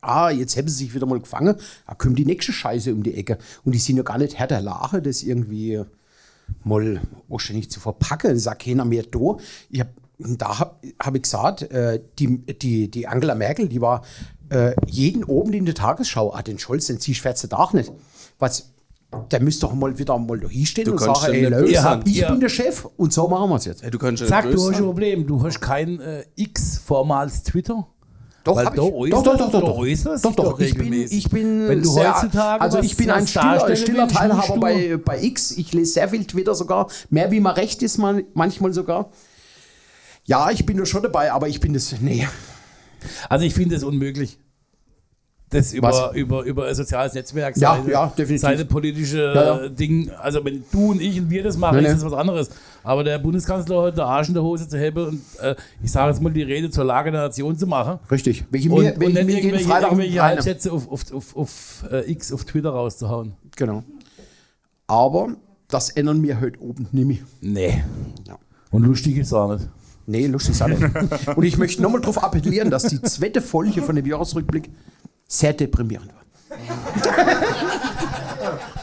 ah, 0.00 0.30
jetzt 0.30 0.56
haben 0.56 0.68
sie 0.68 0.84
sich 0.84 0.94
wieder 0.94 1.06
mal 1.06 1.20
gefangen, 1.20 1.56
da 1.86 1.94
kommt 1.94 2.18
die 2.18 2.24
nächste 2.24 2.52
Scheiße 2.52 2.92
um 2.92 3.02
die 3.02 3.14
Ecke. 3.14 3.38
Und 3.64 3.74
die 3.74 3.78
sind 3.78 3.96
ja 3.96 4.02
gar 4.02 4.18
nicht 4.18 4.38
Herr 4.38 4.46
der 4.46 4.60
Lache, 4.62 5.02
das 5.02 5.22
irgendwie 5.22 5.82
mal 6.64 7.00
wahrscheinlich 7.28 7.70
zu 7.70 7.80
verpacken. 7.80 8.34
Das 8.34 8.44
sagt 8.44 8.62
keiner 8.62 8.84
mehr 8.84 9.04
da. 9.04 9.36
Ich 9.70 9.80
hab, 9.80 9.88
da 10.18 10.58
habe 10.58 10.76
hab 11.00 11.14
ich 11.14 11.22
gesagt, 11.22 11.62
äh, 11.70 12.02
die, 12.18 12.38
die, 12.38 12.90
die 12.90 13.06
Angela 13.06 13.34
Merkel, 13.34 13.68
die 13.68 13.80
war 13.80 14.02
äh, 14.50 14.74
jeden 14.86 15.24
oben 15.24 15.52
in 15.52 15.64
der 15.64 15.74
Tagesschau, 15.74 16.32
ah, 16.34 16.42
den 16.42 16.58
Scholz, 16.58 16.86
den 16.86 17.00
ziehst 17.00 17.24
du 17.24 17.48
Tag 17.48 17.72
nicht. 17.74 17.90
Was, 18.38 18.70
der 19.30 19.40
müsste 19.40 19.62
doch 19.66 19.74
mal 19.74 19.98
wieder 19.98 20.18
mal 20.18 20.38
da 20.38 20.48
hinstehen 20.48 20.84
Du 20.84 20.92
und 20.92 20.98
sagen, 20.98 21.18
ja 21.22 21.28
ey, 21.30 21.44
Leute, 21.46 22.02
ich 22.04 22.18
ihr- 22.18 22.28
bin 22.28 22.40
der 22.40 22.48
Chef 22.48 22.86
und 22.96 23.12
so 23.12 23.26
machen 23.28 23.50
wir 23.50 23.56
es 23.56 23.64
jetzt. 23.64 23.82
Hey, 23.82 23.90
du 23.90 23.98
kannst 23.98 24.22
ja 24.22 24.28
Sag, 24.28 24.50
du 24.50 24.52
hast 24.52 24.76
ein. 24.76 24.84
Problem. 24.84 25.26
Du 25.26 25.42
hast 25.42 25.60
kein 25.60 26.00
äh, 26.00 26.24
X 26.36 26.78
vormals 26.84 27.42
Twitter. 27.42 27.86
Doch, 28.42 28.56
Weil 28.56 28.64
da 28.66 28.72
ich. 28.72 28.78
äußerst- 28.80 29.10
doch, 29.10 29.22
doch, 29.22 29.36
doch, 29.36 29.50
doch, 29.50 29.60
doch. 29.60 30.22
doch, 30.22 30.34
doch. 30.34 30.44
doch 30.52 30.60
Ich 30.60 30.74
bin, 30.74 30.92
ich 30.92 31.28
bin 31.28 31.68
Wenn 31.68 31.82
du 31.82 31.90
sehr, 31.90 32.14
heutzutage 32.14 32.60
also 32.62 32.78
ich 32.78 32.96
bin 32.96 33.10
ein 33.10 33.26
stiller, 33.26 33.76
stiller 33.76 34.08
Teilhaber 34.08 34.56
bei, 34.58 34.96
bei 34.96 35.22
X. 35.22 35.50
Ich 35.52 35.74
lese 35.74 35.92
sehr 35.92 36.08
viel 36.08 36.24
Twitter 36.24 36.54
sogar, 36.54 36.86
mehr 37.10 37.30
wie 37.30 37.40
man 37.40 37.54
recht 37.54 37.82
ist, 37.82 37.98
man, 37.98 38.22
manchmal 38.32 38.72
sogar. 38.72 39.10
Ja, 40.24 40.50
ich 40.50 40.64
bin 40.64 40.78
da 40.78 40.86
schon 40.86 41.02
dabei, 41.02 41.32
aber 41.32 41.48
ich 41.48 41.60
bin 41.60 41.74
das, 41.74 41.94
nee. 42.00 42.26
Also 43.28 43.44
ich 43.44 43.54
finde 43.54 43.76
es 43.76 43.84
unmöglich. 43.84 44.38
Das 45.52 45.72
über, 45.72 45.88
Was? 45.88 46.14
über, 46.14 46.44
über 46.44 46.68
ein 46.68 46.74
soziales 46.76 47.12
Netzwerk, 47.12 47.56
Ja, 47.56 47.74
seine, 47.74 47.90
ja, 47.90 48.06
definitiv. 48.06 48.40
seine 48.40 48.64
politische 48.64 49.32
Ja, 49.34 49.62
ja. 49.62 49.68
Ding, 49.68 50.08
also 50.22 50.44
wenn 50.44 50.62
du 50.70 50.92
und 50.92 51.00
ich 51.02 51.18
und 51.20 51.28
wir 51.28 51.42
das 51.42 51.56
machen, 51.56 51.78
Nee, 51.78 51.88
ist 51.88 51.94
das 51.94 52.04
was 52.04 52.12
anderes. 52.12 52.50
Aber 52.84 53.02
der 53.02 53.18
Bundeskanzler 53.18 53.76
heute 53.78 54.04
Arsch 54.04 54.28
in 54.28 54.34
der 54.34 54.44
Hose 54.44 54.68
zu 54.68 54.78
haben 54.78 55.06
und 55.08 55.20
äh, 55.40 55.56
ich 55.82 55.90
sage 55.90 56.12
jetzt 56.12 56.22
mal 56.22 56.32
die 56.32 56.42
Rede 56.44 56.70
zur 56.70 56.84
Lage 56.84 57.10
der 57.10 57.22
Nation 57.22 57.58
zu 57.58 57.66
machen. 57.66 57.98
Richtig. 58.12 58.44
Welche 58.52 58.70
Und, 58.70 58.84
mir, 58.84 59.06
und 59.06 59.14
dann 59.16 59.26
mir 59.26 59.38
irgendwelche, 59.38 59.68
irgendwelche. 59.68 60.22
Halbsätze 60.22 60.70
auf, 60.70 60.88
auf, 60.88 61.12
auf, 61.12 61.36
auf 61.36 61.84
äh, 61.90 62.08
X 62.12 62.32
auf 62.32 62.44
Twitter 62.44 62.70
rauszuhauen. 62.70 63.32
Genau. 63.56 63.82
Aber 64.86 65.34
das 65.66 65.90
ändern 65.90 66.22
wir 66.22 66.40
heute 66.40 66.60
oben 66.60 66.86
nicht 66.92 67.06
mehr. 67.06 67.18
Nee. 67.40 67.84
Ja. 68.28 68.38
Und 68.70 68.84
lustig 68.84 69.16
ist 69.18 69.32
auch 69.32 69.52
nicht. 69.52 69.68
Nee, 70.06 70.26
lustig 70.26 70.52
ist 70.52 70.62
auch 70.62 70.68
nicht. 70.68 70.82
Und 71.36 71.44
ich 71.44 71.56
möchte 71.58 71.82
nochmal 71.82 72.00
darauf 72.00 72.22
appellieren, 72.22 72.70
dass 72.70 72.84
die 72.84 73.00
zweite 73.02 73.40
Folge 73.40 73.82
von 73.82 73.96
dem 73.96 74.06
Jahresrückblick 74.06 74.70
sehr 75.28 75.52
deprimierend 75.52 76.10
war. 76.12 76.20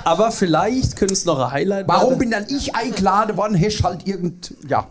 Aber 0.07 0.31
vielleicht 0.31 0.95
könnte 0.95 1.13
es 1.13 1.25
noch 1.25 1.37
ein 1.39 1.51
Highlight 1.51 1.85
Warum 1.87 2.11
werden. 2.11 2.19
bin 2.19 2.31
dann 2.31 2.45
ich 2.47 2.73
eingeladen 2.73 3.35
worden? 3.35 3.61
Hast 3.61 3.83
halt 3.83 4.07
irgend. 4.07 4.53
Ja. 4.69 4.87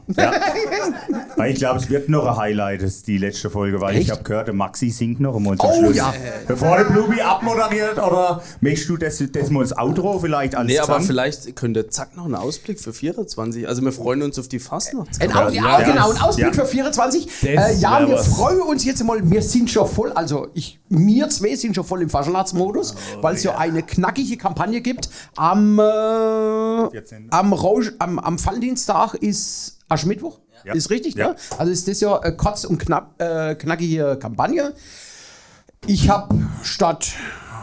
Weil 1.36 1.52
ich 1.52 1.58
glaube, 1.58 1.78
es 1.80 1.88
wird 1.88 2.08
noch 2.10 2.26
ein 2.26 2.36
Highlight, 2.36 2.82
das 2.82 2.96
ist 2.96 3.06
die 3.06 3.16
letzte 3.18 3.48
Folge, 3.48 3.80
weil 3.80 3.94
ich 3.94 4.02
Echt? 4.02 4.10
habe 4.10 4.22
gehört, 4.24 4.46
der 4.48 4.54
Maxi 4.54 4.90
singt 4.90 5.20
noch 5.20 5.34
einmal 5.36 5.56
zum 5.56 5.70
Oh, 5.70 5.78
Schluss. 5.84 5.96
ja. 5.96 6.12
Bevor 6.46 6.76
der 6.76 6.84
Blubi 6.84 7.20
abmoderiert, 7.22 7.96
oder 7.98 8.42
möchtest 8.60 8.88
du 8.90 8.96
das, 8.98 9.22
das 9.32 9.50
mal 9.50 9.60
als 9.60 9.76
Outro 9.76 10.18
vielleicht 10.18 10.54
als 10.54 10.66
Nee, 10.66 10.78
aber 10.78 10.94
Gesang? 10.98 11.06
vielleicht 11.06 11.56
könnte 11.56 11.88
Zack 11.88 12.14
noch 12.16 12.26
einen 12.26 12.34
Ausblick 12.34 12.78
für 12.78 12.92
24. 12.92 13.66
Also 13.66 13.82
wir 13.82 13.92
freuen 13.92 14.22
uns 14.22 14.38
auf 14.38 14.48
die 14.48 14.58
Fastnacht. 14.58 15.08
Ein, 15.20 15.32
Au 15.34 15.48
ja, 15.48 15.80
ja, 15.80 15.92
genau, 15.92 16.10
ein 16.10 16.20
Ausblick 16.20 16.54
ja. 16.54 16.64
für 16.64 16.66
24. 16.66 17.26
Das 17.26 17.42
Äh, 17.42 17.74
ja, 17.80 18.06
wir 18.06 18.14
was. 18.16 18.28
freuen 18.28 18.60
uns 18.60 18.84
jetzt 18.84 19.02
mal. 19.04 19.18
Wir 19.30 19.42
sind 19.42 19.70
schon 19.70 19.86
voll, 19.88 20.12
also 20.12 20.48
ich, 20.54 20.78
wir 20.90 21.28
zwei 21.30 21.54
sind 21.56 21.74
schon 21.74 21.84
voll 21.84 22.02
im 22.02 22.10
Faschalatsmodus, 22.10 22.94
Oh, 23.16 23.22
weil 23.22 23.34
es 23.36 23.42
ja. 23.44 23.56
eine 23.56 23.82
knackige 23.82 24.36
Kampagne 24.36 24.80
gibt. 24.80 25.05
Am, 25.36 25.78
äh, 25.78 25.82
14.. 25.82 27.28
am, 27.30 27.52
Rausch, 27.52 27.92
am, 27.98 28.18
am 28.18 28.44
Valentinstag 28.44 29.14
ist 29.14 29.78
Aschermittwoch. 29.88 30.38
Ja. 30.64 30.74
Ist 30.74 30.90
richtig, 30.90 31.14
Ja. 31.14 31.28
ne? 31.28 31.36
Also 31.58 31.70
ist 31.72 31.86
das 31.86 32.00
ja 32.00 32.18
eine 32.18 32.36
kurz 32.36 32.64
und 32.64 32.78
knapp, 32.78 33.20
äh, 33.20 33.54
knackige 33.54 34.18
Kampagne. 34.20 34.72
Ich 35.86 36.08
habe 36.08 36.34
statt 36.62 37.12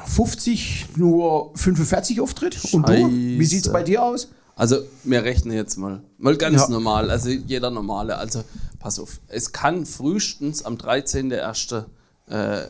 50 0.06 0.88
nur 0.96 1.52
45 1.56 2.22
Auftritt. 2.22 2.58
Und 2.74 2.88
du? 2.88 2.94
Wie 3.10 3.44
sieht's 3.46 3.66
Scheiße. 3.66 3.74
bei 3.74 3.84
dir 3.84 4.04
aus? 4.04 4.30
Also 4.56 4.78
wir 5.04 5.24
rechnen 5.24 5.56
jetzt 5.56 5.78
mal. 5.78 6.02
Mal 6.18 6.38
ganz 6.38 6.62
Ja. 6.64 6.70
normal. 6.70 7.10
Also 7.10 7.30
jeder 7.30 7.72
normale. 7.72 8.18
Also 8.18 8.44
pass 8.80 9.00
auf. 9.00 9.20
Es 9.28 9.52
kann 9.52 9.86
frühestens 9.86 10.64
am 10.64 10.76
13.01. 10.78 11.86
Äh, 12.30 12.62
äh, 12.62 12.66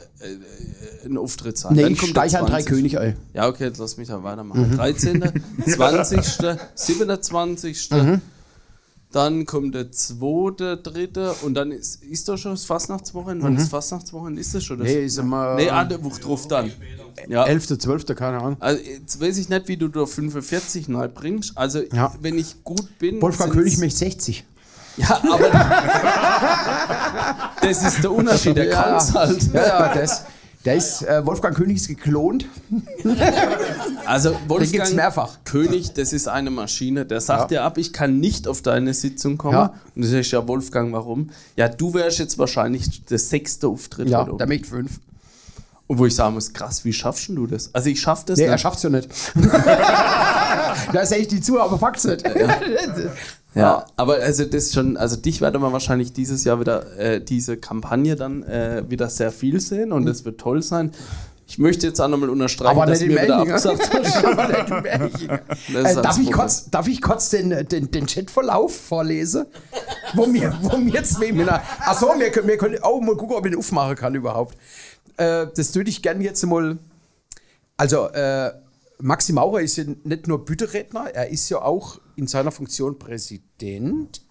ein 1.05 1.17
Auftritt 1.17 1.57
sein. 1.57 1.73
Nee, 1.75 1.83
Dann 1.83 1.93
ich 1.93 2.01
steige 2.01 2.39
an 2.39 2.45
drei 2.47 2.63
20. 2.63 2.65
König, 2.65 2.93
ey. 2.97 3.15
Ja, 3.33 3.47
okay, 3.47 3.65
jetzt 3.65 3.77
lass 3.77 3.97
mich 3.97 4.07
da 4.07 4.23
weitermachen. 4.23 4.75
13., 4.75 5.23
20., 5.67 6.57
27., 6.75 7.89
dann 9.11 9.45
kommt 9.45 9.75
der 9.75 9.91
2., 9.91 10.77
3. 10.81 11.31
und 11.43 11.53
dann 11.53 11.71
ist, 11.71 12.03
ist 12.03 12.27
doch 12.27 12.37
schon 12.37 12.53
das 12.53 12.65
Fastnachtswochenende. 12.65 13.43
Wann 13.45 13.55
ist 13.57 13.69
Fastnachtswochenende? 13.69 14.41
Ist 14.41 14.55
das 14.55 14.63
schon 14.63 14.79
das? 14.79 14.87
Nee, 14.87 15.05
ist 15.05 15.19
immer- 15.19 15.53
Nee, 15.55 15.69
ah, 15.69 15.83
der 15.85 16.03
Woche 16.03 16.19
drauf 16.19 16.47
dann. 16.47 16.71
Ja. 17.29 17.45
11., 17.45 17.77
12., 17.77 18.05
keine 18.15 18.39
Ahnung. 18.39 18.57
Also 18.59 18.81
jetzt 18.83 19.21
weiß 19.21 19.37
ich 19.37 19.49
nicht, 19.49 19.67
wie 19.67 19.77
du 19.77 19.87
da 19.87 20.07
45 20.07 20.87
neu 20.89 21.07
bringst. 21.09 21.55
Also 21.55 21.81
Ja. 21.93 22.11
wenn 22.21 22.39
ich 22.39 22.63
gut 22.63 22.97
bin. 22.97 23.21
Wolfgang 23.21 23.53
König 23.53 23.77
möchte 23.77 23.99
60. 23.99 24.45
Ja, 24.97 25.19
aber 25.23 25.49
das 27.61 27.83
ist 27.83 28.03
der 28.03 28.11
Unterschied, 28.11 28.55
der 28.57 28.65
Ja. 28.67 28.81
kann's 28.83 29.13
halt. 29.13 29.41
Ja, 29.53 29.65
ja, 29.65 29.93
das, 29.93 30.23
der 30.65 30.75
ist, 30.75 31.01
äh, 31.01 31.25
Wolfgang 31.25 31.55
König 31.55 31.77
ist 31.77 31.87
geklont. 31.87 32.45
Also 34.05 34.35
Wolfgang 34.47 34.93
mehrfach. 34.95 35.37
König, 35.45 35.93
das 35.93 36.13
ist 36.13 36.27
eine 36.27 36.51
Maschine. 36.51 37.05
Der 37.05 37.19
sagt 37.21 37.41
Ja. 37.51 37.59
dir 37.59 37.63
ab, 37.63 37.77
ich 37.77 37.91
kann 37.91 38.19
nicht 38.19 38.47
auf 38.47 38.61
deine 38.61 38.93
Sitzung 38.93 39.37
kommen. 39.37 39.53
Ja. 39.55 39.73
Und 39.95 40.03
du 40.03 40.07
sagst 40.07 40.31
ja, 40.31 40.47
Wolfgang, 40.47 40.93
warum? 40.93 41.31
Ja, 41.55 41.67
du 41.69 41.93
wärst 41.93 42.19
jetzt 42.19 42.37
wahrscheinlich 42.37 43.03
der 43.05 43.19
sechste 43.19 43.67
Auftritt. 43.67 44.07
Ja, 44.09 44.23
der 44.23 44.47
möchte 44.47 44.67
fünf. 44.69 44.99
Und 45.87 45.97
wo 45.99 46.05
ich 46.05 46.15
sagen 46.15 46.33
muss, 46.35 46.53
krass, 46.53 46.85
wie 46.85 46.93
schaffst 46.93 47.27
denn 47.27 47.35
du 47.35 47.45
das? 47.45 47.69
Also 47.73 47.89
ich 47.89 47.99
schaff 47.99 48.23
das 48.23 48.37
Nee, 48.37 48.45
er 48.45 48.53
nicht. 48.53 48.61
schafft's 48.61 48.83
ja 48.83 48.89
nicht. 48.89 49.09
da 50.93 50.99
ist 51.01 51.11
echt 51.11 51.31
die 51.31 51.41
zu, 51.41 51.59
aber 51.59 51.77
packt's 51.77 52.05
nicht. 52.05 52.25
Ja, 52.25 52.31
aber 53.95 54.15
also 54.15 54.45
das 54.45 54.73
schon, 54.73 54.97
also 54.97 55.15
dich 55.15 55.41
werden 55.41 55.61
wir 55.61 55.71
wahrscheinlich 55.71 56.13
dieses 56.13 56.43
Jahr 56.43 56.59
wieder 56.59 56.97
äh, 56.97 57.21
diese 57.21 57.57
Kampagne 57.57 58.15
dann 58.15 58.43
äh, 58.43 58.83
wieder 58.89 59.09
sehr 59.09 59.31
viel 59.31 59.59
sehen 59.59 59.91
und 59.91 60.05
das 60.05 60.25
wird 60.25 60.39
toll 60.39 60.61
sein. 60.61 60.91
Ich 61.45 61.59
möchte 61.59 61.85
jetzt 61.85 61.99
auch 61.99 62.07
nochmal 62.07 62.29
unterstreichen, 62.29 62.77
Aber 62.79 62.87
dass 62.87 63.01
mir 63.01 63.21
wieder 63.21 63.37
abgesagt 63.37 63.93
wird. 63.93 64.03
Äh, 65.73 65.95
darf, 66.01 66.17
ich 66.19 66.31
kurz, 66.31 66.69
darf 66.69 66.87
ich 66.87 67.01
kurz 67.01 67.29
den, 67.29 67.67
den, 67.67 67.91
den 67.91 68.05
Chatverlauf 68.05 68.75
vorlesen? 68.75 69.45
Wo 70.13 70.25
mir, 70.25 70.57
wo 70.61 70.77
mir 70.77 71.03
zwei 71.03 71.31
Männer. 71.31 71.61
Achso, 71.79 72.07
wir 72.17 72.31
können, 72.31 72.47
wir 72.47 72.57
können 72.57 72.81
auch 72.81 72.99
mal 73.01 73.15
gucken, 73.15 73.35
ob 73.35 73.45
ich 73.45 73.51
den 73.51 73.59
aufmachen 73.59 73.95
kann 73.95 74.15
überhaupt. 74.15 74.57
Äh, 75.17 75.47
das 75.55 75.75
würde 75.75 75.89
ich 75.89 76.01
gerne 76.01 76.23
jetzt 76.23 76.43
mal. 76.45 76.77
Also, 77.77 78.07
äh, 78.09 78.51
Maxi 79.03 79.33
Maurer 79.33 79.59
ist 79.59 79.75
ja 79.75 79.83
nicht 80.05 80.27
nur 80.27 80.45
Bütteredner, 80.45 81.09
er 81.13 81.27
ist 81.27 81.49
ja 81.49 81.61
auch 81.61 81.99
in 82.15 82.25
seiner 82.25 82.51
Funktion 82.51 82.97
Präsident. 82.97 84.21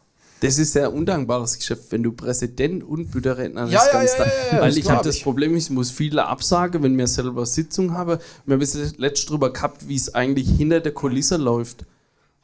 Das 0.40 0.58
ist 0.58 0.72
sehr 0.72 0.94
undankbares 0.94 1.58
Geschäft, 1.58 1.92
wenn 1.92 2.02
du 2.02 2.12
Präsident 2.12 2.82
und 2.82 3.10
Bütterredner 3.10 3.66
Ja, 3.66 3.82
ja, 3.92 4.02
ja, 4.02 4.08
ja, 4.16 4.26
ja, 4.52 4.60
Weil 4.62 4.78
ich 4.78 4.90
habe 4.90 5.04
das. 5.04 5.20
Problem, 5.20 5.54
ich 5.54 5.68
muss 5.68 5.90
viele 5.90 6.26
absagen, 6.26 6.82
wenn 6.82 6.96
wir 6.96 7.06
selber 7.06 7.44
Sitzung 7.44 7.92
haben. 7.92 8.18
Wir 8.46 8.54
haben 8.54 8.62
es 8.62 8.96
letztes 8.96 9.26
drüber 9.26 9.52
gehabt, 9.52 9.86
wie 9.88 9.94
es 9.94 10.14
eigentlich 10.14 10.48
hinter 10.48 10.80
der 10.80 10.92
Kulisse 10.92 11.36
läuft. 11.36 11.84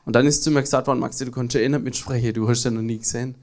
Und 0.04 0.14
dann 0.14 0.26
ist 0.26 0.44
zu 0.44 0.50
mir 0.50 0.60
gesagt 0.60 0.86
worden, 0.86 1.00
Maxi, 1.00 1.24
du 1.24 1.30
kannst 1.30 1.54
ja 1.54 1.62
eh 1.62 1.68
nicht 1.68 1.82
mitsprechen, 1.82 2.34
du 2.34 2.46
hast 2.46 2.62
ja 2.62 2.70
noch 2.70 2.82
nie 2.82 2.98
gesehen. 2.98 3.36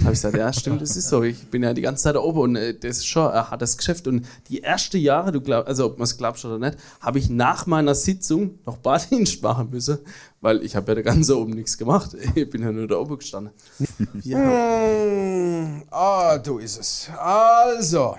Habe 0.00 0.12
ich 0.12 0.18
gesagt, 0.18 0.36
ja, 0.36 0.52
stimmt, 0.52 0.82
das 0.82 0.94
ist 0.94 1.08
so. 1.08 1.22
Ich 1.22 1.48
bin 1.48 1.62
ja 1.62 1.72
die 1.72 1.80
ganze 1.80 2.04
Zeit 2.04 2.16
da 2.16 2.20
oben 2.20 2.40
und 2.40 2.56
äh, 2.56 2.74
das 2.74 2.98
ist 2.98 3.06
schon 3.06 3.30
ein 3.30 3.50
hartes 3.50 3.78
Geschäft. 3.78 4.06
Und 4.06 4.26
die 4.48 4.62
ersten 4.62 4.98
Jahre, 4.98 5.32
du 5.32 5.40
glaub, 5.40 5.66
also 5.66 5.86
ob 5.86 5.98
man 5.98 6.04
es 6.04 6.18
glaubst 6.18 6.44
oder 6.44 6.58
nicht, 6.58 6.76
habe 7.00 7.18
ich 7.18 7.30
nach 7.30 7.66
meiner 7.66 7.94
Sitzung 7.94 8.58
noch 8.66 8.76
Baddienst 8.76 9.42
machen 9.42 9.70
müssen, 9.70 9.98
weil 10.42 10.62
ich 10.62 10.76
habe 10.76 10.88
ja 10.88 10.96
da 10.96 11.02
ganz 11.02 11.30
oben 11.30 11.52
nichts 11.52 11.78
gemacht. 11.78 12.14
Ich 12.34 12.50
bin 12.50 12.62
ja 12.62 12.70
nur 12.70 12.86
da 12.86 12.96
oben 12.96 13.18
gestanden. 13.18 13.52
Ja. 14.22 14.38
Hm, 14.38 15.82
ah, 15.90 16.38
du 16.38 16.58
ist 16.58 16.78
es. 16.78 17.08
Also. 17.18 18.16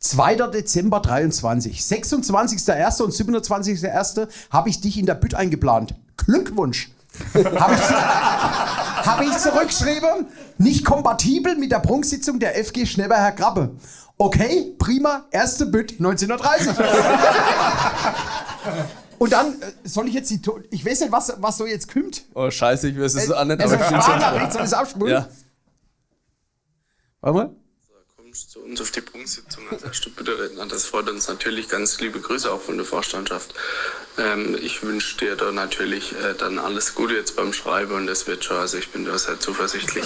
2. 0.00 0.34
Dezember 0.48 1.00
23. 1.00 1.80
26.01. 1.80 3.02
und 3.02 3.12
27.01. 3.12 4.28
habe 4.50 4.68
ich 4.68 4.80
dich 4.80 4.98
in 4.98 5.06
der 5.06 5.14
Bütt 5.14 5.34
eingeplant. 5.34 5.94
Glückwunsch. 6.16 6.90
habe 7.34 7.74
ich, 7.74 8.87
zu- 9.08 9.16
hab 9.16 9.22
ich 9.22 9.36
zurückgeschrieben, 9.38 10.26
nicht 10.58 10.84
kompatibel 10.84 11.56
mit 11.56 11.72
der 11.72 11.80
Prunksitzung 11.80 12.38
der 12.38 12.56
FG 12.64 12.86
Schneberherr 12.86 13.32
Krabbe. 13.32 13.70
Okay, 14.16 14.74
prima, 14.78 15.24
erste 15.30 15.66
Bütt 15.66 15.92
1930. 15.98 16.72
Und 19.18 19.32
dann 19.32 19.60
äh, 19.60 19.72
soll 19.84 20.08
ich 20.08 20.14
jetzt 20.14 20.30
die, 20.30 20.40
ich 20.70 20.84
weiß 20.86 21.00
nicht, 21.00 21.12
was, 21.12 21.32
was 21.40 21.56
so 21.58 21.66
jetzt 21.66 21.92
kommt. 21.92 22.24
Oh, 22.34 22.50
scheiße, 22.50 22.88
ich 22.88 23.00
weiß 23.00 23.14
es 23.14 23.30
auch 23.32 23.44
nicht, 23.44 23.60
Also 23.60 23.74
aber 23.74 23.84
ich 23.84 23.88
Sprachnachricht, 23.88 24.52
soll 24.52 24.62
ich 24.62 24.66
es 24.68 24.74
abspulen? 24.74 25.12
Ja. 25.12 25.28
Warte 27.20 27.36
mal. 27.36 27.50
Kommst 28.28 28.50
zu 28.50 28.60
uns 28.60 28.78
auf 28.82 28.90
die 28.90 29.00
Prunksitzung 29.00 29.64
als. 29.70 30.02
Das 30.68 30.84
freut 30.84 31.08
uns 31.08 31.28
natürlich. 31.28 31.70
Ganz 31.70 31.98
liebe 31.98 32.20
Grüße 32.20 32.52
auch 32.52 32.60
von 32.60 32.76
der 32.76 32.84
Vorstandschaft. 32.84 33.54
Ähm, 34.18 34.54
ich 34.60 34.82
wünsche 34.82 35.16
dir 35.16 35.34
da 35.34 35.50
natürlich 35.50 36.12
äh, 36.12 36.34
dann 36.38 36.58
alles 36.58 36.94
Gute 36.94 37.14
jetzt 37.14 37.36
beim 37.36 37.54
Schreiben 37.54 37.94
und 37.94 38.06
das 38.06 38.26
wird 38.26 38.44
schon. 38.44 38.58
Also 38.58 38.76
ich 38.76 38.90
bin 38.92 39.06
da 39.06 39.16
sehr 39.16 39.40
zuversichtlich. 39.40 40.04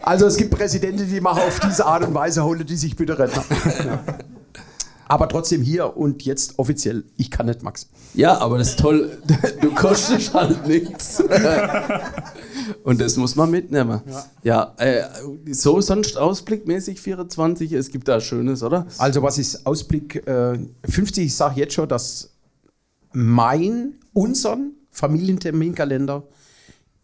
Also 0.00 0.26
es 0.26 0.36
gibt 0.36 0.56
Präsidenten, 0.56 1.10
die 1.10 1.20
machen 1.20 1.42
auf 1.42 1.58
diese 1.58 1.84
Art 1.84 2.04
und 2.04 2.14
Weise, 2.14 2.44
hole 2.44 2.64
die 2.64 2.76
sich 2.76 2.94
bitte 2.94 3.18
retten. 3.18 3.42
Aber 5.08 5.28
trotzdem 5.28 5.60
hier 5.60 5.96
und 5.96 6.22
jetzt 6.22 6.58
offiziell, 6.58 7.04
ich 7.16 7.30
kann 7.30 7.46
nicht, 7.46 7.62
Max. 7.62 7.88
Ja, 8.12 8.38
aber 8.38 8.58
das 8.58 8.70
ist 8.70 8.78
toll. 8.78 9.18
Du 9.60 9.74
kostest 9.74 10.34
halt 10.34 10.66
nichts. 10.66 11.22
Und 12.82 13.00
das 13.00 13.16
muss 13.16 13.36
man 13.36 13.50
mitnehmen. 13.50 14.00
Ja, 14.42 14.74
äh, 14.78 15.04
so 15.50 15.80
sonst 15.80 16.16
ausblickmäßig 16.16 17.00
24, 17.00 17.72
es 17.72 17.90
gibt 17.90 18.08
da 18.08 18.20
Schönes, 18.20 18.62
oder? 18.62 18.86
Also 18.98 19.22
was 19.22 19.38
ist 19.38 19.66
Ausblick 19.66 20.26
äh, 20.26 20.58
50? 20.84 21.26
Ich 21.26 21.36
sage 21.36 21.60
jetzt 21.60 21.74
schon, 21.74 21.88
dass 21.88 22.30
mein, 23.12 23.94
unseren 24.12 24.72
Familienterminkalender 24.90 26.22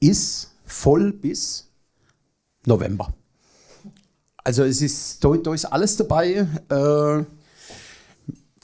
ist 0.00 0.52
voll 0.64 1.12
bis 1.12 1.68
November. 2.66 3.12
Also 4.42 4.64
es 4.64 4.82
ist, 4.82 5.24
da, 5.24 5.34
da 5.36 5.54
ist 5.54 5.64
alles 5.64 5.96
dabei. 5.96 6.46
Äh, 6.68 7.24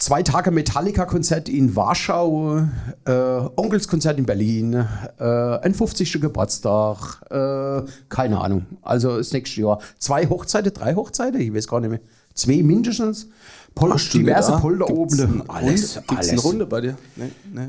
zwei 0.00 0.22
Tage 0.22 0.50
Metallica-Konzert 0.50 1.48
in 1.48 1.76
Warschau, 1.76 2.66
äh, 3.04 3.12
Onkelskonzert 3.12 4.18
in 4.18 4.26
Berlin, 4.26 4.74
äh, 5.18 5.24
ein 5.24 5.74
50. 5.74 6.20
Geburtstag, 6.20 7.22
äh, 7.30 7.82
keine 8.08 8.40
Ahnung. 8.40 8.66
Also 8.82 9.18
das 9.18 9.32
nächste 9.32 9.60
Jahr. 9.60 9.78
Zwei 9.98 10.26
Hochzeiten, 10.26 10.72
drei 10.74 10.94
Hochzeiten, 10.94 11.40
ich 11.40 11.54
weiß 11.54 11.68
gar 11.68 11.80
nicht 11.80 11.90
mehr. 11.90 12.00
Zwei 12.34 12.62
mindestens. 12.62 13.28
Pol 13.74 13.92
nicht 13.92 14.12
diverse 14.12 14.52
da? 14.52 14.58
Polder 14.58 14.86
Gibt's 14.86 15.20
oben. 15.20 15.42
eine 15.42 15.50
Alles, 15.50 15.96
Runde? 15.96 16.06
Gibt's 16.08 16.28
eine 16.28 16.38
alles. 16.38 16.44
Runde 16.44 16.66
bei 16.66 16.80
dir? 16.80 16.96
Nee, 17.16 17.30
nee. 17.52 17.68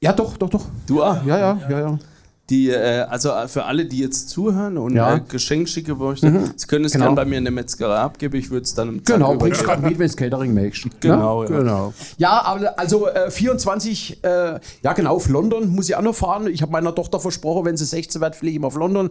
Ja, 0.00 0.12
doch, 0.12 0.36
doch, 0.36 0.50
doch. 0.50 0.64
Du 0.86 1.02
auch? 1.02 1.24
Ja, 1.24 1.38
ja, 1.38 1.60
ja, 1.68 1.80
ja. 1.80 1.98
Die, 2.50 2.70
äh, 2.70 3.00
also 3.02 3.30
äh, 3.30 3.46
für 3.46 3.64
alle, 3.66 3.84
die 3.84 3.98
jetzt 3.98 4.30
zuhören 4.30 4.78
und 4.78 4.94
Ja. 4.96 5.16
äh, 5.16 5.20
Geschenk 5.28 5.68
schicken 5.68 5.98
möchten, 5.98 6.50
Sie 6.56 6.66
können 6.66 6.86
es 6.86 6.92
Genau. 6.92 7.04
gerne 7.06 7.16
bei 7.16 7.24
mir 7.26 7.36
in 7.38 7.44
der 7.44 7.52
Metzgerei 7.52 7.96
abgeben. 7.98 8.36
Ich 8.36 8.50
würde 8.50 8.64
es 8.64 8.74
dann 8.74 8.88
im 8.88 9.04
Genau, 9.04 9.34
bringst 9.36 9.62
gerade 9.64 9.82
mit, 9.86 9.98
wenn 9.98 10.06
es 10.06 10.16
Catering 10.16 10.54
möchtest. 10.54 10.88
Genau, 11.00 11.44
ja. 11.44 11.50
ja. 11.50 11.58
genau. 11.58 11.92
Ja, 12.16 12.42
aber 12.42 12.78
also 12.78 13.06
äh, 13.08 13.30
24, 13.30 14.24
äh, 14.24 14.58
ja 14.82 14.92
genau, 14.94 15.14
auf 15.16 15.28
London 15.28 15.68
muss 15.68 15.88
ich 15.90 15.96
auch 15.96 16.02
noch 16.02 16.14
fahren. 16.14 16.46
Ich 16.46 16.62
habe 16.62 16.72
meiner 16.72 16.94
Tochter 16.94 17.20
versprochen, 17.20 17.66
wenn 17.66 17.76
sie 17.76 17.84
16 17.84 18.20
wird, 18.20 18.34
fliege 18.36 18.54
ich 18.54 18.60
mal 18.60 18.68
auf 18.68 18.76
London. 18.76 19.10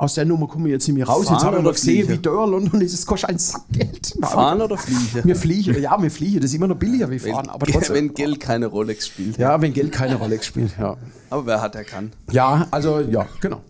Aus 0.00 0.14
der 0.14 0.24
Nummer 0.24 0.46
komme 0.48 0.68
ich 0.68 0.72
jetzt 0.72 0.88
nicht 0.88 0.96
mehr 0.96 1.06
raus. 1.06 1.26
Fahren 1.26 1.34
jetzt 1.34 1.44
habe 1.44 1.56
ich 1.56 1.60
oder 1.60 1.68
noch 1.72 1.76
gesehen, 1.76 2.08
wie 2.08 2.16
teuer 2.16 2.46
London 2.46 2.80
ist. 2.80 2.94
Es 2.94 3.04
kostet 3.04 3.28
ein 3.28 3.38
Sackgeld. 3.38 4.14
Fahren 4.22 4.62
oder 4.62 4.78
fliegen? 4.78 5.24
Wir 5.24 5.36
fliegen, 5.36 5.78
ja, 5.82 6.00
wir 6.02 6.10
fliegen. 6.10 6.40
Das 6.40 6.48
ist 6.50 6.56
immer 6.56 6.68
noch 6.68 6.76
billiger 6.76 7.10
wie 7.10 7.18
fahren, 7.18 7.50
aber 7.50 7.66
trotzdem. 7.66 7.96
Wenn 7.96 8.14
Geld 8.14 8.40
keine 8.40 8.64
Rolex 8.68 9.08
spielt. 9.08 9.36
ja, 9.36 9.60
wenn 9.60 9.74
Geld 9.74 9.92
keine 9.92 10.14
Rolle 10.16 10.42
spielt, 10.42 10.72
ja. 10.78 10.96
Aber 11.28 11.44
wer 11.44 11.60
hat, 11.60 11.74
der 11.74 11.84
kann. 11.84 12.12
Ja, 12.30 12.66
also, 12.70 13.00
ja, 13.00 13.26
genau. 13.42 13.60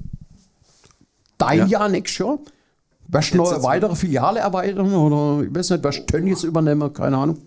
Dein 1.36 1.58
Ja. 1.58 1.66
Jahr 1.66 1.88
nächstes 1.88 2.18
Jahr? 2.18 2.38
Wirst 3.12 3.34
du 3.34 3.38
noch 3.38 3.52
eine 3.52 3.62
weitere 3.62 3.96
Filiale 3.96 4.40
erweitern 4.40 4.92
oder 4.94 5.44
ich 5.44 5.52
weiß 5.54 5.70
nicht, 5.70 5.82
wirst 5.84 5.98
du 6.00 6.06
Tönnies 6.06 6.44
übernehmen? 6.44 6.92
Keine 6.92 7.16
Ahnung. 7.16 7.38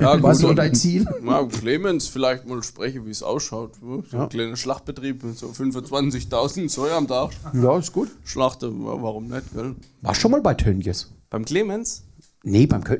Ja, 0.00 0.22
Was 0.22 0.36
ist 0.36 0.42
so 0.42 0.48
und- 0.48 0.56
dein 0.56 0.74
Ziel? 0.74 1.06
Ja, 1.26 1.44
Clemens, 1.46 2.08
vielleicht 2.08 2.46
mal 2.46 2.62
sprechen, 2.62 3.06
wie 3.06 3.10
es 3.10 3.22
ausschaut. 3.22 3.72
So 4.10 4.18
ein 4.18 4.28
kleiner 4.28 4.56
Schlachtbetrieb, 4.56 5.22
so 5.34 5.46
25.000 5.48 6.68
Säue 6.68 6.92
am 6.92 7.06
Tag. 7.08 7.30
Ja, 7.54 7.78
ist 7.78 7.92
gut. 7.92 8.10
Schlachte, 8.24 8.66
ja, 8.66 8.72
warum 9.02 9.28
nicht, 9.28 9.52
gell? 9.54 9.76
Warst 10.02 10.18
du 10.18 10.20
schon 10.22 10.30
mal 10.32 10.40
bei 10.42 10.54
Tönnies? 10.54 11.10
Beim 11.30 11.44
Clemens? 11.44 12.04
Nee, 12.42 12.66
beim 12.66 12.84
Kö 12.84 12.98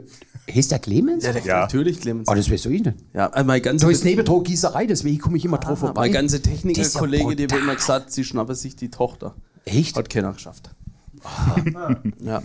Heißt 0.53 0.71
der 0.71 0.79
Clemens? 0.79 1.25
Ja, 1.25 1.33
der, 1.33 1.45
Ja. 1.45 1.61
natürlich 1.61 2.01
Clemens. 2.01 2.27
Oh, 2.29 2.35
das 2.35 2.51
weiß 2.51 2.67
ich 2.67 2.83
nicht. 2.83 2.97
Ja, 3.13 3.27
also 3.29 3.47
mein 3.47 3.61
ganzer, 3.61 3.87
Da 3.87 3.93
ist 3.93 4.03
nebendran 4.05 4.43
Gießerei, 4.45 4.87
deswegen 4.87 5.19
komme 5.19 5.37
ich 5.37 5.45
immer 5.45 5.59
drauf 5.59 5.79
vorbei. 5.81 6.11
mein 6.11 6.27
ja 6.27 6.39
Techniker-Kollege, 6.39 7.37
die 7.37 7.47
haben 7.47 7.63
immer 7.63 7.75
gesagt, 7.75 8.13
sie 8.13 8.25
schnappen 8.25 8.55
sich 8.55 8.75
die 8.75 8.89
Tochter. 8.91 9.35
Echt? 9.67 9.95
Hat 9.97 10.09
keiner 10.09 10.33
geschafft. 10.33 10.71
Ja, 12.21 12.43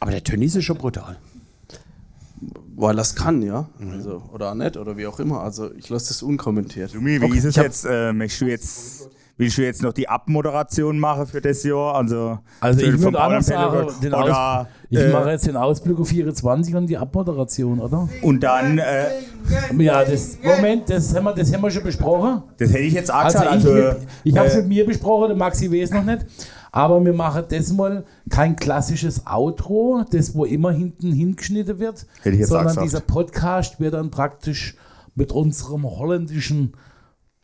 Aber 0.00 0.10
der 0.10 0.22
Tönnies 0.24 0.54
ist 0.56 0.64
schon 0.64 0.76
brutal. 0.78 1.16
weil 2.76 2.96
das 2.96 3.14
kann, 3.14 3.42
ja. 3.42 3.68
Mhm. 3.78 3.90
Also, 3.92 4.22
oder 4.32 4.50
auch 4.50 4.54
nicht, 4.54 4.76
oder 4.76 4.96
wie 4.96 5.06
auch 5.06 5.18
immer. 5.20 5.40
Also 5.40 5.72
ich 5.74 5.88
lasse 5.88 6.08
das 6.08 6.22
unkommentiert. 6.22 6.92
Lumi, 6.94 7.20
wie 7.20 7.38
ist 7.38 7.44
es 7.44 7.56
jetzt? 7.56 7.84
Äh, 7.84 8.12
möchtest 8.12 8.40
du 8.42 8.46
jetzt? 8.46 9.08
Willst 9.36 9.58
du 9.58 9.62
jetzt 9.62 9.82
noch 9.82 9.92
die 9.92 10.08
Abmoderation 10.08 10.96
machen 11.00 11.26
für 11.26 11.40
das 11.40 11.64
Jahr? 11.64 11.96
Also, 11.96 12.38
Also 12.60 12.80
ich 12.82 13.00
würde 13.00 13.20
auch 13.20 13.30
noch 13.32 13.42
sagen, 13.42 13.88
den 14.00 14.14
oder, 14.14 14.68
ich 14.88 14.96
äh, 15.00 15.08
mache 15.08 15.30
jetzt 15.32 15.44
den 15.48 15.56
Ausblick 15.56 15.98
auf 15.98 16.06
24 16.06 16.72
und 16.76 16.86
die 16.86 16.96
Abmoderation, 16.96 17.80
oder? 17.80 18.08
Und 18.22 18.44
dann, 18.44 18.78
äh, 18.78 19.06
Ja, 19.76 20.04
das 20.04 20.38
Moment, 20.40 20.88
das 20.88 21.12
haben 21.16 21.24
wir, 21.24 21.32
das 21.34 21.52
haben 21.52 21.62
wir 21.62 21.70
schon 21.72 21.82
besprochen. 21.82 22.44
das 22.58 22.70
hätte 22.70 22.78
ich 22.78 22.94
jetzt 22.94 23.12
auch 23.12 23.24
Also 23.24 23.38
gesagt. 23.40 23.56
ich, 23.56 23.66
Also, 23.66 24.06
ich 24.22 24.36
habe 24.38 24.46
es 24.46 24.54
äh, 24.54 24.58
mit 24.58 24.68
mir 24.68 24.86
besprochen, 24.86 25.28
der 25.30 25.36
Maxi 25.36 25.68
weiß 25.68 25.90
noch 25.90 26.04
nicht. 26.04 26.26
Aber 26.76 27.04
wir 27.04 27.12
machen 27.12 27.44
das 27.50 27.72
mal 27.72 28.04
kein 28.28 28.56
klassisches 28.56 29.22
Outro, 29.28 30.04
das 30.10 30.34
wo 30.34 30.44
immer 30.44 30.72
hinten 30.72 31.12
hingeschnitten 31.12 31.78
wird, 31.78 32.04
Hätte 32.22 32.30
ich 32.34 32.40
jetzt 32.40 32.52
auch 32.52 32.64
sondern 32.64 32.82
dieser 32.82 32.98
Podcast 32.98 33.78
wird 33.78 33.94
dann 33.94 34.10
praktisch 34.10 34.74
mit 35.14 35.30
unserem 35.30 35.84
holländischen 35.84 36.72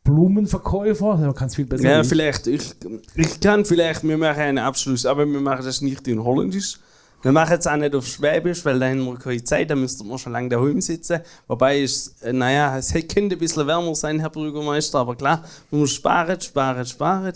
Blumenverkäufer, 0.03 1.17
der 1.23 1.33
kann 1.33 1.47
es 1.47 1.55
viel 1.55 1.67
besser. 1.67 1.85
Ja, 1.89 2.01
ich. 2.01 2.09
vielleicht. 2.09 2.49
Ich, 2.49 2.75
ich 3.15 3.39
kann 3.39 3.65
vielleicht, 3.65 4.03
wir 4.03 4.19
machen 4.19 4.41
einen 4.41 4.59
Abschluss, 4.59 5.07
aber 5.07 5.25
wir 5.27 5.41
machen 5.41 5.65
das 5.65 5.81
nicht 5.81 6.09
in 6.09 6.25
Holländisch. 6.25 6.81
Wir 7.23 7.31
machen 7.31 7.57
es 7.57 7.67
auch 7.69 7.77
nicht 7.77 7.95
auf 7.95 8.07
Schwäbisch, 8.09 8.65
weil 8.65 8.81
dann 8.81 8.99
haben 8.99 9.05
wir 9.13 9.17
keine 9.17 9.45
Zeit, 9.45 9.71
da 9.71 9.77
müsste 9.77 10.03
man 10.03 10.19
schon 10.19 10.33
lange 10.33 10.49
daheim 10.49 10.81
sitzen. 10.81 11.21
Wobei, 11.47 11.83
es, 11.83 12.17
äh, 12.23 12.33
naja, 12.33 12.77
es 12.79 12.93
hätte- 12.95 13.15
könnte 13.15 13.37
ein 13.37 13.39
bisschen 13.39 13.67
wärmer 13.69 13.95
sein, 13.95 14.19
Herr 14.19 14.31
Bürgermeister, 14.31 14.99
aber 14.99 15.15
klar, 15.15 15.45
man 15.71 15.83
muss 15.83 15.93
sparen, 15.93 16.41
sparen, 16.41 16.85
sparen. 16.85 17.35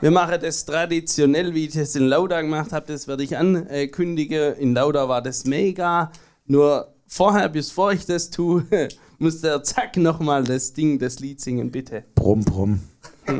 Wir 0.00 0.10
machen 0.10 0.38
das 0.40 0.64
traditionell, 0.64 1.54
wie 1.54 1.66
ich 1.66 1.76
es 1.76 1.94
in 1.96 2.08
Lauda 2.08 2.40
gemacht 2.40 2.72
habe, 2.72 2.86
das 2.92 3.06
werde 3.08 3.22
ich 3.22 3.36
ankündigen. 3.36 4.54
In 4.56 4.74
Lauda 4.74 5.08
war 5.08 5.22
das 5.22 5.44
mega. 5.44 6.10
Nur 6.46 6.88
vorher, 7.06 7.48
bevor 7.48 7.92
ich 7.92 8.06
das 8.06 8.30
tue, 8.30 8.64
muss 9.18 9.40
der 9.40 9.62
Zack 9.62 9.96
nochmal 9.96 10.44
das 10.44 10.72
Ding, 10.72 10.98
das 10.98 11.20
Lied 11.20 11.40
singen, 11.40 11.70
bitte. 11.70 12.04
Brumm, 12.14 12.44
brumm. 12.44 12.80
das, 13.26 13.38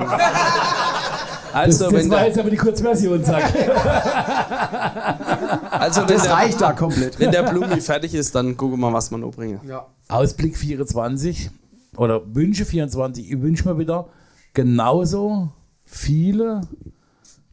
Also, 1.53 1.85
das 1.85 1.93
wenn 1.95 2.11
war 2.11 2.19
der, 2.19 2.27
jetzt 2.29 2.39
aber 2.39 2.51
die 2.51 2.57
Kurzversion, 2.57 3.23
sag. 3.25 3.45
also 5.71 6.01
wenn, 6.01 6.07
Das 6.09 6.23
der, 6.25 6.33
reicht 6.33 6.61
da 6.61 6.73
komplett. 6.73 7.19
wenn 7.21 7.31
der 7.31 7.43
Blumi 7.45 7.81
fertig 7.81 8.15
ist, 8.15 8.35
dann 8.35 8.57
gucken 8.57 8.79
wir 8.81 8.91
mal, 8.91 8.93
was 8.93 9.11
wir 9.11 9.19
noch 9.19 9.31
bringen. 9.33 9.61
Ausblick 10.09 10.57
24 10.57 11.51
oder 11.97 12.23
Wünsche 12.35 12.65
24. 12.65 13.31
Ich 13.31 13.41
wünsche 13.41 13.69
mir 13.69 13.79
wieder 13.79 14.09
genauso 14.53 15.53
viele. 15.95 16.63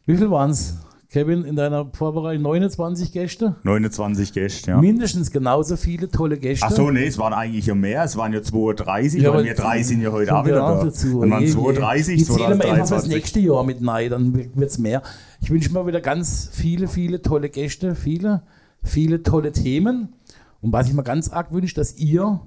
Wie 0.06 0.16
viel 0.16 0.30
waren 0.30 0.50
es, 0.50 0.74
Kevin, 1.10 1.44
in 1.44 1.54
deiner 1.56 1.86
Vorbereitung? 1.92 2.42
29 2.42 3.12
Gäste? 3.12 3.54
29 3.62 4.32
Gäste, 4.32 4.70
ja. 4.72 4.80
Mindestens 4.80 5.30
genauso 5.30 5.76
viele 5.76 6.10
tolle 6.10 6.38
Gäste. 6.38 6.66
Ach 6.66 6.72
so, 6.72 6.90
nee, 6.90 7.06
es 7.06 7.18
waren 7.18 7.32
eigentlich 7.32 7.66
ja 7.66 7.74
mehr. 7.74 8.02
Es 8.02 8.16
waren 8.16 8.32
ja 8.32 8.42
32, 8.42 9.22
Ja, 9.22 9.30
aber 9.30 9.44
wir 9.44 9.54
drei 9.54 9.82
sind 9.82 10.00
ja 10.00 10.10
heute 10.10 10.34
auch 10.34 10.40
auch 10.40 10.44
da. 10.46 10.84
dazu. 10.84 11.20
Dann 11.20 11.30
waren 11.30 11.42
Je- 11.42 11.48
je- 11.48 11.52
32, 11.54 12.16
Die 12.18 12.24
zählen 12.24 12.38
wir 12.38 12.46
einfach 12.72 12.78
das 12.78 12.88
2023. 12.88 13.14
nächste 13.14 13.40
Jahr 13.40 13.64
mit 13.64 13.86
rein, 13.86 14.10
dann 14.10 14.34
wird 14.34 14.70
es 14.70 14.78
mehr. 14.78 15.02
Ich 15.40 15.50
wünsche 15.50 15.72
mir 15.72 15.86
wieder 15.86 16.00
ganz 16.00 16.48
viele, 16.52 16.88
viele 16.88 17.22
tolle 17.22 17.48
Gäste, 17.48 17.94
viele, 17.94 18.42
viele 18.82 19.22
tolle 19.22 19.52
Themen. 19.52 20.14
Und 20.60 20.72
was 20.72 20.88
ich 20.88 20.94
mir 20.94 21.02
ganz 21.04 21.28
arg 21.28 21.52
wünsche, 21.52 21.74
dass 21.74 21.96
ihr 21.98 22.40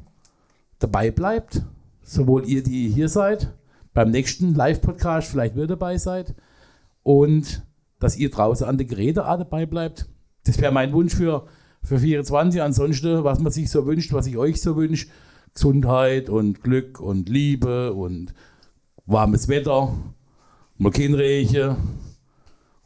dabei 0.79 1.11
bleibt, 1.11 1.61
sowohl 2.03 2.45
ihr, 2.47 2.63
die 2.63 2.89
hier 2.89 3.09
seid, 3.09 3.53
beim 3.95 4.11
nächsten 4.11 4.53
Live-Podcast 4.53 5.29
vielleicht 5.29 5.55
wieder 5.55 5.67
dabei 5.67 5.97
seid 5.97 6.35
und 7.01 7.63
dass 7.99 8.17
ihr 8.17 8.29
draußen 8.29 8.67
an 8.67 8.77
der 8.77 8.85
Geräte 8.85 9.25
auch 9.27 9.37
dabei 9.37 9.65
bleibt. 9.65 10.05
Das 10.43 10.59
wäre 10.59 10.73
mein 10.73 10.91
Wunsch 10.91 11.15
für, 11.15 11.47
für 11.81 11.97
24. 11.97 12.61
Ansonsten, 12.61 13.23
was 13.23 13.39
man 13.39 13.53
sich 13.53 13.71
so 13.71 13.87
wünscht, 13.87 14.11
was 14.11 14.27
ich 14.27 14.37
euch 14.37 14.61
so 14.61 14.75
wünsche, 14.75 15.07
Gesundheit 15.53 16.29
und 16.29 16.61
Glück 16.61 16.99
und 16.99 17.29
Liebe 17.29 17.93
und 17.93 18.33
warmes 19.05 19.47
Wetter, 19.47 19.93
mal 20.77 20.91
Regen 20.91 21.77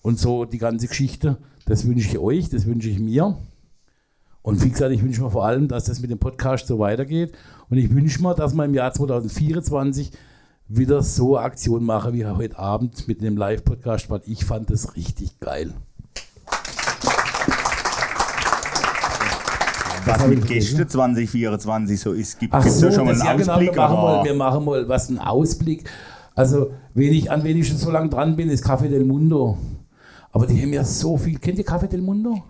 und 0.03 0.20
so 0.20 0.45
die 0.45 0.60
ganze 0.60 0.88
Geschichte. 0.88 1.38
Das 1.66 1.88
wünsche 1.88 2.07
ich 2.07 2.20
euch, 2.20 2.49
das 2.49 2.68
wünsche 2.68 2.89
ich 2.89 2.99
mir. 2.99 3.36
Und 4.43 4.64
wie 4.64 4.70
gesagt, 4.70 4.91
ich 4.91 5.01
wünsche 5.01 5.24
mir 5.24 5.32
vor 5.32 5.45
allem, 5.45 5.68
dass 5.68 5.86
das 5.86 6.01
mit 6.01 6.12
dem 6.12 6.20
Podcast 6.20 6.68
so 6.68 6.78
weitergeht. 6.78 7.34
Und 7.70 7.80
ich 7.80 7.89
wünsche 7.89 8.22
mir, 8.22 8.36
dass 8.36 8.53
wir 8.53 8.64
im 8.64 8.76
Jahr 8.76 8.93
2024 8.93 10.12
wieder 10.70 11.01
so 11.01 11.38
Aktionen 11.38 11.84
machen 11.84 12.13
wie 12.13 12.26
heute 12.26 12.57
Abend 12.59 13.07
mit 13.07 13.24
dem 13.24 13.36
Live-Podcast, 13.36 14.09
weil 14.11 14.22
ich 14.26 14.45
fand 14.45 14.70
das 14.70 14.95
richtig 14.95 15.39
geil. 15.39 15.74
Was 20.05 20.28
mit 20.28 20.45
Gäste 20.47 20.88
2024 20.88 21.99
so 21.99 22.13
ist, 22.13 22.39
gibt 22.39 22.53
es 22.53 22.80
so, 22.80 22.86
ja 22.86 22.91
schon 22.91 23.05
mal 23.05 23.13
einen 23.13 23.22
ja, 23.22 23.34
genau, 23.36 23.53
Ausblick? 23.53 23.74
wir, 23.74 23.82
machen 23.82 23.95
mal, 23.95 24.24
wir 24.24 24.34
machen 24.36 24.65
mal 24.65 24.89
was, 24.89 25.09
einen 25.09 25.17
Ausblick. 25.17 25.89
Also, 26.36 26.72
wenn 26.93 27.13
ich, 27.13 27.32
an 27.32 27.43
wen 27.43 27.57
ich 27.57 27.67
schon 27.67 27.78
so 27.78 27.89
lange 27.89 28.09
dran 28.09 28.36
bin, 28.36 28.49
ist 28.49 28.63
Café 28.63 28.88
del 28.88 29.05
Mundo. 29.05 29.57
Aber 30.32 30.45
die 30.45 30.61
haben 30.61 30.72
ja 30.72 30.84
so 30.84 31.17
viel. 31.17 31.39
Kennt 31.39 31.57
ihr 31.57 31.65
Café 31.65 31.88
del 31.88 32.01
Mundo? 32.01 32.43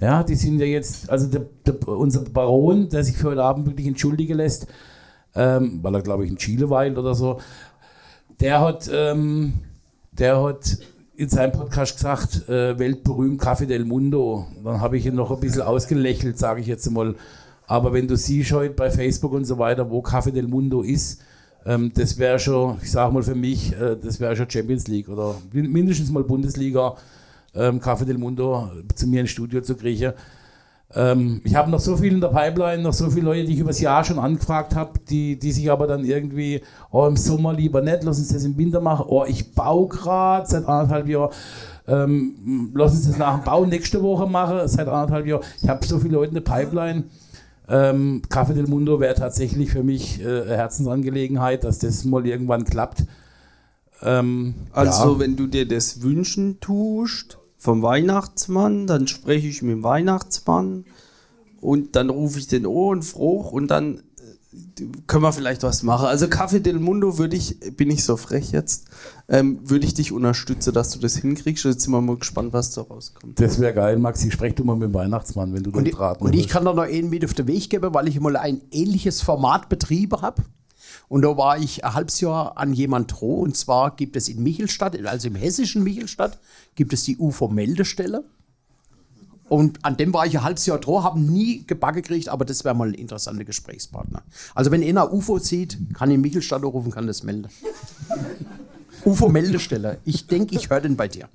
Ja, 0.00 0.22
die 0.22 0.34
sind 0.34 0.60
ja 0.60 0.66
jetzt, 0.66 1.10
also 1.10 1.26
der, 1.26 1.46
der, 1.66 1.88
unser 1.88 2.20
Baron, 2.24 2.88
der 2.90 3.02
sich 3.02 3.16
für 3.16 3.28
heute 3.28 3.42
Abend 3.42 3.66
wirklich 3.66 3.86
entschuldigen 3.86 4.36
lässt, 4.36 4.66
ähm, 5.38 5.78
weil 5.82 5.94
er, 5.94 6.02
glaube 6.02 6.24
ich, 6.24 6.30
in 6.30 6.36
Chile 6.36 6.68
weilt 6.68 6.98
oder 6.98 7.14
so, 7.14 7.38
der 8.40 8.60
hat, 8.60 8.90
ähm, 8.92 9.54
der 10.12 10.42
hat 10.42 10.78
in 11.16 11.28
seinem 11.28 11.52
Podcast 11.52 11.96
gesagt, 11.96 12.48
äh, 12.48 12.78
weltberühmt 12.78 13.42
Café 13.42 13.66
del 13.66 13.84
Mundo. 13.84 14.46
Dann 14.64 14.80
habe 14.80 14.96
ich 14.98 15.06
ihn 15.06 15.14
noch 15.14 15.30
ein 15.30 15.40
bisschen 15.40 15.62
ausgelächelt, 15.62 16.38
sage 16.38 16.60
ich 16.60 16.66
jetzt 16.66 16.90
mal. 16.90 17.14
Aber 17.66 17.92
wenn 17.92 18.06
du 18.08 18.16
siehst 18.16 18.52
heute 18.52 18.74
bei 18.74 18.90
Facebook 18.90 19.32
und 19.32 19.44
so 19.44 19.58
weiter, 19.58 19.90
wo 19.90 20.00
Café 20.00 20.30
del 20.30 20.46
Mundo 20.46 20.82
ist, 20.82 21.20
ähm, 21.66 21.92
das 21.94 22.18
wäre 22.18 22.38
schon, 22.38 22.78
ich 22.82 22.90
sage 22.90 23.12
mal 23.12 23.22
für 23.22 23.34
mich, 23.34 23.72
äh, 23.72 23.96
das 24.00 24.20
wäre 24.20 24.36
schon 24.36 24.48
Champions 24.48 24.86
League 24.86 25.08
oder 25.08 25.34
min- 25.52 25.70
mindestens 25.70 26.10
mal 26.10 26.22
Bundesliga, 26.24 26.94
ähm, 27.54 27.80
Café 27.80 28.04
del 28.04 28.18
Mundo 28.18 28.70
zu 28.94 29.06
mir 29.08 29.20
ins 29.22 29.30
Studio 29.30 29.60
zu 29.60 29.74
kriegen. 29.74 30.12
Ähm, 30.94 31.42
ich 31.44 31.54
habe 31.54 31.70
noch 31.70 31.80
so 31.80 31.96
viel 31.96 32.14
in 32.14 32.20
der 32.20 32.28
Pipeline, 32.28 32.82
noch 32.82 32.94
so 32.94 33.10
viele 33.10 33.26
Leute, 33.26 33.44
die 33.44 33.52
ich 33.52 33.58
übers 33.58 33.80
Jahr 33.80 34.04
schon 34.04 34.18
angefragt 34.18 34.74
habe, 34.74 34.98
die, 35.08 35.38
die 35.38 35.52
sich 35.52 35.70
aber 35.70 35.86
dann 35.86 36.04
irgendwie, 36.04 36.62
oh, 36.90 37.06
im 37.06 37.16
Sommer 37.16 37.52
lieber 37.52 37.82
nicht, 37.82 38.04
lass 38.04 38.18
uns 38.18 38.28
das 38.32 38.44
im 38.44 38.56
Winter 38.56 38.80
machen. 38.80 39.04
Oh, 39.08 39.24
ich 39.26 39.52
baue 39.54 39.88
gerade 39.88 40.48
seit 40.48 40.66
anderthalb 40.66 41.08
Jahren. 41.08 41.32
Ähm, 41.86 42.70
lass 42.74 42.92
uns 42.92 43.06
das 43.06 43.18
nach 43.18 43.36
dem 43.36 43.44
Bau 43.44 43.66
nächste 43.66 44.02
Woche 44.02 44.26
machen, 44.26 44.66
seit 44.66 44.88
anderthalb 44.88 45.26
Jahren. 45.26 45.42
Ich 45.62 45.68
habe 45.68 45.84
so 45.86 45.98
viele 45.98 46.14
Leute 46.14 46.28
in 46.28 46.42
der 46.42 46.52
Pipeline. 46.52 47.04
Ähm, 47.68 48.22
Café 48.30 48.54
del 48.54 48.66
Mundo 48.66 48.98
wäre 48.98 49.14
tatsächlich 49.14 49.70
für 49.70 49.82
mich 49.82 50.22
äh, 50.22 50.42
eine 50.42 50.56
Herzensangelegenheit, 50.56 51.64
dass 51.64 51.78
das 51.78 52.04
mal 52.06 52.26
irgendwann 52.26 52.64
klappt. 52.64 53.04
Ähm, 54.02 54.54
Also, 54.72 55.14
ja. 55.14 55.18
wenn 55.18 55.36
du 55.36 55.46
dir 55.46 55.68
das 55.68 56.00
wünschen 56.00 56.60
tust 56.60 57.38
vom 57.58 57.82
Weihnachtsmann, 57.82 58.86
dann 58.86 59.06
spreche 59.08 59.48
ich 59.48 59.62
mit 59.62 59.72
dem 59.72 59.82
Weihnachtsmann 59.82 60.84
und 61.60 61.96
dann 61.96 62.08
rufe 62.08 62.38
ich 62.38 62.46
den 62.46 62.66
Ohren 62.66 63.02
froh 63.02 63.40
und 63.40 63.66
dann 63.68 63.98
äh, 63.98 64.84
können 65.08 65.24
wir 65.24 65.32
vielleicht 65.32 65.64
was 65.64 65.82
machen. 65.82 66.06
Also 66.06 66.26
Café 66.26 66.60
del 66.60 66.78
Mundo 66.78 67.18
würde 67.18 67.34
ich, 67.36 67.58
bin 67.76 67.90
ich 67.90 68.04
so 68.04 68.16
frech 68.16 68.52
jetzt, 68.52 68.84
ähm, 69.28 69.58
würde 69.64 69.84
ich 69.86 69.92
dich 69.94 70.12
unterstützen, 70.12 70.72
dass 70.72 70.90
du 70.90 71.00
das 71.00 71.16
hinkriegst. 71.16 71.64
Jetzt 71.64 71.82
sind 71.82 71.92
wir 71.92 72.00
mal 72.00 72.16
gespannt, 72.16 72.52
was 72.52 72.70
da 72.70 72.82
rauskommt. 72.82 73.40
Das 73.40 73.58
wäre 73.58 73.74
geil, 73.74 73.98
Maxi. 73.98 74.30
Sprech 74.30 74.54
du 74.54 74.62
mal 74.62 74.76
mit 74.76 74.90
dem 74.90 74.94
Weihnachtsmann, 74.94 75.52
wenn 75.52 75.64
du 75.64 75.70
Und, 75.70 75.78
den 75.78 75.86
ich- 75.86 75.94
Draht 75.96 76.20
und 76.22 76.34
ich 76.36 76.46
kann 76.48 76.64
da 76.64 76.72
noch 76.72 76.84
einen 76.84 77.10
mit 77.10 77.24
auf 77.24 77.34
den 77.34 77.48
Weg 77.48 77.68
geben, 77.70 77.92
weil 77.92 78.06
ich 78.06 78.20
mal 78.20 78.36
ein 78.36 78.60
ähnliches 78.70 79.20
Format 79.20 79.68
betrieben 79.68 80.22
habe. 80.22 80.42
Und 81.08 81.22
da 81.22 81.36
war 81.36 81.58
ich 81.58 81.84
ein 81.84 81.94
halbes 81.94 82.20
Jahr 82.20 82.56
an 82.58 82.72
jemand 82.72 83.12
droh. 83.12 83.40
Und 83.40 83.56
zwar 83.56 83.94
gibt 83.96 84.16
es 84.16 84.28
in 84.28 84.42
Michelstadt, 84.42 84.98
also 85.06 85.28
im 85.28 85.34
hessischen 85.34 85.82
Michelstadt, 85.82 86.38
gibt 86.74 86.92
es 86.92 87.04
die 87.04 87.16
UFO-Meldestelle. 87.16 88.24
Und 89.48 89.82
an 89.82 89.96
dem 89.96 90.12
war 90.12 90.26
ich 90.26 90.36
ein 90.36 90.44
halbes 90.44 90.66
Jahr 90.66 90.78
droh, 90.78 91.02
habe 91.02 91.18
nie 91.18 91.64
gebacken 91.66 92.02
gekriegt, 92.02 92.28
aber 92.28 92.44
das 92.44 92.64
wäre 92.64 92.74
mal 92.74 92.88
ein 92.88 92.94
interessanter 92.94 93.44
Gesprächspartner. 93.44 94.22
Also 94.54 94.70
wenn 94.70 94.82
einer 94.82 95.10
UFO 95.12 95.38
sieht, 95.38 95.78
kann 95.94 96.10
ich 96.10 96.18
Michelstadt 96.18 96.62
rufen, 96.62 96.90
kann 96.92 97.06
das 97.06 97.22
melden. 97.22 97.48
UFO-Meldestelle. 99.04 99.98
Ich 100.04 100.26
denke, 100.26 100.54
ich 100.56 100.68
höre 100.68 100.80
den 100.80 100.96
bei 100.96 101.08
dir. 101.08 101.28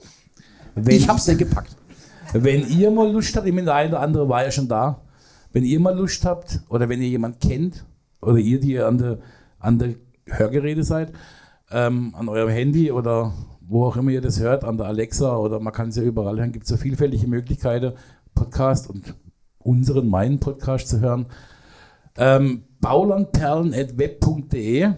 Wenn- 0.76 0.96
ich 0.96 1.08
hab's 1.08 1.28
nicht 1.28 1.40
gepackt. 1.40 1.76
Wenn 2.34 2.68
ihr 2.68 2.90
mal 2.92 3.12
Lust 3.12 3.36
habt, 3.36 3.48
ich 3.48 3.54
meine, 3.54 3.66
der 3.66 3.76
eine 3.76 3.90
oder 3.90 4.00
andere 4.00 4.30
war 4.30 4.44
ja 4.44 4.52
schon 4.52 4.68
da, 4.68 5.02
wenn 5.52 5.64
ihr 5.64 5.80
mal 5.80 5.96
Lust 5.96 6.26
habt 6.26 6.62
oder 6.70 6.90
wenn 6.90 7.02
ihr 7.02 7.10
jemanden 7.10 7.40
kennt 7.40 7.84
oder 8.22 8.38
ihr, 8.38 8.60
die 8.60 8.72
ihr 8.74 8.88
an 9.64 9.80
der, 9.80 9.96
Hörgeräte 10.26 10.84
seid, 10.84 11.12
ähm, 11.72 12.14
an 12.16 12.30
eurem 12.30 12.50
Handy 12.50 12.92
oder 12.92 13.34
wo 13.60 13.86
auch 13.86 13.98
immer 13.98 14.12
ihr 14.12 14.22
das 14.22 14.40
hört, 14.40 14.64
an 14.64 14.78
der 14.78 14.86
Alexa 14.88 15.36
oder 15.36 15.60
man 15.60 15.74
kann 15.74 15.90
es 15.90 15.98
ja 15.98 16.04
überall 16.04 16.38
hören, 16.38 16.52
gibt 16.52 16.66
es 16.66 16.70
so 16.70 16.78
vielfältige 16.78 17.28
Möglichkeiten, 17.28 17.94
Podcast 18.36 18.88
und 18.90 19.16
unseren, 19.58 20.08
meinen 20.08 20.40
Podcast 20.40 20.88
zu 20.88 21.02
hören. 21.02 21.26
Ähm, 22.16 22.66
baulandperlen.web.de 22.80 24.94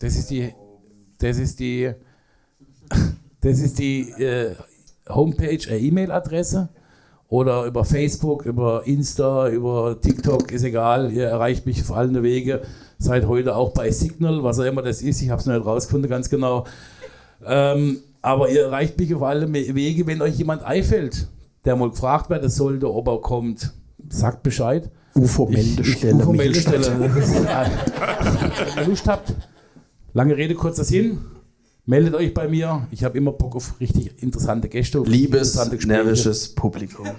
das 0.00 0.16
ist 0.16 0.30
die, 0.30 0.52
das 1.18 1.38
ist 1.38 1.60
die, 1.60 1.92
das 3.40 3.60
ist 3.60 3.78
die 3.78 4.10
äh, 4.10 4.56
Homepage, 5.08 5.70
äh, 5.70 5.78
E-Mail-Adresse 5.78 6.70
oder 7.28 7.64
über 7.64 7.84
Facebook, 7.84 8.44
über 8.44 8.86
Insta, 8.86 9.48
über 9.48 10.00
TikTok, 10.00 10.50
ist 10.52 10.64
egal. 10.64 11.12
Ihr 11.12 11.26
erreicht 11.26 11.66
mich 11.66 11.80
auf 11.82 11.92
allen 11.92 12.22
Wege. 12.22 12.62
Seid 12.98 13.26
heute 13.26 13.56
auch 13.56 13.72
bei 13.72 13.90
Signal, 13.90 14.42
was 14.42 14.58
auch 14.58 14.64
immer 14.64 14.82
das 14.82 15.02
ist. 15.02 15.20
Ich 15.20 15.30
habe 15.30 15.40
es 15.40 15.46
noch 15.46 15.54
nicht 15.54 15.66
rausgefunden, 15.66 16.10
ganz 16.10 16.30
genau. 16.30 16.64
Ähm, 17.44 17.98
aber 18.22 18.48
ihr 18.48 18.64
erreicht 18.64 18.98
mich 18.98 19.14
auf 19.14 19.22
alle 19.22 19.52
Wege, 19.52 20.06
wenn 20.06 20.22
euch 20.22 20.36
jemand 20.36 20.62
einfällt, 20.62 21.28
der 21.64 21.76
mal 21.76 21.90
gefragt 21.90 22.30
werden 22.30 22.48
sollte, 22.48 22.92
ob 22.92 23.08
er 23.08 23.20
kommt. 23.20 23.72
Sagt 24.08 24.42
Bescheid. 24.42 24.90
UFO-Meldestelle. 25.14 26.16
UFO-Meldestelle. 26.16 27.14
Wenn 28.74 28.82
ihr 28.82 28.88
Lust 28.88 29.06
habt, 29.06 29.32
lange 30.12 30.36
Rede, 30.36 30.54
kurzer 30.54 30.84
Sinn. 30.84 31.18
Meldet 31.86 32.14
euch 32.14 32.32
bei 32.32 32.48
mir. 32.48 32.86
Ich 32.90 33.04
habe 33.04 33.18
immer 33.18 33.32
Bock 33.32 33.56
auf 33.56 33.78
richtig 33.78 34.22
interessante 34.22 34.70
Gäste. 34.70 35.00
Liebes 35.00 35.54
interessante 35.54 35.86
närrisches 35.86 36.54
Publikum. 36.54 37.04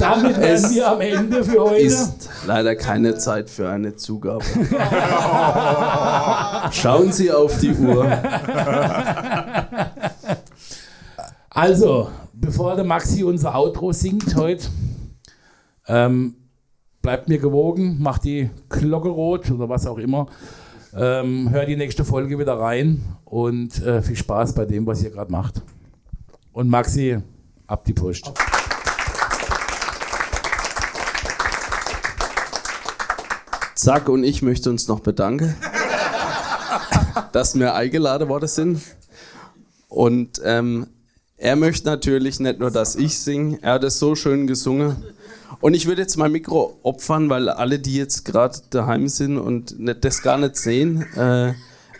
Damit 0.00 0.38
wären 0.38 0.74
wir 0.74 0.90
am 0.90 1.00
Ende 1.00 1.44
für 1.44 1.60
heute. 1.60 1.82
Ist 1.82 2.28
leider 2.48 2.74
keine 2.74 3.16
Zeit 3.18 3.48
für 3.48 3.68
eine 3.68 3.94
Zugabe. 3.94 4.44
Schauen 6.72 7.12
Sie 7.12 7.30
auf 7.30 7.60
die 7.60 7.74
Uhr. 7.74 8.06
Also, 11.54 12.08
bevor 12.32 12.76
der 12.76 12.84
Maxi 12.84 13.24
unser 13.24 13.54
Outro 13.54 13.92
singt 13.92 14.36
heute, 14.36 14.68
ähm, 15.86 16.34
bleibt 17.02 17.28
mir 17.28 17.38
gewogen, 17.38 18.00
macht 18.00 18.24
die 18.24 18.48
Glocke 18.70 19.10
rot 19.10 19.50
oder 19.50 19.68
was 19.68 19.86
auch 19.86 19.98
immer. 19.98 20.28
Ähm, 20.94 21.48
hört 21.50 21.68
die 21.68 21.76
nächste 21.76 22.04
Folge 22.04 22.38
wieder 22.38 22.60
rein 22.60 23.00
und 23.24 23.80
äh, 23.82 24.02
viel 24.02 24.16
Spaß 24.16 24.54
bei 24.54 24.66
dem, 24.66 24.86
was 24.86 25.02
ihr 25.02 25.08
gerade 25.08 25.32
macht. 25.32 25.62
Und 26.52 26.68
Maxi, 26.68 27.18
ab 27.66 27.86
die 27.86 27.94
Post. 27.94 28.30
Zack 33.74 34.10
und 34.10 34.22
ich 34.22 34.42
möchte 34.42 34.68
uns 34.68 34.86
noch 34.86 35.00
bedanken, 35.00 35.56
dass 37.32 37.58
wir 37.58 37.74
eingeladen 37.74 38.28
worden 38.28 38.48
sind. 38.48 38.82
Und 39.88 40.42
ähm, 40.44 40.88
er 41.42 41.56
möchte 41.56 41.86
natürlich 41.86 42.38
nicht 42.40 42.58
nur, 42.60 42.70
dass 42.70 42.94
ich 42.96 43.18
singe, 43.18 43.58
er 43.62 43.74
hat 43.74 43.84
es 43.84 43.98
so 43.98 44.14
schön 44.14 44.46
gesungen. 44.46 44.96
Und 45.60 45.74
ich 45.74 45.86
würde 45.86 46.02
jetzt 46.02 46.16
mein 46.16 46.32
Mikro 46.32 46.78
opfern, 46.82 47.28
weil 47.30 47.48
alle, 47.48 47.78
die 47.78 47.94
jetzt 47.96 48.24
gerade 48.24 48.58
daheim 48.70 49.08
sind 49.08 49.38
und 49.38 49.78
nicht, 49.78 50.04
das 50.04 50.22
gar 50.22 50.38
nicht 50.38 50.56
sehen, 50.56 51.02
äh, 51.16 51.52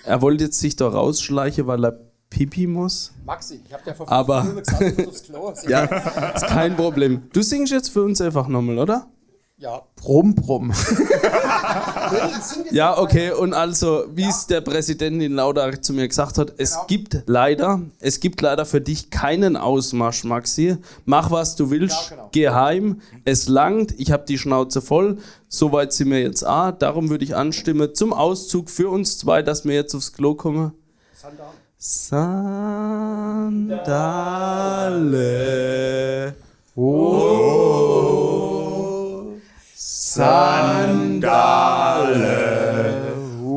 er 0.05 0.21
wollte 0.23 0.45
jetzt 0.45 0.59
sich 0.59 0.75
da 0.77 0.89
rausschleichen, 0.89 1.67
weil 1.67 1.85
er 1.85 1.99
pipi 2.31 2.67
muss. 2.67 3.13
Maxi, 3.25 3.61
ich 3.67 3.73
habe 3.73 3.85
dir 3.85 3.95
vor 3.95 4.11
Aber- 4.11 4.43
Minuten 4.45 4.63
gesagt, 4.65 4.99
du 4.99 5.09
aufs 5.09 5.23
Klo. 5.23 5.53
Ja, 5.69 5.85
ist 6.35 6.47
kein 6.47 6.75
Problem. 6.77 7.23
Du 7.33 7.43
singst 7.43 7.73
jetzt 7.73 7.91
für 7.91 8.03
uns 8.03 8.21
einfach 8.21 8.49
nochmal, 8.49 8.79
oder? 8.79 9.07
Ja, 9.63 9.83
brumm, 9.95 10.35
brumm. 10.35 10.73
Ja, 12.73 12.99
okay. 12.99 13.31
Und 13.31 13.55
also, 13.55 14.05
wie 14.13 14.25
es 14.25 14.47
der 14.49 14.61
Präsident 14.61 15.23
in 15.23 15.35
Lauda 15.35 15.81
zu 15.81 15.93
mir 15.95 16.09
gesagt 16.09 16.37
hat, 16.37 16.53
es 16.59 16.77
gibt 16.89 17.23
leider, 17.27 17.81
es 18.01 18.19
gibt 18.19 18.41
leider 18.41 18.67
für 18.67 18.81
dich 18.81 19.09
keinen 19.11 19.57
Ausmarsch, 19.57 20.25
Maxi. 20.25 20.77
Mach 21.05 21.31
was 21.31 21.55
du 21.55 21.71
willst, 21.71 22.11
Ja, 22.11 22.17
genau. 22.17 22.29
geh 22.33 22.49
heim. 22.51 23.01
Es 23.25 23.47
langt. 23.49 23.95
Ich 24.01 24.11
habe 24.11 24.25
die 24.27 24.37
Schnauze 24.37 24.83
voll. 24.83 25.19
Soweit 25.49 25.93
sind 25.93 26.11
wir 26.11 26.21
jetzt 26.21 26.45
A. 26.45 26.73
Darum 26.73 27.09
würde 27.09 27.25
ich 27.25 27.37
anstimmen 27.37 27.95
zum 27.95 28.13
Auszug 28.13 28.69
für 28.69 28.91
uns 28.91 29.17
zwei, 29.19 29.43
dass 29.43 29.65
wir 29.65 29.75
jetzt 29.75 29.95
aufs 29.95 30.13
Klo 30.13 30.35
kommen. 30.35 30.73
Sandale. 34.99 36.35
Oh. 36.75 38.22
Sandale. 40.15 41.33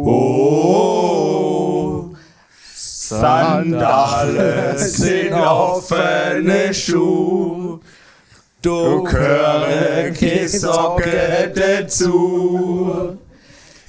Oh. 0.05 0.55
San 2.73 3.71
Sandalen 3.71 4.77
sind 4.77 5.33
offene 5.33 6.73
Schuhe. 6.73 7.81
Du 8.61 9.03
gehören 9.03 10.13
keine 10.13 10.47
Socken 10.47 11.53
dazu. 11.53 13.17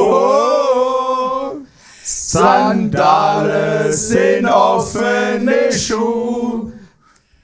Sandale 2.36 3.92
sind 3.92 4.46
offene 4.46 5.72
Schuhe. 5.72 6.72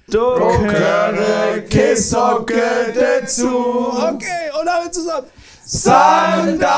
Du 0.07 0.19
gehören 0.37 1.67
keine 1.71 1.97
Socken 1.97 2.93
dazu. 2.95 3.89
Okay, 3.97 4.51
und 4.61 4.69
alle 4.69 4.91
zusammen. 4.91 5.29
Sandale, 5.65 6.69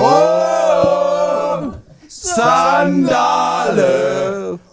oh, 0.00 1.72
Sandale, 2.08 3.78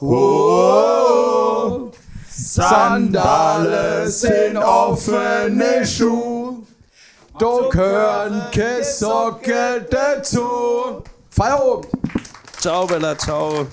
oh, 0.01 1.91
Sandale 2.35 4.07
sind 4.07 4.57
offene 4.57 5.85
Schuhe. 5.85 6.63
Keine 7.71 8.83
Socken 8.83 9.85
dazu. 9.89 11.03
Feierabend. 11.31 11.87
Ciao, 12.59 12.85
Bella, 12.85 13.15
ciao. 13.15 13.67